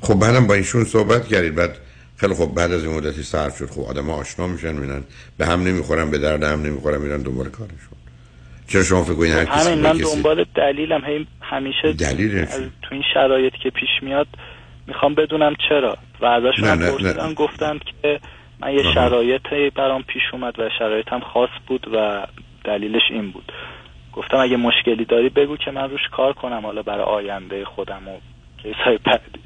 خب 0.01 0.13
بعدم 0.13 0.47
با 0.47 0.53
ایشون 0.53 0.85
صحبت 0.85 1.27
کردید 1.27 1.55
بعد 1.55 1.77
خیلی 2.21 2.33
خب 2.33 2.55
بعد 2.55 2.71
از 2.71 2.85
این 2.85 2.95
مدتی 2.97 3.23
سرد 3.23 3.53
شد. 3.55 3.65
خب 3.65 3.81
آدم 3.81 4.09
آشنا 4.09 4.47
میشن 4.47 4.73
میرن 4.73 5.03
به 5.37 5.45
هم 5.45 5.63
نمی‌خورن 5.63 6.11
به 6.11 6.17
درد 6.17 6.43
هم 6.43 6.61
نمی‌خورن 6.61 7.01
میرن 7.01 7.21
دنبال 7.21 7.49
کارشون. 7.49 7.97
چرا 8.67 8.83
شما 8.83 9.03
فکر 9.03 9.13
کنید 9.13 9.31
هر 9.31 9.45
کسی 9.45 9.69
همین 9.69 9.81
به 9.81 9.89
من 9.89 9.99
کسی- 9.99 10.15
دنبال 10.15 10.45
دلیلم. 10.55 11.05
هی 11.05 11.27
همیشه 11.41 11.93
دلیل؟ 11.93 12.37
از 12.37 12.61
تو 12.81 12.89
این 12.91 13.03
شرایطی 13.13 13.57
که 13.57 13.69
پیش 13.69 13.89
میاد 14.01 14.27
می‌خوام 14.87 15.15
بدونم 15.15 15.53
چرا. 15.69 15.97
و 16.21 16.25
ازشون 16.25 16.67
هم 16.67 16.79
پرسیدم 16.79 17.27
نه. 17.27 17.33
گفتن 17.33 17.79
که 18.01 18.19
من 18.59 18.73
یه. 18.73 18.93
شرایطی 18.93 19.69
برام 19.69 20.03
پیش 20.03 20.23
اومد 20.33 20.59
و 20.59 20.69
شرایطم 20.79 21.19
خاص 21.19 21.49
بود 21.67 21.87
و 21.93 22.27
دلیلش 22.63 23.01
این 23.09 23.31
بود. 23.31 23.51
گفتم 24.13 24.37
اگه 24.37 24.57
مشکلی 24.57 25.05
داری 25.05 25.29
بگو 25.29 25.57
که 25.57 25.71
من 25.71 25.89
روش 25.89 26.01
کار 26.11 26.33
کنم. 26.33 26.65
حالا 26.65 26.81
برای 26.81 27.03
آینده 27.03 27.65
خودم 27.65 28.07
و 28.07 28.17
کیسای 28.63 28.99
بعدی. 29.05 29.39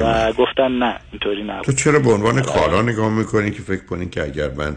و 0.00 0.32
گفتن 0.32 0.72
نه 0.78 1.00
اینطوری 1.12 1.46
تو 1.46 1.52
نبود 1.52 1.74
چرا 1.74 1.98
به 1.98 2.12
عنوان 2.12 2.42
کالا 2.42 2.82
نگاه 2.82 3.10
می‌کنی 3.10 3.50
که 3.50 3.62
فکر 3.62 3.84
کنی 3.84 4.08
که 4.08 4.22
اگر 4.22 4.50
من 4.50 4.76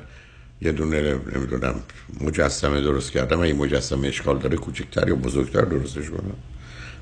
یه 0.62 0.72
دونه 0.72 1.02
نمی‌دونم 1.36 1.76
مجسمه 2.22 2.82
درست 2.82 3.12
کردم 3.12 3.40
این 3.40 3.56
مجسمه 3.56 4.08
اشکال 4.08 4.38
داره 4.38 4.58
کوچکتر 4.58 5.08
یا 5.08 5.16
بزرگتر 5.16 5.62
درستش 5.62 6.10
کنم؟ 6.10 6.36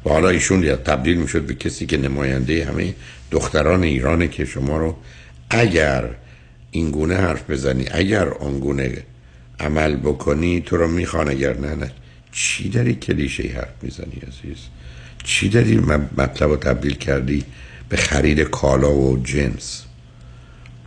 و 0.06 0.10
حالا 0.10 0.30
ایشون 0.30 0.64
یا 0.64 0.76
تبدیل 0.76 1.18
می‌شد 1.18 1.42
به 1.42 1.54
کسی 1.54 1.86
که 1.86 1.98
نماینده 1.98 2.66
همه 2.66 2.94
دختران 3.32 3.84
ایرانه 3.84 4.28
که 4.28 4.46
شما 4.46 4.78
رو 4.78 4.96
اگر 5.50 6.10
این 6.72 6.92
گونه 6.92 7.16
حرف 7.16 7.50
بزنی 7.50 7.86
اگر 7.92 8.30
آنگونه 8.30 9.04
عمل 9.60 9.96
بکنی 9.96 10.62
تو 10.62 10.78
رو 10.78 10.88
می‌خوان 10.88 11.30
اگر 11.30 11.58
نه 11.58 11.76
نه. 11.76 11.92
چی 12.32 12.70
داری 12.70 12.96
کلیشه 12.96 13.44
حرف 13.44 13.74
می‌زنی 13.82 14.22
عزیز؟ 14.28 14.58
چی 15.24 15.50
داری 15.50 15.78
مطلب 16.18 16.50
رو 16.50 16.58
تبدیل 16.58 16.96
کردی؟ 16.96 17.44
به 17.90 17.98
خرید 17.98 18.40
کالا 18.40 18.94
و 18.94 19.18
جنس 19.24 19.84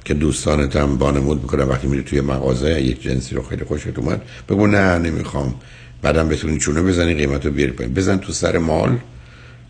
که 0.04 0.14
دوستانت 0.14 0.76
هم 0.76 0.98
بانمود 0.98 1.42
می‌کنن 1.42 1.64
وقتی 1.64 1.86
میری 1.86 2.02
توی 2.02 2.20
مغازه 2.20 2.82
یک 2.82 3.02
جنسی 3.02 3.34
رو 3.34 3.42
خیلی 3.42 3.64
خوشت 3.64 3.98
اومد 3.98 4.22
بگو 4.48 4.66
نه 4.66 4.98
نمی‌خوام. 4.98 5.54
بعدم 6.02 6.28
بتونی 6.28 6.58
چونه 6.58 6.82
بزنی 6.82 7.14
قیمت 7.14 7.46
رو 7.46 7.52
بیاری 7.52 7.72
پایین. 7.72 7.94
بزن 7.94 8.16
تو 8.16 8.32
سر 8.32 8.58
مال 8.58 8.98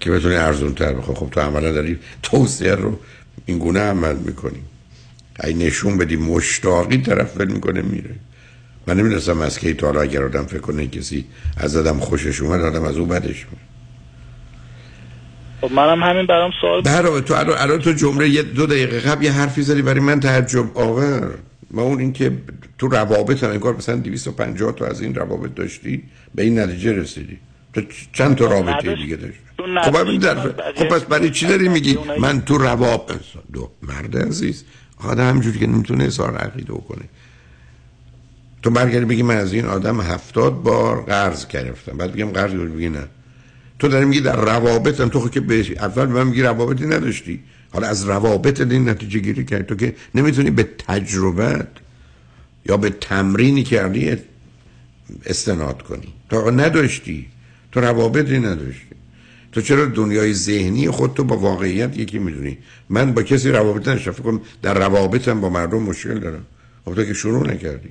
که 0.00 0.10
بتونی 0.10 0.34
ارزون 0.34 0.74
تر 0.74 0.92
بخواه 0.92 1.16
خب 1.16 1.28
تو 1.30 1.40
عملا 1.40 1.72
داری 1.72 1.98
توصیه 2.22 2.74
رو 2.74 2.98
این 3.46 3.59
گونه 3.59 3.80
عمل 3.80 4.16
می‌کنی. 4.16 4.62
ای 5.44 5.54
نشون 5.54 5.98
بدی 5.98 6.16
مشتاقی 6.16 6.98
طرف 6.98 7.36
ول 7.36 7.52
می‌کنه 7.52 7.82
میره. 7.82 8.14
من 8.86 8.96
نمی‌دونستم 8.96 9.40
از 9.40 9.59
کی 9.59 9.74
تا 9.74 10.00
اگر 10.00 10.24
آدم 10.24 10.46
فکر 10.46 10.60
کنه 10.60 10.86
کسی 10.86 11.24
از 11.56 11.76
آدم 11.76 12.00
خوشش 12.00 12.40
اومد 12.40 12.60
آدم 12.60 12.82
از 12.82 12.96
او 12.96 13.06
بدش 13.06 13.46
میاد 13.46 13.72
خب 15.62 15.72
منم 15.72 16.02
همین 16.02 16.26
برام 16.26 16.51
سوال. 16.60 16.80
برای 16.80 17.20
تو 17.20 17.34
الان 17.34 17.59
الان 17.59 17.78
تو 17.78 17.93
جمله 17.93 18.28
یه 18.28 18.43
دو 18.43 18.66
دقیقه 18.66 19.01
قبل 19.01 19.24
یه 19.24 19.32
حرفی 19.32 19.62
زدی 19.62 19.82
برای 19.82 20.01
من 20.01 20.20
تعجب 20.20 20.78
آور. 20.78 21.34
و 21.70 21.80
اون 21.80 22.01
اینکه 22.01 22.32
تو 22.78 22.89
روابط 22.89 23.44
هم 23.44 23.51
انگار 23.51 23.76
مثلا 23.76 23.97
250 23.97 24.72
تا 24.72 24.86
از 24.86 25.01
این 25.01 25.14
روابط 25.14 25.55
داشتی 25.55 26.02
به 26.34 26.43
این 26.43 26.59
نتیجه 26.59 26.93
رسیدی. 26.93 27.39
تو 27.74 27.80
چند 28.12 28.36
تا 28.36 28.47
رابطه 28.47 28.70
نداشت. 28.70 29.02
دیگه 29.02 29.16
داشتی؟ 29.16 29.39
خب 29.84 29.97
همین 29.97 30.20
در 30.20 30.36
خب 30.74 30.89
پس 30.89 31.02
برای 31.02 31.30
چی 31.30 31.47
داری 31.47 31.68
میگی؟ 31.68 31.98
من 32.20 32.40
تو 32.40 32.59
روابط 32.59 33.22
دو 33.52 33.70
مرد 33.82 34.16
عزیز. 34.16 34.64
آدم 34.98 35.28
همجوری 35.28 35.59
که 35.59 35.66
نمی‌تونه 35.66 36.05
اظهار 36.05 36.36
عقیده 36.36 36.72
کنه 36.72 37.05
تو 38.62 38.70
برگردی 38.70 39.05
بگی 39.05 39.22
من 39.22 39.36
از 39.36 39.52
این 39.52 39.66
آدم 39.66 40.01
هفتاد 40.01 40.62
بار 40.62 41.02
قرض 41.02 41.47
گرفتم. 41.47 41.97
بعد 41.97 42.12
بگم 42.12 42.30
قرض 42.30 42.52
بگی 42.52 42.89
نه. 42.89 43.09
تو 43.82 43.88
داری 43.88 44.04
میگی 44.04 44.20
در 44.20 44.36
روابطم 44.36 45.09
تو 45.09 45.20
خود 45.20 45.30
که 45.30 45.40
به 45.40 45.60
اول 45.60 46.06
به 46.06 46.12
من 46.12 46.26
میگی 46.26 46.42
روابطی 46.42 46.86
نداشتی. 46.86 47.40
حالا 47.70 47.86
از 47.86 48.04
روابط 48.04 48.60
این 48.60 48.88
نتیجه 48.88 49.18
گیری 49.18 49.44
کردی. 49.44 49.64
تو 49.64 49.74
که 49.74 49.94
نمی‌تونی 50.14 50.50
به 50.50 50.62
تجربت 50.62 51.68
یا 52.66 52.76
به 52.76 52.90
تمرینی 52.90 53.62
کردی 53.62 54.16
استناد 55.26 55.82
کنی. 55.82 56.14
تو 56.30 56.50
نداشتی. 56.50 57.26
تو 57.72 57.80
روابطی 57.80 58.38
نداشتی. 58.38 58.94
تو 59.52 59.60
چرا 59.60 59.86
دنیای 59.86 60.34
ذهنی 60.34 60.90
خود 60.90 61.14
تو 61.14 61.24
با 61.24 61.36
واقعیت 61.36 61.98
یکی 61.98 62.18
می‌دونی؟ 62.18 62.59
من 62.88 63.12
با 63.12 63.22
کسی 63.22 63.50
روابط 63.50 63.88
نداشتم. 63.88 64.12
فکر 64.12 64.22
کنم 64.22 64.40
در 64.62 64.74
روابطم 64.74 65.40
با 65.40 65.48
مردم 65.48 65.82
مشکل 65.82 66.18
دارم. 66.18 66.46
خب 66.84 66.94
تو 66.94 67.04
که 67.04 67.14
شروع 67.14 67.52
نکردی. 67.52 67.88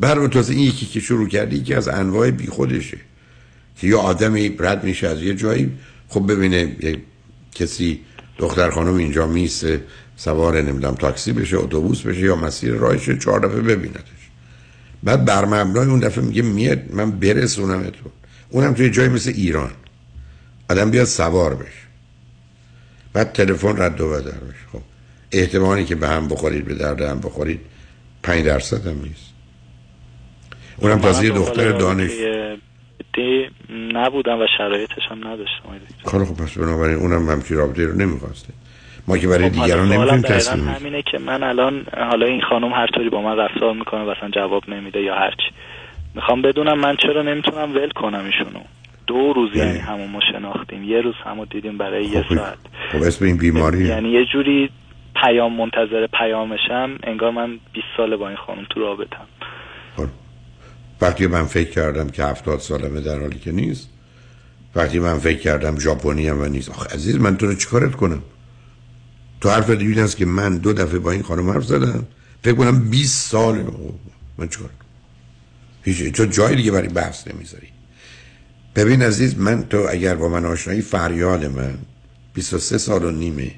بر 0.00 0.26
تازه 0.26 0.52
این 0.52 0.62
یکی 0.62 0.86
که 0.86 1.00
شروع 1.00 1.28
کردی 1.28 1.62
که 1.62 1.76
از 1.76 1.88
انواع 1.88 2.30
بیخودشه. 2.30 2.98
که 3.80 3.86
یا 3.86 3.98
آدمی 3.98 4.56
رد 4.58 4.84
میشه 4.84 5.08
از 5.08 5.22
یه 5.22 5.34
جایی 5.34 5.72
خب 6.08 6.32
ببینه 6.32 6.76
یه 6.80 6.98
کسی 7.54 8.00
دختر 8.38 8.70
خانم 8.70 8.94
اینجا 8.94 9.26
میسته 9.26 9.82
سوار 10.16 10.62
نمی‌دونم 10.62 10.94
تاکسی 10.94 11.32
بشه 11.32 11.56
اتوبوس 11.56 12.02
بشه 12.02 12.20
یا 12.20 12.36
مسیر 12.36 12.72
راهش 12.72 13.10
چهار 13.10 13.40
دفعه 13.40 13.60
ببیندش. 13.60 14.00
بعد 15.02 15.24
بر 15.24 15.44
مبنای 15.44 15.86
اون 15.86 16.00
دفعه 16.00 16.24
میگه 16.24 16.42
میاد 16.42 16.92
من 16.92 17.10
برسونم 17.10 17.82
تو 17.82 18.10
اونم 18.50 18.74
توی 18.74 18.90
جایی 18.90 19.08
مثل 19.08 19.30
ایران. 19.30 19.70
آدم 20.70 20.90
بیاد 20.90 21.04
سوار 21.04 21.54
بشه. 21.54 21.88
بعد 23.12 23.32
تلفن 23.32 23.82
رد 23.82 24.00
و 24.00 24.10
بدل 24.10 24.30
بشه. 24.30 24.68
خب 24.72 24.80
احتمالی 25.32 25.84
که 25.84 25.94
به 25.94 26.08
هم 26.08 26.28
بخورید 26.28 26.64
به 26.64 26.74
درد 26.74 27.02
هم 27.02 27.20
بخورید 27.20 27.60
پنج 28.22 28.44
درصد 28.44 28.86
هم 28.86 29.02
نیست. 29.02 29.28
اونم 30.76 30.98
تازه 30.98 31.30
دختر 31.30 31.72
دانش. 31.72 32.10
نبودم 33.92 34.40
و 34.40 34.46
شرایطش 34.58 35.02
هم 35.10 35.28
نداشتم 35.28 35.68
خب 36.04 36.24
خب 36.24 36.42
پس 36.42 36.58
بنابراین 36.58 36.96
اونم 36.96 37.28
همچی 37.28 37.54
رابطه 37.54 37.86
رو 37.86 37.94
نمی‌خواسته. 37.94 38.52
ما 39.08 39.18
که 39.18 39.28
برای 39.28 39.48
خب 39.48 39.54
دیگران 39.54 39.92
نمی‌تونیم 39.92 40.22
تصمیم 40.22 40.68
همینه 40.68 41.02
که 41.02 41.18
من 41.18 41.42
الان 41.42 41.86
حالا 42.10 42.26
این 42.26 42.40
خانم 42.40 42.72
هر 42.72 42.86
طوری 42.86 43.10
با 43.10 43.22
من 43.22 43.36
رفتار 43.36 43.74
می‌کنه 43.74 44.04
مثلا 44.04 44.28
جواب 44.28 44.70
نمیده 44.70 45.02
یا 45.02 45.14
هرچی 45.14 45.50
می‌خوام 46.14 46.42
بدونم 46.42 46.78
من 46.78 46.96
چرا 46.96 47.22
نمی‌تونم 47.22 47.74
ول 47.74 47.90
کنم 47.90 48.24
ایشونو. 48.24 48.60
دو 49.06 49.32
روز 49.32 49.56
یعنی, 49.56 49.68
یعنی 49.68 49.80
همون 49.80 50.10
ما 50.10 50.20
شناختیم. 50.32 50.84
یه 50.84 51.00
روز 51.00 51.14
همو 51.24 51.44
دیدیم 51.44 51.78
برای 51.78 52.08
خب 52.08 52.14
یه 52.14 52.24
ساعت. 52.36 52.58
خب 52.92 53.02
اسم 53.02 53.24
این 53.24 53.36
بیماری؟ 53.36 53.84
یعنی 53.84 54.10
یه 54.10 54.24
جوری 54.24 54.70
پیام 55.22 55.52
منتظر 55.52 56.06
پیامشم. 56.06 56.90
انگار 57.02 57.30
من 57.30 57.58
20 57.72 57.86
ساله 57.96 58.16
با 58.16 58.28
این 58.28 58.36
خانم 58.36 58.66
تو 58.70 58.80
رابطم. 58.80 59.26
خب. 59.96 60.06
وقتی 61.00 61.26
من 61.26 61.44
فکر 61.44 61.70
کردم 61.70 62.08
که 62.08 62.24
هفتاد 62.24 62.60
سالمه 62.60 63.00
در 63.00 63.20
حالی 63.20 63.38
که 63.38 63.52
نیست 63.52 63.88
وقتی 64.74 64.98
من 64.98 65.18
فکر 65.18 65.38
کردم 65.38 65.78
ژاپنی 65.78 66.30
و 66.30 66.48
نیست. 66.48 66.68
آخه 66.68 66.94
عزیز 66.94 67.14
من 67.16 67.36
تو 67.36 67.46
رو 67.46 67.54
چیکارت 67.54 67.92
کنم؟ 67.92 68.22
تو 69.40 69.50
حرف 69.50 69.70
دیگه 69.70 70.02
است 70.02 70.16
که 70.16 70.26
من 70.26 70.56
دو 70.56 70.72
دفعه 70.72 70.98
با 70.98 71.10
این 71.10 71.22
خانم 71.22 71.50
حرف 71.50 71.64
زدم. 71.64 72.06
فکر 72.42 72.54
کنم 72.54 72.90
20 72.90 73.30
سال 73.30 73.64
من 74.38 74.48
چیکار 74.48 74.70
هیچ 75.82 76.02
تو 76.02 76.24
جای 76.24 76.56
دیگه 76.56 76.70
برای 76.70 76.88
بحث 76.88 77.28
نمی‌ذاری. 77.28 77.68
ببین 78.76 79.02
عزیز 79.02 79.38
من 79.38 79.64
تو 79.68 79.86
اگر 79.90 80.14
با 80.14 80.28
من 80.28 80.44
آشنایی 80.44 80.80
فریاد 80.82 81.44
من 81.44 81.78
23 82.34 82.78
سال 82.78 83.04
و 83.04 83.10
نیمه 83.10 83.50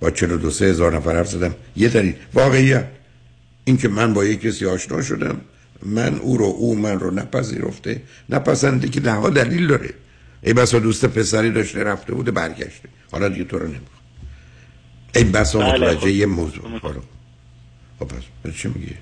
با 0.00 0.10
42 0.10 0.48
هزار 0.48 0.96
نفر 0.96 1.16
حرف 1.16 1.28
زدم. 1.28 1.54
یه 1.76 1.88
دلیل 1.88 2.14
واقعیت. 2.34 2.84
این 3.64 3.76
که 3.76 3.88
من 3.88 4.14
با 4.14 4.24
یک 4.24 4.40
کسی 4.40 4.66
آشنا 4.66 5.02
شدم 5.02 5.40
من 5.82 6.18
او 6.18 6.36
رو 6.36 6.44
او 6.44 6.76
من 6.76 7.00
رو 7.00 7.10
نپذیرفته 7.10 8.02
نپسنده 8.28 8.88
که 8.88 9.00
ده 9.00 9.30
دلیل 9.30 9.66
داره. 9.66 9.94
ای 10.42 10.52
بسا 10.52 10.78
دوست 10.78 11.04
پسری 11.04 11.50
داشته 11.50 11.84
رفته 11.84 12.14
بوده 12.14 12.30
برگشته. 12.30 12.88
حالا 13.10 13.28
دیگه 13.28 13.44
تو 13.44 13.58
رو 13.58 13.66
نمی‌خواد 13.66 14.02
ای 15.14 15.24
بسا 15.24 15.58
بله، 15.58 15.72
متوجه 15.72 16.00
خب. 16.00 16.06
یه 16.06 16.26
موضوع. 16.26 16.80
خب 17.98 18.06
پس 18.44 18.54
چی 18.54 18.68
میگی؟ 18.68 18.94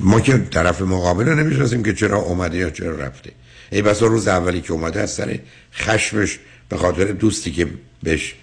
ما 0.00 0.20
که 0.20 0.38
طرف 0.38 0.82
مقابل 0.82 1.24
رو 1.24 1.34
نمی‌شناسیم 1.34 1.82
که 1.82 1.94
چرا 1.94 2.18
اومده 2.18 2.56
یا 2.56 2.70
چرا 2.70 2.96
رفته. 2.96 3.32
ای 3.72 3.82
بسا 3.82 4.06
روز 4.06 4.28
اولی 4.28 4.60
که 4.60 4.72
اومده 4.72 5.00
از 5.00 5.10
سر 5.10 5.38
خشمش 5.74 6.38
به 6.68 6.76
خاطر 6.76 7.04
دوستی 7.04 7.52
که 7.52 7.68
بهش 8.02 8.34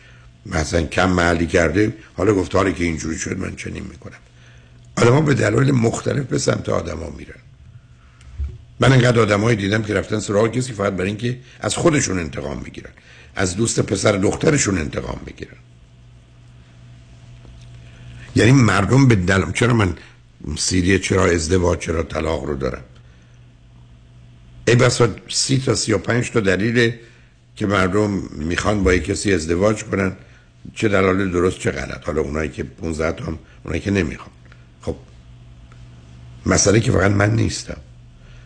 مثلا 0.46 0.82
کم 0.82 1.10
معلی 1.10 1.48
کرده 1.48 1.94
حالا 2.14 2.34
گفت 2.34 2.56
حالی 2.56 2.74
که 2.74 2.84
اینجوری 2.84 3.18
شد 3.18 3.38
من 3.38 3.56
چنین 3.56 3.84
می‌کنم. 3.84 4.20
آدم 4.96 5.26
به 5.26 5.34
دلایل 5.34 5.72
مختلف 5.72 6.26
به 6.26 6.38
سمت 6.38 6.70
آدما 6.70 7.10
میرن. 7.10 7.40
من 8.80 8.92
انقدر 8.92 9.20
آدمایی 9.20 9.58
دیدم 9.58 9.84
که 9.84 9.94
رفتن 9.94 10.20
سراغ 10.20 10.52
کسی 10.52 10.74
فقط 10.74 10.94
برای 10.94 11.08
اینکه 11.08 11.40
از 11.60 11.76
خودشون 11.76 12.20
انتقام 12.20 12.62
می‌گیرن 12.64 12.90
از 13.36 13.56
دوست 13.56 13.80
پسر 13.80 14.12
دخترشون 14.12 14.78
انتقام 14.78 15.20
می‌گیرن 15.26 15.58
یعنی 18.36 18.52
مردم 18.52 19.08
به 19.08 19.16
دل... 19.16 19.52
چرا 19.52 19.74
من 19.74 19.96
سیریه 20.58 21.00
چرا 21.00 21.26
ازدواج 21.26 21.80
چرا 21.80 22.04
طلاق 22.04 22.44
رو 22.44 22.56
دارم؟ 22.56 22.84
ای 24.68 24.76
بسا 24.76 25.08
سی 25.30 25.58
تا 25.66 25.76
سی 25.76 25.94
و 25.94 25.98
پنج 25.98 26.32
تا 26.32 26.40
دلیل 26.40 26.94
که 27.56 27.68
مردم 27.68 28.10
می‌خوان 28.32 28.84
با 28.84 28.98
کسی 28.98 29.34
ازدواج 29.34 29.84
کنن 29.84 30.16
چه 30.76 30.88
دلال 30.88 31.32
درست 31.32 31.60
چه 31.60 31.72
غلط. 31.72 32.06
حالا 32.06 32.22
اونایی 32.22 32.50
که 32.50 32.64
15 32.64 33.12
تا 33.12 33.26
هم 33.26 33.40
اونایی 33.64 33.82
که 33.82 33.92
نمی‌خوان. 33.92 34.32
مسئله 36.46 36.80
که 36.80 36.92
فقط 36.92 37.12
من 37.12 37.36
نیستم. 37.36 37.78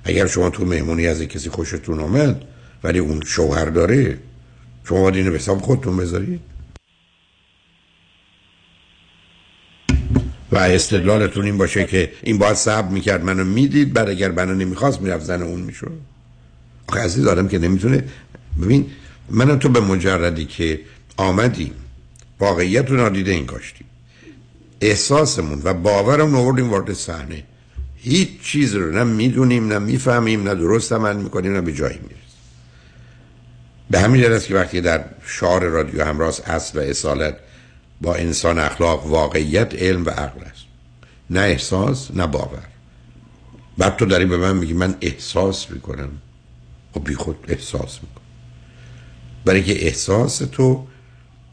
اگر 0.04 0.28
شما 0.28 0.50
تو 0.50 0.66
مهمونی 0.66 1.08
از 1.08 1.22
کسی 1.22 1.50
خوشتون 1.50 2.00
آمد 2.00 2.42
ولی 2.84 3.00
اون 3.00 3.22
شوهر 3.26 3.66
داره 3.66 4.18
شما 4.84 5.02
باید 5.02 5.16
اینو 5.16 5.36
حساب 5.36 5.62
خودتون 5.62 5.98
بذارید. 5.98 6.40
و 10.52 10.58
استدلالتون 10.58 11.46
این 11.46 11.58
باشه 11.58 11.86
که 11.86 12.12
این 12.24 12.38
باید 12.38 12.54
صبر 12.54 12.88
می‌کرد 12.90 13.24
منو 13.24 13.44
می‌دید 13.44 13.94
بعد 13.94 14.10
اگر 14.10 14.32
منو 14.32 14.56
نمی‌خواست 14.56 15.02
می‌رفت 15.02 15.26
زن 15.26 15.42
اون 15.42 15.62
می‌شد. 15.62 15.92
آخه 16.88 17.00
عزیز 17.00 17.28
آدم 17.28 17.48
که 17.48 17.60
نمی‌تونه 17.60 18.04
ببین 18.62 18.92
من 19.30 19.60
تو 19.60 19.70
به 19.70 19.80
مجردی 19.80 20.46
که 20.46 20.80
آمدیم 21.18 21.74
واقعیت 22.40 22.90
رو 22.90 22.98
نادیده 22.98 23.32
این 23.32 23.46
کاشتیم 23.46 23.88
احساسمون 24.82 25.62
و 25.64 25.74
باورمون 25.74 26.36
آوردیم 26.36 26.70
وارد 26.70 26.94
صحنه. 26.94 27.44
هیچ 28.06 28.30
چیز 28.41 28.76
رو 28.76 28.91
نه 28.91 29.03
می‌دونیم 29.03 29.68
نه 29.68 29.80
می‌فهمیم 29.80 30.44
نه 30.44 30.56
درست 30.56 30.94
عمل 30.94 31.15
می‌کنیم 31.15 31.53
نه 31.53 31.61
به 31.61 31.73
جایی 31.73 31.98
می‌رسیم. 31.98 32.19
به 33.90 33.99
همین 33.99 34.26
است 34.26 34.48
که 34.48 34.56
وقتی 34.56 34.82
در 34.82 35.06
شعار 35.26 35.64
رادیو 35.64 36.03
همراز 36.03 36.41
اصل 36.41 36.80
و 36.80 36.82
اصالت 36.82 37.38
با 38.02 38.15
انسان 38.15 38.60
اخلاق 38.60 39.06
واقعیت 39.06 39.76
علم 39.76 40.06
و 40.06 40.10
عقل 40.10 40.41
است. 40.41 40.65
نه 41.30 41.40
احساس 41.40 42.11
نه 42.11 42.27
باور. 42.27 42.68
بعد 43.77 43.95
تو 43.95 44.06
داری 44.06 44.26
به 44.26 44.38
من 44.38 44.57
میگی 44.57 44.73
من 44.73 44.95
احساس 45.02 45.72
می‌کنم. 45.72 46.10
خب 46.94 47.03
بی 47.03 47.15
خود 47.15 47.36
احساس 47.48 47.99
می‌کنم. 48.02 48.26
برای 49.45 49.64
که 49.64 49.86
احساس 49.86 50.38
تو 50.38 50.88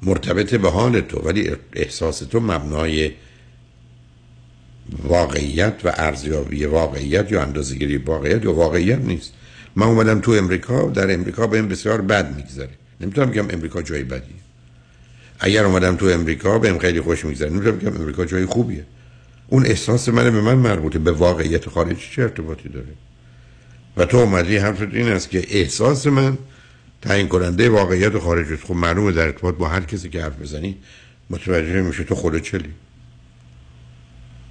مرتبط 0.03 0.55
به 0.55 0.71
حال 0.71 1.01
تو 1.01 1.19
ولی 1.19 1.51
احساس 1.73 2.19
تو 2.19 2.41
مبنای 2.41 3.11
واقعیت 4.99 5.75
و 5.85 5.93
ارزیابی 5.97 6.65
واقعیت 6.65 7.33
یا 7.33 7.43
اندازه‌گیری 7.43 7.97
واقعیت 7.97 8.45
یا 8.45 8.53
واقعیت 8.53 8.99
نیست. 8.99 9.33
من 9.77 9.87
اومدم 9.87 10.21
تو 10.21 10.33
امریکا 10.33 10.83
در 10.83 11.15
امریکا 11.15 11.47
به 11.47 11.57
این 11.57 11.69
بسیار 11.69 12.01
بد 12.01 12.37
میگذره. 12.37 12.71
نمی‌تونم 13.01 13.31
بگم 13.31 13.47
امریکا 13.51 13.83
جای 13.83 14.05
بدیه. 14.05 14.43
اگر 15.41 15.65
اومدم 15.65 15.97
تو 15.97 16.07
امریکا 16.07 16.59
بهم 16.59 16.79
خیلی 16.79 17.01
خوش 17.01 17.25
میگذره. 17.25 17.51
نمی‌تونم 17.51 17.79
بگم 17.79 18.01
امریکا 18.01 18.25
جای 18.25 18.47
خوبیه. 18.47 18.85
اون 19.49 19.67
احساس 19.67 20.09
من 20.09 20.31
به 20.31 20.41
من 20.41 20.55
مربوطه. 20.55 20.99
به 20.99 21.13
واقعیت 21.13 21.69
خارجی 21.69 22.09
چه 22.17 22.23
ارتباطی 22.23 22.69
داره؟ 22.69 22.87
و 23.97 24.05
تو 24.05 24.17
اومدی 24.17 24.57
حرفت 24.57 24.95
این 24.95 25.09
است 25.09 25.31
که 25.31 25.47
احساس 25.51 26.07
من 26.07 26.39
تعیین 27.03 27.29
کننده 27.29 27.69
واقعیت 27.69 28.19
خارج 28.19 28.53
است. 28.53 28.65
خب 28.65 28.75
معلومه 28.75 29.13
در 29.13 29.23
ارتباط 29.23 29.55
با 29.55 29.69
هر 29.69 29.81
کسی 29.81 30.09
که 30.09 30.23
حرف 30.23 30.41
بزنی 30.43 30.77
متوجه 31.31 31.83
میشه 31.83 32.05
تو 32.05 32.15
خود 32.15 32.39
چلی. 32.39 32.71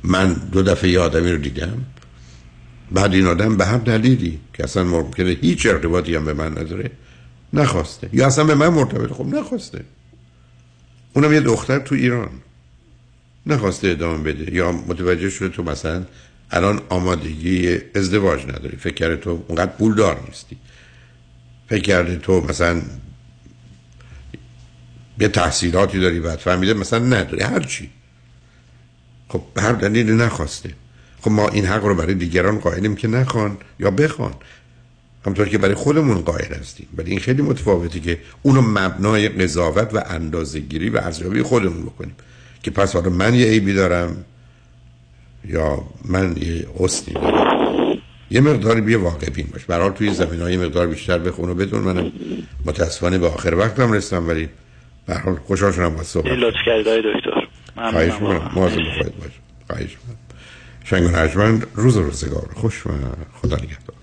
من 0.04 0.34
دو 0.34 0.64
دفعه 0.64 0.90
یه 0.90 1.00
آدمی 1.00 1.32
رو 1.32 1.38
دیدم. 1.38 1.86
بعد 2.92 3.14
این 3.14 3.28
آدم 3.28 3.58
به 3.58 3.66
هم 3.66 3.78
دلیلی 3.78 4.40
که 4.54 4.64
اصلا 4.64 4.84
ممکنه 4.84 5.30
هیچ 5.30 5.66
ارتباطی 5.66 6.16
هم 6.16 6.26
به 6.26 6.34
من 6.34 6.52
نداره 6.52 6.92
نخواسته. 7.54 8.10
یا 8.14 8.28
اصلا 8.28 8.44
به 8.44 8.56
من 8.56 8.68
مرتبط. 8.68 9.12
خب 9.12 9.26
نخواسته. 9.26 9.84
اونم 11.14 11.34
یه 11.34 11.40
دختر 11.40 11.80
تو 11.80 11.96
ایران. 11.96 12.30
نخواسته 13.46 13.88
ادامه 13.88 14.24
بده. 14.24 14.56
یا 14.56 14.72
متوجه 14.72 15.30
شده 15.30 15.50
تو 15.50 15.64
مثلا 15.64 16.06
الان 16.52 16.82
آمادگی 16.90 17.78
ازدواج 17.96 18.44
نداری. 18.44 18.78
فکر 18.78 19.16
تو 19.16 19.44
اونقدر 19.48 19.72
پولدار 19.72 20.24
نیستی. 20.28 20.58
فکر 21.70 22.16
تو 22.16 22.42
مثلا 22.42 22.82
یه 25.20 25.28
تحصیلاتی 25.28 26.00
داری 26.00 26.20
بعد 26.20 26.40
فهمیده 26.40 26.74
مثلا 26.74 27.00
نداری. 27.00 27.44
هر 27.44 27.60
چی. 27.60 27.90
خب 29.32 29.42
به 29.54 29.62
هر 29.62 29.72
دلیل 29.72 30.12
نخواسته. 30.12 30.70
خب 31.22 31.32
ما 31.32 31.48
این 31.48 31.66
حق 31.66 31.86
رو 31.86 31.96
برای 31.96 32.14
دیگران 32.14 32.60
قائلیم 32.60 32.96
که 32.96 33.08
نخوان 33.08 33.58
یا 33.80 33.92
بخوان. 33.92 34.34
همطور 35.26 35.50
که 35.50 35.58
برای 35.58 35.76
خودمون 35.76 36.22
قائل 36.22 36.54
هستیم. 36.54 36.88
ولی 36.98 37.12
این 37.12 37.20
خیلی 37.20 37.42
متفاوته 37.42 38.00
که 38.00 38.18
اونو 38.42 38.62
مبنای 38.62 39.30
قضاوت 39.30 39.90
و 39.94 40.04
اندازه‌گیری 40.10 40.90
و 40.90 40.98
ارزیابی 40.98 41.42
خودمون 41.42 41.82
بکنیم. 41.82 42.16
که 42.64 42.72
پس 42.72 42.94
حالا 42.94 43.10
من 43.10 43.34
یه 43.34 43.46
عیبی 43.46 43.74
دارم 43.74 44.26
یا 45.48 45.84
من 46.06 46.36
یه 46.38 46.68
اصلی 46.80 47.14
دارم. 47.14 47.98
یه 48.32 48.42
مقداری 48.42 48.82
بیا 48.82 49.02
واقع 49.02 49.30
بین 49.30 49.48
باش. 49.54 49.66
برحال 49.66 49.92
توی 49.92 50.14
زمین 50.14 50.42
های 50.42 50.58
مقدار 50.58 50.88
بیشتر 50.88 51.18
بخون 51.18 51.50
و 51.50 51.54
بدون 51.54 51.82
منم 51.82 52.12
متاسفانه 52.66 53.18
به 53.18 53.28
آخر 53.28 53.56
وقتم 53.56 53.92
رسیدم 53.92 54.28
ولی 54.28 54.50
برحال 55.08 55.36
خوشحال 55.36 55.72
شدم 55.72 55.96
با 55.96 56.04
صحبت. 56.04 56.32
لطف 56.32 56.56
دکتر. 56.88 57.41
خواهش 57.76 58.14
می‌کنم. 58.14 58.52
مواظب 58.56 58.80
خودت 58.98 59.16
باش. 59.16 59.32
خواهش 59.68 59.98
می‌کنم. 59.98 60.18
شنگ 60.84 61.04
و 61.04 61.16
رجمند 61.16 61.68
روز 61.76 61.98
و 61.98 62.04
روزگار. 62.04 62.50
خوش 62.56 62.88
و 62.88 62.90
خدا 63.42 63.56
نگهدار. 63.56 63.96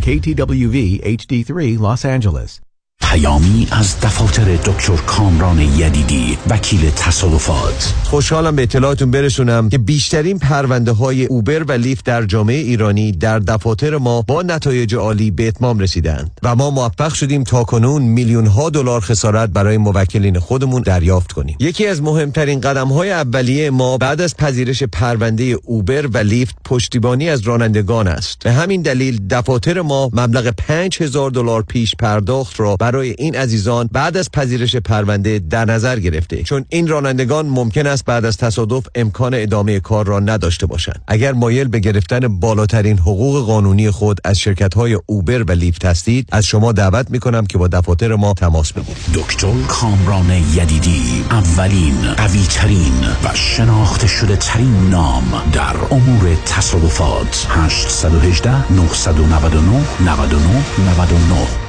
KTWV 0.00 0.76
HD3 1.04 1.78
Los 1.78 2.04
Angeles. 2.04 2.67
پیامی 3.12 3.68
از 3.70 4.00
دفاتر 4.00 4.44
دکتر 4.44 4.96
کامران 4.96 5.58
یدیدی 5.58 6.38
وکیل 6.50 6.90
تصادفات. 6.90 7.94
خوشحالم 8.04 8.56
به 8.56 8.62
اطلاعاتون 8.62 9.10
برسونم 9.10 9.68
که 9.68 9.78
بیشترین 9.78 10.38
پرونده 10.38 10.92
های 10.92 11.24
اوبر 11.24 11.62
و 11.62 11.72
لیفت 11.72 12.04
در 12.04 12.24
جامعه 12.24 12.56
ایرانی 12.56 13.12
در 13.12 13.38
دفاتر 13.38 13.96
ما 13.96 14.22
با 14.22 14.42
نتایج 14.42 14.94
عالی 14.94 15.30
به 15.30 15.48
اتمام 15.48 15.78
رسیدند 15.78 16.30
و 16.42 16.54
ما 16.54 16.70
موفق 16.70 17.14
شدیم 17.14 17.44
تا 17.44 17.64
کنون 17.64 18.02
میلیون 18.02 18.46
ها 18.46 18.70
دلار 18.70 19.00
خسارت 19.00 19.50
برای 19.50 19.76
موکلین 19.76 20.38
خودمون 20.38 20.82
دریافت 20.82 21.32
کنیم. 21.32 21.56
یکی 21.60 21.86
از 21.86 22.02
مهمترین 22.02 22.60
قدم 22.60 22.88
های 22.88 23.12
اولیه 23.12 23.70
ما 23.70 23.98
بعد 23.98 24.20
از 24.20 24.36
پذیرش 24.36 24.82
پرونده 24.82 25.44
اوبر 25.64 26.06
و 26.06 26.18
لیفت 26.18 26.56
پشتیبانی 26.64 27.30
از 27.30 27.40
رانندگان 27.40 28.08
است. 28.08 28.38
به 28.44 28.52
همین 28.52 28.82
دلیل 28.82 29.28
دفاتر 29.30 29.80
ما 29.80 30.10
مبلغ 30.12 30.50
5000 30.50 31.30
دلار 31.30 31.62
پیش 31.62 31.94
پرداخت 31.98 32.60
را 32.60 32.76
برای 32.76 32.97
برای 32.98 33.14
این 33.18 33.36
عزیزان 33.36 33.88
بعد 33.92 34.16
از 34.16 34.30
پذیرش 34.32 34.76
پرونده 34.76 35.38
در 35.38 35.64
نظر 35.64 35.98
گرفته. 35.98 36.42
چون 36.42 36.64
این 36.68 36.88
رانندگان 36.88 37.46
ممکن 37.46 37.86
است 37.86 38.04
بعد 38.04 38.24
از 38.24 38.36
تصادف 38.36 38.86
امکان 38.94 39.34
ادامه 39.34 39.80
کار 39.80 40.06
را 40.06 40.20
نداشته 40.20 40.66
باشند. 40.66 41.02
اگر 41.08 41.32
مایل 41.32 41.68
به 41.68 41.78
گرفتن 41.78 42.40
بالاترین 42.40 42.98
حقوق 42.98 43.46
قانونی 43.46 43.90
خود 43.90 44.20
از 44.24 44.38
شرکت 44.38 44.74
های 44.74 44.98
Uber 45.06 45.42
و 45.42 45.50
Lyft 45.50 45.84
هستید 45.84 46.28
از 46.32 46.46
شما 46.46 46.72
دعوت 46.72 47.10
می 47.10 47.18
کنم 47.18 47.46
که 47.46 47.58
با 47.58 47.68
دفاتر 47.68 48.14
ما 48.14 48.34
تماس 48.34 48.72
بگیرید. 48.72 48.96
دکتر 49.14 49.52
کامران 49.68 50.30
یدیدی 50.30 51.24
اولین 51.30 52.14
قوی 52.16 52.46
ترین 52.50 53.04
و 53.24 53.34
شناخته 53.34 54.06
شده 54.06 54.36
ترین 54.36 54.90
نام 54.90 55.42
در 55.52 55.76
امور 55.90 56.36
تصادفات. 56.46 57.46
818 57.50 58.72
999 58.72 59.80
99 60.00 60.64
99 61.00 61.68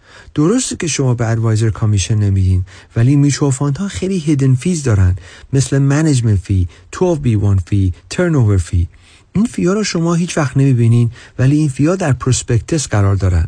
درسته 0.35 0.75
که 0.75 0.87
شما 0.87 1.13
به 1.13 1.27
advisor 1.27 1.69
commission 1.69 2.15
نمیدین 2.15 2.65
ولی 2.95 3.15
میچو 3.15 3.49
ها 3.49 3.87
خیلی 3.87 4.17
hidden 4.17 4.53
fees 4.55 4.83
دارن. 4.83 5.15
مثل 5.53 5.77
management 5.77 6.39
fee 6.39 6.67
12B1 6.95 7.59
fee 7.65 7.93
ترن 8.09 8.57
fee 8.57 8.87
این 9.33 9.45
fee 9.45 9.66
ا 9.66 9.73
رو 9.73 9.83
شما 9.83 10.13
هیچ 10.13 10.37
وقت 10.37 10.57
نمی‌بینین 10.57 11.11
ولی 11.39 11.57
این 11.57 11.69
fee 11.69 11.89
ا 11.89 11.95
در 11.95 12.13
prospectus 12.13 12.87
قرار 12.87 13.15
دارن. 13.15 13.47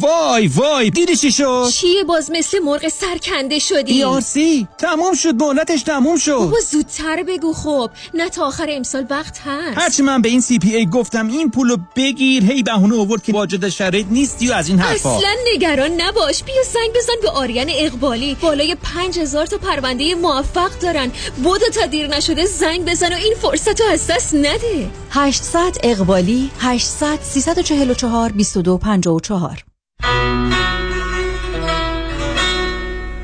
وای 0.00 0.46
وای 0.46 0.90
دیدی 0.90 1.16
چی 1.16 1.32
شد؟ 1.32 1.68
چیه 1.72 2.04
باز 2.04 2.30
مثل 2.30 2.58
مرغ 2.58 2.88
سرکنده 2.88 3.58
شدی. 3.58 3.92
IRS 3.92 4.49
ای 4.49 4.68
تموم 4.78 5.14
شد 5.14 5.34
مهلتش 5.42 5.82
تموم 5.82 6.16
شد. 6.16 6.32
بابا 6.32 6.56
زودتر 6.70 7.22
بگو 7.22 7.52
خب. 7.52 7.90
نه 8.14 8.28
تا 8.28 8.46
آخر 8.46 8.66
امسال 8.70 9.06
وقت 9.10 9.38
هست. 9.38 9.78
هرچی 9.78 10.02
من 10.02 10.22
به 10.22 10.28
این 10.28 10.40
سی 10.40 10.58
پی 10.58 10.76
ای 10.76 10.86
گفتم 10.86 11.28
این 11.28 11.50
پولو 11.50 11.76
بگیر. 11.96 12.44
هی 12.44 12.62
بهونه 12.62 13.00
آورد 13.00 13.22
که 13.22 13.32
واجد 13.32 13.68
شرایط 13.68 14.06
نیستی 14.10 14.48
و 14.48 14.52
از 14.52 14.68
این 14.68 14.78
حرفا. 14.78 15.16
اصلا 15.16 15.30
نگران 15.54 16.00
نباش. 16.00 16.42
بیا 16.42 16.62
سنگ 16.64 16.90
بزن 16.96 17.12
به 17.22 17.30
آریان 17.30 17.66
اقبالی. 17.70 18.36
بالای 18.40 18.76
پنج 18.82 19.18
هزار 19.18 19.46
تا 19.46 19.58
پرونده 19.58 20.14
موفق 20.14 20.70
دارن. 20.80 21.10
بودو 21.42 21.68
تا 21.74 21.86
دیر 21.86 22.06
نشده 22.06 22.46
زنگ 22.46 22.84
بزن 22.84 23.12
و 23.12 23.16
این 23.16 23.34
فرصت 23.42 23.80
رو 23.80 23.86
از 23.86 24.06
دست 24.06 24.34
نده. 24.34 24.90
800 25.10 25.76
اقبالی 25.82 26.50
800 26.60 27.18
344 27.22 28.28
2254 28.30 29.64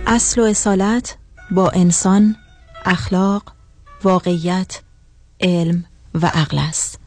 اصل 0.06 0.40
و 0.40 0.44
اصالت 0.44 1.16
با 1.50 1.70
انسان 1.70 2.36
اخلاق 2.84 3.52
واقعیت 4.04 4.80
علم 5.40 5.84
و 6.14 6.26
عقل 6.26 6.58
است. 6.58 6.98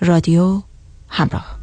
رادیو 0.00 0.62
همراه. 1.08 1.58